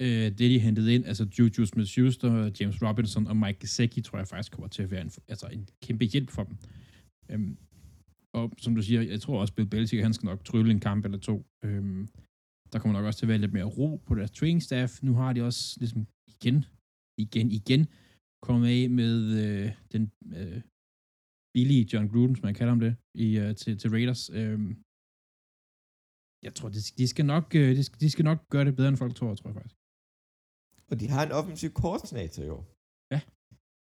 øh, 0.05 0.26
det, 0.38 0.38
de 0.38 0.59
hentede 0.68 0.95
ind, 0.95 1.05
altså 1.11 1.24
Juju 1.38 1.64
Smith-Schuster, 1.70 2.30
James 2.61 2.78
Robinson 2.82 3.26
og 3.30 3.36
Mike 3.43 3.59
Gesicki, 3.61 4.01
tror 4.01 4.18
jeg 4.18 4.28
faktisk 4.28 4.53
kommer 4.53 4.68
til 4.68 4.82
at 4.82 4.90
være 4.90 5.05
en, 5.07 5.12
altså 5.28 5.47
en 5.57 5.68
kæmpe 5.84 6.05
hjælp 6.05 6.30
for 6.36 6.45
dem. 6.49 6.57
Øhm, 7.32 7.56
og 8.38 8.44
som 8.58 8.74
du 8.74 8.82
siger, 8.82 9.02
jeg 9.02 9.20
tror 9.20 9.40
også, 9.40 9.54
Bill 9.54 9.68
Belichick, 9.68 10.02
han 10.02 10.14
skal 10.14 10.26
nok 10.26 10.44
trylle 10.44 10.70
en 10.70 10.80
kamp 10.80 11.04
eller 11.04 11.18
to. 11.18 11.36
Øhm, 11.64 12.08
der 12.72 12.78
kommer 12.78 12.94
nok 12.96 13.06
også 13.06 13.18
til 13.18 13.26
at 13.26 13.32
være 13.32 13.38
lidt 13.44 13.52
mere 13.52 13.72
ro 13.78 13.88
på 14.06 14.14
deres 14.14 14.30
training 14.30 14.62
staff. 14.62 15.02
Nu 15.02 15.12
har 15.20 15.32
de 15.32 15.40
også 15.48 15.62
ligesom 15.80 16.06
igen, 16.34 16.58
igen, 17.24 17.50
igen 17.60 17.82
kommet 18.46 18.68
af 18.76 18.90
med 19.00 19.14
øh, 19.42 19.68
den 19.92 20.02
øh, 20.38 20.60
billige 21.54 21.88
John 21.92 22.08
Gruden, 22.12 22.36
som 22.36 22.44
man 22.48 22.54
kalder 22.54 22.72
ham 22.74 22.80
det, 22.86 22.94
i, 23.24 23.28
øh, 23.42 23.50
til, 23.60 23.78
til 23.80 23.90
Raiders. 23.90 24.22
Øhm, 24.38 24.70
jeg 26.46 26.52
tror, 26.56 26.68
de, 26.74 26.80
de, 27.00 27.06
skal 27.12 27.26
nok, 27.34 27.46
øh, 27.60 27.68
de, 27.78 27.84
skal, 27.84 28.00
de 28.00 28.10
skal 28.10 28.24
nok 28.30 28.40
gøre 28.52 28.64
det 28.64 28.76
bedre, 28.76 28.88
end 28.88 28.96
folk 28.96 29.14
tror, 29.14 29.34
tror 29.34 29.48
jeg 29.50 29.56
faktisk. 29.60 29.76
Og 30.90 31.00
de 31.00 31.06
har 31.14 31.22
en 31.26 31.32
offensiv 31.40 31.70
koordinator 31.82 32.42
år. 32.56 32.62
Ja, 33.14 33.20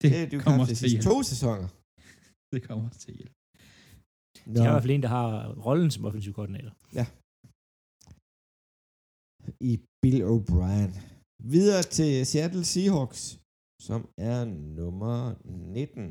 Det, 0.01 0.09
det 0.13 0.33
er 0.33 0.37
jo 0.37 0.41
kommer 0.45 0.61
også 0.61 0.71
til 0.71 0.79
sidste 0.83 1.03
to 1.11 1.17
sæsoner. 1.33 1.69
Det 2.55 2.63
kommer 2.69 2.83
også 2.89 3.01
til 3.07 3.15
hjælp. 3.21 3.35
De 4.53 4.57
har 4.61 4.69
i 4.69 4.73
hvert 4.73 4.85
fald 4.85 4.97
en, 4.97 5.05
der 5.07 5.13
har 5.19 5.31
rollen 5.67 5.91
som 5.95 6.05
offensiv 6.09 6.33
koordinator. 6.39 6.73
i 9.71 9.73
Bill 10.03 10.21
O'Brien. 10.33 10.93
Videre 11.55 11.83
til 11.97 12.13
Seattle 12.31 12.65
Seahawks, 12.73 13.23
som 13.89 14.01
er 14.33 14.39
nummer 14.81 15.17
19. 15.75 16.03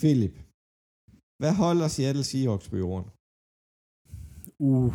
Philip, 0.00 0.36
hvad 1.40 1.52
holder 1.62 1.88
Seattle 1.88 2.24
Seahawks 2.30 2.68
på 2.72 2.76
jorden? 2.84 3.06
Uh, 4.70 4.92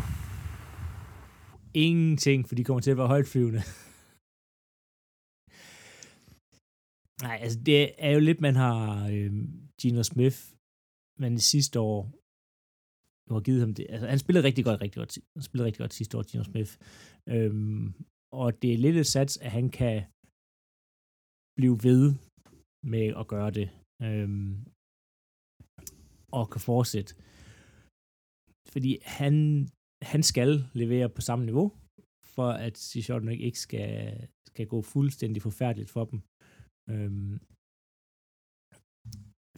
ingenting, 1.88 2.40
for 2.48 2.56
de 2.56 2.64
kommer 2.64 2.82
til 2.82 2.92
at 2.92 2.98
være 2.98 3.14
højt 3.16 3.28
flyvende. 3.34 3.62
Nej, 7.26 7.38
altså 7.44 7.60
det 7.70 7.82
er 8.06 8.12
jo 8.16 8.20
lidt, 8.20 8.42
man 8.42 8.56
har 8.56 8.82
øh, 9.16 9.32
Gino 9.82 10.04
Smith, 10.12 10.40
men 11.22 11.34
sidste 11.52 11.78
år, 11.80 12.00
nu 13.28 13.32
har 13.38 13.44
givet 13.48 13.62
ham 13.66 13.74
det. 13.78 13.86
Altså, 13.94 14.08
han 14.14 14.20
spillede 14.24 14.46
rigtig 14.48 14.64
godt, 14.68 14.82
rigtig 14.82 15.00
godt. 15.02 15.14
Han 15.36 15.44
spillede 15.48 15.68
rigtig 15.68 15.84
godt 15.84 15.94
sidste 16.00 16.14
år, 16.18 16.24
Gino 16.30 16.44
Smith. 16.52 16.74
Øhm, 17.34 17.94
og 18.42 18.48
det 18.62 18.70
er 18.74 18.84
lidt 18.86 18.98
et 18.98 19.10
sats, 19.16 19.34
at 19.46 19.52
han 19.58 19.68
kan 19.80 19.98
blive 21.60 21.78
ved 21.88 22.04
med 22.94 23.06
at 23.22 23.28
gøre 23.34 23.52
det. 23.60 23.68
Øhm, 24.08 24.52
og 26.38 26.44
kan 26.52 26.62
fortsætte. 26.72 27.12
Fordi 28.74 28.92
han, 29.20 29.36
han 30.12 30.22
skal 30.32 30.50
levere 30.82 31.10
på 31.16 31.22
samme 31.22 31.44
niveau, 31.46 31.68
for 32.36 32.50
at 32.66 32.76
Sean 32.78 33.30
ikke 33.48 33.60
skal, 33.66 33.92
skal 34.52 34.68
gå 34.74 34.82
fuldstændig 34.82 35.42
forfærdeligt 35.48 35.90
for 35.96 36.04
dem. 36.12 36.20
Øhm, 36.92 37.34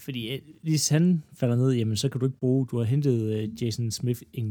fordi 0.06 0.22
øh, 0.34 0.42
hvis 0.62 0.90
han 0.96 1.24
falder 1.40 1.56
ned, 1.56 1.72
jamen 1.74 1.98
så 1.98 2.10
kan 2.10 2.20
du 2.20 2.26
ikke 2.26 2.44
bruge, 2.44 2.68
du 2.68 2.78
har 2.78 2.88
hentet 2.94 3.18
øh, 3.36 3.44
Jason 3.62 3.92
Smith 3.92 4.22
en, 4.34 4.50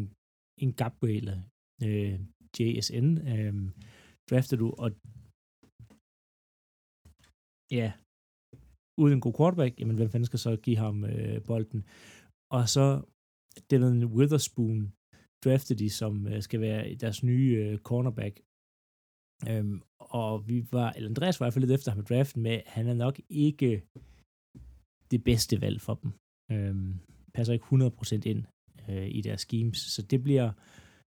en 0.63 0.73
Gabriel, 0.81 1.17
eller 1.19 1.39
øh, 1.87 2.17
JSN, 2.57 3.09
øh, 3.33 3.55
drafter 4.31 4.57
du, 4.63 4.67
og 4.83 4.89
ja, 7.79 7.89
uden 9.01 9.15
en 9.15 9.25
god 9.27 9.35
quarterback, 9.39 9.73
jamen 9.81 9.97
hvem 9.97 10.11
fanden 10.11 10.27
skal 10.31 10.39
så 10.39 10.57
give 10.67 10.79
ham 10.85 10.97
øh, 11.05 11.45
bolden? 11.49 11.81
Og 12.57 12.63
så 12.75 12.87
den 13.71 14.05
Witherspoon 14.17 14.81
drafter 15.45 15.75
de, 15.83 15.91
som 15.91 16.15
øh, 16.31 16.43
skal 16.43 16.61
være 16.61 16.95
deres 16.95 17.23
nye 17.23 17.51
øh, 17.63 17.79
cornerback. 17.89 18.35
Øhm, 19.51 19.83
og 20.01 20.49
vi 20.49 20.57
var, 20.73 20.89
eller 20.93 21.09
Andreas 21.09 21.41
var 21.41 21.45
i 21.45 21.47
hvert 21.47 21.55
fald 21.55 21.65
lidt 21.65 21.79
efter 21.79 21.91
ham 21.93 22.01
i 22.01 22.09
draften 22.11 22.43
med, 22.43 22.51
at 22.51 22.63
han 22.67 22.87
er 22.87 22.95
nok 22.95 23.21
ikke 23.47 23.71
det 25.11 25.25
bedste 25.25 25.61
valg 25.61 25.81
for 25.81 25.95
dem. 25.95 26.11
Øhm, 26.53 26.95
passer 27.35 27.53
ikke 27.53 27.65
100% 27.65 28.31
ind 28.33 28.45
øh, 28.89 29.09
i 29.19 29.21
deres 29.21 29.41
schemes, 29.41 29.79
så 29.79 30.03
det 30.03 30.23
bliver 30.23 30.53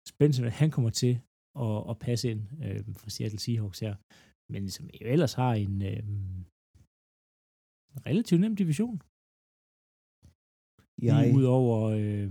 spændende, 0.08 0.48
at 0.48 0.54
han 0.62 0.72
kommer 0.72 0.90
til 0.90 1.14
at, 1.66 1.90
at 1.90 2.00
passe 2.00 2.32
ind 2.32 2.42
øh, 2.66 2.80
for 2.96 3.10
Seattle 3.10 3.40
Seahawks 3.40 3.80
her. 3.80 3.96
Men 4.54 4.70
som 4.70 4.86
jo 4.86 5.08
ellers 5.16 5.34
har 5.34 5.54
en 5.54 5.82
øh, 5.82 6.04
relativt 8.10 8.42
nem 8.42 8.56
division. 8.56 8.98
Jeg, 11.08 11.24
Lige 11.26 11.36
ud 11.40 11.44
over 11.44 11.78
øh, 12.02 12.30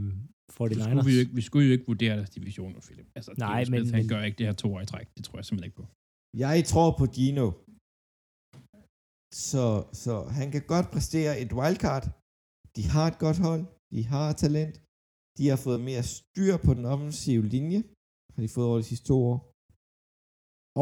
Så 0.50 0.64
49ers. 0.64 0.82
skulle 0.82 1.04
vi, 1.10 1.14
jo 1.16 1.20
ikke, 1.24 1.34
vi 1.34 1.40
skulle 1.48 1.66
jo 1.66 1.72
ikke 1.72 1.86
vurdere 1.92 2.16
deres 2.16 2.30
divisioner, 2.30 2.80
Philip. 2.86 3.06
Altså, 3.16 3.30
Nej, 3.38 3.48
James 3.54 3.68
Smith, 3.68 3.84
men- 3.84 3.94
han 3.94 4.02
men- 4.02 4.08
gør 4.08 4.22
ikke 4.28 4.38
det 4.38 4.46
her 4.46 4.52
to 4.62 4.68
år 4.74 4.80
i 4.80 4.86
træk. 4.86 5.06
Det 5.16 5.24
tror 5.24 5.38
jeg 5.38 5.44
simpelthen 5.44 5.68
ikke 5.68 5.76
på. 5.82 5.86
jeg 6.44 6.64
tror 6.72 6.88
på 6.98 7.06
Gino. 7.16 7.46
Så, 9.32 9.64
så 10.02 10.14
han 10.38 10.50
kan 10.54 10.64
godt 10.74 10.86
præstere 10.94 11.32
et 11.42 11.52
wildcard. 11.58 12.04
De 12.76 12.82
har 12.94 13.06
et 13.12 13.18
godt 13.24 13.38
hold. 13.46 13.64
De 13.94 14.02
har 14.12 14.26
talent. 14.42 14.76
De 15.38 15.44
har 15.50 15.58
fået 15.66 15.80
mere 15.88 16.04
styr 16.16 16.54
på 16.66 16.70
den 16.76 16.84
offensive 16.92 17.44
linje. 17.54 17.80
Har 18.34 18.40
de 18.42 18.48
fået 18.54 18.68
over 18.70 18.78
de 18.82 18.88
sidste 18.90 19.06
to 19.10 19.18
år. 19.30 19.38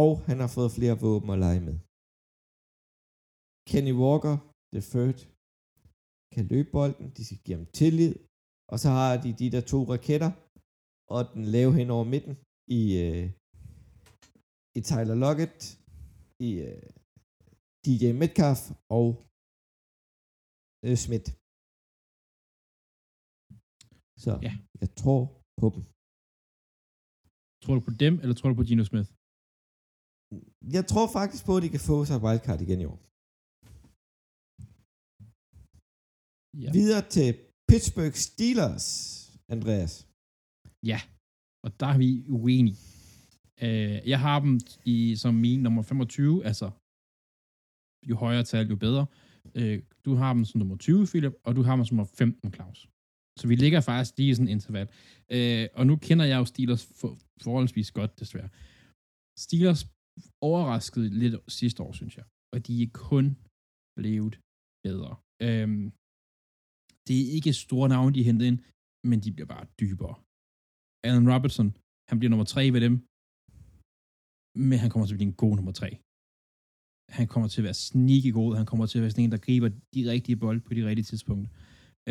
Og 0.03 0.13
han 0.29 0.39
har 0.43 0.51
fået 0.57 0.75
flere 0.79 1.01
våben 1.07 1.31
at 1.35 1.39
lege 1.47 1.63
med. 1.69 1.77
Kenny 3.71 3.95
Walker, 4.03 4.37
the 4.75 4.83
third, 4.93 5.19
kan 6.35 6.45
løbe 6.53 6.71
bolden. 6.77 7.07
De 7.17 7.23
skal 7.25 7.41
give 7.45 7.57
ham 7.59 7.67
tillid. 7.81 8.15
Og 8.73 8.77
så 8.83 8.89
har 8.99 9.11
de 9.25 9.31
de 9.41 9.53
der 9.55 9.65
to 9.73 9.81
raketter. 9.93 10.31
Og 11.15 11.21
den 11.35 11.45
lave 11.57 11.73
hen 11.79 11.89
over 11.97 12.07
midten 12.15 12.35
i, 12.79 12.83
øh, 13.05 13.27
i 14.79 14.81
Tyler 14.91 15.17
Lockett, 15.25 15.59
i 16.49 16.51
øh, 16.69 16.98
DJ 17.89 18.05
Metcalf 18.23 18.61
og 18.99 19.09
øh, 20.87 20.97
Schmidt. 21.03 21.27
Så 24.25 24.33
Ja. 24.47 24.53
jeg 24.83 24.91
tror 25.03 25.21
på 25.61 25.67
dem. 25.75 25.83
Tror 27.63 27.75
du 27.79 27.83
på 27.89 27.95
dem, 28.05 28.15
eller 28.23 28.35
tror 28.37 28.49
du 28.51 28.57
på 28.61 28.67
Gino 28.69 28.85
Smith? 28.91 29.11
Jeg 30.77 30.85
tror 30.91 31.07
faktisk 31.19 31.43
på, 31.49 31.53
at 31.57 31.63
de 31.65 31.71
kan 31.75 31.85
få 31.91 31.97
sig 32.11 32.19
wildcard 32.25 32.61
igen 32.67 32.81
i 32.85 32.87
år. 32.93 32.99
Ja. 36.65 36.71
Videre 36.79 37.03
til 37.17 37.29
Pittsburgh 37.71 38.17
Steelers, 38.27 38.87
Andreas. 39.55 39.95
Ja, 40.91 41.01
og 41.65 41.71
der 41.81 41.89
er 41.95 41.99
vi 42.05 42.11
uenige. 42.41 42.79
Uh, 43.65 43.99
jeg 44.13 44.19
har 44.27 44.37
dem 44.45 44.55
i, 44.95 44.97
som 45.23 45.33
min 45.47 45.61
nummer 45.67 45.83
25, 45.83 46.45
altså 46.51 46.67
jo 48.11 48.17
højere 48.17 48.45
tal, 48.45 48.67
jo 48.69 48.77
bedre. 48.77 49.07
Øh, 49.55 49.83
du 50.05 50.15
har 50.15 50.33
dem 50.33 50.45
som 50.45 50.59
nummer 50.59 50.77
20, 50.77 51.07
Philip, 51.07 51.35
og 51.47 51.57
du 51.57 51.63
har 51.63 51.77
dem 51.77 51.85
som 51.85 51.97
nummer 51.97 52.11
15, 52.19 52.53
Claus. 52.57 52.89
Så 53.41 53.45
vi 53.49 53.55
ligger 53.55 53.81
faktisk 53.81 54.19
lige 54.19 54.31
i 54.31 54.35
sådan 54.35 54.49
en 54.49 54.57
interval. 54.57 54.87
Øh, 55.37 55.69
og 55.79 55.87
nu 55.87 55.95
kender 55.97 56.25
jeg 56.25 56.39
jo 56.39 56.45
Steelers 56.45 56.85
for, 57.01 57.11
forholdsvis 57.45 57.91
godt, 57.99 58.21
desværre. 58.21 58.51
Steelers 59.47 59.83
overraskede 60.49 61.09
lidt 61.23 61.35
sidste 61.59 61.83
år, 61.83 61.93
synes 62.01 62.15
jeg. 62.19 62.27
Og 62.55 62.59
de 62.67 62.83
er 62.83 62.91
kun 63.11 63.27
blevet 63.99 64.35
bedre. 64.87 65.13
Øhm, 65.47 65.87
det 67.07 67.17
er 67.21 67.27
ikke 67.37 67.53
store 67.65 67.89
navne, 67.95 68.15
de 68.17 68.23
henter 68.29 68.47
ind, 68.51 68.59
men 69.11 69.19
de 69.25 69.31
bliver 69.35 69.51
bare 69.55 69.65
dybere. 69.81 70.15
Allen 71.07 71.27
Robertson, 71.33 71.69
han 72.09 72.19
bliver 72.19 72.31
nummer 72.33 72.49
tre 72.55 72.63
ved 72.75 72.81
dem, 72.87 72.95
men 74.69 74.77
han 74.83 74.91
kommer 74.91 75.07
til 75.07 75.15
at 75.15 75.19
blive 75.21 75.33
en 75.33 75.41
god 75.45 75.55
nummer 75.59 75.75
tre. 75.81 75.89
Han 77.17 77.27
kommer 77.33 77.49
til 77.49 77.61
at 77.61 77.65
være 77.65 77.75
sneaky 77.75 78.33
god, 78.33 78.57
han 78.57 78.67
kommer 78.67 78.87
til 78.87 78.99
at 78.99 79.03
være 79.03 79.11
sådan 79.11 79.25
en, 79.25 79.33
der 79.33 79.39
griber 79.47 79.69
de 79.95 80.11
rigtige 80.13 80.37
bold 80.37 80.61
på 80.61 80.75
de 80.75 80.87
rigtige 80.89 81.05
tidspunkter. 81.05 81.51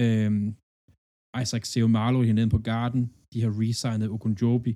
Øhm, 0.01 0.55
Isaac 1.41 1.65
Seumalo 1.71 2.21
hernede 2.21 2.49
på 2.49 2.61
Garden, 2.71 3.03
de 3.33 3.41
har 3.41 3.51
resignet 3.61 4.09
Ogunjobi, 4.09 4.73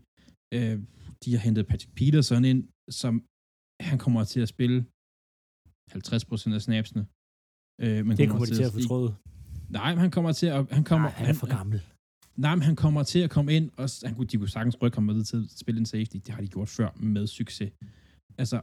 øh, 0.55 0.77
de 1.23 1.29
har 1.33 1.41
hentet 1.45 1.67
Patrick 1.67 1.93
Peterson 1.95 2.45
ind, 2.51 2.61
som 3.01 3.13
han 3.89 3.97
kommer 4.03 4.23
til 4.23 4.39
at 4.45 4.49
spille 4.55 4.77
50% 5.91 6.53
af 6.57 6.61
snapsene. 6.61 7.03
Øh, 7.83 8.05
men 8.05 8.17
det 8.17 8.29
kommer 8.29 8.45
de 8.45 8.55
til 8.55 8.63
at 8.69 8.73
fortryde. 8.77 9.15
Nej, 9.69 9.89
men 9.93 9.99
han 10.05 10.11
kommer 10.11 10.31
til 10.31 10.47
at... 10.55 10.71
Han, 10.71 10.83
kommer, 10.83 11.07
Nej, 11.07 11.17
han 11.17 11.27
er 11.29 11.33
for 11.43 11.49
gammel. 11.57 11.81
Nej, 12.35 12.55
men 12.55 12.63
han 12.69 12.75
kommer 12.75 13.03
til 13.03 13.19
at 13.19 13.29
komme 13.29 13.53
ind, 13.57 13.65
og 13.77 13.89
han 14.07 14.15
kunne, 14.15 14.27
de 14.27 14.37
kunne 14.37 14.55
sagtens 14.57 14.81
rykke 14.81 14.97
ham 14.97 15.03
med 15.03 15.23
til 15.23 15.37
at 15.37 15.51
spille 15.61 15.79
en 15.79 15.85
safety. 15.85 16.17
Det 16.25 16.29
har 16.35 16.41
de 16.41 16.47
gjort 16.47 16.69
før 16.69 16.89
med 16.95 17.27
succes. 17.27 17.71
Altså, 18.37 18.57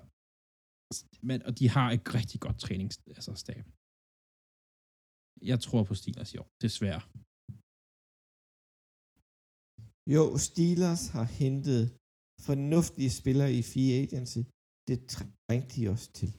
men, 1.28 1.38
og 1.48 1.52
de 1.58 1.66
har 1.76 1.88
et 1.96 2.04
rigtig 2.18 2.38
godt 2.44 2.58
træningsstab. 2.64 3.14
Altså, 3.18 3.34
stab. 3.44 3.64
jeg 5.50 5.58
tror 5.64 5.82
på 5.84 5.94
Steelers 6.00 6.34
i 6.34 6.38
år, 6.42 6.48
desværre. 6.64 7.02
Jo, 10.14 10.24
Steelers 10.46 11.04
har 11.16 11.26
hentet 11.40 11.82
fornuftige 12.48 13.12
spillere 13.20 13.52
i 13.58 13.62
free 13.70 13.92
agency. 14.04 14.42
Det 14.88 14.98
trængte 15.14 15.70
de 15.76 15.82
også 15.94 16.08
til. 16.18 16.30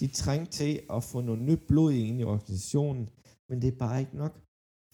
De 0.00 0.06
trængte 0.20 0.52
til 0.60 0.72
at 0.96 1.00
få 1.10 1.18
noget 1.28 1.42
nyt 1.48 1.62
blod 1.70 1.92
ind 1.92 2.16
i 2.20 2.28
organisationen, 2.32 3.04
men 3.48 3.56
det 3.62 3.68
er 3.70 3.78
bare 3.84 3.98
ikke 4.02 4.16
nok, 4.22 4.34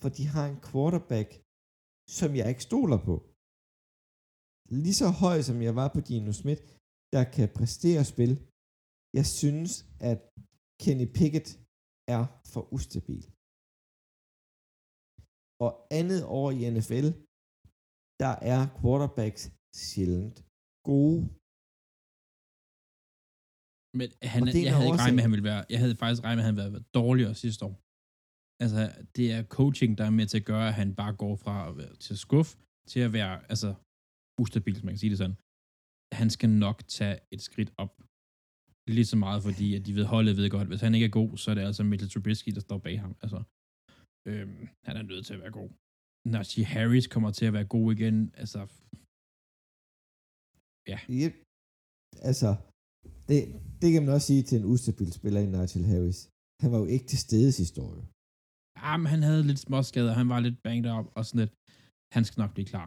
for 0.02 0.08
de 0.18 0.24
har 0.34 0.46
en 0.48 0.60
quarterback, 0.68 1.30
som 2.18 2.30
jeg 2.38 2.46
ikke 2.52 2.68
stoler 2.70 3.00
på. 3.08 3.14
Lige 4.82 4.98
så 5.02 5.08
høj 5.22 5.36
som 5.48 5.58
jeg 5.66 5.74
var 5.80 5.88
på 5.94 6.00
Dino 6.08 6.32
Smith, 6.40 6.62
der 7.14 7.24
kan 7.36 7.48
præstere 7.58 8.04
spil. 8.12 8.32
Jeg 9.18 9.26
synes, 9.38 9.72
at 10.10 10.18
Kenny 10.82 11.08
Pickett 11.16 11.48
er 12.16 12.22
for 12.52 12.62
ustabil. 12.76 13.24
Og 15.64 15.70
andet 16.00 16.20
år 16.38 16.48
i 16.58 16.60
NFL, 16.74 17.06
der 18.22 18.34
er 18.52 18.60
quarterbacks 18.80 19.42
sjældent 19.86 20.36
gode. 20.90 21.20
Men 23.98 24.08
han, 24.34 24.40
jeg 24.68 24.74
havde 24.76 24.88
ikke 24.88 25.02
regnet 25.04 25.16
med, 25.16 25.22
at 25.22 25.26
han 25.28 25.34
ville 25.36 25.48
være, 25.50 25.62
jeg 25.72 25.78
havde 25.82 25.96
faktisk 26.02 26.22
regnet 26.26 26.38
med, 26.38 26.44
at 26.44 26.48
han 26.50 26.56
ville 26.56 26.76
være 26.76 26.88
dårligere 27.00 27.34
sidste 27.44 27.62
år. 27.68 27.74
Altså, 28.62 28.80
det 29.16 29.26
er 29.36 29.42
coaching, 29.58 29.90
der 29.98 30.04
er 30.10 30.14
med 30.18 30.26
til 30.26 30.38
at 30.42 30.48
gøre, 30.52 30.66
at 30.70 30.76
han 30.82 30.90
bare 31.00 31.14
går 31.22 31.34
fra 31.44 31.56
at 31.68 31.72
være 31.80 31.94
til 32.06 32.16
skuff 32.24 32.50
til 32.92 33.00
at 33.06 33.12
være, 33.18 33.34
altså, 33.52 33.70
ustabil, 34.42 34.78
man 34.84 34.92
kan 34.94 35.02
sige 35.02 35.12
det 35.14 35.20
sådan. 35.22 35.38
Han 36.20 36.28
skal 36.36 36.50
nok 36.64 36.78
tage 36.98 37.16
et 37.34 37.42
skridt 37.48 37.70
op. 37.84 37.94
Lige 38.96 39.10
så 39.12 39.16
meget, 39.26 39.40
fordi 39.46 39.66
at 39.76 39.82
de 39.86 39.92
ved, 39.98 40.06
holdet 40.14 40.36
ved 40.36 40.50
godt, 40.56 40.68
hvis 40.70 40.84
han 40.86 40.94
ikke 40.96 41.08
er 41.10 41.16
god, 41.20 41.30
så 41.42 41.46
er 41.50 41.56
det 41.56 41.64
altså 41.68 41.82
Mitchell 41.84 42.10
Trubisky, 42.12 42.50
der 42.56 42.62
står 42.68 42.78
bag 42.86 42.96
ham. 43.04 43.12
Altså, 43.24 43.40
øhm, 44.28 44.62
han 44.86 44.94
er 45.00 45.04
nødt 45.10 45.24
til 45.26 45.34
at 45.36 45.42
være 45.44 45.54
god. 45.60 45.70
Najee 46.34 46.64
Harris 46.74 47.06
kommer 47.14 47.30
til 47.38 47.46
at 47.48 47.54
være 47.58 47.68
god 47.76 47.86
igen. 47.96 48.16
Altså, 48.42 48.60
ja. 50.92 50.98
Yep. 51.20 51.34
Altså, 52.28 52.50
det, 53.28 53.38
det 53.80 53.88
kan 53.92 54.02
man 54.04 54.14
også 54.16 54.28
sige 54.30 54.42
til 54.48 54.56
en 54.60 54.70
ustabil 54.72 55.12
spiller 55.18 55.40
i 55.46 55.48
Nigel 55.54 55.84
Harris. 55.90 56.20
Han 56.62 56.68
var 56.72 56.78
jo 56.84 56.88
ikke 56.94 57.06
til 57.12 57.20
stede 57.26 57.50
sidste 57.60 57.78
år. 57.86 57.92
Ja, 58.82 58.92
men 59.00 59.08
han 59.14 59.22
havde 59.28 59.42
lidt 59.50 59.60
småskader, 59.66 60.12
han 60.20 60.28
var 60.32 60.40
lidt 60.46 60.58
banged 60.66 60.88
up 60.96 61.06
og 61.16 61.22
sådan 61.26 61.40
lidt. 61.42 61.54
Han 62.14 62.22
skal 62.26 62.40
nok 62.42 62.52
blive 62.56 62.70
klar. 62.72 62.86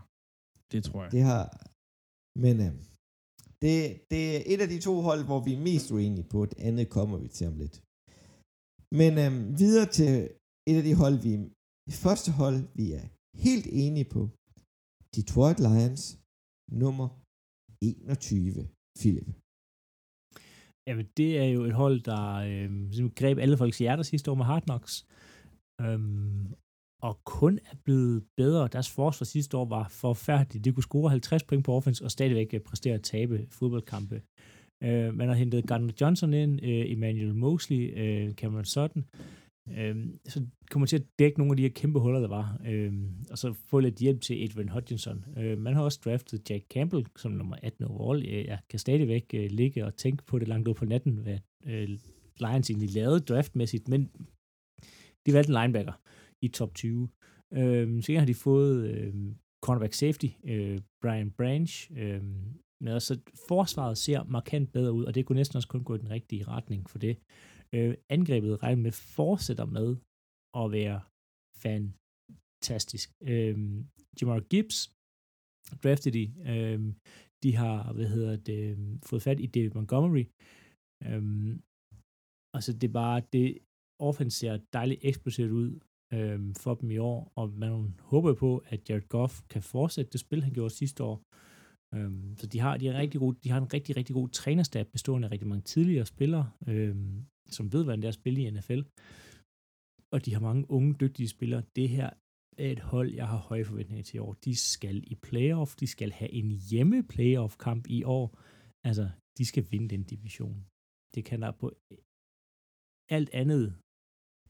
Det 0.71 0.79
tror 0.87 0.99
jeg. 1.03 1.11
Det 1.15 1.23
har... 1.31 1.43
Men 2.43 2.55
øh, 2.65 2.73
det, 3.63 3.77
det 4.11 4.21
er 4.35 4.41
et 4.53 4.61
af 4.65 4.69
de 4.73 4.79
to 4.87 4.93
hold, 5.07 5.21
hvor 5.29 5.39
vi 5.47 5.51
er 5.53 5.65
mest 5.69 5.87
uenige 5.95 6.27
på. 6.33 6.39
Det 6.51 6.59
andet 6.67 6.85
kommer 6.97 7.17
vi 7.23 7.27
til 7.37 7.45
om 7.51 7.57
lidt. 7.63 7.75
Men 8.99 9.11
øhm, 9.23 9.41
videre 9.61 9.87
til 9.99 10.11
et 10.69 10.77
af 10.81 10.85
de 10.89 10.95
hold, 11.03 11.17
vi 11.25 11.31
det 11.87 11.97
første 12.05 12.29
hold, 12.41 12.59
vi 12.79 12.85
er 12.99 13.05
helt 13.45 13.67
enige 13.85 14.09
på. 14.15 14.21
Detroit 15.15 15.59
Lions 15.67 16.03
nummer 16.81 17.07
21, 17.81 18.69
Philip. 18.99 19.29
Jamen, 20.87 21.05
det 21.19 21.29
er 21.43 21.49
jo 21.55 21.61
et 21.69 21.75
hold, 21.83 21.97
der 22.11 22.23
øh, 22.49 22.69
greb 23.19 23.37
alle 23.43 23.57
folks 23.61 23.77
hjerter 23.83 24.03
sidste 24.03 24.31
år 24.31 24.37
med 24.39 24.45
Hard 24.51 24.65
Knocks. 24.67 24.93
Øhm, 25.83 26.53
og 27.03 27.23
kun 27.23 27.59
er 27.71 27.75
blevet 27.83 28.23
bedre. 28.37 28.67
Deres 28.71 28.89
forsvar 28.89 29.25
sidste 29.25 29.57
år 29.57 29.65
var 29.65 29.87
forfærdeligt. 29.89 30.65
De 30.65 30.71
kunne 30.71 30.83
score 30.83 31.09
50 31.09 31.43
point 31.43 31.65
på 31.65 31.73
offense 31.73 32.03
og 32.03 32.11
stadigvæk 32.11 32.53
øh, 32.53 32.59
præstere 32.59 32.93
at 32.93 33.01
tabe 33.01 33.45
fodboldkampe. 33.49 34.21
Øh, 34.83 35.13
man 35.13 35.27
har 35.27 35.35
hentet 35.35 35.67
Gardner 35.67 35.93
Johnson 36.01 36.33
ind, 36.33 36.63
øh, 36.63 36.91
Emmanuel 36.91 37.35
Mosley, 37.35 37.99
øh, 37.99 38.33
Cameron 38.33 38.65
Sutton. 38.65 39.05
Øh, 39.77 39.95
så 40.25 40.45
kommer 40.69 40.85
til 40.85 40.95
at 40.95 41.05
dække 41.19 41.37
nogle 41.37 41.51
af 41.51 41.57
de 41.57 41.63
her 41.63 41.69
kæmpe 41.69 41.99
huller, 41.99 42.19
der 42.19 42.27
var. 42.27 42.59
Øh, 42.67 42.93
og 43.31 43.37
så 43.37 43.53
få 43.53 43.79
lidt 43.79 43.95
hjælp 43.95 44.21
til 44.21 44.43
Edwin 44.45 44.69
Hutchinson. 44.69 45.25
Øh, 45.37 45.57
man 45.57 45.73
har 45.73 45.83
også 45.83 45.99
draftet 46.05 46.49
Jack 46.49 46.65
Campbell 46.73 47.05
som 47.17 47.31
nummer 47.31 47.55
18 47.63 47.85
overall. 47.85 48.25
Øh, 48.25 48.45
jeg 48.45 48.59
kan 48.69 48.79
stadigvæk 48.79 49.25
øh, 49.33 49.51
ligge 49.51 49.85
og 49.85 49.95
tænke 49.95 50.23
på 50.25 50.39
det 50.39 50.47
langt 50.47 50.67
ud 50.67 50.73
på 50.73 50.85
natten, 50.85 51.17
hvad 51.17 51.37
øh, 51.65 51.89
Lions 52.39 52.69
egentlig 52.69 52.93
lavede 52.93 53.19
draftmæssigt, 53.19 53.87
men 53.87 54.09
de 55.25 55.33
valgte 55.33 55.53
en 55.53 55.59
linebacker 55.61 55.93
i 56.45 56.47
top 56.47 56.73
20. 56.75 57.09
Øhm, 57.53 58.01
så 58.01 58.17
har 58.19 58.25
de 58.25 58.43
fået 58.47 58.77
øhm, 58.93 59.35
cornerback 59.65 59.93
safety, 59.93 60.29
øh, 60.43 60.79
Brian 61.01 61.31
Branch, 61.31 61.91
øhm, 62.01 62.59
med, 62.83 62.99
så 62.99 63.13
altså, 63.13 63.13
forsvaret 63.47 63.97
ser 63.97 64.23
markant 64.23 64.71
bedre 64.71 64.93
ud, 64.93 65.03
og 65.05 65.15
det 65.15 65.25
kunne 65.25 65.35
næsten 65.35 65.57
også 65.57 65.67
kun 65.67 65.83
gå 65.83 65.95
i 65.95 65.97
den 66.03 66.09
rigtige 66.09 66.47
retning 66.47 66.89
for 66.89 66.99
det. 66.99 67.15
Øh, 67.75 67.93
angrebet 68.09 68.63
regner 68.63 68.81
med 68.81 68.91
fortsætter 68.91 69.65
med 69.65 69.87
at 70.61 70.71
være 70.77 71.01
fantastisk. 71.63 73.07
Øh, 73.21 73.57
Jamar 74.21 74.39
Gibbs 74.39 74.79
drafted 75.83 76.11
de. 76.11 76.25
Øh, 76.53 76.93
de 77.43 77.55
har, 77.55 77.93
hvad 77.93 78.07
hedder 78.15 78.35
det, 78.35 78.71
øhm, 78.71 79.01
fået 79.01 79.21
fat 79.21 79.39
i 79.39 79.45
David 79.45 79.71
Montgomery. 79.75 80.25
Øh, 81.07 81.23
altså 82.55 82.71
det 82.73 82.87
er 82.87 82.93
bare, 83.03 83.21
det, 83.33 83.57
offense 83.99 84.37
ser 84.37 84.59
dejligt 84.73 85.01
eksplosivt 85.03 85.51
ud 85.51 85.79
øhm, 86.13 86.55
for 86.63 86.73
dem 86.75 86.91
i 86.91 86.97
år, 86.97 87.31
og 87.35 87.45
man 87.49 87.95
håber 87.99 88.33
på, 88.33 88.63
at 88.65 88.89
Jared 88.89 89.07
Goff 89.07 89.41
kan 89.49 89.63
fortsætte 89.63 90.11
det 90.11 90.19
spil, 90.19 90.43
han 90.43 90.53
gjorde 90.53 90.73
sidste 90.73 91.03
år. 91.03 91.17
Øh, 91.95 92.11
så 92.39 92.47
de 92.47 92.59
har, 92.59 92.77
de, 92.77 92.87
har 92.87 92.93
rigtig 92.99 93.19
god, 93.19 93.33
de 93.43 93.49
har 93.49 93.57
en 93.61 93.73
rigtig, 93.73 93.97
rigtig 93.97 94.13
god 94.13 94.29
trænerstab, 94.29 94.87
bestående 94.91 95.27
af 95.27 95.31
rigtig 95.31 95.47
mange 95.47 95.61
tidligere 95.61 96.05
spillere, 96.05 96.51
øh, 96.67 96.95
som 97.49 97.73
ved, 97.73 97.83
hvordan 97.83 98.01
det 98.01 98.05
er 98.05 98.15
at 98.15 98.21
spille 98.21 98.41
i 98.41 98.51
NFL. 98.51 98.81
Og 100.13 100.25
de 100.25 100.33
har 100.33 100.41
mange 100.41 100.71
unge, 100.71 100.93
dygtige 100.93 101.27
spillere. 101.27 101.63
Det 101.75 101.89
her 101.89 102.09
er 102.57 102.71
et 102.71 102.79
hold, 102.79 103.09
jeg 103.13 103.27
har 103.27 103.37
høje 103.37 103.65
forventninger 103.65 104.03
til 104.03 104.15
i 104.15 104.19
år. 104.19 104.33
De 104.33 104.55
skal 104.55 104.97
i 105.13 105.15
playoff, 105.15 105.75
de 105.75 105.87
skal 105.87 106.11
have 106.11 106.31
en 106.31 106.51
hjemme 106.69 107.03
playoff 107.03 107.57
kamp 107.57 107.87
i 107.87 108.03
år. 108.03 108.39
Altså, 108.87 109.09
de 109.37 109.45
skal 109.45 109.63
vinde 109.71 109.89
den 109.89 110.03
division. 110.03 110.65
Det 111.15 111.25
kan 111.25 111.41
der 111.41 111.51
på 111.51 111.67
alt 113.09 113.29
andet 113.41 113.65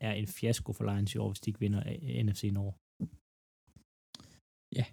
er 0.05 0.11
en 0.11 0.27
fiasko 0.27 0.73
for 0.73 0.83
Lions 0.83 1.15
i 1.15 1.17
år, 1.17 1.29
hvis 1.29 1.39
de 1.39 1.49
ikke 1.49 1.59
vinder 1.59 1.83
øh, 1.91 2.23
NFC 2.25 2.43
Nord. 2.53 2.75
Ja, 4.77 4.85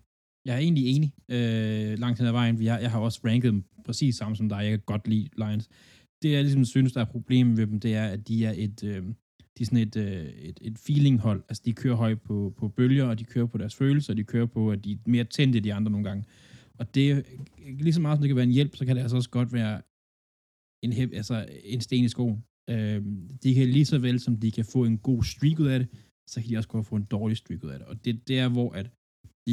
jeg 0.46 0.54
er 0.54 0.62
egentlig 0.66 0.84
enig 0.94 1.10
øh, 1.36 1.98
langt 1.98 2.18
hen 2.18 2.26
ad 2.26 2.32
vejen. 2.32 2.58
Vi 2.58 2.66
har, 2.66 2.78
jeg 2.78 2.90
har 2.90 3.00
også 3.00 3.20
ranket 3.24 3.52
dem 3.52 3.64
præcis 3.84 4.16
samme 4.16 4.36
som 4.36 4.48
dig. 4.48 4.56
Jeg 4.56 4.70
kan 4.70 4.80
godt 4.92 5.08
lide 5.08 5.28
Lions. 5.36 5.68
Det 6.22 6.32
jeg 6.32 6.42
ligesom 6.42 6.64
synes, 6.64 6.92
der 6.92 7.00
er 7.00 7.04
problemet 7.16 7.56
ved 7.56 7.66
dem, 7.66 7.80
det 7.80 7.94
er, 7.94 8.06
at 8.06 8.28
de 8.28 8.46
er 8.46 8.54
et, 8.56 8.84
øh, 8.84 9.02
de 9.58 9.62
er 9.62 9.64
sådan 9.64 9.78
et, 9.78 9.96
øh, 9.96 10.26
et, 10.48 10.58
et 10.62 10.78
feeling-hold. 10.78 11.42
Altså, 11.48 11.62
de 11.66 11.72
kører 11.72 11.96
højt 11.96 12.20
på, 12.20 12.54
på 12.56 12.68
bølger, 12.68 13.04
og 13.04 13.18
de 13.18 13.24
kører 13.24 13.46
på 13.46 13.58
deres 13.58 13.74
følelser, 13.74 14.12
og 14.12 14.16
de 14.16 14.24
kører 14.24 14.46
på, 14.46 14.70
at 14.70 14.84
de 14.84 14.92
er 14.92 14.96
mere 15.06 15.24
tændte 15.24 15.56
end 15.56 15.64
de 15.64 15.74
andre 15.74 15.92
nogle 15.92 16.08
gange. 16.08 16.24
Og 16.78 16.94
det, 16.94 17.26
lige 17.58 17.92
så 17.92 18.00
meget 18.00 18.16
som 18.16 18.22
det 18.22 18.28
kan 18.28 18.36
være 18.36 18.44
en 18.44 18.58
hjælp, 18.58 18.76
så 18.76 18.86
kan 18.86 18.96
det 18.96 19.02
altså 19.02 19.16
også 19.16 19.30
godt 19.30 19.52
være 19.52 19.82
en, 20.84 20.92
altså 20.92 21.48
en 21.64 21.80
sten 21.80 22.04
i 22.04 22.08
skoen. 22.08 22.44
Øh, 22.72 23.00
de 23.42 23.54
kan 23.54 23.68
lige 23.76 23.90
så 23.92 23.98
vel, 23.98 24.20
som 24.20 24.34
de 24.36 24.50
kan 24.50 24.66
få 24.74 24.80
en 24.84 24.98
god 25.08 25.22
streak 25.32 25.58
ud 25.64 25.70
af 25.74 25.78
det, 25.78 25.88
så 26.30 26.36
kan 26.40 26.50
de 26.50 26.56
også 26.56 26.68
godt 26.74 26.86
få 26.86 26.96
en 26.96 27.08
dårlig 27.16 27.36
streak 27.36 27.64
ud 27.64 27.70
af 27.74 27.78
det. 27.78 27.88
Og 27.88 28.04
det, 28.04 28.28
det 28.28 28.38
er, 28.44 28.48
hvor 28.56 28.70
at 28.80 28.86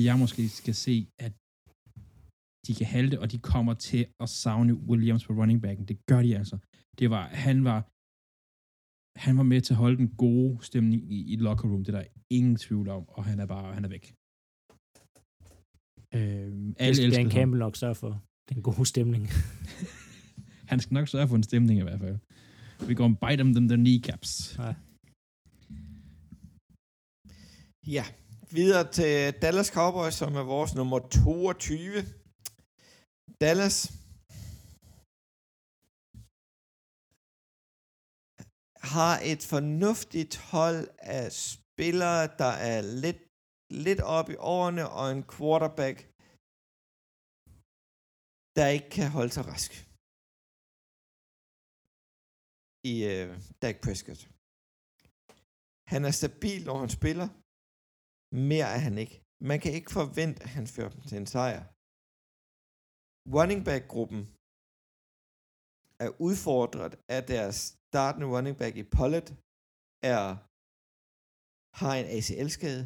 jeg 0.08 0.16
måske 0.24 0.44
skal 0.50 0.76
se, 0.76 0.96
at 1.26 1.34
de 2.68 2.74
kan 2.80 2.88
halte, 2.96 3.16
og 3.22 3.28
de 3.34 3.40
kommer 3.52 3.74
til 3.74 4.02
at 4.24 4.30
savne 4.30 4.74
Williams 4.90 5.24
på 5.26 5.34
running 5.34 5.62
backen. 5.62 5.86
Det 5.92 5.98
gør 6.10 6.22
de 6.22 6.38
altså. 6.42 6.58
Det 7.00 7.08
var, 7.10 7.24
han 7.48 7.58
var, 7.70 7.80
han 9.26 9.34
var 9.40 9.48
med 9.54 9.62
til 9.62 9.74
at 9.74 9.82
holde 9.84 9.98
den 9.98 10.10
gode 10.26 10.54
stemning 10.70 11.00
i, 11.16 11.18
i 11.34 11.36
locker 11.36 11.70
room, 11.70 11.84
det 11.84 11.96
er 11.96 12.00
der 12.00 12.08
ingen 12.38 12.56
tvivl 12.56 12.88
om, 12.98 13.04
og 13.10 13.22
han 13.30 13.40
er 13.40 13.46
bare, 13.46 13.74
han 13.74 13.86
er 13.86 13.90
væk. 13.90 14.06
Det 16.14 16.76
alle 16.80 16.96
skal 16.96 17.06
elsker 17.06 17.24
Dan 17.24 17.26
ham. 17.26 17.32
Campbell 17.32 17.60
nok 17.60 17.76
sørge 17.76 17.96
for. 17.96 18.24
Den 18.50 18.62
gode 18.62 18.86
stemning. 18.86 19.28
Han 20.72 20.80
skal 20.80 20.94
nok 20.94 21.08
sørge 21.08 21.28
for 21.28 21.36
en 21.36 21.44
stemning 21.44 21.80
i 21.80 21.84
hvert 21.84 22.00
fald. 22.00 22.18
Vi 22.86 22.94
går 22.94 23.06
and 23.06 23.18
bite 23.18 23.38
them, 23.38 23.54
them 23.54 23.68
the 23.68 23.78
kneecaps. 23.78 24.56
Ja. 24.58 24.74
Ja, 27.88 28.06
videre 28.52 28.91
til 28.91 29.41
Dallas 29.41 29.68
Cowboys, 29.68 30.14
som 30.14 30.36
er 30.36 30.44
vores 30.44 30.76
nummer 30.76 30.99
22. 30.99 32.04
Dallas 33.41 33.78
har 38.95 39.14
et 39.32 39.41
fornuftigt 39.54 40.38
hold 40.38 40.88
af 40.99 41.32
spillere, 41.32 42.28
der 42.41 42.54
er 42.74 42.82
lidt, 42.82 43.22
lidt 43.86 44.02
op 44.02 44.30
i 44.30 44.36
årene, 44.36 44.90
og 44.90 45.12
en 45.12 45.24
quarterback, 45.24 45.98
der 48.58 48.68
ikke 48.76 48.90
kan 48.90 49.10
holde 49.18 49.32
sig 49.32 49.45
rask. 49.48 49.86
I 52.91 52.93
øh, 53.14 53.30
Dak 53.61 53.77
Prescott. 53.85 54.22
Han 55.93 56.01
er 56.09 56.14
stabil, 56.22 56.59
når 56.69 56.77
han 56.84 56.91
spiller. 56.99 57.27
Mere 58.49 58.69
er 58.76 58.81
han 58.88 58.95
ikke. 59.03 59.15
Man 59.49 59.59
kan 59.64 59.72
ikke 59.77 59.91
forvente, 59.99 60.39
at 60.45 60.51
han 60.57 60.68
fører 60.76 60.91
dem 60.95 61.03
til 61.09 61.18
en 61.22 61.30
sejr. 61.35 61.61
Running 63.35 63.61
back-gruppen 63.69 64.22
er 66.05 66.11
udfordret 66.27 66.93
af 67.15 67.22
deres 67.34 67.57
startende 67.89 68.27
running 68.34 68.55
back 68.61 68.73
i 68.84 68.85
Pollard, 68.95 69.30
er, 70.14 70.23
har 71.81 71.93
en 71.95 72.07
ACL-skade. 72.18 72.84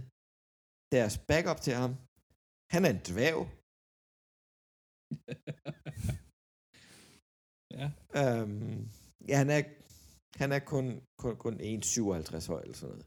Deres 0.95 1.15
backup 1.29 1.59
til 1.65 1.73
ham, 1.81 1.93
han 2.73 2.81
er 2.85 2.91
en 2.95 3.03
dværg. 3.09 3.39
ja. 7.77 7.87
Øhm, 8.19 8.79
ja, 9.29 9.35
han 9.41 9.49
er, 9.57 9.61
han 10.41 10.49
er 10.57 10.61
kun, 10.73 10.85
kun, 11.21 11.33
kun 11.43 11.53
1,57 11.53 12.51
høj 12.53 12.61
eller 12.65 12.77
sådan 12.81 12.89
noget. 12.93 13.05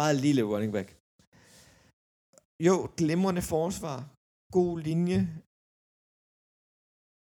Meget 0.00 0.16
lille 0.24 0.42
running 0.52 0.72
back. 0.76 0.88
Jo, 2.66 2.76
glimrende 3.00 3.42
forsvar. 3.54 3.96
God 4.56 4.74
linje. 4.88 5.20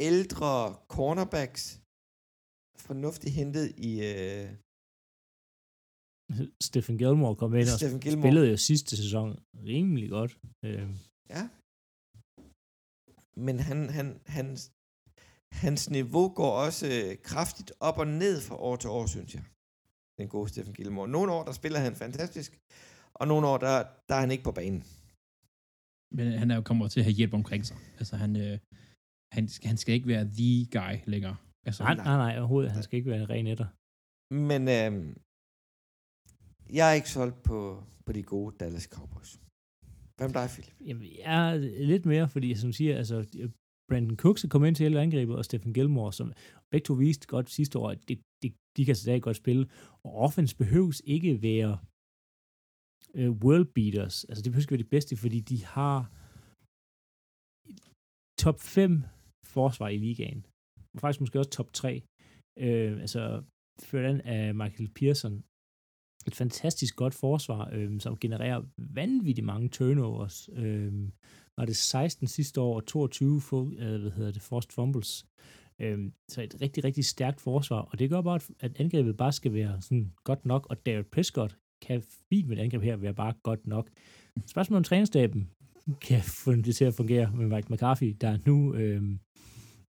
Ældre 0.09 0.51
cornerbacks. 0.95 1.63
Fornuftigt 2.87 3.33
hentet 3.39 3.65
i 3.89 3.91
øh, 4.11 4.47
Stephen 6.67 6.95
Gilmore 7.01 7.35
kom 7.41 7.51
ind 7.59 7.69
og 7.73 7.77
Stephen 7.79 7.99
Gilmore. 8.05 8.23
spillede 8.23 8.47
jo 8.53 8.57
sidste 8.69 8.91
sæson 9.01 9.27
rimelig 9.71 10.07
godt. 10.17 10.31
Øh, 10.65 10.87
Ja. 11.35 11.43
Men 13.45 13.55
han, 13.67 13.79
han, 13.97 14.07
hans, 14.37 14.59
hans 15.51 15.89
niveau 15.89 16.27
går 16.39 16.51
også 16.65 16.85
øh, 16.87 17.17
kraftigt 17.23 17.71
op 17.79 17.97
og 17.97 18.07
ned 18.07 18.41
fra 18.41 18.55
år 18.55 18.75
til 18.75 18.89
år, 18.89 19.05
synes 19.05 19.35
jeg. 19.35 19.43
Den 20.19 20.27
gode 20.29 20.49
Stephen 20.49 20.73
Gilmore. 20.73 21.07
Nogle 21.07 21.31
år, 21.33 21.43
der 21.43 21.51
spiller 21.51 21.79
han 21.79 21.95
fantastisk, 21.95 22.59
og 23.13 23.27
nogle 23.27 23.47
år, 23.47 23.57
der, 23.57 23.75
der 24.09 24.15
er 24.15 24.19
han 24.19 24.31
ikke 24.31 24.43
på 24.43 24.51
banen. 24.51 24.83
Men 26.17 26.25
han 26.39 26.51
er 26.51 26.55
jo 26.55 26.61
kommer 26.61 26.87
til 26.87 26.99
at 26.99 27.03
have 27.03 27.13
hjælp 27.19 27.33
omkring 27.33 27.65
sig. 27.65 27.77
Altså, 27.99 28.15
han, 28.23 28.35
øh, 28.35 28.59
han, 29.35 29.47
skal- 29.47 29.67
han 29.67 29.77
skal 29.77 29.93
ikke 29.95 30.07
være 30.07 30.25
the 30.39 30.53
guy 30.77 30.93
længere. 31.13 31.37
Altså, 31.67 31.83
nej, 31.83 31.95
nej, 31.95 32.17
nej, 32.25 32.33
overhovedet. 32.39 32.71
Han 32.71 32.83
skal 32.83 32.97
ikke 32.97 33.09
være 33.09 33.21
en 33.23 33.29
ren 33.29 33.47
etter. 33.47 33.67
Men 34.47 34.61
øh, 34.77 35.15
jeg 36.77 36.89
er 36.89 36.93
ikke 36.99 37.09
solgt 37.09 37.43
på, 37.43 37.83
på 38.05 38.11
de 38.13 38.23
gode 38.23 38.55
Dallas 38.59 38.83
Cowboys. 38.83 39.31
Hvad 40.17 40.27
med 40.27 40.33
dig, 40.41 40.49
Philip? 40.49 40.75
Jamen, 40.87 41.07
jeg 41.25 41.51
er 41.51 41.55
lidt 41.93 42.05
mere, 42.05 42.29
fordi 42.29 42.55
som 42.55 42.73
siger, 42.73 42.97
altså, 42.97 43.15
Brandon 43.91 44.17
Cooks 44.17 44.43
er 44.43 44.47
kommet 44.47 44.67
ind 44.67 44.75
til 44.75 44.83
hele 44.83 45.01
angrebet, 45.01 45.35
og 45.35 45.45
Stephen 45.45 45.73
Gilmore, 45.73 46.13
som 46.13 46.33
begge 46.71 46.85
to 46.85 46.93
viste 46.93 47.27
godt 47.27 47.49
sidste 47.49 47.79
år, 47.79 47.89
at 47.89 47.99
det, 48.07 48.17
det, 48.41 48.49
de 48.77 48.85
kan 48.85 48.95
stadig 48.95 49.21
godt 49.21 49.37
spille. 49.43 49.63
Og 50.05 50.11
offense 50.25 50.55
behøves 50.63 51.01
ikke 51.05 51.41
være 51.41 51.73
øh, 53.19 53.31
world 53.43 53.67
beaters. 53.75 54.23
Altså, 54.23 54.41
det 54.41 54.51
behøver 54.51 54.63
ikke 54.63 54.71
være 54.71 54.85
det 54.85 54.95
bedste, 54.95 55.17
fordi 55.23 55.39
de 55.51 55.65
har 55.65 55.99
top 58.43 58.59
5 58.59 59.03
forsvar 59.55 59.87
i 59.95 59.97
ligaen. 59.97 60.45
Og 60.93 60.99
faktisk 61.01 61.21
måske 61.21 61.39
også 61.39 61.51
top 61.51 61.73
3. 61.73 62.01
Øh, 62.59 63.01
altså, 63.05 63.43
ført 63.89 64.05
an 64.11 64.21
af 64.21 64.55
Michael 64.55 64.89
Pearson. 64.97 65.35
Et 66.27 66.35
fantastisk 66.35 66.93
godt 66.95 67.13
forsvar, 67.13 67.69
øh, 67.75 67.99
som 67.99 68.17
genererer 68.17 68.59
vanvittigt 68.77 69.45
mange 69.45 69.69
turnovers. 69.69 70.49
Øh, 70.53 70.93
var 71.57 71.65
det 71.65 71.75
16 71.75 72.27
sidste 72.27 72.61
år, 72.61 72.75
og 72.75 72.85
22 72.85 73.41
få, 73.41 73.71
øh, 73.79 74.01
hvad 74.01 74.11
hedder 74.11 74.31
det, 74.31 74.41
forced 74.41 74.71
fumbles. 74.71 75.25
Øhm, 75.79 76.13
så 76.29 76.41
et 76.41 76.55
rigtig, 76.61 76.83
rigtig 76.83 77.05
stærkt 77.05 77.41
forsvar, 77.41 77.77
og 77.81 77.99
det 77.99 78.09
gør 78.09 78.21
bare, 78.21 78.39
at- 78.59 78.79
angrebet 78.79 79.17
bare 79.17 79.31
skal 79.31 79.53
være 79.53 79.81
sådan 79.81 80.11
godt 80.23 80.45
nok, 80.45 80.67
og 80.69 80.85
David 80.85 81.03
Prescott 81.03 81.57
kan 81.81 82.03
fint 82.29 82.47
med 82.47 82.57
et 82.57 82.61
angreb 82.61 82.81
her 82.83 82.95
være 82.95 83.13
bare 83.13 83.33
godt 83.43 83.67
nok. 83.67 83.89
Spørgsmålet 84.47 84.77
om 84.77 84.83
trænerstaben 84.83 85.49
kan 86.01 86.21
få 86.23 86.55
det 86.55 86.75
til 86.75 86.85
at 86.85 86.93
fungere 86.93 87.31
med 87.35 87.45
Mike 87.47 87.73
McCarthy, 87.73 88.15
der 88.21 88.37
nu, 88.45 88.73
øhm, 88.75 89.19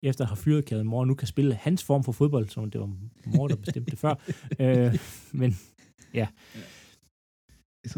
efter 0.04 0.24
at 0.24 0.30
have 0.30 0.38
fyret 0.38 0.66
Kevin 0.66 0.86
Moore, 0.88 1.08
nu 1.08 1.14
kan 1.16 1.28
spille 1.28 1.54
hans 1.54 1.84
form 1.84 2.04
for 2.04 2.12
fodbold, 2.12 2.48
som 2.48 2.72
det 2.72 2.82
var 2.82 2.96
Moore, 3.36 3.50
der 3.50 3.56
bestemte 3.56 3.92
det 3.92 4.00
før. 4.00 4.16
Øh, 4.60 4.96
men 5.34 5.54
ja, 6.14 6.28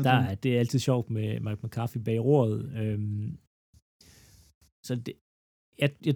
der 0.04 0.10
er, 0.12 0.36
det 0.36 0.56
er 0.56 0.60
altid 0.60 0.80
sjovt 0.80 1.10
med 1.10 1.40
Mike 1.40 1.60
McCarthy 1.64 1.98
bag 1.98 2.20
roret. 2.24 2.72
Øhm, 2.76 3.38
så 4.88 4.92
det, 5.06 5.14
jeg, 5.82 5.90
jeg, 6.08 6.16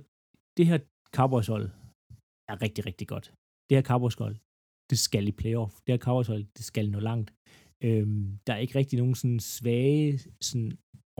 det 0.57 0.65
her 0.69 0.79
Cowboys-hold 1.17 1.65
er 2.51 2.55
rigtig, 2.65 2.81
rigtig 2.89 3.07
godt. 3.13 3.25
Det 3.67 3.77
her 3.77 3.85
Cowboys-hold, 3.91 4.35
det 4.89 4.99
skal 5.05 5.23
i 5.27 5.33
playoff. 5.41 5.73
Det 5.83 5.91
her 5.93 6.03
Cowboys-hold, 6.07 6.43
det 6.57 6.65
skal 6.71 6.85
nå 6.95 6.99
langt. 6.99 7.29
Øhm, 7.87 8.23
der 8.45 8.53
er 8.53 8.61
ikke 8.63 8.79
rigtig 8.79 8.97
nogen 8.99 9.15
sådan 9.21 9.39
svage, 9.55 10.19
sådan 10.49 10.71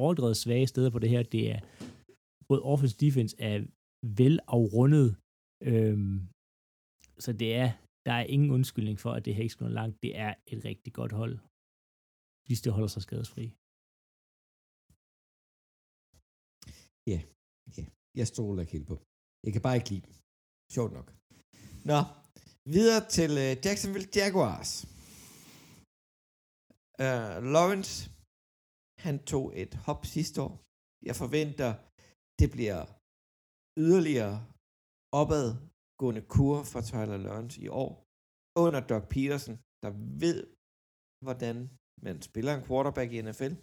overdrevet 0.03 0.37
svage 0.37 0.67
steder 0.67 0.89
på 0.91 0.99
det 0.99 1.09
her. 1.13 1.23
Det 1.23 1.43
er 1.53 1.59
både 2.49 2.61
offense 2.71 2.95
og 2.95 3.01
defense 3.05 3.33
er 3.49 3.55
vel 4.19 4.35
afrundet. 4.57 5.07
Øhm, 5.69 6.17
så 7.23 7.31
det 7.41 7.49
er, 7.63 7.69
der 8.07 8.13
er 8.19 8.25
ingen 8.35 8.51
undskyldning 8.57 8.97
for, 8.99 9.11
at 9.11 9.25
det 9.25 9.35
her 9.35 9.43
ikke 9.43 9.55
skal 9.55 9.67
nå 9.67 9.73
langt. 9.81 10.03
Det 10.03 10.11
er 10.25 10.31
et 10.53 10.59
rigtig 10.69 10.93
godt 10.93 11.13
hold 11.21 11.35
hvis 12.47 12.61
det 12.61 12.73
holder 12.73 12.91
sig 12.95 13.01
skadesfri. 13.07 13.45
Ja, 17.11 17.19
jeg 18.19 18.27
stoler 18.33 18.61
ikke 18.61 18.77
helt 18.77 18.89
på. 18.93 18.97
Jeg 19.45 19.51
kan 19.53 19.63
bare 19.65 19.77
ikke 19.79 19.91
lide 19.93 20.05
dem. 20.07 20.15
Sjovt 20.75 20.93
nok. 20.97 21.07
Nå, 21.91 21.99
videre 22.75 23.01
til 23.17 23.31
uh, 23.45 23.51
Jacksonville 23.65 24.09
Jaguars. 24.17 24.71
Uh, 27.03 27.35
Lawrence, 27.55 27.93
han 29.05 29.15
tog 29.31 29.45
et 29.63 29.73
hop 29.85 30.01
sidste 30.15 30.37
år. 30.47 30.53
Jeg 31.09 31.15
forventer, 31.23 31.69
det 32.39 32.49
bliver 32.55 32.79
yderligere 33.85 34.35
opadgående 35.21 36.23
kur 36.35 36.55
for 36.71 36.81
Tyler 36.89 37.19
Lawrence 37.25 37.55
i 37.65 37.67
år. 37.83 37.91
Under 38.63 38.81
Doug 38.91 39.03
Peterson, 39.13 39.55
der 39.83 39.91
ved, 40.23 40.39
hvordan 41.25 41.55
man 42.05 42.15
spiller 42.29 42.53
en 42.53 42.65
quarterback 42.67 43.09
i 43.11 43.21
NFL. 43.27 43.53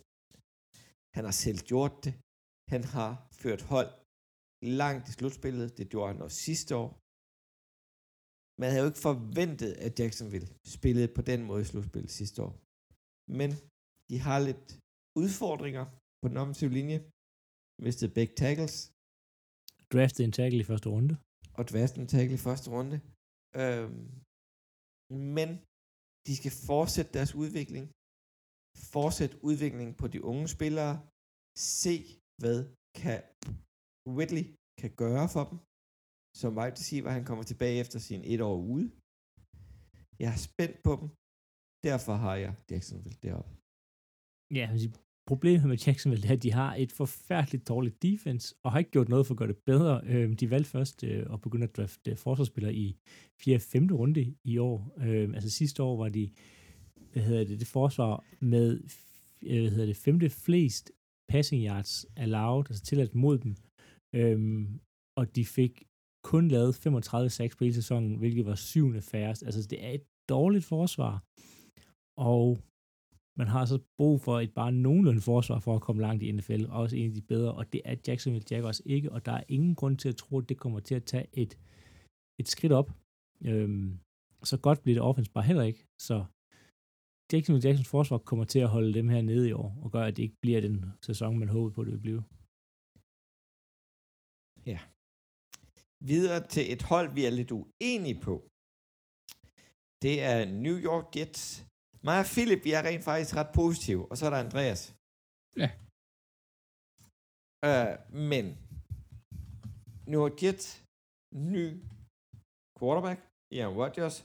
Han 1.16 1.24
har 1.28 1.36
selv 1.44 1.58
gjort 1.70 1.94
det. 2.04 2.14
Han 2.74 2.84
har 2.96 3.10
ført 3.42 3.62
hold 3.72 3.90
langt 4.80 5.04
i 5.10 5.12
slutspillet. 5.16 5.68
Det 5.78 5.86
gjorde 5.92 6.10
han 6.12 6.22
også 6.26 6.38
sidste 6.48 6.72
år. 6.82 6.90
Man 8.60 8.68
havde 8.70 8.84
jo 8.84 8.90
ikke 8.92 9.06
forventet, 9.10 9.72
at 9.86 9.92
Jacksonville 10.00 10.48
spillede 10.76 11.08
på 11.16 11.22
den 11.30 11.40
måde 11.48 11.60
i 11.62 11.70
slutspillet 11.70 12.12
sidste 12.20 12.38
år. 12.46 12.52
Men 13.40 13.50
de 14.10 14.16
har 14.26 14.38
lidt 14.48 14.66
udfordringer 15.22 15.84
på 16.20 16.26
den 16.30 16.36
offensive 16.42 16.72
linje. 16.78 16.98
Mistede 17.84 18.10
begge 18.18 18.34
tackles 18.44 18.76
Draftet 19.92 20.22
en 20.24 20.34
tackle 20.38 20.60
i 20.64 20.68
første 20.70 20.88
runde. 20.94 21.14
og 21.58 21.64
draftet 21.72 21.98
en 22.02 22.10
tackle 22.14 22.34
i 22.40 22.44
første 22.48 22.68
runde. 22.76 22.96
Øhm, 23.62 24.04
men 25.34 25.48
de 26.26 26.32
skal 26.40 26.52
fortsætte 26.70 27.10
deres 27.18 27.32
udvikling. 27.42 27.84
Fortsætte 28.94 29.36
udviklingen 29.48 29.94
på 30.00 30.06
de 30.14 30.20
unge 30.30 30.46
spillere. 30.56 30.94
Se, 31.82 31.96
hvad 32.42 32.58
kan 33.00 33.20
Whitley 34.16 34.46
kan 34.80 34.92
gøre 35.02 35.26
for 35.34 35.44
dem. 35.50 35.58
Som 36.40 36.50
wide 36.58 36.76
receiver, 36.78 37.10
han 37.18 37.24
kommer 37.28 37.44
tilbage 37.50 37.80
efter 37.82 37.98
sin 37.98 38.20
et 38.32 38.40
år 38.50 38.58
ude. 38.72 38.86
Jeg 40.22 40.30
er 40.36 40.40
spændt 40.48 40.78
på 40.86 40.92
dem. 41.00 41.08
Derfor 41.88 42.14
har 42.24 42.34
jeg 42.44 42.52
Jacksonville 42.70 43.18
deroppe. 43.26 43.50
Ja, 44.58 44.66
jeg 44.72 44.90
problemet 45.32 45.68
med 45.68 45.78
Jacksonville 45.86 46.28
er, 46.28 46.32
at 46.32 46.42
de 46.42 46.52
har 46.52 46.74
et 46.74 46.92
forfærdeligt 46.92 47.68
dårligt 47.68 48.02
defense, 48.02 48.54
og 48.64 48.72
har 48.72 48.78
ikke 48.78 48.90
gjort 48.90 49.08
noget 49.08 49.26
for 49.26 49.34
at 49.34 49.38
gøre 49.38 49.48
det 49.48 49.58
bedre. 49.72 49.94
Øhm, 50.12 50.36
de 50.36 50.50
valgte 50.50 50.70
først 50.70 51.04
øh, 51.04 51.26
at 51.32 51.40
begynde 51.40 51.64
at 51.68 51.76
drafte 51.76 52.10
øh, 52.10 52.16
forsvarsspillere 52.16 52.74
i 52.74 52.96
4. 53.40 53.56
og 53.56 53.62
5. 53.62 53.86
runde 53.86 54.34
i 54.44 54.58
år. 54.58 54.78
Øhm, 54.98 55.34
altså 55.34 55.50
sidste 55.50 55.82
år 55.82 55.96
var 55.96 56.08
de, 56.08 56.30
hvad 57.12 57.22
hedder 57.22 57.44
det, 57.44 57.60
det 57.60 57.68
forsvar 57.68 58.24
med, 58.40 58.80
øh, 59.42 59.60
hvad 59.60 59.70
hedder 59.70 59.86
det, 59.86 59.96
femte 59.96 60.30
flest 60.30 60.92
passing 61.30 61.60
yards 61.68 62.06
allowed, 62.16 62.64
altså 62.70 62.82
tilladt 62.84 63.14
mod 63.14 63.38
dem. 63.38 63.52
Øhm, 64.14 64.80
og 65.18 65.36
de 65.36 65.44
fik 65.44 65.74
kun 66.30 66.48
lavet 66.48 66.74
35 66.74 67.30
sacks 67.30 67.56
på 67.56 67.64
hele 67.64 67.74
sæsonen, 67.74 68.14
hvilket 68.18 68.46
var 68.46 68.54
syvende 68.54 69.02
færrest. 69.02 69.42
Altså 69.42 69.62
det 69.72 69.84
er 69.86 69.90
et 69.90 70.04
dårligt 70.28 70.64
forsvar. 70.64 71.14
Og 72.32 72.46
man 73.38 73.48
har 73.54 73.64
så 73.64 73.78
brug 73.98 74.20
for 74.20 74.40
et 74.40 74.54
bare 74.54 74.72
nogenlunde 74.72 75.20
forsvar 75.20 75.58
for 75.58 75.74
at 75.74 75.82
komme 75.86 76.02
langt 76.02 76.22
i 76.22 76.32
NFL, 76.32 76.64
og 76.68 76.80
også 76.80 76.96
en 76.96 77.08
af 77.10 77.14
de 77.14 77.22
bedre, 77.22 77.52
og 77.52 77.72
det 77.72 77.80
er 77.84 77.96
Jacksonville 78.06 78.46
Jaguars 78.50 78.80
ikke, 78.84 79.12
og 79.12 79.26
der 79.26 79.32
er 79.32 79.44
ingen 79.48 79.74
grund 79.74 79.96
til 79.98 80.08
at 80.08 80.16
tro, 80.16 80.38
at 80.38 80.48
det 80.48 80.56
kommer 80.58 80.80
til 80.80 80.94
at 80.94 81.04
tage 81.04 81.26
et, 81.32 81.58
et 82.40 82.48
skridt 82.48 82.72
op. 82.72 82.88
Øhm, 83.44 83.98
så 84.50 84.56
godt 84.66 84.82
bliver 84.82 84.94
det 84.94 85.02
offense 85.02 85.30
bare 85.30 85.44
heller 85.44 85.62
ikke, 85.62 85.84
så 86.08 86.24
Jacksonville 87.32 87.66
Jacksons 87.66 87.90
forsvar 87.96 88.18
kommer 88.18 88.44
til 88.52 88.60
at 88.66 88.72
holde 88.76 88.94
dem 88.98 89.08
her 89.08 89.22
nede 89.30 89.48
i 89.48 89.52
år, 89.62 89.70
og 89.84 89.88
gøre, 89.94 90.06
at 90.08 90.16
det 90.16 90.22
ikke 90.22 90.40
bliver 90.44 90.60
den 90.60 90.76
sæson, 91.08 91.38
man 91.38 91.48
håbede 91.48 91.74
på, 91.74 91.80
det 91.84 91.92
ville 91.92 92.06
blive. 92.08 92.22
Ja. 94.72 94.78
Videre 96.10 96.40
til 96.54 96.64
et 96.74 96.82
hold, 96.92 97.08
vi 97.16 97.22
er 97.28 97.32
lidt 97.38 97.52
uenige 97.60 98.18
på. 98.28 98.34
Det 100.04 100.16
er 100.30 100.38
New 100.64 100.76
York 100.88 101.06
Jets, 101.16 101.44
mig 102.06 102.18
og 102.22 102.28
Philip, 102.34 102.60
vi 102.66 102.72
er 102.78 102.82
rent 102.88 103.04
faktisk 103.10 103.32
ret 103.40 103.52
positive, 103.60 104.02
og 104.10 104.14
så 104.16 104.22
er 104.26 104.30
der 104.32 104.44
Andreas. 104.46 104.82
Ja. 105.62 105.68
Uh, 107.68 107.92
men 108.30 108.44
nu 110.10 110.16
har 110.22 110.30
Jets 110.42 110.66
ny 111.54 111.66
quarterback, 112.78 113.20
Ian 113.56 113.72
Rodgers, 113.80 114.16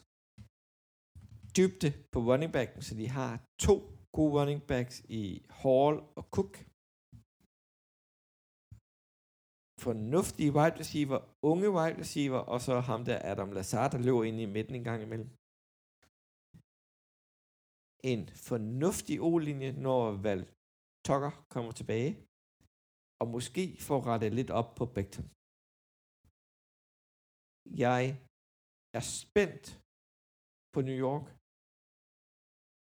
dybde 1.58 1.90
på 2.12 2.20
running 2.30 2.52
backen, 2.58 2.82
så 2.88 2.94
de 3.02 3.08
har 3.18 3.32
to 3.68 3.76
gode 4.16 4.34
running 4.38 4.62
backs 4.72 4.96
i 5.22 5.24
Hall 5.62 5.96
og 6.20 6.24
Cook. 6.36 6.54
Fornuftige 9.86 10.52
wide 10.58 10.78
receiver, 10.82 11.20
unge 11.52 11.70
wide 11.78 11.98
receiver, 12.04 12.42
og 12.54 12.60
så 12.62 12.74
ham 12.90 13.02
der 13.10 13.18
Adam 13.32 13.52
Lazar, 13.52 13.88
der 13.94 14.00
løber 14.08 14.24
ind 14.30 14.40
i 14.46 14.54
midten 14.56 14.76
en 14.76 14.88
gang 14.90 15.02
imellem 15.04 15.30
en 18.04 18.22
fornuftig 18.50 19.16
O-linje, 19.22 19.72
når 19.72 20.02
Val 20.26 20.44
Tucker 21.08 21.34
kommer 21.54 21.72
tilbage, 21.80 22.12
og 23.22 23.28
måske 23.36 23.64
får 23.88 24.00
rettet 24.10 24.32
lidt 24.34 24.52
op 24.60 24.70
på 24.80 24.86
Becton. 24.96 25.28
Jeg 27.86 28.04
er 28.98 29.04
spændt 29.20 29.66
på 30.74 30.80
New 30.88 30.98
York, 31.08 31.26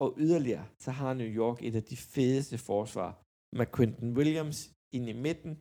og 0.03 0.09
yderligere, 0.23 0.65
så 0.83 0.91
har 0.99 1.13
New 1.13 1.31
York 1.41 1.57
et 1.67 1.75
af 1.75 1.83
de 1.91 1.97
fedeste 1.97 2.57
forsvar 2.57 3.11
med 3.57 3.65
Quentin 3.75 4.09
Williams 4.17 4.59
ind 4.95 5.05
i 5.13 5.15
midten, 5.25 5.53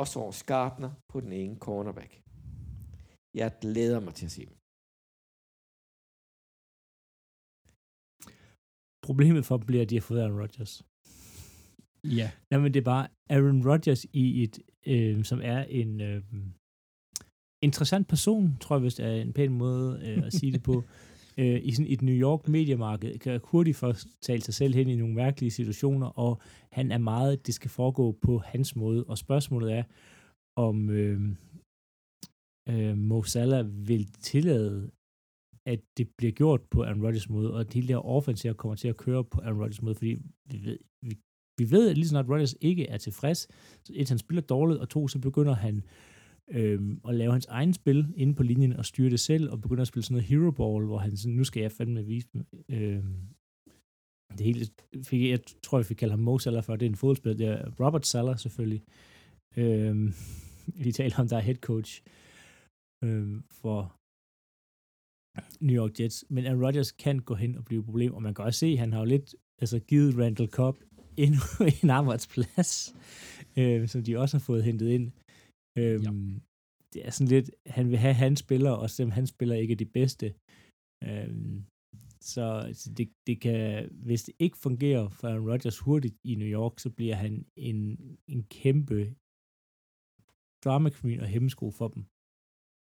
og 0.00 0.06
så 0.12 0.44
Gardner 0.46 0.92
på 1.12 1.20
den 1.20 1.32
ene 1.32 1.56
cornerback. 1.66 2.12
Jeg 3.40 3.48
glæder 3.64 4.00
mig 4.00 4.14
til 4.14 4.26
at 4.26 4.32
se 4.36 4.46
dem. 4.46 4.60
problemet 9.10 9.44
for 9.44 9.56
dem 9.56 9.66
bliver, 9.66 9.82
at 9.82 9.90
de 9.90 9.96
har 9.96 10.00
fået 10.00 10.20
Aaron 10.20 10.40
Rodgers. 10.42 10.74
Ja. 12.18 12.30
Jamen, 12.50 12.74
det 12.74 12.80
er 12.80 12.84
bare 12.94 13.08
Aaron 13.30 13.62
Rodgers 13.68 14.02
i 14.12 14.42
et, 14.42 14.58
øh, 14.86 15.24
som 15.24 15.40
er 15.42 15.60
en 15.80 16.00
øh, 16.00 16.22
interessant 17.62 18.08
person, 18.08 18.56
tror 18.60 18.76
jeg, 18.76 18.80
hvis 18.80 18.94
det 18.94 19.06
er 19.06 19.12
en 19.12 19.32
pæn 19.32 19.52
måde 19.52 19.88
øh, 20.06 20.26
at 20.26 20.32
sige 20.32 20.52
det 20.52 20.62
på, 20.62 20.74
øh, 21.38 21.60
i 21.62 21.72
sådan 21.72 21.92
et 21.92 22.02
New 22.02 22.14
York 22.14 22.48
mediemarked, 22.48 23.18
kan 23.18 23.40
hurtigt 23.44 23.84
tale 24.22 24.42
sig 24.42 24.54
selv 24.54 24.74
hen 24.74 24.88
i 24.88 24.96
nogle 24.96 25.14
mærkelige 25.14 25.50
situationer, 25.50 26.06
og 26.06 26.40
han 26.72 26.92
er 26.92 26.98
meget, 26.98 27.46
det 27.46 27.54
skal 27.54 27.70
foregå 27.70 28.18
på 28.22 28.38
hans 28.38 28.76
måde, 28.76 29.04
og 29.04 29.18
spørgsmålet 29.18 29.72
er, 29.72 29.82
om 30.56 30.90
øh, 30.90 31.20
øh, 32.68 32.98
Mo 32.98 33.22
Salah 33.22 33.88
vil 33.88 34.06
tillade, 34.06 34.90
at 35.66 35.80
det 35.96 36.08
bliver 36.18 36.32
gjort 36.32 36.62
på 36.70 36.82
Aaron 36.82 37.02
Rodgers 37.02 37.28
måde, 37.28 37.54
og 37.54 37.60
at 37.60 37.72
hele 37.72 37.86
det 37.86 37.94
her 37.94 38.06
offense 38.06 38.48
her 38.48 38.54
kommer 38.54 38.76
til 38.76 38.88
at 38.88 38.96
køre 38.96 39.24
på 39.24 39.40
Aaron 39.40 39.58
Rodgers 39.58 39.82
måde, 39.82 39.94
fordi 39.94 40.22
vi 40.50 40.64
ved, 40.64 40.78
vi, 41.02 41.18
vi 41.58 41.70
ved 41.70 41.90
at 41.90 41.96
lige 41.98 42.08
snart 42.08 42.28
Rodgers 42.28 42.54
ikke 42.60 42.86
er 42.86 42.98
tilfreds, 42.98 43.48
så 43.84 43.92
et, 43.96 44.08
han 44.08 44.18
spiller 44.18 44.42
dårligt, 44.42 44.80
og 44.80 44.88
to, 44.88 45.08
så 45.08 45.18
begynder 45.18 45.54
han 45.54 45.84
øhm, 46.50 47.00
og 47.02 47.14
lave 47.14 47.32
hans 47.32 47.46
egen 47.46 47.72
spil 47.72 48.12
inde 48.16 48.34
på 48.34 48.42
linjen 48.42 48.72
og 48.72 48.86
styre 48.86 49.10
det 49.10 49.20
selv, 49.20 49.50
og 49.50 49.60
begynder 49.60 49.82
at 49.82 49.88
spille 49.88 50.04
sådan 50.04 50.14
noget 50.14 50.28
hero 50.28 50.50
ball, 50.50 50.86
hvor 50.86 50.98
han 50.98 51.16
sådan, 51.16 51.36
nu 51.36 51.44
skal 51.44 51.60
jeg 51.60 51.72
fandme 51.72 52.04
vise 52.04 52.28
dem. 52.32 52.46
Øhm, 52.68 53.28
det 54.38 54.46
hele, 54.46 54.66
fik, 55.04 55.30
jeg 55.30 55.40
tror, 55.62 55.78
jeg 55.78 55.86
fik 55.86 55.96
kaldt 55.96 56.12
ham 56.12 56.20
Mo 56.20 56.38
Salah 56.38 56.64
for, 56.64 56.76
det 56.76 56.86
er 56.86 56.90
en 56.90 56.96
fodboldspiller, 56.96 57.36
det 57.36 57.46
er 57.46 57.70
Robert 57.84 58.06
Salah 58.06 58.38
selvfølgelig. 58.38 58.82
Øhm, 59.56 60.12
vi 60.84 60.92
taler 60.92 61.18
om, 61.18 61.28
der 61.28 61.36
er 61.36 61.40
head 61.40 61.56
coach 61.56 62.02
øhm, 63.04 63.42
for 63.50 63.96
New 65.60 65.76
York 65.82 66.00
Jets, 66.00 66.24
men 66.28 66.46
Aaron 66.46 66.64
Rodgers 66.64 66.92
kan 66.92 67.18
gå 67.18 67.34
hen 67.34 67.56
og 67.56 67.64
blive 67.64 67.78
et 67.78 67.84
problem, 67.84 68.14
og 68.14 68.22
man 68.22 68.34
kan 68.34 68.44
også 68.44 68.58
se, 68.58 68.76
han 68.76 68.92
har 68.92 68.98
jo 68.98 69.04
lidt 69.04 69.34
altså, 69.60 69.78
givet 69.78 70.18
Randall 70.18 70.48
Cobb 70.48 70.78
endnu 71.16 71.40
en 71.82 71.90
arbejdsplads, 71.90 72.94
øh, 73.56 73.88
som 73.88 74.02
de 74.02 74.18
også 74.18 74.36
har 74.36 74.40
fået 74.40 74.64
hentet 74.64 74.88
ind. 74.88 75.12
Øh, 75.80 75.98
ja. 76.06 76.10
Det 76.92 77.00
er 77.06 77.10
sådan 77.10 77.32
lidt, 77.36 77.50
han 77.76 77.84
vil 77.90 77.98
have 78.06 78.18
hans 78.24 78.38
spillere, 78.40 78.78
og 78.82 78.90
selvom 78.90 79.10
hans 79.18 79.30
spillere 79.30 79.60
ikke 79.62 79.72
er 79.72 79.82
de 79.84 79.94
bedste. 79.98 80.26
Øh, 81.06 81.32
så 82.32 82.44
det, 82.98 83.08
det 83.26 83.36
kan, 83.44 83.88
hvis 84.06 84.22
det 84.26 84.34
ikke 84.44 84.58
fungerer 84.66 85.08
for 85.08 85.28
Aaron 85.28 85.48
Rodgers 85.50 85.78
hurtigt 85.78 86.16
i 86.30 86.34
New 86.34 86.50
York, 86.58 86.74
så 86.78 86.90
bliver 86.90 87.16
han 87.24 87.32
en, 87.56 87.78
en 88.32 88.42
kæmpe 88.58 89.00
drama 90.64 90.88
queen 90.98 91.20
og 91.20 91.28
hemmesko 91.34 91.66
for 91.70 91.88
dem. 91.94 92.02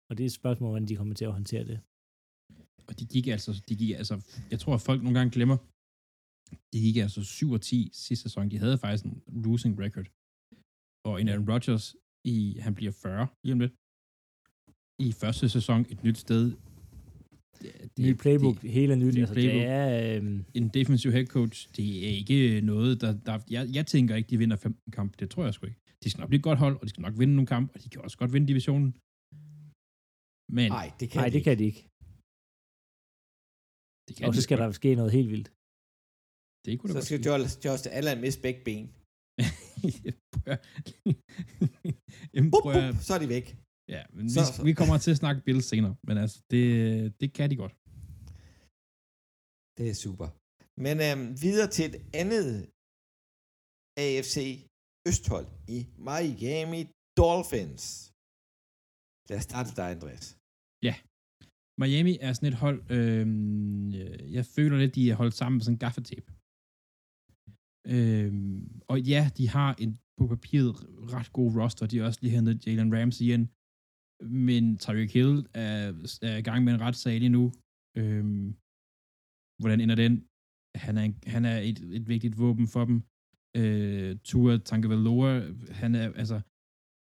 Og 0.08 0.12
det 0.16 0.22
er 0.24 0.30
et 0.30 0.40
spørgsmål, 0.40 0.70
hvordan 0.70 0.88
de 0.88 0.96
kommer 0.96 1.14
til 1.14 1.24
at 1.24 1.36
håndtere 1.38 1.64
det 1.64 1.78
og 2.88 2.94
de 2.98 3.04
gik 3.14 3.26
altså, 3.34 3.50
de 3.68 3.74
gik 3.80 3.90
altså, 4.00 4.14
jeg 4.52 4.58
tror, 4.60 4.74
at 4.74 4.86
folk 4.88 5.00
nogle 5.02 5.18
gange 5.18 5.34
glemmer, 5.36 5.58
de 6.72 6.78
gik 6.86 6.96
altså 7.04 7.20
7 7.24 7.50
og 7.56 7.60
10 7.60 7.90
sidste 7.92 8.22
sæson. 8.22 8.50
De 8.52 8.58
havde 8.58 8.78
faktisk 8.78 9.04
en 9.04 9.22
losing 9.44 9.74
record. 9.84 10.08
Og 11.08 11.14
en 11.20 11.28
Aaron 11.28 11.48
Rodgers, 11.52 11.84
i, 12.34 12.59
han 12.66 12.74
bliver 12.74 12.92
40 12.92 13.26
lige 13.44 13.52
om 13.56 13.60
lidt. 13.64 13.74
I 15.06 15.09
første 15.22 15.44
sæson 15.48 15.80
et 15.92 16.00
nyt 16.06 16.18
sted. 16.26 16.44
Det, 17.60 17.72
det, 17.96 18.05
ny 18.06 18.12
playbook, 18.22 18.56
det, 18.62 18.70
hele 18.70 18.96
nyt. 18.96 19.16
Altså, 19.16 19.34
playbook. 19.34 19.55
Det 19.55 19.66
er, 19.66 20.16
øhm... 20.16 20.44
En 20.55 20.68
defensive 20.78 21.12
head 21.12 21.26
coach, 21.36 21.56
det 21.76 21.88
er 22.06 22.12
ikke 22.20 22.60
noget, 22.60 23.00
der... 23.02 23.12
der 23.26 23.38
jeg, 23.50 23.62
jeg 23.78 23.86
tænker 23.86 24.12
ikke, 24.16 24.30
de 24.30 24.38
vinder 24.38 24.56
15 24.56 24.92
kampe. 24.92 25.16
Det 25.20 25.30
tror 25.30 25.44
jeg 25.44 25.55
sgu 25.55 25.66
ikke. 25.66 25.80
De 26.05 26.10
skal 26.10 26.20
nok 26.20 26.28
blive 26.28 26.42
et 26.44 26.48
godt 26.50 26.59
hold, 26.64 26.76
og 26.80 26.84
de 26.84 26.88
skal 26.88 27.02
nok 27.02 27.18
vinde 27.18 27.34
nogle 27.34 27.46
kampe, 27.55 27.68
og 27.74 27.78
de 27.84 27.88
kan 27.88 28.00
også 28.06 28.18
godt 28.18 28.32
vinde 28.32 28.46
divisionen. 28.52 28.90
Men, 30.56 30.68
Nej, 30.78 30.88
det 31.00 31.06
kan, 31.10 31.18
Ej, 31.20 31.28
de, 31.28 31.34
det 31.36 31.42
kan 31.46 31.59
de 31.60 31.64
ikke. 31.70 31.82
Det 34.06 34.12
kan 34.16 34.24
og 34.28 34.34
så 34.34 34.42
skal 34.46 34.59
der 34.59 34.68
ske 34.80 34.90
noget 35.00 35.12
helt 35.18 35.30
vildt. 35.34 35.48
Det 36.64 36.72
kunne 36.78 36.92
så 36.96 37.02
skal 37.09 37.20
Josh, 37.26 37.52
Josh 37.64 37.84
Allen 37.98 38.20
miste 38.24 38.40
begge 38.46 38.60
ben. 38.68 38.84
Jamen, 42.34 42.50
bup, 42.52 42.64
bup, 42.64 42.96
så 43.06 43.12
er 43.16 43.20
de 43.24 43.28
væk. 43.36 43.46
Ja, 43.94 44.02
men 44.16 44.24
så, 44.34 44.40
vi, 44.40 44.46
så. 44.46 44.62
vi 44.68 44.72
kommer 44.80 44.96
til 44.98 45.10
at 45.14 45.20
snakke 45.22 45.38
Bills 45.46 45.66
senere, 45.72 45.94
men 46.09 46.14
altså, 46.22 46.38
det, 46.50 46.62
det 47.20 47.28
kan 47.36 47.46
de 47.50 47.56
godt. 47.62 47.74
Det 49.78 49.86
er 49.92 49.96
super. 50.06 50.28
Men 50.86 50.96
øhm, 51.06 51.26
videre 51.44 51.68
til 51.76 51.84
et 51.90 51.96
andet 52.22 52.52
AFC 54.05 54.36
Østhold 55.10 55.48
i 55.76 55.78
Miami 56.09 56.82
Dolphins. 57.20 57.84
Lad 59.28 59.38
os 59.40 59.46
starte 59.50 59.70
dig, 59.78 59.86
Andreas. 59.96 60.24
Ja, 60.88 60.94
Miami 61.82 62.14
er 62.26 62.32
sådan 62.32 62.52
et 62.52 62.59
hold, 62.64 62.80
øh, 62.96 63.26
jeg 64.36 64.44
føler 64.56 64.76
lidt, 64.78 64.94
de 64.94 65.10
er 65.10 65.16
holdt 65.22 65.34
sammen 65.40 65.56
med 65.56 65.64
sådan 65.64 65.74
en 65.74 65.84
gaffetape. 65.86 66.28
Øh, 67.86 68.32
og 68.88 69.00
ja, 69.00 69.30
de 69.36 69.48
har 69.48 69.74
en 69.78 69.98
på 70.18 70.26
papiret 70.26 70.74
ret 71.14 71.32
god 71.32 71.56
roster. 71.56 71.86
De 71.86 71.98
har 71.98 72.06
også 72.06 72.20
lige 72.22 72.34
hentet 72.36 72.66
Jalen 72.66 72.94
Ramsey 72.96 73.24
ind. 73.24 73.46
Men 74.44 74.78
Tyreek 74.78 75.12
Hill 75.14 75.46
er, 75.55 75.78
er 76.22 76.36
i 76.36 76.42
gang 76.42 76.64
med 76.64 76.72
en 76.74 76.80
retssag 76.80 77.18
lige 77.18 77.36
nu. 77.38 77.52
Øhm, 77.96 78.56
hvordan 79.60 79.80
ender 79.80 79.94
den? 79.94 80.14
Han 80.74 80.96
er, 80.98 81.02
en, 81.02 81.16
han 81.26 81.44
er 81.44 81.59
et, 81.59 81.78
et 81.78 82.09
vigtigt 82.09 82.38
våben 82.38 82.68
for 82.68 82.84
dem. 82.84 83.02
Øh, 83.56 84.16
Tua 84.28 84.56
Tagovailoa, 84.56 85.30
han 85.70 85.94
er, 85.94 86.12
altså, 86.22 86.40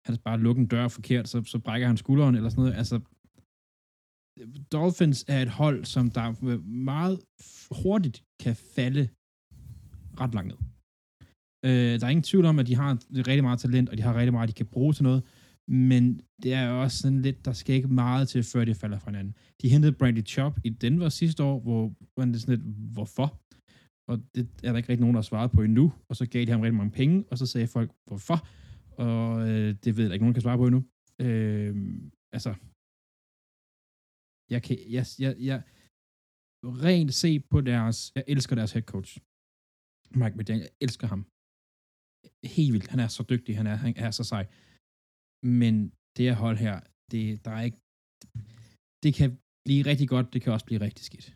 han 0.07 0.15
er 0.15 0.23
bare 0.24 0.40
lukket 0.40 0.62
en 0.62 0.69
dør 0.69 0.89
forkert, 0.89 1.28
så, 1.28 1.44
så 1.44 1.59
brækker 1.59 1.86
han 1.86 1.97
skulderen 1.97 2.35
eller 2.35 2.51
sådan 2.51 2.62
noget. 2.62 2.77
Altså, 2.77 2.97
Dolphins 4.73 5.24
er 5.28 5.43
et 5.43 5.49
hold, 5.49 5.85
som 5.85 6.11
der 6.11 6.27
meget 6.90 7.16
hurtigt 7.82 8.24
kan 8.43 8.57
falde 8.57 9.09
ret 10.23 10.35
langt 10.35 10.51
ned. 10.53 10.61
Øh, 11.66 11.94
der 11.99 12.07
er 12.07 12.15
ingen 12.15 12.31
tvivl 12.31 12.44
om, 12.44 12.59
at 12.59 12.66
de 12.66 12.74
har 12.74 12.90
rigtig 13.31 13.44
meget 13.44 13.61
talent, 13.61 13.89
og 13.89 13.97
de 13.97 14.03
har 14.03 14.15
rigtig 14.15 14.32
meget, 14.32 14.49
de 14.49 14.61
kan 14.61 14.66
bruge 14.66 14.93
til 14.93 15.05
noget. 15.05 15.23
Men 15.69 16.20
det 16.43 16.53
er 16.53 16.69
også 16.69 16.97
sådan 16.99 17.23
lidt, 17.23 17.44
der 17.44 17.53
skal 17.53 17.74
ikke 17.74 17.89
meget 17.89 18.28
til, 18.28 18.43
før 18.43 18.65
det 18.65 18.77
falder 18.77 18.99
fra 18.99 19.11
hinanden. 19.11 19.35
De 19.62 19.69
hentede 19.69 19.93
Brandy 19.93 20.27
Chop 20.27 20.59
i 20.65 20.69
Denver 20.69 21.09
sidste 21.09 21.43
år, 21.43 21.61
hvor 21.61 21.94
man 22.19 22.32
det 22.32 22.40
sådan 22.40 22.55
lidt, 22.55 22.66
hvorfor? 22.94 23.28
Og 24.11 24.15
det 24.35 24.49
er 24.65 24.70
der 24.70 24.77
ikke 24.77 24.89
rigtig 24.89 25.01
nogen, 25.01 25.15
der 25.15 25.20
har 25.20 25.31
svaret 25.32 25.51
på 25.51 25.62
endnu. 25.62 25.93
Og 26.09 26.16
så 26.16 26.27
gav 26.27 26.44
de 26.44 26.51
ham 26.51 26.61
rigtig 26.61 26.77
mange 26.77 26.97
penge, 27.01 27.24
og 27.31 27.39
så 27.39 27.47
sagde 27.47 27.66
folk, 27.66 27.90
hvorfor? 28.07 28.39
Og 29.07 29.49
øh, 29.49 29.74
det 29.85 29.97
ved 29.97 30.05
jeg 30.05 30.12
ikke, 30.12 30.24
nogen 30.24 30.35
kan 30.35 30.43
svare 30.43 30.59
på 30.59 30.66
endnu. 30.66 30.82
Øh, 31.27 31.74
altså, 32.36 32.55
jeg 34.51 34.62
kan, 34.62 34.77
jeg, 34.97 35.05
jeg, 35.24 35.32
jeg, 35.49 35.62
rent 36.85 37.15
se 37.15 37.40
på 37.40 37.61
deres, 37.61 38.12
jeg 38.15 38.24
elsker 38.27 38.55
deres 38.57 38.73
head 38.73 38.82
coach. 38.82 39.19
Mike 40.21 40.37
McDaniel, 40.37 40.67
jeg 40.69 40.75
elsker 40.87 41.07
ham. 41.13 41.23
Helt 42.57 42.73
vildt, 42.75 42.93
han 42.93 43.01
er 43.05 43.09
så 43.17 43.23
dygtig, 43.33 43.53
han 43.61 43.67
er, 43.73 43.77
han 43.85 43.93
er 44.07 44.11
så 44.19 44.25
sej. 44.33 44.45
Men 45.61 45.75
det 46.15 46.23
her 46.29 46.37
hold 46.45 46.59
her, 46.67 46.77
det, 47.13 47.25
der 47.45 47.53
er 47.59 47.63
ikke, 47.69 47.81
det 49.05 49.13
kan 49.19 49.31
blive 49.67 49.83
rigtig 49.91 50.09
godt, 50.15 50.27
det 50.33 50.41
kan 50.43 50.53
også 50.57 50.67
blive 50.69 50.85
rigtig 50.87 51.05
skidt. 51.09 51.29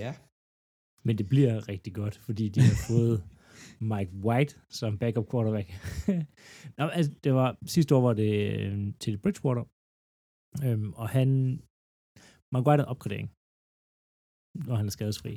Ja. 0.00 0.12
Men 1.06 1.14
det 1.18 1.26
bliver 1.32 1.54
rigtig 1.72 1.92
godt, 2.00 2.16
fordi 2.26 2.44
de 2.54 2.60
har 2.68 2.78
fået 2.90 3.16
Mike 3.92 4.12
White 4.26 4.52
som 4.78 4.98
backup 5.02 5.26
quarterback. 5.30 5.68
Nå, 6.78 6.84
altså, 6.98 7.10
det 7.24 7.32
var, 7.40 7.48
sidste 7.74 7.90
år 7.96 8.02
var 8.08 8.14
det 8.22 8.32
øh, 8.60 8.94
til 9.02 9.14
Bridgewater, 9.22 9.64
øhm, 10.64 10.90
og 11.00 11.06
han, 11.16 11.28
Mike 12.52 12.66
White 12.66 12.80
er 12.80 12.86
en 12.86 12.92
opgradering, 12.94 13.28
når 14.66 14.74
han 14.80 14.86
er 14.86 14.94
skadesfri. 14.96 15.34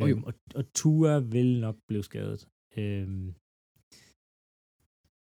Oh, 0.00 0.10
øhm, 0.10 0.24
og, 0.24 0.34
og 0.54 0.64
Tua 0.72 1.18
vil 1.18 1.60
nok 1.60 1.76
blive 1.88 2.04
skadet. 2.04 2.48
Øhm, 2.76 3.34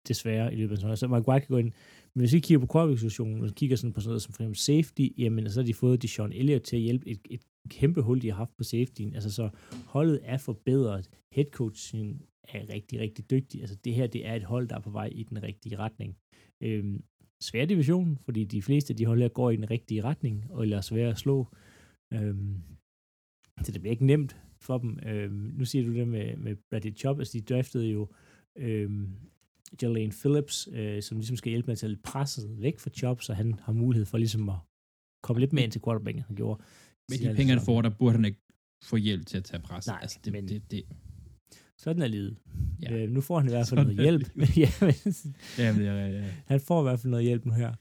desværre 0.07 0.53
i 0.53 0.55
løbet 0.55 0.71
af 0.71 0.77
sæsonen. 0.77 0.97
Så 0.97 1.07
Mike 1.07 1.27
White 1.27 1.45
kan 1.45 1.53
gå 1.53 1.57
ind. 1.57 1.71
Men 2.13 2.21
hvis 2.21 2.33
vi 2.33 2.39
kigger 2.39 2.65
på 2.65 2.73
quarterback-situationen, 2.73 3.43
og 3.43 3.49
kigger 3.55 3.75
sådan 3.75 3.93
på 3.93 4.01
sådan 4.01 4.09
noget 4.09 4.21
som 4.21 4.33
for 4.33 4.41
eksempel 4.43 4.59
safety, 4.69 5.07
jamen 5.17 5.49
så 5.49 5.59
har 5.61 5.65
de 5.65 5.73
fået 5.73 6.01
Deshaun 6.01 6.33
Elliott 6.33 6.63
til 6.63 6.75
at 6.75 6.81
hjælpe 6.81 7.07
et, 7.07 7.21
et 7.29 7.43
kæmpe 7.69 8.01
hul, 8.01 8.21
de 8.21 8.29
har 8.29 8.35
haft 8.35 8.57
på 8.57 8.63
safetyen. 8.63 9.13
Altså 9.13 9.31
så 9.31 9.49
holdet 9.85 10.19
er 10.23 10.37
forbedret. 10.37 11.09
Headcoachen 11.35 12.21
er 12.47 12.69
rigtig, 12.73 12.99
rigtig 12.99 13.31
dygtig. 13.31 13.61
Altså 13.61 13.75
det 13.75 13.93
her, 13.93 14.07
det 14.07 14.25
er 14.25 14.35
et 14.35 14.43
hold, 14.43 14.67
der 14.67 14.75
er 14.75 14.79
på 14.87 14.89
vej 14.89 15.09
i 15.11 15.23
den 15.23 15.43
rigtige 15.43 15.77
retning. 15.77 16.17
Øhm, 16.63 17.03
svær 17.43 17.65
division, 17.65 18.17
fordi 18.17 18.43
de 18.43 18.61
fleste 18.61 18.91
af 18.91 18.97
de 18.97 19.05
hold 19.05 19.21
her 19.21 19.29
går 19.29 19.49
i 19.51 19.55
den 19.55 19.71
rigtige 19.71 20.03
retning, 20.03 20.51
og 20.51 20.61
eller 20.63 20.81
svære 20.81 21.09
at 21.09 21.17
slå. 21.17 21.47
Øhm, 22.13 22.63
så 23.63 23.71
det 23.71 23.81
bliver 23.81 23.91
ikke 23.91 24.05
nemt 24.05 24.42
for 24.63 24.77
dem. 24.77 24.99
Øhm, 25.05 25.51
nu 25.57 25.65
siger 25.65 25.85
du 25.85 25.93
det 25.93 26.07
med, 26.07 26.37
med 26.37 26.55
Bradley 26.69 26.95
Chop, 26.97 27.19
altså 27.19 27.37
de 27.37 27.41
draftede 27.41 27.87
jo 27.87 28.07
øhm, 28.57 29.07
Jalen 29.81 30.11
Phillips, 30.11 30.69
øh, 30.73 31.01
som 31.01 31.17
ligesom 31.17 31.37
skal 31.37 31.49
hjælpe 31.49 31.65
med 31.67 31.71
at 31.71 31.77
tage 31.77 31.89
lidt 31.89 32.03
presset 32.03 32.61
væk 32.61 32.79
fra 32.79 32.89
Chop, 32.89 33.21
så 33.21 33.33
han 33.33 33.53
har 33.61 33.73
mulighed 33.73 34.05
for 34.05 34.17
ligesom 34.17 34.49
at 34.49 34.55
komme 35.23 35.39
lidt 35.39 35.53
mere 35.53 35.63
ind 35.63 35.71
til 35.71 35.81
quarterbacken, 35.85 36.23
han 36.27 36.35
gjorde. 36.35 36.63
Med 37.09 37.17
de 37.17 37.35
penge, 37.35 37.53
han 37.53 37.61
får, 37.65 37.81
der 37.81 37.89
burde 37.89 38.11
han 38.15 38.25
ikke 38.25 38.39
få 38.83 38.95
hjælp 38.95 39.25
til 39.25 39.37
at 39.37 39.43
tage 39.43 39.61
pres. 39.61 39.87
Nej, 39.87 39.99
altså, 40.01 40.19
det, 40.25 40.33
men- 40.33 40.47
det, 40.47 40.71
det, 40.71 40.83
Sådan 41.77 42.01
er 42.01 42.07
livet. 42.07 42.37
Ja. 42.81 42.93
Øh, 42.93 43.09
nu 43.09 43.21
får 43.21 43.39
han 43.39 43.47
i 43.47 43.51
hvert 43.51 43.67
fald 43.67 43.79
Sådan 43.79 43.95
noget 43.95 44.01
hjælp. 44.01 44.29
ja, 44.63 44.69
men, 44.81 44.93
ja, 45.57 45.73
det 45.73 45.87
er, 45.87 46.07
ja. 46.07 46.31
han 46.45 46.59
får 46.59 46.81
i 46.81 46.83
hvert 46.83 46.99
fald 46.99 47.11
noget 47.11 47.25
hjælp 47.25 47.45
nu 47.45 47.53
her. 47.53 47.73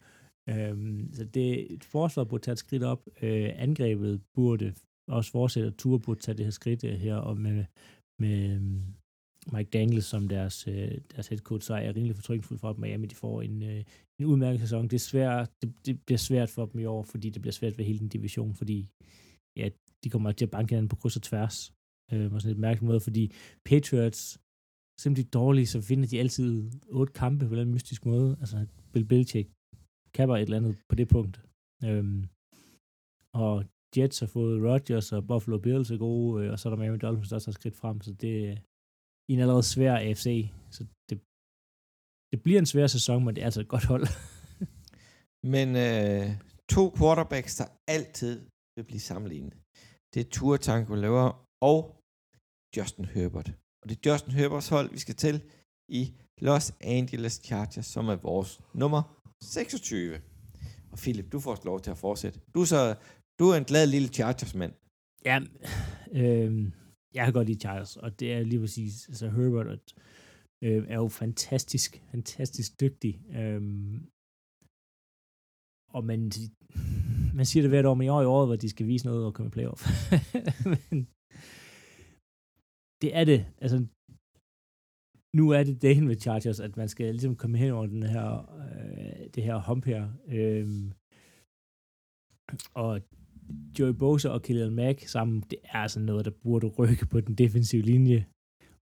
Øhm, 0.48 1.10
så 1.12 1.24
det, 1.24 1.72
et 1.72 1.84
forsvar 1.84 2.24
burde 2.24 2.44
tage 2.44 2.52
et 2.52 2.59
skridt 2.59 2.82
op. 2.82 3.06
Øh, 3.22 3.50
angrebet 3.54 4.20
burde 4.34 4.74
også 5.08 5.30
fortsætte, 5.30 5.66
og 5.66 5.76
Tour 5.76 5.98
burde 5.98 6.20
tage 6.20 6.36
det 6.36 6.46
her 6.46 6.50
skridt 6.50 6.84
øh, 6.84 6.94
her, 6.94 7.16
og 7.16 7.36
med, 7.36 7.64
med 8.18 8.54
øhm, 8.54 8.82
Mike 9.52 9.70
Daniels 9.70 10.04
som 10.04 10.28
deres, 10.28 10.68
øh, 10.68 10.98
deres 11.14 11.28
head 11.28 11.38
coach, 11.38 11.66
så 11.66 11.74
er 11.74 11.80
jeg 11.80 11.96
rimelig 11.96 12.16
fortrykningsfuld 12.16 12.58
for, 12.58 12.70
at 12.70 12.78
Miami 12.78 13.06
de 13.06 13.14
får 13.14 13.42
en, 13.42 13.62
øh, 13.62 13.84
en 14.18 14.26
udmærket 14.26 14.60
sæson. 14.60 14.84
Det, 14.84 14.92
er 14.92 14.98
svært, 14.98 15.50
det, 15.62 15.86
det 15.86 16.02
bliver 16.06 16.18
svært 16.18 16.50
for 16.50 16.66
dem 16.66 16.80
i 16.80 16.84
år, 16.84 17.02
fordi 17.02 17.30
det 17.30 17.42
bliver 17.42 17.52
svært 17.52 17.78
ved 17.78 17.84
hele 17.84 17.98
den 17.98 18.08
division, 18.08 18.54
fordi 18.54 18.88
ja, 19.56 19.68
de 20.04 20.10
kommer 20.10 20.32
til 20.32 20.44
at 20.44 20.50
banke 20.50 20.70
hinanden 20.70 20.88
på 20.88 20.96
kryds 20.96 21.16
og 21.16 21.22
tværs. 21.22 21.72
Øh, 22.12 22.30
på 22.30 22.38
sådan 22.40 22.56
et 22.56 22.60
mærkeligt 22.60 22.88
måde, 22.90 23.00
fordi 23.00 23.32
Patriots 23.64 24.38
simpelthen 25.02 25.30
dårlige, 25.30 25.66
så 25.66 25.78
vinder 25.88 26.08
de 26.08 26.20
altid 26.20 26.70
otte 26.98 27.12
kampe 27.12 27.48
på 27.48 27.54
en 27.54 27.74
mystisk 27.74 28.06
måde. 28.06 28.36
Altså, 28.40 28.66
Bill 28.92 29.04
Belichick 29.04 29.48
kapper 30.14 30.36
et 30.36 30.42
eller 30.42 30.56
andet 30.56 30.76
på 30.88 30.94
det 30.94 31.08
punkt. 31.08 31.36
Øhm, 31.84 32.20
og 33.34 33.64
Jets 33.97 34.20
har 34.20 34.27
fået 34.27 34.62
Rodgers 34.69 35.12
og 35.12 35.27
Buffalo 35.27 35.59
Bills 35.59 35.90
er 35.90 35.97
gode, 35.97 36.44
øh, 36.44 36.52
og 36.52 36.59
så 36.59 36.69
er 36.69 36.70
der 36.70 36.81
Miami 36.82 36.98
Dolphins, 36.98 37.28
der 37.28 37.36
også 37.36 37.51
har 37.51 37.60
skridt 37.60 37.77
frem, 37.77 38.01
så 38.01 38.12
det 38.12 38.35
øh, 38.48 38.56
er 39.28 39.32
en 39.32 39.40
allerede 39.40 39.62
svær 39.62 39.94
AFC, 39.97 40.48
så 40.70 40.81
det, 41.09 41.16
det 42.32 42.39
bliver 42.44 42.59
en 42.59 42.66
svær 42.73 42.86
sæson, 42.86 43.24
men 43.24 43.35
det 43.35 43.40
er 43.43 43.48
altså 43.51 43.60
et 43.60 43.69
godt 43.74 43.86
hold. 43.93 44.06
Men 45.55 45.69
øh, 45.86 46.27
to 46.74 46.82
quarterbacks, 46.98 47.56
der 47.56 47.69
altid 47.97 48.35
vil 48.77 48.85
blive 48.85 49.01
sammenlignet. 49.01 49.55
Det 50.12 50.20
er 50.20 50.31
Tua 50.31 50.56
Tagovailoa 50.56 51.27
og 51.70 51.78
Justin 52.77 53.05
Herbert. 53.05 53.48
Og 53.82 53.89
det 53.89 53.94
er 53.97 54.12
Justin 54.12 54.32
Herberts 54.32 54.69
hold, 54.69 54.90
vi 54.90 54.98
skal 54.98 55.14
til 55.14 55.36
i 56.01 56.02
Los 56.40 56.66
Angeles 56.81 57.40
Chargers, 57.47 57.86
som 57.86 58.09
er 58.09 58.16
vores 58.16 58.60
nummer 58.74 59.02
26. 59.43 60.20
Og 60.93 60.98
Philip, 60.98 61.32
du 61.32 61.40
får 61.40 61.59
lov 61.64 61.81
til 61.81 61.90
at 61.90 61.98
fortsætte. 61.98 62.40
Du 62.55 62.60
er, 62.60 62.64
så, 62.64 62.81
du 63.38 63.44
er 63.48 63.56
en 63.56 63.64
glad 63.64 63.86
lille 63.86 64.09
Chargers-mand. 64.09 64.74
Ja, 65.24 65.38
øh, 66.20 66.72
jeg 67.14 67.24
kan 67.24 67.32
godt 67.32 67.48
lide 67.48 67.60
Chargers, 67.60 67.96
og 67.96 68.20
det 68.20 68.32
er 68.32 68.40
lige 68.42 68.60
præcis, 68.60 69.09
altså 69.09 69.30
Herbert 69.30 69.94
øh, 70.64 70.84
er 70.88 70.96
jo 70.96 71.09
fantastisk, 71.09 72.02
fantastisk 72.10 72.80
dygtig. 72.80 73.12
Øh, 73.38 73.62
og 75.96 76.04
man, 76.04 76.20
man 77.38 77.46
siger 77.46 77.62
det 77.62 77.70
hvert 77.70 77.86
år, 77.86 77.94
men 77.94 78.06
i 78.06 78.09
år 78.09 78.22
i 78.22 78.32
året, 78.34 78.48
hvor 78.48 78.56
de 78.56 78.68
skal 78.68 78.86
vise 78.86 79.06
noget 79.06 79.26
og 79.26 79.34
komme 79.34 79.48
i 79.48 79.56
playoff. 79.56 79.82
men 80.90 81.09
det 83.02 83.16
er 83.16 83.24
det. 83.24 83.40
Altså, 83.59 83.86
nu 85.36 85.50
er 85.50 85.62
det 85.64 85.82
dagen 85.82 86.06
med 86.06 86.20
Chargers, 86.20 86.60
at 86.60 86.76
man 86.76 86.88
skal 86.88 87.06
ligesom 87.06 87.36
komme 87.36 87.59
hen 87.59 87.70
over 87.70 87.86
den 87.86 88.02
her, 88.02 88.28
øh, 88.62 89.26
det 89.34 89.42
her 89.42 89.56
hump 89.68 89.84
her. 89.84 90.02
Øh, 90.28 90.68
og 92.74 93.00
Joey 93.78 93.94
Bosa 94.02 94.28
og 94.28 94.43
Khalil 94.43 94.73
Mack 94.73 94.98
sammen, 95.14 95.40
det 95.51 95.59
er 95.64 95.78
altså 95.78 96.01
noget, 96.01 96.24
der 96.24 96.31
burde 96.43 96.66
rykke 96.78 97.06
på 97.06 97.20
den 97.20 97.35
defensive 97.35 97.82
linje. 97.82 98.27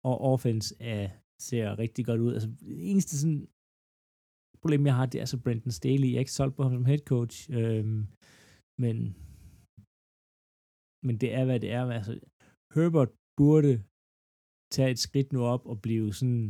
Og 0.04 0.16
offense 0.32 0.76
er, 0.80 1.10
ser 1.42 1.80
rigtig 1.80 2.06
godt 2.06 2.22
ud. 2.22 2.34
Altså, 2.34 2.50
det 2.50 2.92
eneste 2.92 3.20
sådan 3.20 3.48
problem, 4.62 4.86
jeg 4.86 4.96
har, 4.96 5.06
det 5.06 5.22
er 5.22 5.26
så 5.26 5.38
Brendan 5.44 5.72
Staley. 5.72 6.08
Jeg 6.08 6.16
er 6.16 6.26
ikke 6.26 6.40
solgt 6.40 6.56
på 6.56 6.64
ham 6.64 6.74
som 6.74 6.86
head 6.86 7.04
coach, 7.14 7.38
øhm, 7.58 8.02
men, 8.84 8.98
men 11.06 11.16
det 11.22 11.30
er, 11.38 11.44
hvad 11.46 11.60
det 11.60 11.72
er. 11.72 11.84
Altså, 12.00 12.14
Herbert 12.74 13.12
burde 13.40 13.74
tage 14.76 14.92
et 14.92 15.00
skridt 15.00 15.34
nu 15.34 15.42
op 15.54 15.64
og 15.72 15.78
blive 15.86 16.14
sådan, 16.20 16.44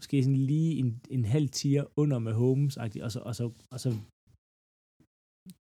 måske 0.00 0.16
sådan 0.22 0.42
lige 0.52 0.70
en, 0.80 0.90
en 1.16 1.24
halv 1.34 1.48
tier 1.48 1.84
under 2.02 2.18
med 2.26 2.32
Holmes, 2.32 2.76
og 2.76 3.10
så, 3.14 3.20
og, 3.28 3.34
så, 3.38 3.44
og 3.72 3.78
så 3.84 3.90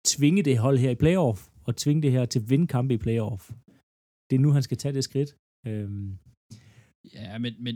tvinge 0.07 0.43
det 0.43 0.59
hold 0.59 0.79
her 0.79 0.91
i 0.91 0.95
playoff, 1.05 1.49
og 1.67 1.77
tvinge 1.77 2.03
det 2.03 2.13
her 2.13 2.25
til 2.27 2.39
at 2.41 2.51
vinde 2.51 2.67
kampe 2.67 2.95
i 2.95 2.97
playoff. 3.07 3.43
Det 4.31 4.35
er 4.37 4.41
nu, 4.41 4.51
han 4.51 4.63
skal 4.63 4.77
tage 4.77 4.95
det 4.95 5.05
skridt. 5.05 5.31
Øhm, 5.67 6.19
Ja, 7.15 7.39
men, 7.45 7.53
men 7.65 7.75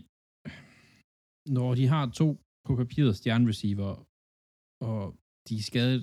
når 1.57 1.75
de 1.75 1.87
har 1.87 2.11
to 2.21 2.29
på 2.67 2.77
papiret 2.77 3.17
stjernereceiver, 3.17 3.93
og 4.91 5.01
de 5.49 5.55
er 5.61 5.63
skadet 5.71 6.03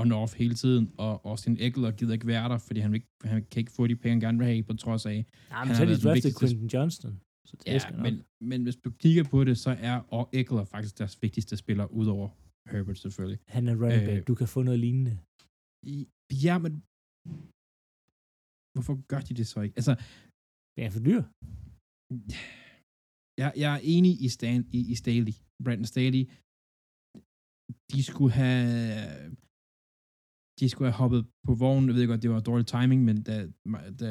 on-off 0.00 0.32
hele 0.42 0.54
tiden, 0.54 0.84
og 0.98 1.12
Austin 1.30 1.56
Eckler 1.60 1.90
gider 1.98 2.12
ikke 2.12 2.26
være 2.26 2.48
der, 2.48 2.58
fordi 2.58 2.80
han, 2.80 2.94
ikke, 2.94 3.06
han 3.24 3.44
kan 3.50 3.60
ikke 3.60 3.72
få 3.72 3.86
de 3.86 3.96
penge, 3.96 4.10
han 4.10 4.20
gerne 4.20 4.38
vil 4.38 4.46
have, 4.46 4.62
på 4.62 4.74
trods 4.84 5.06
af. 5.06 5.18
nej, 5.50 5.64
men 5.64 5.68
har 5.68 5.74
så 5.74 5.82
er 5.82 5.86
de 5.86 5.96
draftet 6.04 6.38
Quentin 6.40 6.66
Johnston. 6.74 7.20
Så 7.48 7.56
det 7.56 7.66
Ja, 7.66 8.02
men, 8.04 8.14
men 8.50 8.62
hvis 8.62 8.76
du 8.76 8.90
kigger 8.90 9.24
på 9.24 9.44
det, 9.44 9.58
så 9.58 9.70
er 9.80 9.96
og 10.18 10.28
Eckler 10.32 10.64
faktisk 10.64 10.98
deres 10.98 11.22
vigtigste 11.22 11.56
spiller, 11.56 11.86
udover 11.86 12.28
Herbert 12.70 12.98
selvfølgelig. 12.98 13.38
Han 13.48 13.68
er 13.68 13.74
running 13.82 14.04
back. 14.08 14.18
Øh, 14.20 14.26
Du 14.26 14.34
kan 14.34 14.48
få 14.48 14.62
noget 14.62 14.80
lignende. 14.80 15.18
Ja, 16.44 16.54
men 16.64 16.72
hvorfor 18.72 18.94
gør 19.12 19.20
de 19.28 19.34
det 19.40 19.46
så 19.52 19.58
ikke? 19.66 19.76
Altså, 19.80 19.94
Det 20.74 20.82
er 20.86 20.90
for 20.96 21.02
dyr. 21.08 21.22
jeg, 23.42 23.50
jeg 23.62 23.70
er 23.76 23.82
enig 23.94 24.12
i, 24.26 24.28
Stan, 24.36 24.60
i, 24.78 24.80
i 24.92 24.94
Staley, 25.02 25.34
Brandon 25.64 25.90
Staley. 25.92 26.22
De 27.92 28.00
skulle 28.08 28.34
have 28.42 28.60
de 30.60 30.68
skulle 30.68 30.88
have 30.90 31.02
hoppet 31.02 31.22
på 31.46 31.52
vognen. 31.62 31.88
Jeg 31.88 31.96
ved 31.96 32.06
godt, 32.06 32.22
det 32.24 32.30
var 32.30 32.40
dårlig 32.50 32.66
timing, 32.66 33.00
men 33.08 33.16
da, 33.28 33.34
da 34.00 34.08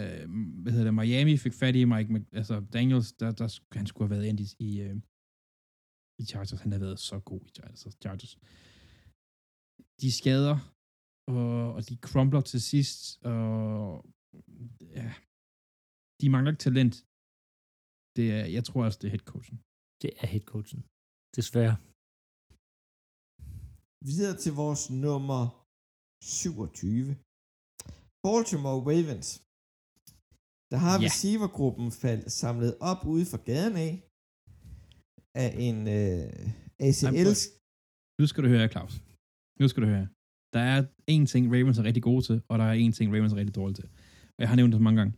hvad 0.62 0.72
hedder 0.74 0.90
det, 0.90 1.00
Miami 1.00 1.38
fik 1.46 1.56
fat 1.62 1.76
i 1.76 1.84
Mike, 1.94 2.10
altså 2.40 2.56
Daniels, 2.76 3.10
der, 3.22 3.32
der, 3.40 3.48
han 3.78 3.86
skulle 3.88 4.06
have 4.08 4.16
været 4.16 4.30
ind 4.30 4.40
i, 4.46 4.48
i, 4.68 4.72
øh, 4.88 4.96
i 6.22 6.24
Chargers. 6.32 6.62
Han 6.66 6.72
har 6.72 6.80
været 6.86 7.00
så 7.10 7.18
god 7.32 7.42
i 7.48 7.52
Chargers. 7.58 7.84
Chargers. 8.04 8.34
De 10.02 10.10
skader, 10.20 10.58
og, 11.34 11.74
og 11.76 11.82
de 11.90 11.96
crumbler 12.08 12.42
til 12.52 12.62
sidst, 12.72 12.98
og 13.32 13.44
ja, 14.98 15.08
de 16.22 16.26
mangler 16.34 16.52
ikke 16.52 16.66
talent. 16.68 16.96
det 18.18 18.26
er, 18.38 18.46
jeg 18.58 18.64
tror 18.68 18.82
også, 18.88 18.98
det 19.02 19.08
er 19.08 19.14
headcoachen. 19.16 19.58
Det 20.02 20.10
er 20.22 20.28
headcoachen. 20.34 20.82
Desværre. 21.38 21.76
Videre 24.10 24.36
til 24.44 24.54
vores 24.64 24.84
nummer 25.06 25.42
27. 26.24 27.16
Baltimore 28.26 28.82
Ravens. 28.90 29.30
Der 30.72 30.80
har 30.86 30.96
Ja. 30.98 31.06
receivergruppen 31.08 31.90
faldt 32.04 32.28
samlet 32.42 32.72
op 32.92 33.02
ude 33.14 33.26
for 33.32 33.40
gaden 33.52 33.76
af, 33.88 33.94
af 35.44 35.50
en 35.68 35.78
øh, 36.00 36.88
ACL. 36.88 37.30
Nu 38.22 38.26
skal 38.30 38.42
du 38.46 38.50
høre, 38.56 38.68
Claus. 38.74 38.94
Nu 39.62 39.66
skal 39.72 39.82
du 39.84 39.88
høre. 39.96 40.08
Der 40.56 40.64
er 40.74 40.80
én 41.16 41.26
ting, 41.32 41.44
Ravens 41.54 41.78
er 41.78 41.86
rigtig 41.90 42.04
gode 42.10 42.22
til, 42.28 42.38
og 42.50 42.56
der 42.62 42.68
er 42.72 42.76
én 42.84 42.92
ting, 42.98 43.08
Ravens 43.14 43.34
er 43.34 43.40
rigtig 43.42 43.56
dårlige 43.60 43.78
til. 43.80 43.88
Og 44.36 44.40
jeg 44.44 44.50
har 44.50 44.56
nævnt 44.56 44.72
det 44.72 44.80
så 44.80 44.86
mange 44.88 45.00
gange. 45.02 45.14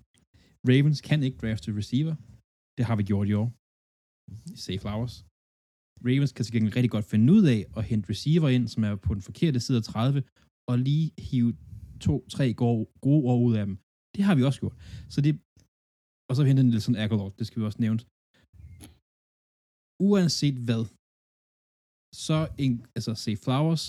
Ravens 0.70 1.02
kan 1.08 1.24
ikke 1.28 1.38
drafte 1.44 1.68
receiver. 1.80 2.16
Det 2.78 2.84
har 2.90 2.96
vi 3.00 3.04
gjort 3.12 3.28
i 3.32 3.34
år. 3.42 3.50
Safe 4.66 4.82
Flowers. 4.84 5.16
Ravens 6.08 6.32
kan 6.34 6.44
til 6.46 6.54
gengæld 6.56 6.76
rigtig 6.76 6.94
godt 6.96 7.06
finde 7.14 7.28
ud 7.38 7.44
af 7.56 7.60
at 7.78 7.84
hente 7.90 8.10
receiver 8.14 8.50
ind, 8.56 8.66
som 8.74 8.82
er 8.90 8.96
på 9.06 9.12
den 9.18 9.24
forkerte 9.30 9.60
side 9.66 9.78
af 9.82 9.84
30, 9.84 10.24
og 10.72 10.76
lige 10.88 11.08
hive 11.28 11.52
to-tre 12.06 12.46
gode, 12.64 12.84
gode 13.08 13.24
år 13.32 13.40
ud 13.48 13.54
af 13.60 13.66
dem. 13.70 13.76
Det 14.16 14.22
har 14.28 14.36
vi 14.36 14.44
også 14.44 14.60
gjort. 14.64 14.78
Så 15.14 15.20
det, 15.26 15.34
og 16.28 16.32
så 16.34 16.38
har 16.40 16.46
vi 16.46 16.52
hentet 16.52 16.66
Nelson 16.66 16.96
Aguilar, 17.04 17.30
det 17.40 17.46
skal 17.48 17.60
vi 17.62 17.66
også 17.70 17.82
nævne. 17.86 18.00
Uanset 20.10 20.58
hvad, 20.68 20.84
så 22.26 22.38
en, 22.64 22.74
altså 22.98 23.12
se 23.24 23.32
Flowers, 23.46 23.84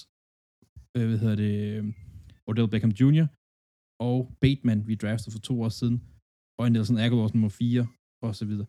øh, 0.96 1.04
hvad 1.08 1.18
hedder 1.22 1.36
det, 1.44 1.52
øh, 1.72 1.82
Odell 2.48 2.68
Beckham 2.72 2.90
Jr., 3.00 3.26
og 4.08 4.16
Bateman, 4.42 4.80
vi 4.88 4.94
draftede 5.02 5.32
for 5.34 5.42
to 5.48 5.54
år 5.64 5.68
siden, 5.80 5.96
og 6.58 6.62
en 6.66 6.72
Nelson 6.72 6.98
Aguilar 7.04 7.28
nummer 7.34 7.48
4, 7.48 7.86
og 8.26 8.32
så 8.38 8.44
videre. 8.50 8.66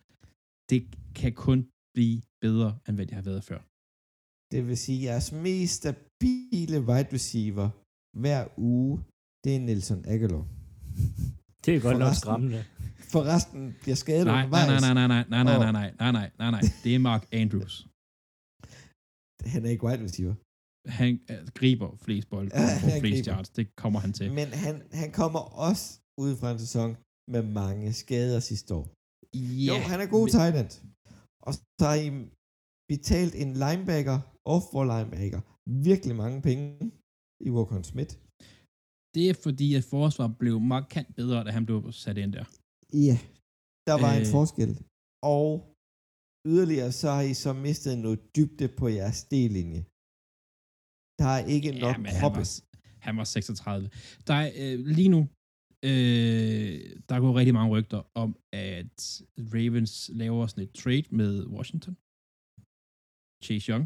Det 0.72 0.80
kan 1.20 1.34
kun 1.48 1.60
blive 1.95 2.18
bedre, 2.45 2.70
end 2.88 2.95
hvad 2.98 3.06
de 3.10 3.16
har 3.20 3.26
været 3.30 3.44
før. 3.50 3.60
Det 4.54 4.60
vil 4.68 4.78
sige, 4.86 5.00
jeres 5.08 5.30
mest 5.45 5.74
stabile 5.82 6.78
wide 6.90 7.10
receiver 7.18 7.68
hver 8.24 8.41
uge, 8.74 8.94
det 9.44 9.52
er 9.56 9.60
Nelson 9.70 10.02
Aguilar. 10.14 10.44
Det 11.66 11.72
er 11.76 11.82
godt 11.88 11.98
nok 12.04 12.08
Forresten- 12.08 12.22
skræmmende. 12.26 12.62
For 13.14 13.22
resten 13.34 13.62
bliver 13.82 13.95
skadet 14.04 14.26
Nej, 14.26 14.36
nej, 14.36 14.45
undervejs. 14.45 14.82
nej, 14.82 14.94
nej, 14.94 15.08
nej, 15.14 15.24
nej, 15.34 15.44
nej, 15.44 15.58
nej, 15.64 15.72
nej, 15.80 15.90
nej, 16.02 16.12
nej, 16.20 16.28
nej, 16.41 16.52
nej. 16.56 16.64
Det 16.84 16.91
er 16.95 17.00
Mark 17.10 17.24
Andrews. 17.41 17.76
Han 19.54 19.60
er 19.66 19.70
ikke 19.74 19.84
wide 19.88 20.04
receiver. 20.08 20.36
Han 20.88 21.19
øh, 21.31 21.47
griber 21.60 21.89
flest 22.05 22.27
bolde 22.30 22.49
Ja, 22.53 22.64
og 22.64 22.81
får 22.81 22.89
flest 22.99 23.26
griber. 23.26 23.34
yards. 23.38 23.49
Det 23.49 23.65
kommer 23.81 23.99
han 24.05 24.14
til. 24.19 24.27
Men 24.39 24.47
han, 24.65 24.76
han 25.01 25.11
kommer 25.22 25.39
også 25.68 25.85
ud 26.23 26.31
fra 26.39 26.51
en 26.51 26.60
sæson 26.65 26.89
med 27.34 27.43
mange 27.61 27.93
skader 28.01 28.39
sidste 28.39 28.69
år. 28.80 28.85
Ja, 29.68 29.68
Jo, 29.69 29.76
han 29.91 29.97
er 30.03 30.07
god 30.15 30.26
men- 30.26 30.34
tight 30.38 30.55
end. 30.61 30.72
Og 31.47 31.51
så 31.53 31.61
har 31.89 31.95
I 32.05 32.10
betalt 32.91 33.34
en 33.43 33.51
linebacker, 33.64 34.18
off-ball 34.53 34.88
linebacker, 34.93 35.41
virkelig 35.89 36.15
mange 36.23 36.39
penge 36.47 36.65
i 37.47 37.49
Walker 37.55 37.81
Smith. 37.91 38.14
Det 39.15 39.23
er 39.31 39.35
fordi, 39.45 39.68
at 39.80 39.84
forsvar 39.95 40.27
blev 40.41 40.55
markant 40.76 41.10
bedre, 41.19 41.39
da 41.45 41.49
han 41.57 41.65
blev 41.69 41.80
sat 42.03 42.18
ind 42.23 42.31
der. 42.38 42.45
Ja, 43.07 43.18
der 43.89 43.95
var 44.03 44.11
øh, 44.14 44.19
en 44.22 44.27
forskel. 44.38 44.72
Og 45.35 45.47
yderligere 46.51 46.91
så 47.01 47.07
har 47.18 47.26
I 47.31 47.34
så 47.45 47.51
mistet 47.65 47.93
noget 48.05 48.19
dybde 48.35 48.68
på 48.80 48.85
jeres 48.99 49.19
D-linje. 49.31 49.81
Der 51.19 51.30
er 51.38 51.41
ikke 51.56 51.72
nok 51.85 51.98
men 51.98 52.06
han 52.06 52.22
kroppe. 52.22 52.38
var, 52.40 52.48
han 53.06 53.14
var 53.19 53.23
36. 53.23 53.90
Der 54.27 54.34
er, 54.44 54.48
øh, 54.61 54.77
lige 54.98 55.10
nu, 55.15 55.22
øh, 55.90 56.73
der 57.10 57.15
går 57.23 57.31
rigtig 57.40 57.53
mange 57.60 57.72
rygter 57.76 58.02
om, 58.23 58.30
at 58.72 58.98
Ravens 59.53 59.94
laver 60.22 60.48
sådan 60.48 60.64
et 60.68 60.73
trade 60.81 61.07
med 61.19 61.31
Washington. 61.56 61.94
Chase 63.45 63.65
Young, 63.72 63.85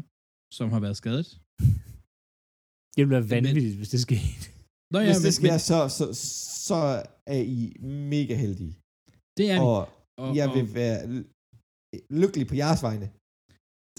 som 0.58 0.66
har 0.74 0.80
været 0.86 0.96
skadet. 1.02 1.28
Det 2.94 3.00
ville 3.02 3.14
være 3.18 3.30
vanvittigt, 3.36 3.76
hvis 3.80 3.90
det 3.94 4.00
skete. 4.08 4.44
Nå, 4.92 4.98
Hvis 5.04 5.16
det 5.16 5.24
men- 5.26 5.32
sker, 5.38 5.52
men 5.54 5.60
så, 5.70 5.78
så, 5.98 6.04
så 6.68 6.80
er 7.36 7.40
I 7.60 7.60
mega 8.14 8.34
heldige. 8.44 8.74
det 9.38 9.46
er. 9.54 9.58
Og 9.70 9.80
Og, 10.22 10.28
jeg 10.38 10.46
og, 10.48 10.54
vil 10.56 10.66
være 10.80 10.98
ly- 11.14 11.28
lykkelig 12.20 12.46
på 12.50 12.54
jeres 12.62 12.82
vegne. 12.88 13.06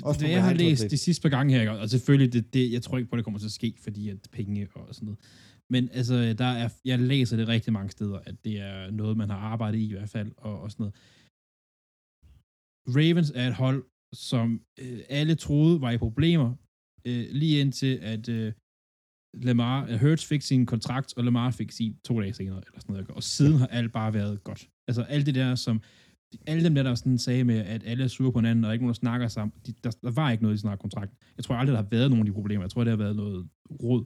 Også 0.03 0.21
det, 0.21 0.29
jeg 0.29 0.43
har 0.43 0.53
læst 0.53 0.79
trade. 0.81 0.89
de 0.89 0.97
sidste 0.97 1.21
par 1.21 1.29
gange 1.29 1.53
her, 1.53 1.71
og 1.71 1.89
selvfølgelig, 1.89 2.33
det, 2.33 2.53
det, 2.53 2.71
jeg 2.71 2.81
tror 2.81 2.97
ikke 2.97 3.09
på, 3.09 3.17
det 3.17 3.23
kommer 3.23 3.39
til 3.39 3.47
at 3.47 3.51
ske, 3.51 3.73
fordi 3.79 4.09
at 4.09 4.17
penge 4.31 4.67
og 4.73 4.95
sådan 4.95 5.05
noget. 5.05 5.19
Men 5.69 5.89
altså, 5.93 6.33
der 6.33 6.45
er, 6.45 6.69
jeg 6.85 6.99
læser 6.99 7.37
det 7.37 7.47
rigtig 7.47 7.73
mange 7.73 7.89
steder, 7.89 8.19
at 8.19 8.35
det 8.43 8.59
er 8.59 8.91
noget, 8.91 9.17
man 9.17 9.29
har 9.29 9.37
arbejdet 9.37 9.79
i 9.79 9.85
i 9.85 9.93
hvert 9.93 10.09
fald, 10.09 10.31
og, 10.37 10.61
og 10.61 10.71
sådan 10.71 10.83
noget. 10.83 10.95
Ravens 12.87 13.31
er 13.35 13.47
et 13.47 13.53
hold, 13.53 13.83
som 14.13 14.61
øh, 14.79 14.99
alle 15.09 15.35
troede 15.35 15.81
var 15.81 15.91
i 15.91 15.97
problemer, 15.97 16.55
øh, 17.05 17.25
lige 17.31 17.59
indtil 17.61 17.99
at 18.01 18.29
øh, 18.29 18.53
Lamar, 19.33 19.83
uh, 19.83 20.01
Hurts 20.01 20.25
fik 20.25 20.41
sin 20.41 20.65
kontrakt, 20.65 21.13
og 21.17 21.23
Lamar 21.23 21.51
fik 21.51 21.71
sin 21.71 21.97
to 22.05 22.21
dage 22.21 22.33
senere, 22.33 22.61
eller 22.67 22.79
sådan 22.79 22.93
noget. 22.93 23.09
Og 23.09 23.23
siden 23.23 23.57
har 23.57 23.67
alt 23.67 23.91
bare 23.91 24.13
været 24.13 24.43
godt. 24.43 24.69
Altså 24.87 25.01
alt 25.01 25.25
det 25.25 25.35
der, 25.35 25.55
som 25.55 25.81
alle 26.47 26.63
dem 26.63 26.75
der, 26.75 26.83
der 26.83 26.95
sådan 26.95 27.17
sagde 27.17 27.43
med, 27.43 27.55
at 27.59 27.83
alle 27.85 28.03
er 28.03 28.07
sure 28.07 28.31
på 28.33 28.39
hinanden, 28.39 28.65
og 28.65 28.73
ikke 28.73 28.83
nogen, 28.85 28.93
der 28.93 28.99
snakker 28.99 29.27
sammen, 29.27 29.53
de, 29.65 29.73
der, 29.83 29.91
der 30.03 30.11
var 30.11 30.31
ikke 30.31 30.43
noget 30.43 30.63
i 30.63 30.67
en 30.67 30.77
kontrakt. 30.77 31.11
Jeg 31.37 31.43
tror 31.45 31.55
aldrig, 31.55 31.73
der 31.73 31.81
har 31.81 31.89
været 31.89 32.09
nogen 32.09 32.21
af 32.21 32.25
de 32.25 32.33
problemer. 32.33 32.63
Jeg 32.63 32.69
tror, 32.71 32.83
det 32.83 32.91
har 32.91 32.97
været 32.97 33.15
noget 33.15 33.49
råd. 33.83 34.05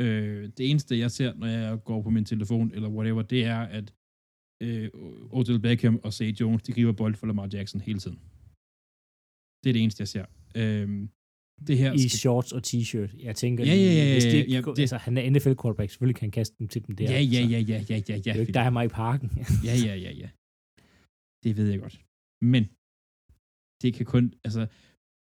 Øh, 0.00 0.50
det 0.58 0.70
eneste, 0.70 0.98
jeg 0.98 1.10
ser, 1.10 1.34
når 1.34 1.46
jeg 1.46 1.78
går 1.84 2.02
på 2.02 2.10
min 2.10 2.24
telefon, 2.24 2.72
eller 2.74 2.88
whatever, 2.88 3.22
det 3.22 3.44
er, 3.44 3.58
at 3.58 3.92
øh, 4.62 4.88
Odell 5.30 5.58
Beckham 5.60 6.00
og 6.02 6.12
Say 6.12 6.32
Jones, 6.40 6.62
de 6.62 6.72
griber 6.72 6.92
bold 6.92 7.14
for 7.14 7.26
Lamar 7.26 7.48
Jackson 7.52 7.80
hele 7.80 7.98
tiden. 7.98 8.18
Det 9.64 9.68
er 9.70 9.72
det 9.72 9.82
eneste, 9.82 10.00
jeg 10.00 10.08
ser. 10.08 10.24
Øh, 10.56 11.08
det 11.66 11.78
her 11.78 11.92
I 11.92 11.98
shorts 12.08 12.52
og 12.52 12.62
t-shirt. 12.66 13.24
Jeg 13.24 13.36
tænker, 13.36 13.64
Ja, 13.64 13.74
ja, 13.74 13.92
ja, 13.92 14.12
hvis 14.12 14.24
ja, 14.24 14.30
de, 14.30 14.36
ja, 14.36 14.42
ikke 14.42 14.52
ja, 14.52 14.60
det- 14.60 14.78
altså, 14.78 14.96
han 14.96 15.18
er 15.18 15.30
NFL 15.30 15.52
quarterback, 15.62 15.90
selvfølgelig 15.90 16.16
kan 16.16 16.24
han 16.26 16.30
kaste 16.30 16.56
dem 16.58 16.68
til 16.68 16.86
dem 16.86 16.96
der. 16.96 17.04
Ja, 17.04 17.10
ja, 17.10 17.18
altså. 17.18 17.40
ja, 17.40 17.46
ja, 17.46 17.58
ja, 17.58 17.82
ja, 17.90 18.04
ja. 18.08 18.14
Det 18.14 18.26
er 18.26 18.34
jo 18.34 18.40
ikke 18.40 18.52
dig 18.52 18.66
og 18.66 18.72
mig 18.72 18.84
i 18.84 18.88
parken. 18.88 19.30
Ja, 19.64 19.74
ja, 19.86 19.94
ja, 19.94 20.10
ja. 20.12 20.28
Det 21.44 21.50
ved 21.58 21.68
jeg 21.72 21.80
godt. 21.84 21.96
Men 22.52 22.62
det 23.82 23.90
kan 23.96 24.06
kun, 24.14 24.24
altså, 24.46 24.62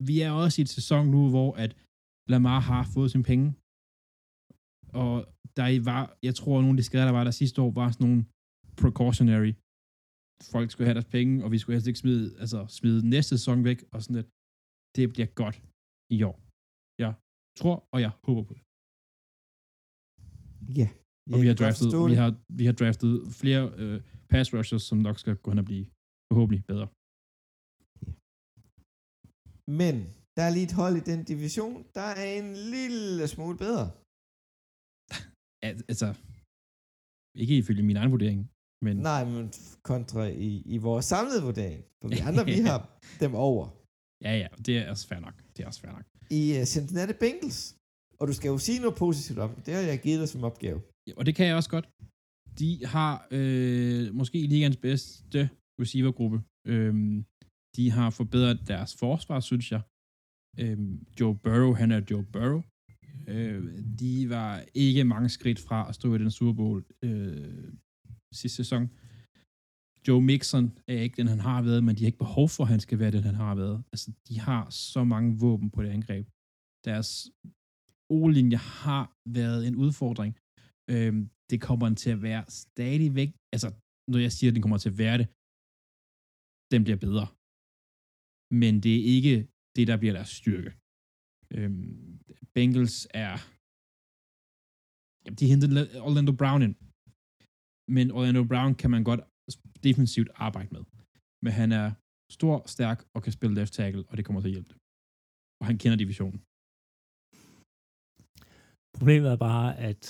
vi 0.08 0.14
er 0.26 0.30
også 0.42 0.56
i 0.58 0.64
et 0.66 0.74
sæson 0.78 1.04
nu, 1.14 1.20
hvor 1.34 1.50
at 1.64 1.70
Lamar 2.32 2.60
har 2.70 2.82
fået 2.94 3.10
sine 3.10 3.26
penge, 3.30 3.46
og 5.00 5.14
der 5.58 5.66
var, 5.90 6.02
jeg 6.28 6.34
tror, 6.38 6.54
at 6.58 6.62
nogle 6.64 6.76
af 6.76 6.80
de 6.80 6.88
skader, 6.90 7.06
der 7.08 7.16
var 7.18 7.24
der 7.24 7.34
sidste 7.42 7.58
år, 7.64 7.70
var 7.80 7.88
sådan 7.90 8.06
nogle 8.06 8.20
precautionary. 8.80 9.52
Folk 10.54 10.66
skulle 10.70 10.88
have 10.88 10.98
deres 10.98 11.12
penge, 11.16 11.34
og 11.44 11.48
vi 11.52 11.58
skulle 11.58 11.74
helst 11.76 11.90
ikke 11.90 12.04
smide, 12.04 12.24
altså, 12.42 12.60
smide 12.78 12.98
næste 13.14 13.30
sæson 13.36 13.58
væk, 13.68 13.78
og 13.92 13.98
sådan 14.02 14.16
lidt. 14.18 14.30
Det 14.96 15.04
bliver 15.14 15.30
godt 15.42 15.56
i 16.16 16.18
år. 16.30 16.36
Jeg 17.04 17.12
tror, 17.60 17.76
og 17.94 17.98
jeg 18.04 18.12
håber 18.26 18.42
på 18.48 18.52
det. 18.56 18.62
Ja. 20.80 20.88
Og 21.32 21.38
vi 21.42 21.46
har, 21.50 21.56
draftet, 21.62 21.88
vi, 22.10 22.16
har, 22.22 22.30
vi 22.58 22.64
har 22.68 22.76
draftet 22.82 23.12
flere 23.40 23.62
øh, 23.82 23.96
pass 24.32 24.46
rushers, 24.54 24.84
som 24.88 24.98
nok 25.08 25.16
skal 25.22 25.34
gå 25.42 25.48
hen 25.52 25.62
og 25.64 25.68
blive 25.70 25.86
forhåbentlig 26.32 26.62
bedre. 26.72 26.86
Men 29.80 29.94
der 30.36 30.42
er 30.48 30.52
lige 30.56 30.68
et 30.70 30.78
hold 30.82 30.94
i 31.02 31.04
den 31.10 31.20
division, 31.32 31.76
der 31.98 32.08
er 32.22 32.28
en 32.40 32.48
lille 32.74 33.28
smule 33.34 33.56
bedre. 33.64 33.86
Al- 35.68 35.84
Altså, 35.92 36.08
ikke 37.42 37.54
ifølge 37.62 37.82
min 37.90 37.96
egen 38.00 38.12
vurdering, 38.14 38.40
men 38.84 38.94
Nej, 39.10 39.22
men 39.32 39.44
kontra 39.90 40.22
i, 40.48 40.50
i 40.74 40.76
vores 40.86 41.04
samlede 41.12 41.42
vurdering. 41.48 41.80
For 42.00 42.08
vi 42.08 42.18
andre, 42.30 42.44
vi 42.52 42.58
har 42.70 42.78
dem 43.24 43.32
over. 43.48 43.64
ja, 44.26 44.32
ja, 44.42 44.48
det 44.66 44.72
er 44.78 44.84
også 44.92 45.04
fair 45.10 45.20
nok. 45.26 45.36
Det 45.54 45.60
er 45.62 45.66
også 45.70 45.80
fair 45.84 45.92
nok. 45.98 46.06
I 46.40 46.42
uh, 46.58 46.64
Cincinnati 46.74 47.14
Bengals. 47.24 47.60
Og 48.20 48.24
du 48.28 48.32
skal 48.38 48.48
jo 48.54 48.58
sige 48.66 48.80
noget 48.84 48.96
positivt 49.04 49.38
om 49.44 49.50
det. 49.54 49.66
Det 49.66 49.74
har 49.74 49.82
jeg 49.92 49.98
givet 50.06 50.20
dig 50.22 50.28
som 50.34 50.44
opgave. 50.50 50.78
Ja, 51.06 51.12
og 51.18 51.26
det 51.26 51.34
kan 51.36 51.46
jeg 51.48 51.56
også 51.60 51.70
godt. 51.76 51.86
De 52.60 52.70
har 52.94 53.12
øh, 53.36 54.14
måske 54.20 54.38
ligands 54.54 54.76
bedste 54.86 55.38
receivergruppe. 55.80 56.38
Øhm, 56.72 57.24
de 57.76 57.90
har 57.90 58.10
forbedret 58.10 58.58
deres 58.72 58.92
forsvar, 59.02 59.40
synes 59.40 59.72
jeg. 59.72 59.82
Øhm, 60.60 61.06
Joe 61.20 61.34
Burrow, 61.44 61.72
han 61.80 61.90
er 61.90 62.00
Joe 62.10 62.24
Burrow. 62.34 62.62
Øh, 63.28 63.62
de 64.00 64.28
var 64.28 64.64
ikke 64.74 65.04
mange 65.04 65.28
skridt 65.28 65.60
fra 65.66 65.88
at 65.88 65.94
stå 65.94 66.14
i 66.14 66.18
den 66.18 66.30
Super 66.30 66.52
Bowl 66.52 66.84
øh, 67.04 67.72
sidste 68.40 68.56
sæson. 68.56 68.84
Joe 70.08 70.22
Mixon 70.22 70.66
er 70.88 71.00
ikke 71.04 71.16
den, 71.16 71.28
han 71.34 71.40
har 71.40 71.62
været, 71.62 71.84
men 71.84 71.96
de 71.96 72.00
har 72.02 72.06
ikke 72.06 72.24
behov 72.26 72.48
for, 72.48 72.62
at 72.64 72.70
han 72.74 72.80
skal 72.80 72.98
være 72.98 73.10
den, 73.10 73.24
han 73.24 73.34
har 73.34 73.54
været. 73.54 73.78
Altså, 73.92 74.08
de 74.28 74.40
har 74.40 74.70
så 74.70 75.04
mange 75.04 75.38
våben 75.44 75.70
på 75.70 75.82
det 75.82 75.90
angreb. 75.98 76.26
Deres 76.88 77.08
O-linje 78.16 78.56
har 78.56 79.04
været 79.40 79.66
en 79.68 79.76
udfordring. 79.84 80.32
Øhm, 80.92 81.22
det 81.50 81.58
kommer 81.66 81.86
den 81.86 81.96
til 81.96 82.10
at 82.16 82.22
være 82.22 82.44
stadigvæk. 82.48 83.30
Altså, 83.54 83.68
når 84.12 84.18
jeg 84.26 84.32
siger, 84.32 84.50
at 84.50 84.54
den 84.54 84.62
kommer 84.62 84.78
til 84.78 84.92
at 84.94 84.98
være 85.04 85.18
det, 85.18 85.26
den 86.72 86.82
bliver 86.86 87.00
bedre. 87.06 87.26
Men 88.60 88.72
det 88.84 88.94
er 88.98 89.04
ikke 89.16 89.36
det, 89.76 89.84
der 89.90 89.96
bliver 90.00 90.14
deres 90.18 90.32
styrke. 90.40 90.70
Øhm, 91.54 92.20
Bengals 92.54 92.98
er... 93.24 93.34
Jamen, 95.22 95.38
de 95.40 95.50
hentede 95.52 95.72
Orlando 96.06 96.32
Brown 96.40 96.62
ind. 96.66 96.76
Men 97.96 98.06
Orlando 98.16 98.42
Brown 98.50 98.72
kan 98.80 98.90
man 98.94 99.02
godt 99.10 99.22
defensivt 99.86 100.30
arbejde 100.46 100.70
med. 100.74 100.82
Men 101.44 101.52
han 101.60 101.70
er 101.82 101.86
Stor, 102.38 102.56
stærk 102.76 102.98
og 103.14 103.20
kan 103.24 103.32
spille 103.36 103.54
left 103.58 103.72
tackle, 103.78 104.04
og 104.10 104.14
det 104.16 104.24
kommer 104.24 104.40
til 104.40 104.48
at 104.50 104.56
hjælpe 104.56 104.70
dem. 104.72 104.80
Og 105.60 105.64
han 105.68 105.76
kender 105.82 105.96
divisionen. 106.02 106.40
Problemet 108.96 109.28
er 109.34 109.38
bare, 109.48 109.68
at 109.88 110.02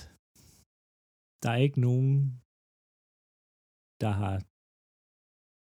der 1.43 1.51
er 1.56 1.60
ikke 1.66 1.80
nogen, 1.89 2.12
der 4.02 4.12
har... 4.20 4.34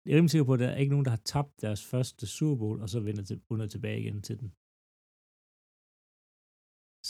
Jeg 0.04 0.12
er 0.12 0.16
rimelig 0.16 0.30
sikker 0.34 0.44
på, 0.50 0.54
at 0.56 0.60
der 0.64 0.68
er 0.72 0.76
ikke 0.82 0.90
nogen, 0.94 1.04
der 1.08 1.14
har 1.16 1.22
tabt 1.34 1.52
deres 1.64 1.82
første 1.92 2.24
Super 2.36 2.56
Bowl, 2.62 2.78
og 2.84 2.88
så 2.88 2.98
vender 3.08 3.22
til, 3.24 3.36
vundet 3.50 3.70
tilbage 3.70 4.00
igen 4.02 4.22
til 4.28 4.36
den. 4.40 4.48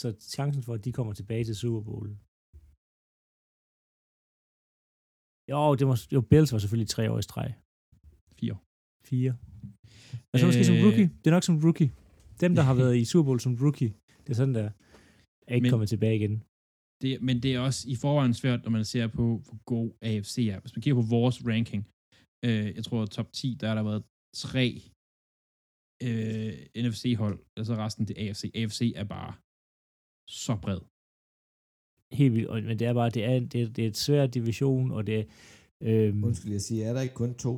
Så 0.00 0.06
chancen 0.36 0.62
for, 0.66 0.74
at 0.78 0.84
de 0.84 0.92
kommer 0.98 1.12
tilbage 1.12 1.44
til 1.44 1.56
Super 1.62 1.82
Bowl. 1.88 2.06
Jo, 5.52 5.60
det 5.78 5.84
må, 5.90 5.94
jo, 6.14 6.20
Bills 6.30 6.52
var 6.52 6.58
selvfølgelig 6.62 6.88
tre 6.96 7.04
år 7.12 7.18
i 7.18 7.22
streg. 7.28 7.50
Fire. 8.38 8.56
Fire. 9.10 9.32
Og 10.32 10.36
så 10.38 10.44
måske 10.46 10.62
øh, 10.64 10.68
som 10.70 10.76
Øh. 10.78 10.84
rookie. 10.86 11.06
Det 11.20 11.26
er 11.30 11.36
nok 11.36 11.42
som 11.48 11.58
rookie. 11.66 11.90
Dem, 12.42 12.52
der 12.58 12.62
har 12.68 12.74
været 12.82 12.96
i 13.02 13.04
Super 13.04 13.26
Bowl 13.28 13.40
som 13.40 13.54
rookie, 13.64 13.90
det 14.24 14.30
er 14.30 14.38
sådan 14.40 14.54
der, 14.60 14.68
er 15.48 15.54
ikke 15.54 15.64
Men- 15.64 15.70
kommet 15.74 15.88
tilbage 15.94 16.16
igen. 16.20 16.34
Det, 17.02 17.22
men 17.28 17.36
det 17.42 17.50
er 17.54 17.60
også 17.68 17.80
i 17.94 17.96
forvejen 18.04 18.34
svært, 18.34 18.60
når 18.64 18.70
man 18.70 18.84
ser 18.84 19.06
på, 19.18 19.24
hvor 19.46 19.58
god 19.72 19.88
AFC 20.02 20.36
er. 20.54 20.58
Hvis 20.60 20.74
man 20.76 20.82
kigger 20.82 21.02
på 21.02 21.06
vores 21.16 21.36
ranking, 21.50 21.82
øh, 22.46 22.66
jeg 22.76 22.84
tror 22.86 23.00
top 23.06 23.28
10, 23.32 23.56
der 23.60 23.66
har 23.70 23.74
der 23.80 23.86
været 23.90 24.02
tre 24.44 24.66
øh, 26.06 26.52
NFC-hold, 26.84 27.38
altså 27.58 27.72
resten 27.84 28.04
det 28.08 28.16
AFC. 28.24 28.42
AFC 28.60 28.80
er 29.02 29.06
bare 29.16 29.32
så 30.44 30.54
bred. 30.64 30.80
Helt 32.20 32.32
vildt. 32.36 32.48
Og- 32.52 32.62
Men 32.70 32.76
det 32.80 32.86
er 32.90 32.94
bare, 33.00 33.10
det 33.16 33.22
er, 33.30 33.36
det 33.52 33.58
er, 33.62 33.68
det 33.76 33.82
er 33.84 33.88
et 33.94 34.00
svært 34.06 34.34
division, 34.38 34.86
og 34.96 35.02
det 35.10 35.20
øhm, 35.88 36.24
Undskyld, 36.28 36.52
jeg 36.58 36.64
siger, 36.68 36.82
er 36.88 36.92
der 36.96 37.02
ikke 37.06 37.20
kun 37.22 37.32
to? 37.46 37.52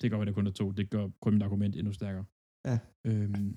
Det 0.00 0.06
gør, 0.10 0.18
at 0.20 0.26
der 0.28 0.34
kun 0.38 0.46
er 0.50 0.54
to. 0.60 0.66
Det 0.78 0.86
gør 0.94 1.04
kun 1.24 1.32
mit 1.34 1.42
argument 1.48 1.74
endnu 1.76 1.92
stærkere. 2.00 2.24
Ja. 2.68 2.76
Øhm, 3.08 3.50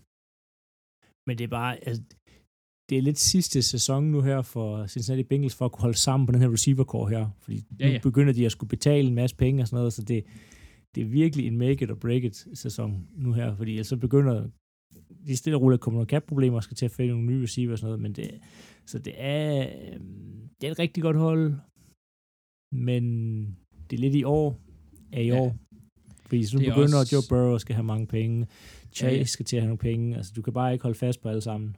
men 1.28 1.34
det 1.38 1.44
er 1.50 1.54
bare, 1.60 1.72
altså, 1.88 2.02
det 2.90 2.98
er 2.98 3.02
lidt 3.02 3.20
sidste 3.20 3.62
sæson 3.62 4.04
nu 4.04 4.22
her 4.22 4.42
for 4.42 4.88
Cincinnati 4.88 5.24
Bengals 5.24 5.56
for 5.56 5.66
at 5.66 5.72
kunne 5.72 5.82
holde 5.82 5.98
sammen 5.98 6.26
på 6.28 6.32
den 6.32 6.42
her 6.42 6.52
receiver 6.54 7.08
her, 7.08 7.30
fordi 7.40 7.64
Ja, 7.80 7.88
ja, 7.88 7.94
nu 7.94 8.00
begynder 8.00 8.34
de 8.34 8.46
at 8.46 8.52
skulle 8.52 8.70
betale 8.70 9.08
en 9.08 9.16
masse 9.16 9.36
penge 9.36 9.64
og 9.64 9.68
sådan 9.68 9.78
noget, 9.78 9.94
så 9.94 10.02
det, 10.04 10.24
det 10.96 11.02
er 11.02 11.06
virkelig 11.08 11.48
en 11.48 11.58
make 11.58 11.84
it 11.84 11.92
or 11.92 11.96
break 11.96 12.24
it 12.24 12.48
sæson 12.54 13.08
nu 13.18 13.34
her, 13.34 13.56
fordi 13.56 13.84
så 13.84 13.98
begynder 13.98 14.48
de 15.28 15.38
stille 15.38 15.58
og 15.58 15.62
roligt 15.62 15.78
at 15.80 15.82
komme 15.82 15.96
nogle 15.98 16.10
cap-problemer 16.10 16.58
og 16.58 16.64
skal 16.64 16.78
til 16.78 16.86
at 16.86 16.92
finde 16.92 17.12
nogle 17.12 17.28
nye 17.28 17.44
receiver 17.44 17.72
og 17.72 17.78
sådan 17.80 17.88
noget, 17.88 18.02
men 18.02 18.14
det, 18.14 18.32
så 18.86 19.00
det 19.00 19.14
er, 19.18 19.70
øhm, 19.94 20.50
det 20.62 20.68
er 20.68 20.72
et 20.72 20.80
rigtig 20.80 21.04
godt 21.04 21.18
hold, 21.18 21.54
men 22.72 23.04
det 23.90 23.96
er 23.98 24.02
lidt 24.02 24.16
i 24.16 24.24
år, 24.24 24.60
er 25.14 25.22
i 25.22 25.28
Ja. 25.28 25.40
år, 25.40 25.56
fordi 26.26 26.44
så 26.46 26.58
nu 26.58 26.66
er 26.66 26.70
begynder 26.70 27.00
også- 27.00 27.16
Joe 27.16 27.24
Burrow 27.30 27.58
skal 27.58 27.76
have 27.76 27.84
mange 27.84 28.08
penge, 28.08 28.48
Chase 28.94 29.12
Ja, 29.14 29.18
ja. 29.18 29.24
skal 29.24 29.46
til 29.46 29.56
at 29.58 29.62
have 29.64 29.68
nogle 29.68 29.78
penge, 29.78 30.16
altså 30.18 30.34
du 30.36 30.42
kan 30.42 30.54
bare 30.54 30.74
ikke 30.74 30.84
holde 30.84 30.98
fast 30.98 31.22
på 31.22 31.30
alle 31.30 31.42
sammen. 31.42 31.76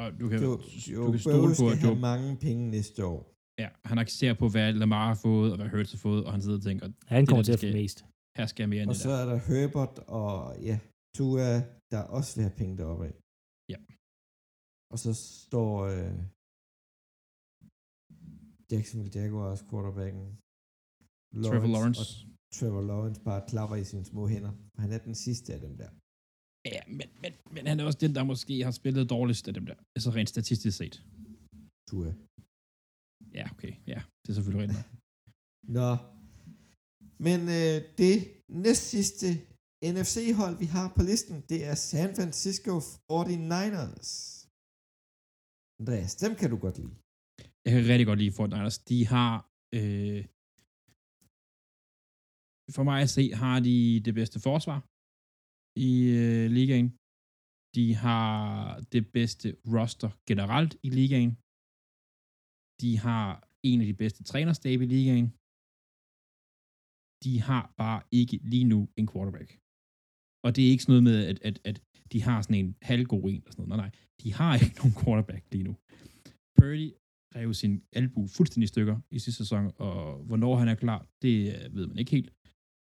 Og 0.00 0.06
du 0.20 0.24
kan, 0.30 0.38
Jo, 0.46 0.52
du 0.56 0.62
jo 0.98 1.10
kan 1.10 1.20
stole 1.20 1.36
Burrow 1.36 1.48
på, 1.48 1.54
skal 1.54 1.66
at 1.74 1.78
have 1.78 1.92
Joe, 1.92 2.00
mange 2.10 2.28
penge 2.46 2.60
næste 2.76 3.00
år. 3.12 3.20
ja, 3.62 3.68
han 3.90 3.96
accepterer 4.02 4.34
på, 4.42 4.46
hvad 4.54 4.68
Lamar 4.80 5.06
har 5.12 5.18
fået, 5.28 5.48
og 5.52 5.56
hvad 5.60 5.68
Hurts 5.74 5.92
har 5.94 5.98
fået, 6.08 6.22
og 6.26 6.30
han 6.34 6.42
sidder 6.42 6.58
og 6.62 6.66
tænker, 6.70 6.86
Han 7.14 7.22
kommer 7.26 7.42
til 7.44 7.52
det 7.54 7.58
at 7.64 7.72
få 7.72 7.76
mest. 7.82 7.98
her 8.38 8.46
skal 8.50 8.62
jeg 8.64 8.68
mere 8.74 8.82
end 8.82 8.90
Og 8.90 8.94
det 8.94 9.02
så 9.02 9.10
der. 9.10 9.18
er 9.22 9.26
der 9.32 9.38
Herbert 9.48 9.94
og 10.20 10.34
ja, 10.68 10.76
Tua, 11.16 11.48
der 11.92 12.00
også 12.16 12.30
vil 12.36 12.42
have 12.48 12.56
penge 12.62 12.74
deroppe 12.80 13.04
af. 13.10 13.14
Ja. 13.72 13.78
Og 14.92 14.98
så 15.04 15.10
står 15.48 15.72
øh, 15.92 16.14
Jacksonville 18.72 19.12
Jaguars 19.20 19.60
quarterbacken 19.70 20.24
Trevor 21.48 21.70
Lawrence. 21.76 22.00
Og 22.00 22.06
Trevor 22.56 22.82
Lawrence 22.90 23.20
bare 23.28 23.42
klapper 23.52 23.76
i 23.76 23.84
sine 23.90 24.04
små 24.12 24.22
hænder. 24.34 24.52
Han 24.82 24.88
er 24.96 24.98
den 25.08 25.14
sidste 25.26 25.48
af 25.56 25.60
dem 25.66 25.74
der. 25.82 25.90
Ja, 26.64 26.80
men, 26.98 27.08
men, 27.22 27.32
men 27.54 27.66
han 27.66 27.80
er 27.80 27.84
også 27.84 27.98
den, 27.98 28.14
der 28.14 28.24
måske 28.24 28.64
har 28.64 28.70
spillet 28.70 29.10
dårligst 29.10 29.48
af 29.48 29.54
dem 29.54 29.66
der. 29.66 29.74
Altså 29.96 30.10
rent 30.10 30.28
statistisk 30.28 30.76
set. 30.76 30.94
Tua. 31.88 32.10
Ja, 33.38 33.44
okay. 33.54 33.72
Ja, 33.86 34.00
det 34.22 34.28
er 34.30 34.34
selvfølgelig 34.34 34.62
rigtigt. 34.64 34.84
Nå. 35.78 35.90
Men 37.26 37.40
øh, 37.58 37.76
det 38.02 38.16
næst 38.64 38.84
sidste 38.94 39.26
NFC-hold, 39.92 40.56
vi 40.58 40.68
har 40.76 40.86
på 40.96 41.02
listen, 41.10 41.36
det 41.50 41.60
er 41.70 41.74
San 41.74 42.10
Francisco 42.16 42.72
49ers. 43.12 44.10
Andreas, 45.80 46.16
dem 46.24 46.32
kan 46.40 46.50
du 46.50 46.56
godt 46.56 46.76
lide. 46.78 46.94
Jeg 47.64 47.70
kan 47.72 47.82
rigtig 47.92 48.06
godt 48.06 48.18
lide 48.18 48.32
Fort 48.36 48.50
Niners. 48.50 48.78
De 48.78 48.98
har... 49.06 49.32
Øh, 49.78 50.20
for 52.76 52.82
mig 52.90 52.98
at 53.02 53.10
se, 53.16 53.24
har 53.42 53.60
de 53.68 53.76
det 54.06 54.14
bedste 54.14 54.38
forsvar 54.40 54.78
i 55.76 55.92
øh, 56.22 56.46
ligaen. 56.58 56.88
De 57.76 57.86
har 58.04 58.34
det 58.94 59.04
bedste 59.16 59.48
roster 59.74 60.10
generelt 60.30 60.72
i 60.86 60.88
ligaen. 60.98 61.32
De 62.82 62.92
har 63.06 63.28
en 63.70 63.80
af 63.82 63.86
de 63.86 63.96
bedste 64.02 64.22
trænerstab 64.30 64.78
i 64.80 64.88
ligaen. 64.96 65.28
De 67.24 67.34
har 67.48 67.64
bare 67.82 68.00
ikke 68.20 68.36
lige 68.52 68.68
nu 68.72 68.80
en 68.98 69.06
quarterback. 69.12 69.50
Og 70.44 70.50
det 70.54 70.62
er 70.62 70.70
ikke 70.72 70.84
sådan 70.84 70.92
noget 70.92 71.08
med, 71.10 71.18
at, 71.30 71.38
at, 71.48 71.56
at 71.70 71.76
de 72.12 72.18
har 72.22 72.38
sådan 72.42 72.60
en 72.64 72.76
halvgod 72.82 73.24
en. 73.30 73.40
Eller 73.42 73.52
sådan 73.52 73.68
noget. 73.68 73.82
Nej, 73.82 73.86
nej. 73.86 73.90
De 74.22 74.28
har 74.38 74.50
ikke 74.64 74.78
nogen 74.80 74.96
quarterback 75.00 75.44
lige 75.52 75.66
nu. 75.68 75.74
Purdy 76.56 76.88
rev 77.36 77.54
sin 77.54 77.74
albu 77.92 78.26
fuldstændig 78.36 78.64
i 78.64 78.74
stykker 78.74 78.96
i 79.10 79.18
sidste 79.18 79.38
sæson, 79.42 79.72
og 79.76 80.24
hvornår 80.28 80.56
han 80.56 80.68
er 80.68 80.74
klar, 80.74 81.00
det 81.22 81.34
øh, 81.54 81.74
ved 81.76 81.86
man 81.86 81.98
ikke 81.98 82.10
helt. 82.10 82.30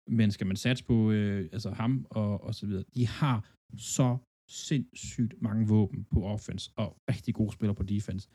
Men 0.08 0.32
skal 0.32 0.48
man 0.48 0.56
satse 0.56 0.84
på 0.86 1.12
øh, 1.12 1.50
altså 1.56 1.70
ham 1.82 2.06
og, 2.10 2.42
og 2.42 2.56
så 2.56 2.66
videre, 2.68 2.84
de 2.96 3.08
har 3.08 3.38
så 3.78 4.18
sindssygt 4.68 5.34
mange 5.42 5.68
våben 5.68 6.06
på 6.14 6.20
offense, 6.34 6.72
og 6.76 6.90
rigtig 7.10 7.34
gode 7.36 7.52
spillere 7.52 7.76
på 7.76 7.84
defense. 7.84 8.26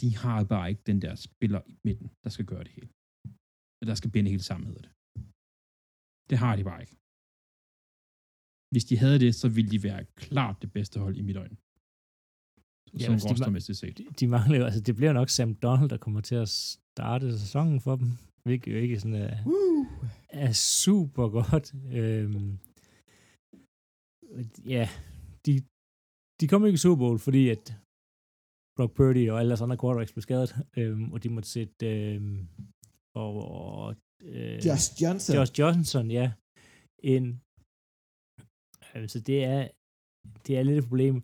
De 0.00 0.08
har 0.22 0.44
bare 0.44 0.70
ikke 0.70 0.82
den 0.90 1.02
der 1.04 1.14
spiller 1.14 1.60
i 1.72 1.74
midten, 1.84 2.08
der 2.24 2.30
skal 2.30 2.46
gøre 2.52 2.64
det 2.64 2.72
hele. 2.76 2.90
Der 3.90 3.94
skal 4.00 4.10
binde 4.14 4.30
helt 4.30 4.46
sammen, 4.50 4.66
hedder 4.66 4.84
det. 4.86 4.92
Det 6.30 6.38
har 6.44 6.52
de 6.56 6.64
bare 6.70 6.80
ikke. 6.84 6.96
Hvis 8.72 8.84
de 8.90 8.94
havde 9.02 9.18
det, 9.24 9.32
så 9.42 9.48
ville 9.56 9.70
de 9.74 9.82
være 9.88 10.02
klart 10.24 10.56
det 10.62 10.70
bedste 10.76 10.96
hold 11.04 11.16
i 11.16 11.24
mit 11.28 11.38
øjne. 11.44 11.56
Ja, 13.00 13.06
som 13.06 13.14
rostermæssigt 13.30 13.78
set. 13.78 13.98
De, 13.98 14.04
de 14.20 14.26
mangler 14.36 14.56
jo, 14.58 14.64
altså 14.68 14.80
det 14.80 14.94
bliver 14.96 15.12
nok 15.12 15.28
Sam 15.28 15.54
Donald, 15.54 15.90
der 15.94 16.00
kommer 16.04 16.20
til 16.20 16.34
at 16.44 16.48
starte 16.48 17.38
sæsonen 17.38 17.80
for 17.86 17.96
dem, 17.96 18.10
hvilket 18.44 18.72
jo 18.74 18.78
ikke 18.84 19.00
sådan 19.00 19.20
er, 19.26 19.32
Woo! 19.46 19.86
er 20.28 20.52
super 20.52 21.26
godt. 21.38 21.66
Øhm, 22.00 22.50
ja, 24.74 24.84
de, 25.46 25.52
de 26.40 26.48
kom 26.48 26.66
ikke 26.66 26.78
i 26.80 26.84
Super 26.84 27.00
Bowl, 27.02 27.18
fordi 27.26 27.42
at 27.54 27.64
Brock 28.76 28.92
Purdy 28.96 29.24
og 29.30 29.36
alle 29.38 29.50
deres 29.50 29.64
andre 29.64 29.80
quarterbacks 29.82 30.12
blev 30.12 30.22
skadet, 30.22 30.50
øhm, 30.78 31.12
og 31.12 31.22
de 31.22 31.28
måtte 31.28 31.48
sætte 31.48 31.86
øhm, 31.94 32.48
og, 33.22 33.32
og 33.60 33.96
øh, 34.22 34.66
Josh 34.66 34.86
Johnson. 35.02 35.36
Josh 35.36 35.52
Johnson, 35.58 36.06
ja, 36.18 36.26
ind. 37.14 37.28
Altså 38.94 39.18
det 39.28 39.38
er, 39.44 39.68
det 40.46 40.52
er 40.58 40.62
lidt 40.62 40.78
et 40.78 40.88
problem. 40.88 41.16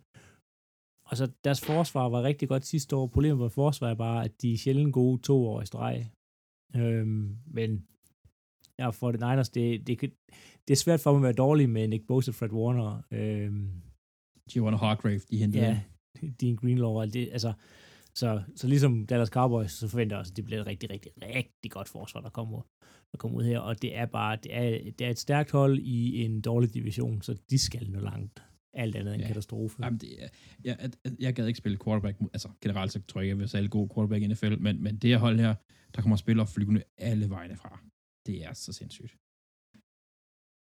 Og 1.09 1.17
så 1.17 1.25
deres 1.45 1.61
forsvar 1.71 2.09
var 2.09 2.23
rigtig 2.23 2.49
godt 2.49 2.65
sidste 2.65 2.97
år. 2.97 3.07
Problemet 3.07 3.39
med 3.39 3.51
forsvar 3.51 3.89
er 3.91 3.95
bare, 3.95 4.25
at 4.25 4.43
de 4.43 4.53
er 4.53 4.57
sjældent 4.57 4.93
gode 4.93 5.23
to 5.23 5.37
år 5.51 5.63
i 5.63 5.67
streg. 5.67 5.97
Øhm, 6.77 7.37
men 7.47 7.87
ja, 8.79 8.91
for 8.91 9.13
det 9.13 9.21
Niners, 9.21 9.49
det, 9.49 9.87
det, 9.87 10.01
det 10.69 10.73
er 10.75 10.77
svært 10.77 11.01
for 11.01 11.11
dem 11.11 11.19
at 11.19 11.23
være 11.23 11.33
dårlige 11.33 11.67
med 11.67 11.89
Nick 11.89 12.07
Bosa 12.07 12.31
Fred 12.31 12.53
Warner. 12.53 13.03
Øhm, 13.11 13.71
Giovanna 14.51 14.79
Hargrave, 14.79 15.21
de 15.31 15.39
hentede 15.39 15.65
ja. 15.65 15.81
Dean 16.41 16.57
Greenlaw 16.57 16.89
og 16.89 17.03
alt 17.03 17.15
det. 17.15 17.29
Altså, 17.33 17.53
så, 18.15 18.43
så 18.57 18.69
ligesom 18.69 19.07
Dallas 19.07 19.29
Cowboys, 19.29 19.73
så 19.73 19.89
forventer 19.89 20.17
jeg 20.17 20.21
også, 20.21 20.33
at 20.33 20.37
det 20.37 20.45
bliver 20.45 20.61
et 20.61 20.67
rigtig, 20.67 20.91
rigtig, 20.91 21.13
rigtig 21.23 21.71
godt 21.71 21.89
forsvar, 21.89 22.21
der 22.21 22.31
kommer, 22.31 22.61
der 23.13 23.19
kommer 23.19 23.39
ud 23.39 23.45
her. 23.45 23.59
Og 23.59 23.83
det 23.83 23.97
er 23.97 24.07
bare, 24.07 24.37
det 24.37 24.55
er, 24.55 24.91
det 24.99 25.07
er 25.07 25.11
et 25.11 25.19
stærkt 25.19 25.51
hold 25.51 25.79
i 25.79 26.25
en 26.25 26.41
dårlig 26.41 26.75
division, 26.75 27.23
så 27.23 27.39
de 27.51 27.59
skal 27.59 27.91
nå 27.91 28.01
langt. 28.01 28.43
Alt 28.83 28.97
andet 28.97 29.15
end 29.15 29.23
Ja. 29.23 29.29
katastrofe. 29.29 29.85
Jamen, 29.85 30.01
det 30.01 30.11
er, 30.25 30.29
jeg, 30.65 30.75
jeg, 30.83 31.13
jeg 31.25 31.35
gad 31.35 31.47
ikke 31.47 31.59
spille 31.59 31.79
quarterback, 31.85 32.17
altså 32.37 32.49
generelt 32.65 32.93
så 32.93 32.99
tror 33.09 33.21
jeg 33.21 33.25
ikke, 33.25 33.31
jeg 33.35 33.39
vil 33.39 33.49
sælge 33.49 33.69
god 33.69 33.89
quarterback 33.95 34.23
i 34.23 34.27
NFL, 34.33 34.55
men, 34.67 34.75
men 34.87 34.95
det 35.03 35.11
her 35.11 35.19
hold 35.27 35.39
her, 35.47 35.55
der 35.95 36.01
kommer 36.03 36.17
spillere 36.17 36.47
flyvende 36.47 36.83
alle 36.99 37.27
vegne 37.37 37.57
fra. 37.63 37.73
Det 38.27 38.37
er 38.47 38.53
så 38.65 38.73
sindssygt. 38.81 39.13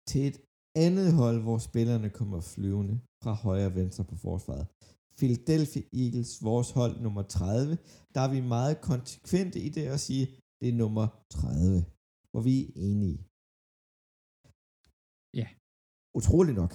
til 0.10 0.22
et 0.32 0.38
andet 0.86 1.10
hold, 1.22 1.40
hvor 1.48 1.58
spillerne 1.70 2.10
kommer 2.20 2.40
flyvende 2.54 2.96
fra 3.24 3.34
højre 3.46 3.66
og 3.72 3.76
venstre 3.76 4.04
på 4.12 4.16
forsvaret. 4.28 4.66
Philadelphia 5.20 5.84
Eagles, 6.04 6.32
vores 6.50 6.70
hold 6.80 6.96
nummer 7.06 7.24
30, 7.24 7.78
der 8.16 8.22
er 8.28 8.32
vi 8.36 8.42
meget 8.56 8.76
konsekvente 8.92 9.58
i 9.68 9.70
det 9.78 9.86
at 9.96 10.00
sige, 10.08 10.26
det 10.60 10.68
er 10.70 10.74
nummer 10.84 11.06
30, 11.30 11.86
hvor 12.32 12.42
vi 12.50 12.56
er 12.66 12.72
enige. 12.92 13.18
Ja. 15.40 15.48
Utroligt 16.20 16.58
nok. 16.62 16.74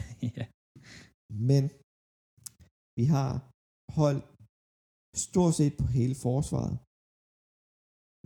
ja. 0.36 0.44
Men 1.50 1.62
vi 2.98 3.04
har 3.14 3.32
hold 3.98 4.20
stort 5.24 5.54
set 5.60 5.74
på 5.80 5.86
hele 5.98 6.16
forsvaret. 6.26 6.76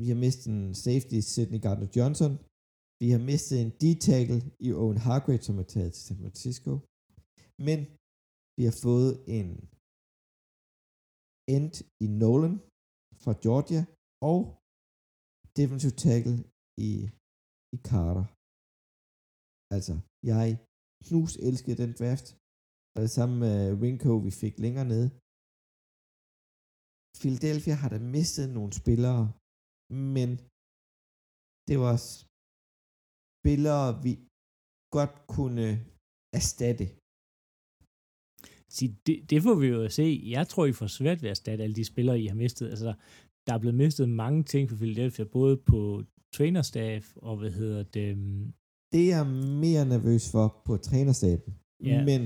Vi 0.00 0.06
har 0.12 0.18
mistet 0.24 0.46
en 0.52 0.74
safety, 0.86 1.18
Sidney 1.32 1.60
Gardner 1.64 1.90
Johnson. 1.96 2.32
Vi 3.02 3.08
har 3.14 3.22
mistet 3.30 3.56
en 3.58 3.72
D-tackle 3.80 4.40
i 4.66 4.68
Owen 4.82 5.00
Hargrave, 5.06 5.42
som 5.46 5.58
er 5.62 5.68
taget 5.74 5.92
til 5.92 6.02
San 6.06 6.20
Francisco. 6.22 6.72
Men 7.68 7.78
vi 8.58 8.62
har 8.68 8.76
fået 8.86 9.12
en 9.38 9.50
end 11.54 11.72
i 12.04 12.06
Nolan 12.20 12.56
fra 13.22 13.32
Georgia, 13.44 13.82
og 14.30 14.38
defensive 15.58 15.96
tackle 16.06 16.36
i, 16.88 16.92
i 17.74 17.78
Carter. 17.88 18.26
Altså, 19.76 19.94
jeg 20.32 20.46
knus 21.04 21.32
elskede 21.48 21.78
den 21.82 21.92
draft, 22.00 22.26
og 22.94 22.98
det 23.04 23.12
samme 23.18 23.34
med 23.44 23.58
Winko, 23.80 24.12
vi 24.26 24.32
fik 24.42 24.54
længere 24.64 24.88
ned. 24.94 25.04
Philadelphia 27.20 27.74
har 27.82 27.90
da 27.94 27.98
mistet 28.16 28.46
nogle 28.56 28.72
spillere, 28.82 29.22
men 30.12 30.30
det 31.68 31.76
var 31.84 31.96
spillere, 33.40 33.86
vi 34.04 34.12
godt 34.96 35.14
kunne 35.34 35.68
erstatte. 36.38 36.86
Sig, 38.76 38.88
det, 39.06 39.16
det 39.30 39.38
får 39.46 39.56
vi 39.62 39.66
jo 39.74 39.80
at 39.88 39.92
se. 40.00 40.06
Jeg 40.36 40.44
tror, 40.50 40.64
I 40.66 40.78
får 40.80 40.90
svært 40.98 41.18
ved 41.22 41.28
at 41.30 41.36
erstatte 41.36 41.64
alle 41.64 41.78
de 41.80 41.90
spillere, 41.92 42.20
I 42.24 42.26
har 42.32 42.38
mistet. 42.44 42.66
Altså, 42.74 42.90
der 43.46 43.52
er 43.54 43.60
blevet 43.62 43.80
mistet 43.84 44.08
mange 44.22 44.42
ting 44.52 44.64
for 44.68 44.76
Philadelphia, 44.76 45.24
både 45.38 45.56
på 45.70 45.80
trainerstaff 46.34 47.04
og 47.16 47.34
hvad 47.40 47.52
hedder 47.60 47.82
det... 47.82 48.08
Øhm, 48.10 48.52
det 48.92 49.02
er 49.04 49.16
jeg 49.16 49.26
mere 49.64 49.84
nervøs 49.94 50.24
for 50.32 50.46
på 50.66 50.76
trænerstaben. 50.76 51.50
Ja. 51.84 52.04
Men 52.04 52.20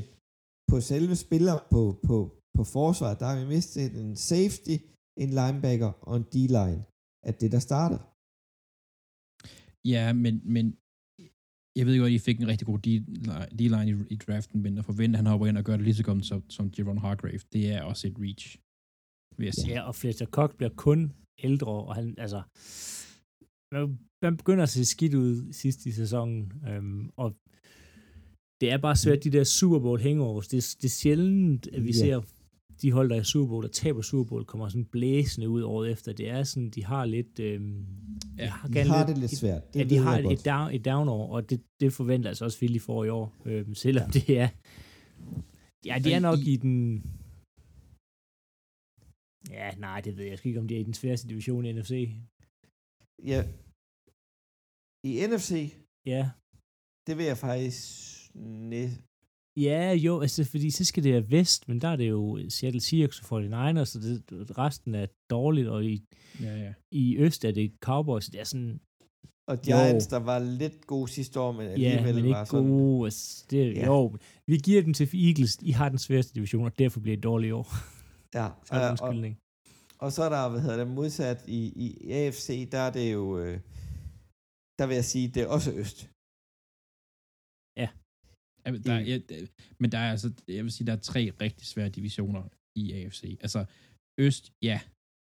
på 0.70 0.76
selve 0.80 1.16
spillere 1.16 1.60
på, 1.74 1.82
på, 2.08 2.16
på 2.56 2.62
forsvaret, 2.64 3.20
der 3.20 3.26
har 3.26 3.38
vi 3.40 3.46
mistet 3.54 3.92
en 4.02 4.16
safety, 4.16 4.76
en 5.22 5.30
linebacker 5.38 5.92
og 6.08 6.16
en 6.16 6.26
D-line. 6.34 6.82
At 7.28 7.40
det, 7.40 7.52
der 7.52 7.58
starter. 7.68 8.00
Ja, 9.92 10.12
men, 10.12 10.34
men 10.54 10.64
jeg 11.76 11.86
ved 11.86 11.98
godt, 11.98 12.12
at 12.12 12.18
I 12.18 12.18
fik 12.18 12.38
en 12.40 12.48
rigtig 12.48 12.66
god 12.66 12.78
D-line 13.58 13.88
i, 13.90 13.94
i 14.14 14.16
draften, 14.16 14.62
men 14.62 14.78
at 14.78 14.84
forvente, 14.84 15.16
at 15.16 15.18
han 15.18 15.26
hopper 15.26 15.46
ind 15.46 15.58
og 15.58 15.64
gør 15.64 15.76
det 15.76 15.84
lige 15.84 15.94
så 15.94 16.04
godt 16.04 16.26
som, 16.26 16.50
som 16.50 16.66
Javon 16.78 16.98
Hargrave, 16.98 17.40
det 17.52 17.72
er 17.72 17.82
også 17.82 18.08
et 18.08 18.16
reach, 18.18 18.58
vil 19.38 19.44
jeg 19.44 19.54
sige. 19.54 19.72
Ja, 19.72 19.82
og 19.82 19.94
Fletcher 19.94 20.26
Cox 20.26 20.50
bliver 20.56 20.74
kun 20.76 21.12
ældre, 21.38 21.72
og 21.88 21.94
han, 21.94 22.14
altså, 22.18 22.42
man, 23.72 24.36
begynder 24.36 24.62
at 24.62 24.68
se 24.68 24.84
skidt 24.84 25.14
ud 25.14 25.52
sidst 25.52 25.86
i 25.86 25.92
sæsonen, 25.92 26.52
øhm, 26.68 27.10
og 27.16 27.36
det 28.60 28.70
er 28.72 28.78
bare 28.78 28.96
svært, 28.96 29.24
de 29.24 29.30
der 29.30 29.44
Super 29.44 29.78
Bowl 29.78 30.00
hangovers, 30.00 30.48
det, 30.48 30.76
det 30.82 30.84
er 30.84 30.88
sjældent, 31.02 31.66
at 31.72 31.82
vi 31.84 31.88
Ja. 31.90 31.92
ser 31.92 32.22
de 32.82 32.92
hold, 32.92 33.10
der 33.10 33.16
er 33.16 33.22
Super 33.22 33.48
Bowl, 33.48 33.62
der 33.62 33.68
taber 33.70 34.02
Super 34.02 34.28
Bowl, 34.28 34.44
kommer 34.44 34.68
sådan 34.68 34.84
blæsende 34.84 35.48
ud 35.48 35.62
året 35.62 35.90
efter. 35.90 36.12
Det 36.12 36.28
er 36.28 36.42
sådan, 36.42 36.70
de 36.70 36.84
har 36.84 37.04
lidt... 37.04 37.38
Ja, 37.38 37.44
de 38.38 38.46
har, 38.48 38.68
De 38.68 38.78
har 38.88 39.06
det 39.06 39.18
lidt 39.18 39.30
svært. 39.36 39.74
Det 39.74 39.80
ja, 39.80 39.84
de 39.84 39.96
har 39.96 40.10
jeg 40.10 40.18
et, 40.20 40.24
godt. 40.24 40.38
et, 40.38 40.44
down, 40.44 40.74
et 40.74 40.84
down-år, 40.84 41.34
og 41.34 41.50
det, 41.50 41.60
det 41.80 41.92
forventer 41.92 42.28
altså 42.28 42.44
også 42.44 42.58
Philly 42.58 42.78
for 42.80 43.04
i 43.04 43.08
år, 43.08 43.36
øhm, 43.44 43.74
selvom 43.74 44.10
det 44.10 44.30
er... 44.38 44.48
Ja, 45.84 45.98
det 46.04 46.06
er 46.14 46.16
Men 46.16 46.22
nok 46.22 46.38
i- 46.38 46.52
i 46.52 46.56
den... 46.56 47.02
Ja, 49.50 49.70
nej, 49.78 50.00
det 50.00 50.16
ved 50.16 50.24
jeg 50.24 50.38
sgu 50.38 50.48
ikke, 50.48 50.60
om 50.60 50.68
det 50.68 50.76
er 50.76 50.80
i 50.80 50.84
den 50.84 50.94
sværeste 50.94 51.28
division 51.28 51.64
i 51.64 51.72
NFC. 51.72 52.08
Ja. 53.24 53.40
I 55.08 55.26
NFC, 55.26 55.74
Ja, 56.06 56.30
det 57.06 57.18
vil 57.18 57.26
jeg 57.26 57.36
faktisk... 57.38 57.80
Næ- 58.34 58.96
ja 59.56 59.92
jo, 59.92 60.20
altså 60.20 60.44
fordi 60.44 60.70
så 60.70 60.84
skal 60.84 61.04
det 61.04 61.12
være 61.12 61.30
vest, 61.30 61.68
men 61.68 61.80
der 61.80 61.88
er 61.88 61.96
det 61.96 62.08
jo 62.08 62.50
Seattle 62.50 62.80
Seahawks 62.80 63.20
og 63.30 63.38
49ers, 63.42 63.84
så 63.84 63.98
det, 64.00 64.58
resten 64.58 64.94
er 64.94 65.06
dårligt, 65.30 65.68
og 65.68 65.84
i, 65.84 66.04
Ja, 66.40 66.56
ja. 66.56 66.72
i 66.92 67.16
øst 67.18 67.44
er 67.44 67.50
det 67.52 67.72
Cowboys, 67.80 68.26
det 68.26 68.40
er 68.40 68.44
sådan, 68.44 68.80
og 69.48 69.60
Giants, 69.62 70.06
der 70.06 70.16
var 70.16 70.38
lidt 70.38 70.86
gode 70.86 71.10
sidste 71.10 71.40
år, 71.40 71.52
men 71.52 71.66
ja, 71.66 71.72
alligevel 71.72 72.14
men 72.14 72.32
var 72.32 72.40
ikke 72.40 72.50
sådan... 72.50 72.68
gode. 72.68 73.06
Altså, 73.06 73.46
det, 73.50 73.56
Ja. 73.56 73.80
ja. 73.80 73.86
Jo, 73.86 74.16
vi 74.46 74.56
giver 74.56 74.82
den 74.82 74.94
til 74.94 75.26
Eagles, 75.26 75.56
I 75.62 75.70
har 75.70 75.88
den 75.88 75.98
sværeste 75.98 76.34
division, 76.34 76.64
og 76.64 76.78
derfor 76.78 77.00
bliver 77.00 77.16
det 77.16 77.24
dårligt 77.24 77.48
i 77.48 77.52
år. 77.52 77.68
Ja, 78.34 78.46
øh, 78.74 78.98
og. 79.00 79.14
Og 80.02 80.08
så 80.14 80.20
er 80.26 80.30
der, 80.36 80.48
hvad 80.50 80.60
hedder 80.64 80.76
det, 80.84 80.94
modsat 80.98 81.40
i, 81.48 81.60
i 81.86 82.10
AFC, 82.20 82.70
der 82.74 82.78
er 82.88 82.92
det 82.98 83.12
jo... 83.12 83.24
Øh, 83.42 83.56
der 84.78 84.86
vil 84.86 84.94
jeg 85.00 85.04
sige, 85.12 85.28
det 85.34 85.40
er 85.42 85.46
også 85.56 85.70
øst. 85.82 85.98
Ja, 87.82 87.88
men 88.72 88.80
Der, 88.88 88.94
er- 88.94 89.26
der- 89.28 89.46
men 89.80 89.88
der 89.92 89.98
er 89.98 90.10
altså, 90.14 90.28
jeg 90.56 90.62
vil 90.64 90.72
sige, 90.72 90.86
der 90.86 90.92
er 90.96 91.00
tre 91.10 91.22
rigtig 91.40 91.66
svære 91.66 91.88
divisioner 91.98 92.42
i 92.82 92.92
AFC. 92.98 93.22
Altså, 93.40 93.60
Øst, 94.26 94.44
ja, 94.62 94.80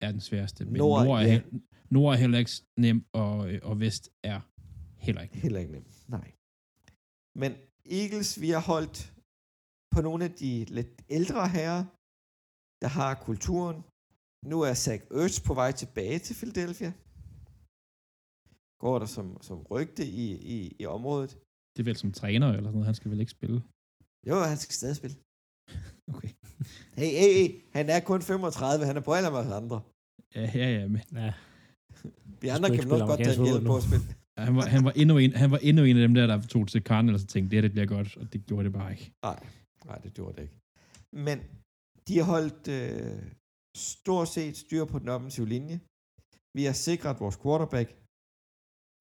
er 0.04 0.10
den 0.12 0.20
sværeste, 0.20 0.64
men 0.64 0.74
Nord, 0.84 1.04
Nord, 1.06 1.18
er, 1.22 1.26
ja. 1.26 1.40
Nord 1.90 2.14
er 2.14 2.18
heller 2.18 2.38
ikke 2.38 2.50
nem, 2.84 2.98
og, 3.22 3.34
øh, 3.52 3.60
og 3.68 3.80
Vest 3.80 4.04
er 4.32 4.40
heller 5.06 5.22
ikke 5.22 5.34
nem. 5.34 5.42
Heller 5.42 5.60
ikke 5.60 5.72
nemt. 5.72 6.08
Nej. 6.16 6.28
Men 7.42 7.50
Eagles, 8.00 8.30
vi 8.40 8.48
har 8.56 8.62
holdt 8.72 8.98
på 9.94 10.00
nogle 10.06 10.24
af 10.28 10.32
de 10.42 10.50
lidt 10.78 10.92
ældre 11.18 11.48
herrer, 11.56 11.82
der 12.82 12.88
har 12.98 13.10
kulturen. 13.28 13.78
Nu 14.50 14.56
er 14.68 14.74
Zach 14.74 15.02
Ertz 15.10 15.36
på 15.48 15.54
vej 15.54 15.70
tilbage 15.72 16.18
til 16.18 16.34
Philadelphia. 16.40 16.90
Går 18.84 18.98
der 18.98 19.06
som, 19.16 19.26
som 19.48 19.58
rygte 19.74 20.04
i, 20.06 20.26
i, 20.54 20.76
i 20.82 20.84
området. 20.86 21.30
Det 21.72 21.80
er 21.82 21.84
vel 21.90 21.96
som 21.96 22.12
træner 22.12 22.46
eller 22.48 22.62
sådan 22.62 22.72
noget, 22.72 22.86
han 22.86 22.94
skal 22.94 23.10
vel 23.10 23.20
ikke 23.20 23.36
spille. 23.38 23.62
Jo, 24.28 24.34
han 24.52 24.56
skal 24.64 24.74
stadig 24.74 24.96
spille. 24.96 25.16
Okay. 26.14 26.28
Hey, 27.00 27.10
hey, 27.20 27.32
hey, 27.38 27.48
han 27.72 27.90
er 27.90 28.00
kun 28.00 28.22
35, 28.22 28.86
han 28.86 28.96
er 28.96 29.00
på 29.00 29.12
alder 29.12 29.30
med 29.30 29.38
os 29.38 29.52
andre. 29.62 29.80
Ja, 30.34 30.50
ja, 30.54 30.68
ja, 30.78 30.88
men 30.88 31.00
Ja, 31.12 31.32
Vi 32.40 32.48
andre 32.48 32.68
kan 32.76 32.88
nok 32.88 33.08
godt 33.08 33.20
tage 33.24 33.44
hjælp 33.44 33.64
på 33.66 33.76
at 33.76 33.82
spille. 33.82 34.04
han 34.38 34.56
var, 34.56 34.66
han, 34.74 34.84
var 34.84 34.90
endnu 34.90 35.18
en, 35.18 35.32
han 35.42 35.50
var 35.50 35.58
endnu 35.58 35.82
en 35.84 35.96
af 35.96 36.02
dem 36.06 36.14
der, 36.14 36.26
der 36.26 36.40
tog 36.42 36.68
til 36.68 36.82
Cardinals 36.82 37.22
og 37.22 37.28
tænkte, 37.28 37.50
det 37.50 37.56
her 37.56 37.62
det 37.68 37.72
bliver 37.72 37.86
godt, 37.86 38.16
og 38.16 38.32
det 38.32 38.46
gjorde 38.46 38.64
det 38.64 38.72
bare 38.72 38.90
ikke. 38.92 39.12
Nej, 39.22 39.46
nej, 39.84 39.98
det 40.04 40.14
gjorde 40.14 40.36
det 40.36 40.42
ikke. 40.42 40.56
Men 41.12 41.38
de 42.08 42.18
har 42.18 42.24
holdt 42.34 42.68
øh, 42.68 43.22
stort 43.76 44.28
set 44.36 44.56
styr 44.64 44.84
på 44.92 44.98
den 45.02 45.08
offensive 45.16 45.48
linje. 45.54 45.76
Vi 46.56 46.62
har 46.68 46.76
sikret 46.86 47.20
vores 47.22 47.36
quarterback 47.42 47.88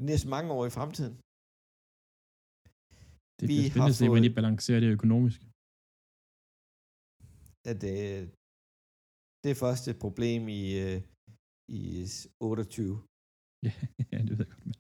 næsten 0.09 0.29
mange 0.35 0.49
år 0.57 0.63
i 0.65 0.75
fremtiden. 0.77 1.15
Det 3.39 3.45
Vi 3.49 3.53
bliver 3.53 3.63
har 3.63 3.69
spændende 3.69 3.93
at 3.95 3.99
se, 4.01 4.07
hvordan 4.09 4.27
de 4.29 4.37
balancerer 4.39 4.79
det 4.83 4.89
økonomisk. 4.97 5.39
At 7.71 7.81
øh, 7.93 8.21
det 9.41 9.49
er 9.51 9.59
først 9.65 9.83
et 9.91 9.97
problem 10.05 10.41
i, 10.59 10.63
øh, 10.85 10.97
i 11.79 11.83
28. 12.39 13.03
Ja, 13.67 13.73
ja, 14.11 14.17
det 14.27 14.33
ved 14.37 14.45
jeg 14.45 14.49
godt. 14.53 14.65
Men. 14.65 14.75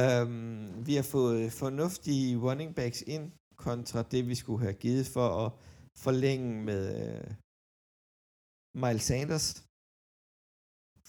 Um, 0.00 0.86
vi 0.86 0.94
har 0.98 1.06
fået 1.16 1.52
fornuftige 1.62 2.38
running 2.46 2.70
backs 2.78 3.00
ind, 3.14 3.26
kontra 3.66 4.00
det, 4.12 4.22
vi 4.30 4.34
skulle 4.42 4.60
have 4.66 4.78
givet 4.84 5.06
for 5.16 5.28
at 5.44 5.48
forlænge 6.04 6.50
med 6.68 6.82
uh, 7.04 7.41
Miles 8.82 9.04
Sanders. 9.10 9.46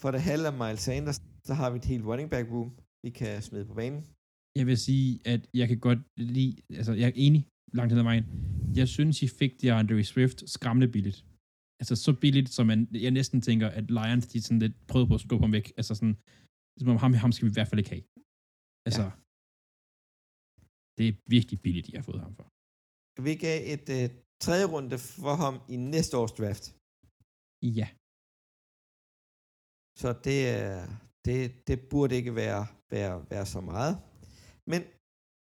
For 0.00 0.08
det 0.14 0.20
halve 0.30 0.46
af 0.52 0.56
Miles 0.62 0.82
Sanders, 0.88 1.18
så 1.48 1.52
har 1.60 1.68
vi 1.70 1.76
et 1.82 1.90
helt 1.92 2.04
running 2.10 2.28
back 2.34 2.46
room, 2.54 2.70
vi 3.04 3.10
kan 3.20 3.42
smide 3.48 3.66
på 3.70 3.74
banen. 3.80 4.00
Jeg 4.58 4.66
vil 4.70 4.78
sige, 4.88 5.08
at 5.32 5.40
jeg 5.60 5.66
kan 5.70 5.80
godt 5.88 6.00
lide, 6.36 6.52
altså 6.78 6.92
jeg 7.00 7.06
er 7.08 7.16
enig 7.26 7.42
langt 7.78 7.90
hen 7.92 7.98
ad 7.98 8.08
vejen. 8.10 8.26
Jeg 8.80 8.88
synes, 8.96 9.22
I 9.26 9.28
fik 9.40 9.52
det 9.60 9.70
Andre 9.70 10.04
Swift 10.12 10.38
skræmmende 10.54 10.88
billigt. 10.94 11.18
Altså 11.80 11.94
så 12.04 12.12
billigt, 12.22 12.48
som 12.56 12.66
man, 12.66 12.78
jeg 13.06 13.10
næsten 13.10 13.40
tænker, 13.48 13.68
at 13.78 13.84
Lions, 13.98 14.26
de 14.32 14.42
sådan 14.42 14.62
lidt 14.64 14.76
prøvede 14.90 15.08
på 15.08 15.14
at 15.14 15.20
skubbe 15.24 15.44
ham 15.44 15.52
væk. 15.58 15.66
Altså 15.78 15.92
sådan, 15.98 16.16
som 16.78 16.88
om 16.94 16.96
ham, 16.96 17.12
ham 17.24 17.32
skal 17.32 17.46
vi 17.46 17.50
i 17.50 17.58
hvert 17.58 17.70
fald 17.70 17.82
ikke 17.82 17.94
have. 17.94 18.04
Altså, 18.88 19.04
ja. 19.06 19.10
det 20.96 21.04
er 21.08 21.14
virkelig 21.36 21.58
billigt, 21.64 21.86
de 21.88 21.96
har 21.98 22.04
fået 22.10 22.20
ham 22.26 22.34
for. 22.38 22.46
Vi 23.26 23.32
gav 23.44 23.58
et 23.74 23.86
uh, 23.96 24.04
tredje 24.44 24.66
runde 24.74 24.98
for 25.22 25.34
ham 25.44 25.54
i 25.74 25.76
næste 25.94 26.14
års 26.20 26.34
draft. 26.40 26.64
Ja, 27.78 27.88
Så 30.02 30.08
det, 30.26 30.38
er- 30.48 30.88
det, 31.26 31.38
det 31.68 31.76
burde 31.90 32.14
ikke 32.20 32.34
være, 32.42 32.62
være, 32.94 33.14
være 33.32 33.46
så 33.54 33.60
meget. 33.72 33.94
Men 34.70 34.80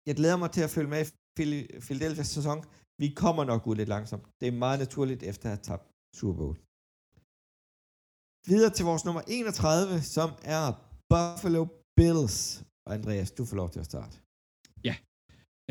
jeg 0.09 0.15
glæder 0.21 0.37
mig 0.43 0.51
til 0.53 0.63
at 0.67 0.71
følge 0.77 0.91
med 0.95 1.01
i 1.05 1.09
Phil- 1.37 1.69
Philadelphia's 1.87 2.33
sæson. 2.37 2.59
Vi 3.03 3.09
kommer 3.23 3.45
nok 3.45 3.63
ud 3.67 3.77
lidt 3.77 3.89
langsomt. 3.89 4.25
Det 4.41 4.47
er 4.49 4.53
meget 4.65 4.79
naturligt 4.85 5.23
efter 5.31 5.45
at 5.49 5.53
have 5.57 5.65
tabt 5.71 5.87
Super 6.19 6.37
Bowl. 6.41 6.57
Videre 8.51 8.73
til 8.77 8.85
vores 8.91 9.05
nummer 9.09 9.23
31, 9.29 10.03
som 10.17 10.29
er 10.57 10.65
Buffalo 11.13 11.63
Bills. 11.99 12.37
Og 12.87 12.91
Andreas, 12.99 13.31
du 13.39 13.43
får 13.51 13.57
lov 13.63 13.69
til 13.75 13.81
at 13.85 13.89
starte. 13.93 14.15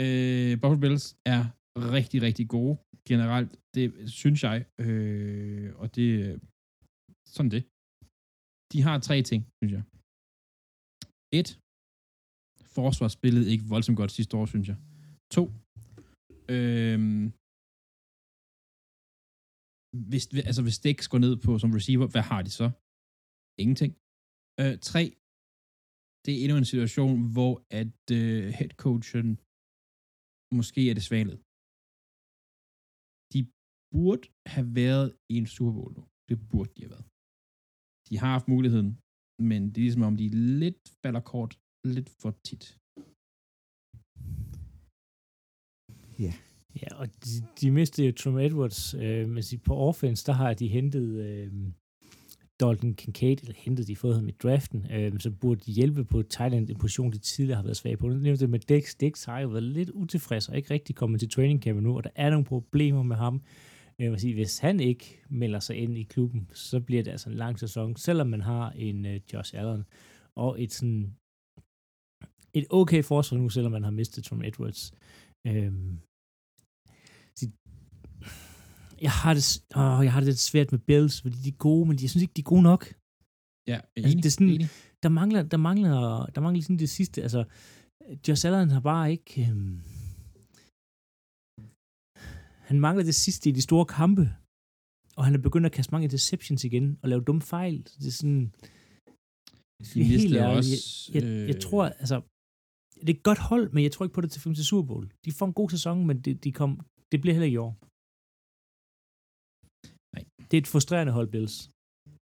øh, 0.04 0.52
Buffalo 0.62 0.80
Bills 0.86 1.06
er 1.36 1.42
rigtig, 1.98 2.20
rigtig 2.28 2.46
gode 2.56 2.76
generelt. 3.10 3.52
Det 3.76 3.88
synes 4.22 4.40
jeg, 4.48 4.58
øh, 4.86 5.68
og 5.82 5.88
det 5.96 6.10
sådan 7.36 7.52
det. 7.56 7.64
De 8.72 8.80
har 8.88 8.96
tre 9.08 9.18
ting, 9.30 9.42
synes 9.60 9.72
jeg. 9.78 9.84
Et, 11.40 11.50
forsvar 12.78 13.08
spillede 13.18 13.52
ikke 13.54 13.70
voldsomt 13.74 13.98
godt 14.02 14.12
sidste 14.18 14.34
år, 14.40 14.46
synes 14.54 14.68
jeg. 14.72 14.78
To, 15.36 15.44
øh, 16.56 17.00
hvis, 20.12 20.26
altså 20.50 20.62
hvis 20.66 20.82
Dix 20.86 20.98
går 21.12 21.20
ned 21.26 21.34
på 21.46 21.52
som 21.62 21.72
receiver, 21.78 22.08
hvad 22.14 22.26
har 22.32 22.42
de 22.48 22.52
så? 22.60 22.68
Ingenting. 23.64 23.92
Øh, 24.62 24.76
tre, 24.90 25.04
det 26.24 26.32
er 26.34 26.42
endnu 26.44 26.56
en 26.58 26.72
situation, 26.74 27.18
hvor 27.36 27.54
at 27.82 28.00
øh, 28.20 28.44
headcoachen 28.58 29.30
måske 30.60 30.82
er 30.90 30.96
det 30.98 31.04
svaglede. 31.10 31.40
De 33.34 33.40
burde 33.94 34.26
have 34.54 34.68
været 34.82 35.10
i 35.34 35.36
en 35.42 35.48
Super 35.56 35.74
Bowl 35.78 35.92
nu. 35.98 36.04
Det 36.30 36.38
burde 36.52 36.72
de 36.76 36.82
have 36.86 36.94
været. 36.96 37.08
De 38.10 38.14
har 38.22 38.30
haft 38.36 38.48
muligheden, 38.56 38.90
men 39.50 39.60
det 39.72 39.78
er 39.78 39.86
ligesom 39.88 40.08
om, 40.10 40.16
de 40.22 40.26
lidt 40.64 40.82
falder 41.04 41.22
kort 41.34 41.52
lidt 41.94 42.10
for 42.22 42.32
tit. 42.48 42.66
Ja. 46.26 46.34
Ja, 46.82 46.90
og 47.02 47.08
de, 47.24 47.34
de 47.62 47.72
mistede 47.72 48.08
jo 48.08 48.14
Tom 48.14 48.38
Edwards, 48.48 48.94
øh, 49.04 49.24
men 49.34 49.44
sig- 49.44 49.64
på 49.70 49.74
offense, 49.90 50.22
der 50.30 50.34
har 50.42 50.54
de 50.54 50.68
hentet 50.78 51.08
øh, 51.28 51.52
Dalton 52.60 52.94
Kincaid, 52.94 53.38
eller 53.42 53.54
hentet 53.58 53.88
de 53.88 53.96
fået 53.96 54.16
ham 54.16 54.28
i 54.28 54.32
draften, 54.32 54.88
øh, 54.92 55.20
som 55.20 55.36
burde 55.36 55.72
hjælpe 55.72 56.06
på 56.06 56.24
Thailand, 56.24 56.70
en 56.70 56.78
position, 56.78 57.12
de 57.12 57.18
tidligere 57.18 57.56
har 57.56 57.64
været 57.64 57.78
svage 57.78 57.98
på. 57.98 58.08
Nu 58.08 58.16
nævnte 58.16 58.42
det 58.42 58.50
med 58.50 58.60
Dex. 58.60 58.96
Dex 59.00 59.26
har 59.26 59.40
jo 59.40 59.48
været 59.48 59.64
lidt 59.64 59.90
utilfreds 59.90 60.50
og 60.50 60.58
ikke 60.58 60.74
rigtig 60.74 60.96
kommet 60.96 61.20
til 61.20 61.30
training 61.30 61.64
camp 61.64 61.82
nu, 61.82 61.98
og 61.98 62.04
der 62.04 62.10
er 62.16 62.30
nogle 62.30 62.46
problemer 62.46 63.04
med 63.04 63.16
ham. 63.16 63.36
Øh, 64.00 64.04
jeg 64.04 64.12
vil 64.12 64.20
sige, 64.20 64.34
hvis 64.34 64.60
han 64.60 64.80
ikke 64.80 65.24
melder 65.30 65.60
sig 65.60 65.76
ind 65.76 65.98
i 65.98 66.04
klubben, 66.04 66.50
så 66.54 66.80
bliver 66.80 67.04
det 67.04 67.12
altså 67.12 67.30
en 67.30 67.36
lang 67.36 67.60
sæson, 67.60 67.96
selvom 67.96 68.28
man 68.28 68.42
har 68.42 68.72
en 68.72 69.06
øh, 69.06 69.20
Josh 69.34 69.60
Allen 69.60 69.84
og 70.36 70.64
et 70.64 70.74
sådan 70.74 71.16
et 72.54 72.66
okay 72.70 73.04
forsvar 73.04 73.38
nu, 73.38 73.50
selvom 73.50 73.72
man 73.72 73.84
har 73.84 73.92
mistet 73.92 74.24
Tom 74.24 74.44
Edwards. 74.44 74.94
Øhm, 75.48 76.00
jeg 79.02 79.12
har 79.22 79.34
det, 79.38 79.44
åh, 79.82 80.00
jeg 80.06 80.12
har 80.14 80.20
det 80.20 80.28
lidt 80.28 80.40
svært 80.52 80.72
med 80.72 80.80
Bills, 80.80 81.22
fordi 81.22 81.38
de 81.46 81.50
er 81.50 81.58
gode, 81.68 81.84
men 81.88 81.98
jeg 82.02 82.10
synes 82.10 82.22
ikke, 82.24 82.34
de 82.38 82.42
er 82.42 82.52
gode 82.54 82.62
nok. 82.72 82.82
Ja, 83.72 83.80
Altså, 83.96 84.12
enig, 84.12 84.24
det 84.24 84.30
er 84.30 84.36
sådan- 84.38 84.50
enig. 84.58 84.70
Der 85.04 85.10
mangler, 85.10 85.42
der 85.54 85.58
mangler, 85.58 86.26
der 86.36 86.42
mangler 86.42 86.62
sådan 86.64 86.80
det 86.86 86.90
sidste, 86.90 87.18
altså, 87.26 87.42
Josh 88.28 88.46
Allen 88.48 88.70
har 88.76 88.80
bare 88.92 89.06
ikke, 89.12 89.42
øhm, 89.50 89.78
han 92.70 92.78
mangler 92.86 93.04
det 93.04 93.16
sidste 93.16 93.50
i 93.50 93.54
de 93.58 93.62
store 93.62 93.86
kampe, 93.86 94.26
og 95.18 95.26
han 95.26 95.34
er 95.36 95.42
begyndt 95.48 95.66
at 95.66 95.72
kaste 95.78 95.92
mange 95.92 96.04
interceptions 96.10 96.64
igen, 96.64 96.86
og 97.02 97.10
lave 97.10 97.22
dumme 97.28 97.42
fejl. 97.42 97.78
Så 97.88 97.96
det 98.00 98.08
er 98.14 98.18
sådan, 98.22 98.44
De 99.94 100.00
mistede 100.14 100.40
ærligt, 100.40 100.58
også... 100.58 101.12
jeg, 101.14 101.24
jeg, 101.24 101.48
jeg 101.52 101.62
tror, 101.66 101.84
altså, 101.86 102.22
det 103.02 103.10
er 103.10 103.14
et 103.20 103.24
godt 103.30 103.40
hold, 103.50 103.66
men 103.74 103.84
jeg 103.84 103.92
tror 103.92 104.06
ikke 104.06 104.14
på 104.18 104.22
det 104.22 104.32
til 104.32 104.42
5 104.42 104.54
til 104.56 104.66
Super 104.66 104.88
Bowl. 104.88 105.06
De 105.26 105.32
får 105.32 105.46
en 105.46 105.54
god 105.54 105.70
sæson, 105.70 106.08
men 106.08 106.22
det, 106.26 106.44
de 106.44 106.52
kom, 106.52 106.72
det 107.12 107.22
bliver 107.22 107.34
heller 107.34 107.46
ikke 107.46 107.56
i 107.62 107.66
år. 107.68 107.74
Det 110.48 110.56
er 110.58 110.62
et 110.62 110.74
frustrerende 110.74 111.14
hold, 111.18 111.30
Bills. 111.36 111.56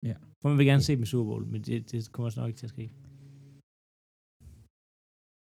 Ja. 0.09 0.17
For 0.41 0.47
man 0.51 0.59
vil 0.59 0.67
gerne 0.71 0.85
se 0.87 0.93
dem 0.97 1.03
i 1.07 1.11
Super 1.13 1.29
Bowl, 1.31 1.45
men 1.53 1.61
det, 1.67 1.77
det 1.91 1.99
kommer 2.13 2.27
også 2.29 2.41
nok 2.41 2.49
ikke 2.51 2.61
til 2.63 2.71
at 2.71 2.75
ske. 2.77 2.87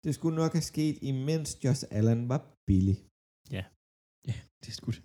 Det 0.06 0.11
skulle 0.18 0.35
nok 0.41 0.53
have 0.57 0.68
sket, 0.73 0.95
imens 1.11 1.49
Josh 1.64 1.84
Allen 1.97 2.22
var 2.31 2.39
billig. 2.69 2.97
Ja, 3.57 3.64
det 4.61 4.69
er 4.72 4.77
skudt. 4.81 4.99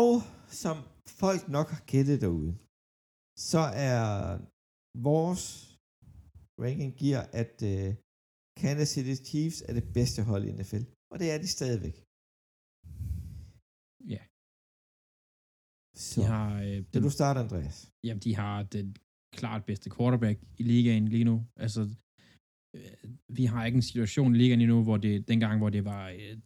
Og 0.00 0.12
som 0.62 0.76
folk 1.22 1.42
nok 1.56 1.68
har 1.74 1.82
gættet 1.92 2.18
derude, 2.24 2.52
så 3.50 3.62
er 3.90 4.00
vores 5.08 5.42
ranking 6.64 6.92
giver, 7.02 7.22
at 7.42 7.54
uh, 7.72 7.90
Kansas 8.60 8.88
City 8.94 9.14
Chiefs 9.28 9.58
er 9.68 9.72
det 9.78 9.86
bedste 9.96 10.20
hold 10.30 10.42
i 10.48 10.52
NFL. 10.58 10.84
Og 11.12 11.16
det 11.20 11.26
er 11.32 11.38
de 11.44 11.48
stadigvæk. 11.58 11.96
Så, 15.94 16.20
De 16.20 16.26
har, 16.26 16.62
øh, 16.62 16.82
det 16.92 17.02
du 17.02 17.10
starter, 17.10 17.40
Andreas. 17.40 17.92
Jamen, 18.04 18.20
de 18.20 18.34
har 18.36 18.62
den 18.62 18.96
klart 19.38 19.64
bedste 19.64 19.90
quarterback 19.96 20.38
i 20.58 20.62
ligaen 20.62 21.08
lige 21.08 21.24
nu. 21.24 21.46
Altså, 21.56 21.80
øh, 22.76 23.10
vi 23.28 23.44
har 23.44 23.64
ikke 23.66 23.76
en 23.76 23.82
situation 23.82 24.34
i 24.34 24.38
ligaen 24.38 24.58
lige 24.58 24.68
nu, 24.68 24.82
hvor 24.82 24.96
det, 24.96 25.28
dengang, 25.28 25.58
hvor 25.58 25.70
det 25.70 25.84
var 25.84 26.08
øh, 26.08 26.38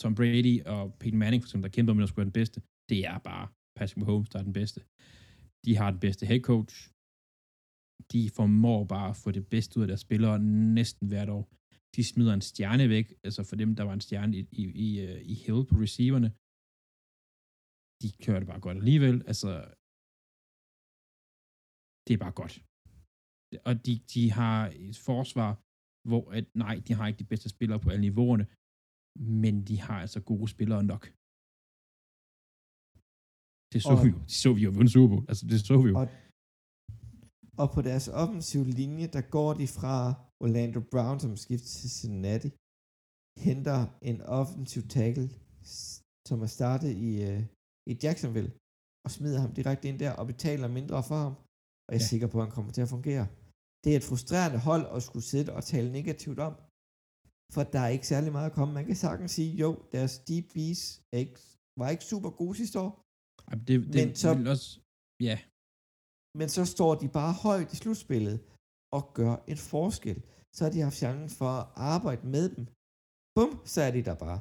Tom 0.00 0.14
Brady 0.14 0.62
og 0.74 0.94
Peyton 1.00 1.18
Manning, 1.18 1.42
for 1.42 1.46
eksempel, 1.48 1.70
der 1.70 1.74
kæmper 1.76 1.92
om 1.92 2.00
at 2.00 2.08
skulle 2.08 2.22
være 2.22 2.32
den 2.32 2.40
bedste, 2.40 2.60
det 2.90 3.00
er 3.12 3.18
bare 3.18 3.48
Patrick 3.76 3.96
Mahomes, 3.96 4.28
der 4.28 4.38
er 4.38 4.42
den 4.42 4.52
bedste. 4.60 4.80
De 5.64 5.76
har 5.76 5.90
den 5.90 6.00
bedste 6.00 6.26
head 6.26 6.40
coach. 6.40 6.76
De 8.12 8.30
formår 8.36 8.84
bare 8.84 9.10
at 9.10 9.16
få 9.16 9.30
det 9.30 9.46
bedste 9.46 9.78
ud 9.78 9.82
af 9.82 9.88
deres 9.88 10.00
spillere 10.00 10.38
næsten 10.78 11.08
hvert 11.08 11.28
år. 11.28 11.44
De 11.96 12.04
smider 12.04 12.34
en 12.34 12.40
stjerne 12.40 12.88
væk, 12.88 13.06
altså 13.24 13.42
for 13.42 13.56
dem, 13.56 13.76
der 13.76 13.84
var 13.84 13.92
en 13.92 14.00
stjerne 14.00 14.36
i, 14.38 14.42
i, 14.52 14.62
i, 14.86 15.00
øh, 15.00 15.20
i 15.32 15.34
Hill 15.34 15.64
på 15.70 15.74
receiverne. 15.84 16.30
De 18.02 18.08
kører 18.24 18.38
det 18.40 18.48
bare 18.52 18.60
godt 18.66 18.78
alligevel. 18.82 19.16
Altså, 19.30 19.50
det 22.04 22.12
er 22.14 22.20
bare 22.26 22.36
godt. 22.42 22.54
Og 23.68 23.74
de, 23.86 23.92
de 24.12 24.22
har 24.40 24.58
et 24.88 24.98
forsvar, 25.10 25.50
hvor 26.10 26.24
at, 26.38 26.46
nej, 26.64 26.74
de 26.86 26.92
har 26.98 27.04
ikke 27.06 27.22
de 27.24 27.30
bedste 27.32 27.48
spillere 27.56 27.80
på 27.84 27.88
alle 27.92 28.04
niveauerne, 28.08 28.46
men 29.42 29.54
de 29.68 29.76
har 29.86 29.98
altså 30.04 30.20
gode 30.30 30.48
spillere 30.54 30.82
nok. 30.92 31.02
Det 33.72 33.78
så 33.82 33.92
Og- 33.94 34.00
vi 34.04 34.08
jo. 34.14 34.18
Det 34.28 34.36
så 34.44 34.50
vi 34.56 34.60
jo 34.66 34.70
vundet 34.76 34.92
Super 34.94 35.10
Bowl. 35.12 35.24
Altså, 35.30 35.44
det 35.50 35.58
så 35.70 35.76
vi 35.84 35.88
jo. 35.92 35.96
Og, 36.02 36.06
og 37.62 37.66
på 37.74 37.80
deres 37.88 38.06
offensive 38.22 38.66
linje, 38.80 39.06
der 39.16 39.22
går 39.36 39.50
de 39.60 39.66
fra 39.78 39.94
Orlando 40.44 40.80
Brown, 40.92 41.16
som 41.24 41.32
skifter 41.44 41.70
til 41.80 41.90
Cincinnati, 41.98 42.50
henter 43.46 43.80
en 44.10 44.18
offensiv 44.40 44.82
tackle, 44.96 45.26
som 46.28 46.36
er 46.46 46.50
startet 46.58 46.92
i, 47.08 47.10
uh, 47.30 47.40
i 47.90 47.92
Jacksonville, 48.02 48.50
og 49.04 49.10
smider 49.16 49.40
ham 49.44 49.52
direkte 49.58 49.88
ind 49.88 49.98
der 50.04 50.12
og 50.20 50.24
betaler 50.32 50.68
mindre 50.78 50.98
for 51.10 51.18
ham. 51.26 51.34
Og 51.86 51.90
jeg 51.94 52.00
er 52.02 52.06
Ja. 52.06 52.12
sikker 52.12 52.26
på, 52.32 52.36
at 52.38 52.44
han 52.46 52.54
kommer 52.56 52.72
til 52.72 52.82
at 52.86 52.92
fungere. 52.96 53.24
Det 53.82 53.88
er 53.92 53.96
et 54.02 54.08
frustrerende 54.10 54.58
hold 54.68 54.84
at 54.96 55.02
skulle 55.08 55.26
sidde 55.32 55.50
og 55.58 55.62
tale 55.72 55.88
negativt 55.98 56.38
om, 56.48 56.54
for 57.54 57.62
der 57.74 57.80
er 57.86 57.88
ikke 57.96 58.06
særlig 58.12 58.30
meget 58.36 58.50
at 58.50 58.56
komme. 58.58 58.74
Man 58.78 58.86
kan 58.86 58.96
sagtens 59.06 59.30
sige, 59.38 59.50
jo, 59.62 59.68
deres 59.96 60.14
deep 60.28 60.46
bees 60.54 60.80
er 61.14 61.18
ikke, 61.24 61.38
var 61.80 61.88
ikke 61.94 62.04
super 62.12 62.30
gode 62.40 62.54
sidste 62.60 62.78
år, 62.86 62.92
Ej, 63.48 63.54
Det, 63.66 63.74
det 63.94 64.06
Men 64.06 64.08
så- 64.22 64.34
vil 64.38 64.46
også, 64.54 64.68
ja, 65.28 65.36
Men 66.40 66.48
så 66.56 66.62
står 66.74 66.92
de 67.02 67.08
bare 67.20 67.32
højt 67.46 67.72
i 67.74 67.76
slutspillet 67.82 68.36
og 68.96 69.02
gør 69.18 69.32
en 69.52 69.60
forskel. 69.72 70.18
Så 70.56 70.60
har 70.64 70.70
de 70.74 70.80
haft 70.86 70.96
chancen 71.02 71.30
for 71.40 71.50
at 71.60 71.66
arbejde 71.94 72.24
med 72.34 72.46
dem. 72.54 72.64
Bum, 73.36 73.50
så 73.72 73.78
er 73.86 73.90
de 73.96 74.02
der 74.08 74.16
bare. 74.26 74.38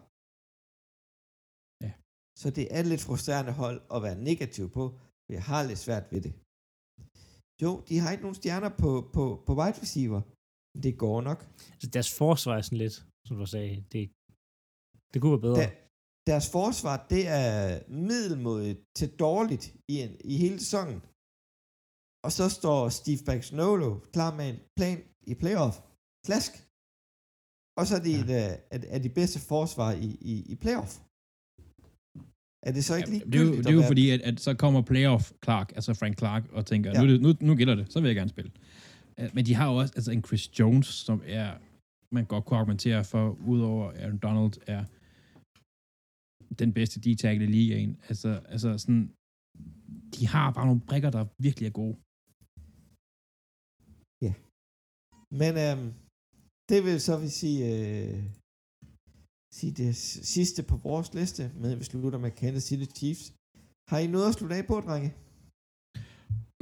Så 2.41 2.47
det 2.57 2.65
er 2.77 2.81
lidt 2.91 3.01
frustrerende 3.07 3.53
hold 3.61 3.79
at 3.95 4.03
være 4.05 4.17
negativ 4.29 4.65
på, 4.77 4.83
for 5.23 5.31
jeg 5.37 5.43
har 5.43 5.61
lidt 5.63 5.79
svært 5.85 6.05
ved 6.11 6.21
det. 6.25 6.33
Jo, 7.63 7.71
de 7.89 7.95
har 8.01 8.09
ikke 8.11 8.25
nogen 8.27 8.39
stjerner 8.41 8.71
på, 8.83 8.91
på, 9.15 9.23
på 9.45 9.51
wide 9.59 9.77
receiver. 9.83 10.21
Men 10.73 10.79
det 10.85 10.93
går 11.03 11.17
nok. 11.29 11.39
Altså, 11.73 11.87
deres 11.97 12.11
forsvar 12.21 12.53
er 12.57 12.61
sådan 12.61 12.77
lidt, 12.85 12.97
som 13.27 13.35
du 13.41 13.45
sagde, 13.55 13.75
det, 13.93 14.01
det 15.11 15.17
kunne 15.21 15.35
være 15.35 15.45
bedre. 15.47 15.59
Da, 15.61 15.67
deres 16.31 16.47
forsvar, 16.57 16.95
det 17.13 17.23
er 17.27 17.49
middelmodigt 18.09 18.79
til 18.99 19.09
dårligt 19.25 19.65
i, 19.93 19.95
en, 20.05 20.11
i 20.33 20.33
hele 20.43 20.59
sæsonen. 20.65 20.99
Og 22.25 22.31
så 22.37 22.45
står 22.59 22.79
Steve 22.99 23.21
Baggnolo 23.27 23.89
klar 24.15 24.31
med 24.39 24.47
en 24.53 24.59
plan 24.77 24.97
i 25.31 25.33
playoff. 25.43 25.75
Klask. 26.27 26.51
Og 27.79 27.83
så 27.87 27.93
er 27.99 28.03
de, 28.09 28.13
Ja. 28.15 28.25
ja. 28.33 28.47
et, 28.75 28.83
af, 28.87 28.95
af 28.95 28.99
de 29.05 29.11
bedste 29.19 29.39
forsvar 29.51 29.91
i, 30.07 30.09
i, 30.31 30.33
i 30.53 30.55
playoff. 30.63 30.91
Er 32.67 32.71
det 32.71 32.83
så 32.85 32.95
ikke 32.95 33.09
ja 33.09 33.13
lige 33.17 33.25
det, 33.31 33.35
er 33.35 33.45
jo, 33.45 33.57
det 33.57 33.67
er 33.67 33.71
jo 33.81 33.81
fordi, 33.87 34.09
at, 34.09 34.21
at 34.21 34.39
så 34.39 34.53
kommer 34.53 34.81
playoff 34.81 35.31
Clark, 35.43 35.71
altså 35.75 35.93
Frank 35.93 36.17
Clark, 36.17 36.43
og 36.51 36.65
tænker, 36.65 36.89
ja. 36.91 36.95
Ja. 37.01 37.05
nu, 37.05 37.11
det- 37.13 37.21
nu, 37.21 37.47
nu 37.47 37.55
gælder 37.55 37.75
det, 37.75 37.91
så 37.93 37.99
vil 38.01 38.07
jeg 38.07 38.15
gerne 38.15 38.29
spille. 38.29 38.51
Øh, 39.19 39.29
Men 39.35 39.45
de 39.45 39.53
har 39.53 39.67
jo 39.71 39.75
også 39.81 39.93
altså 39.97 40.11
en 40.11 40.23
Chris 40.23 40.59
Jones, 40.59 40.87
som 40.87 41.21
er, 41.25 41.57
man 42.15 42.25
godt 42.25 42.45
kunne 42.45 42.59
argumentere 42.59 43.03
for, 43.03 43.23
udover 43.53 43.85
Aaron 43.91 44.17
Donald, 44.17 44.53
er 44.67 44.81
den 46.63 46.73
bedste 46.73 46.99
D-tackle 46.99 47.43
i 47.43 47.47
ligaen. 47.57 47.97
Altså, 48.09 48.29
altså 48.53 48.77
sådan, 48.77 49.03
de 50.15 50.27
har 50.27 50.51
bare 50.51 50.65
nogle 50.65 50.81
brikker, 50.89 51.09
der 51.09 51.23
virkelig 51.47 51.67
er 51.67 51.71
gode. 51.81 51.95
Men 55.41 55.53
øhm, 55.65 55.87
det 56.69 56.79
vil 56.85 56.97
så 57.07 57.13
vil 57.21 57.31
sige, 57.41 57.59
øh, 57.73 58.23
sige 59.57 59.73
det 59.81 59.95
sidste 60.35 60.59
på 60.71 60.75
vores 60.87 61.09
liste, 61.19 61.43
med 61.61 61.69
at 61.73 61.79
vi 61.79 61.85
slutter 61.91 62.19
med 62.25 62.31
Kansas 62.41 62.63
City 62.69 62.87
Chiefs. 62.97 63.25
Har 63.91 63.99
I 64.05 64.07
noget 64.15 64.27
at 64.29 64.35
slutte 64.37 64.55
af 64.59 64.65
på, 64.71 64.75
drenge? 64.87 65.09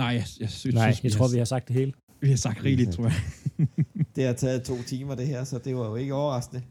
Nej, 0.02 0.12
jeg, 0.20 0.26
jeg 0.44 0.52
synes, 0.62 0.76
Nej, 0.76 0.92
synes, 0.92 1.04
jeg 1.04 1.12
tror, 1.18 1.28
vi 1.36 1.40
har 1.44 1.50
sagt 1.56 1.66
det 1.68 1.76
hele. 1.80 1.92
vi 2.26 2.30
har 2.36 2.42
sagt 2.48 2.60
rigeligt, 2.68 2.92
tror 2.96 3.06
jeg. 3.12 3.20
Det 4.16 4.24
har 4.30 4.34
taget 4.44 4.60
to 4.72 4.76
timer, 4.92 5.14
det 5.16 5.28
her, 5.34 5.44
så 5.52 5.56
det 5.66 5.76
var 5.80 5.88
jo 5.92 5.96
ikke 6.04 6.14
overraskende. 6.22 6.62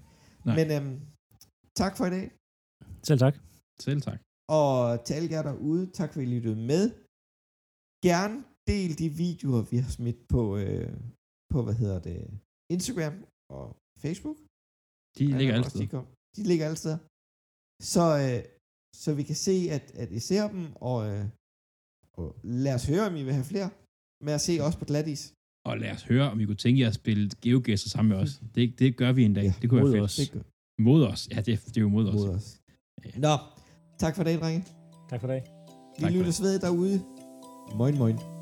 Nej. 0.44 0.54
Men 0.58 0.66
øhm, 0.76 0.96
tak 1.80 1.92
for 1.96 2.04
i 2.10 2.12
dag. 2.16 2.26
Selv 3.08 3.18
tak. 3.24 3.34
Selv 3.86 4.00
tak. 4.08 4.20
Og 4.58 4.70
til 5.04 5.14
alle 5.14 5.30
jer 5.34 5.42
derude, 5.50 5.82
tak 5.98 6.08
for 6.12 6.20
at 6.20 6.26
I 6.26 6.30
lyttede 6.34 6.56
med. 6.72 6.84
Gerne 8.08 8.36
del 8.72 8.90
de 9.02 9.08
videoer, 9.24 9.62
vi 9.72 9.76
har 9.84 9.90
smidt 9.98 10.20
på, 10.34 10.42
øh, 10.62 10.92
på 11.52 11.58
hvad 11.64 11.74
hedder 11.82 11.98
det, 12.08 12.18
Instagram 12.74 13.16
og 13.56 13.64
Facebook. 14.04 14.38
De 15.18 15.24
Ja, 15.24 15.36
ligger 15.38 15.54
altid. 15.58 15.80
De, 15.80 15.86
kom, 15.94 16.04
de 16.36 16.42
ligger 16.50 16.74
steder. 16.82 16.98
Så, 17.94 18.04
øh, 18.24 18.40
så 19.02 19.08
vi 19.18 19.22
kan 19.30 19.38
se, 19.46 19.56
at, 19.76 19.84
at 20.02 20.08
I 20.18 20.20
ser 20.30 20.44
dem, 20.54 20.64
og, 20.90 20.98
øh, 21.10 21.24
og 22.18 22.28
lad 22.64 22.74
os 22.78 22.84
høre, 22.90 23.04
om 23.10 23.14
I 23.20 23.22
vil 23.28 23.34
have 23.38 23.48
flere. 23.52 23.70
Men 24.24 24.32
at 24.38 24.40
se 24.48 24.52
også 24.66 24.78
på 24.82 24.84
glatis. 24.90 25.22
Og 25.68 25.74
lad 25.82 25.90
os 25.96 26.02
høre, 26.10 26.26
om 26.32 26.40
I 26.40 26.44
kunne 26.44 26.62
tænke 26.66 26.80
jer 26.82 26.88
at 26.88 26.94
spille 27.02 27.24
GeoGuessr 27.42 27.88
sammen 27.94 28.08
med 28.12 28.18
os. 28.24 28.32
Det, 28.54 28.78
det 28.78 28.96
gør 29.00 29.12
vi 29.12 29.22
en 29.24 29.34
dag. 29.38 29.44
Ja, 29.44 29.54
det 29.62 29.66
kunne 29.70 29.80
mod 29.80 29.90
være 29.90 30.08
fedt. 30.08 30.10
os. 30.10 30.16
Det 30.16 30.30
gør 30.32 30.42
Mod 30.88 31.04
os. 31.12 31.28
Ja, 31.32 31.36
det, 31.46 31.46
det 31.66 31.76
er 31.76 31.80
jo 31.80 31.88
mod 31.88 32.08
os. 32.08 32.14
mod 32.14 32.28
os. 32.28 32.46
Nå, 33.26 33.34
tak 33.98 34.16
for 34.16 34.24
det, 34.24 34.40
drenge. 34.40 34.64
Tak 35.10 35.20
for 35.20 35.28
det. 35.32 35.42
Vi 35.42 36.02
Tak 36.02 36.12
for 36.12 36.18
lyttes 36.18 36.42
ved 36.42 36.58
derude. 36.58 36.96
Moin, 37.80 37.98
moin. 37.98 38.37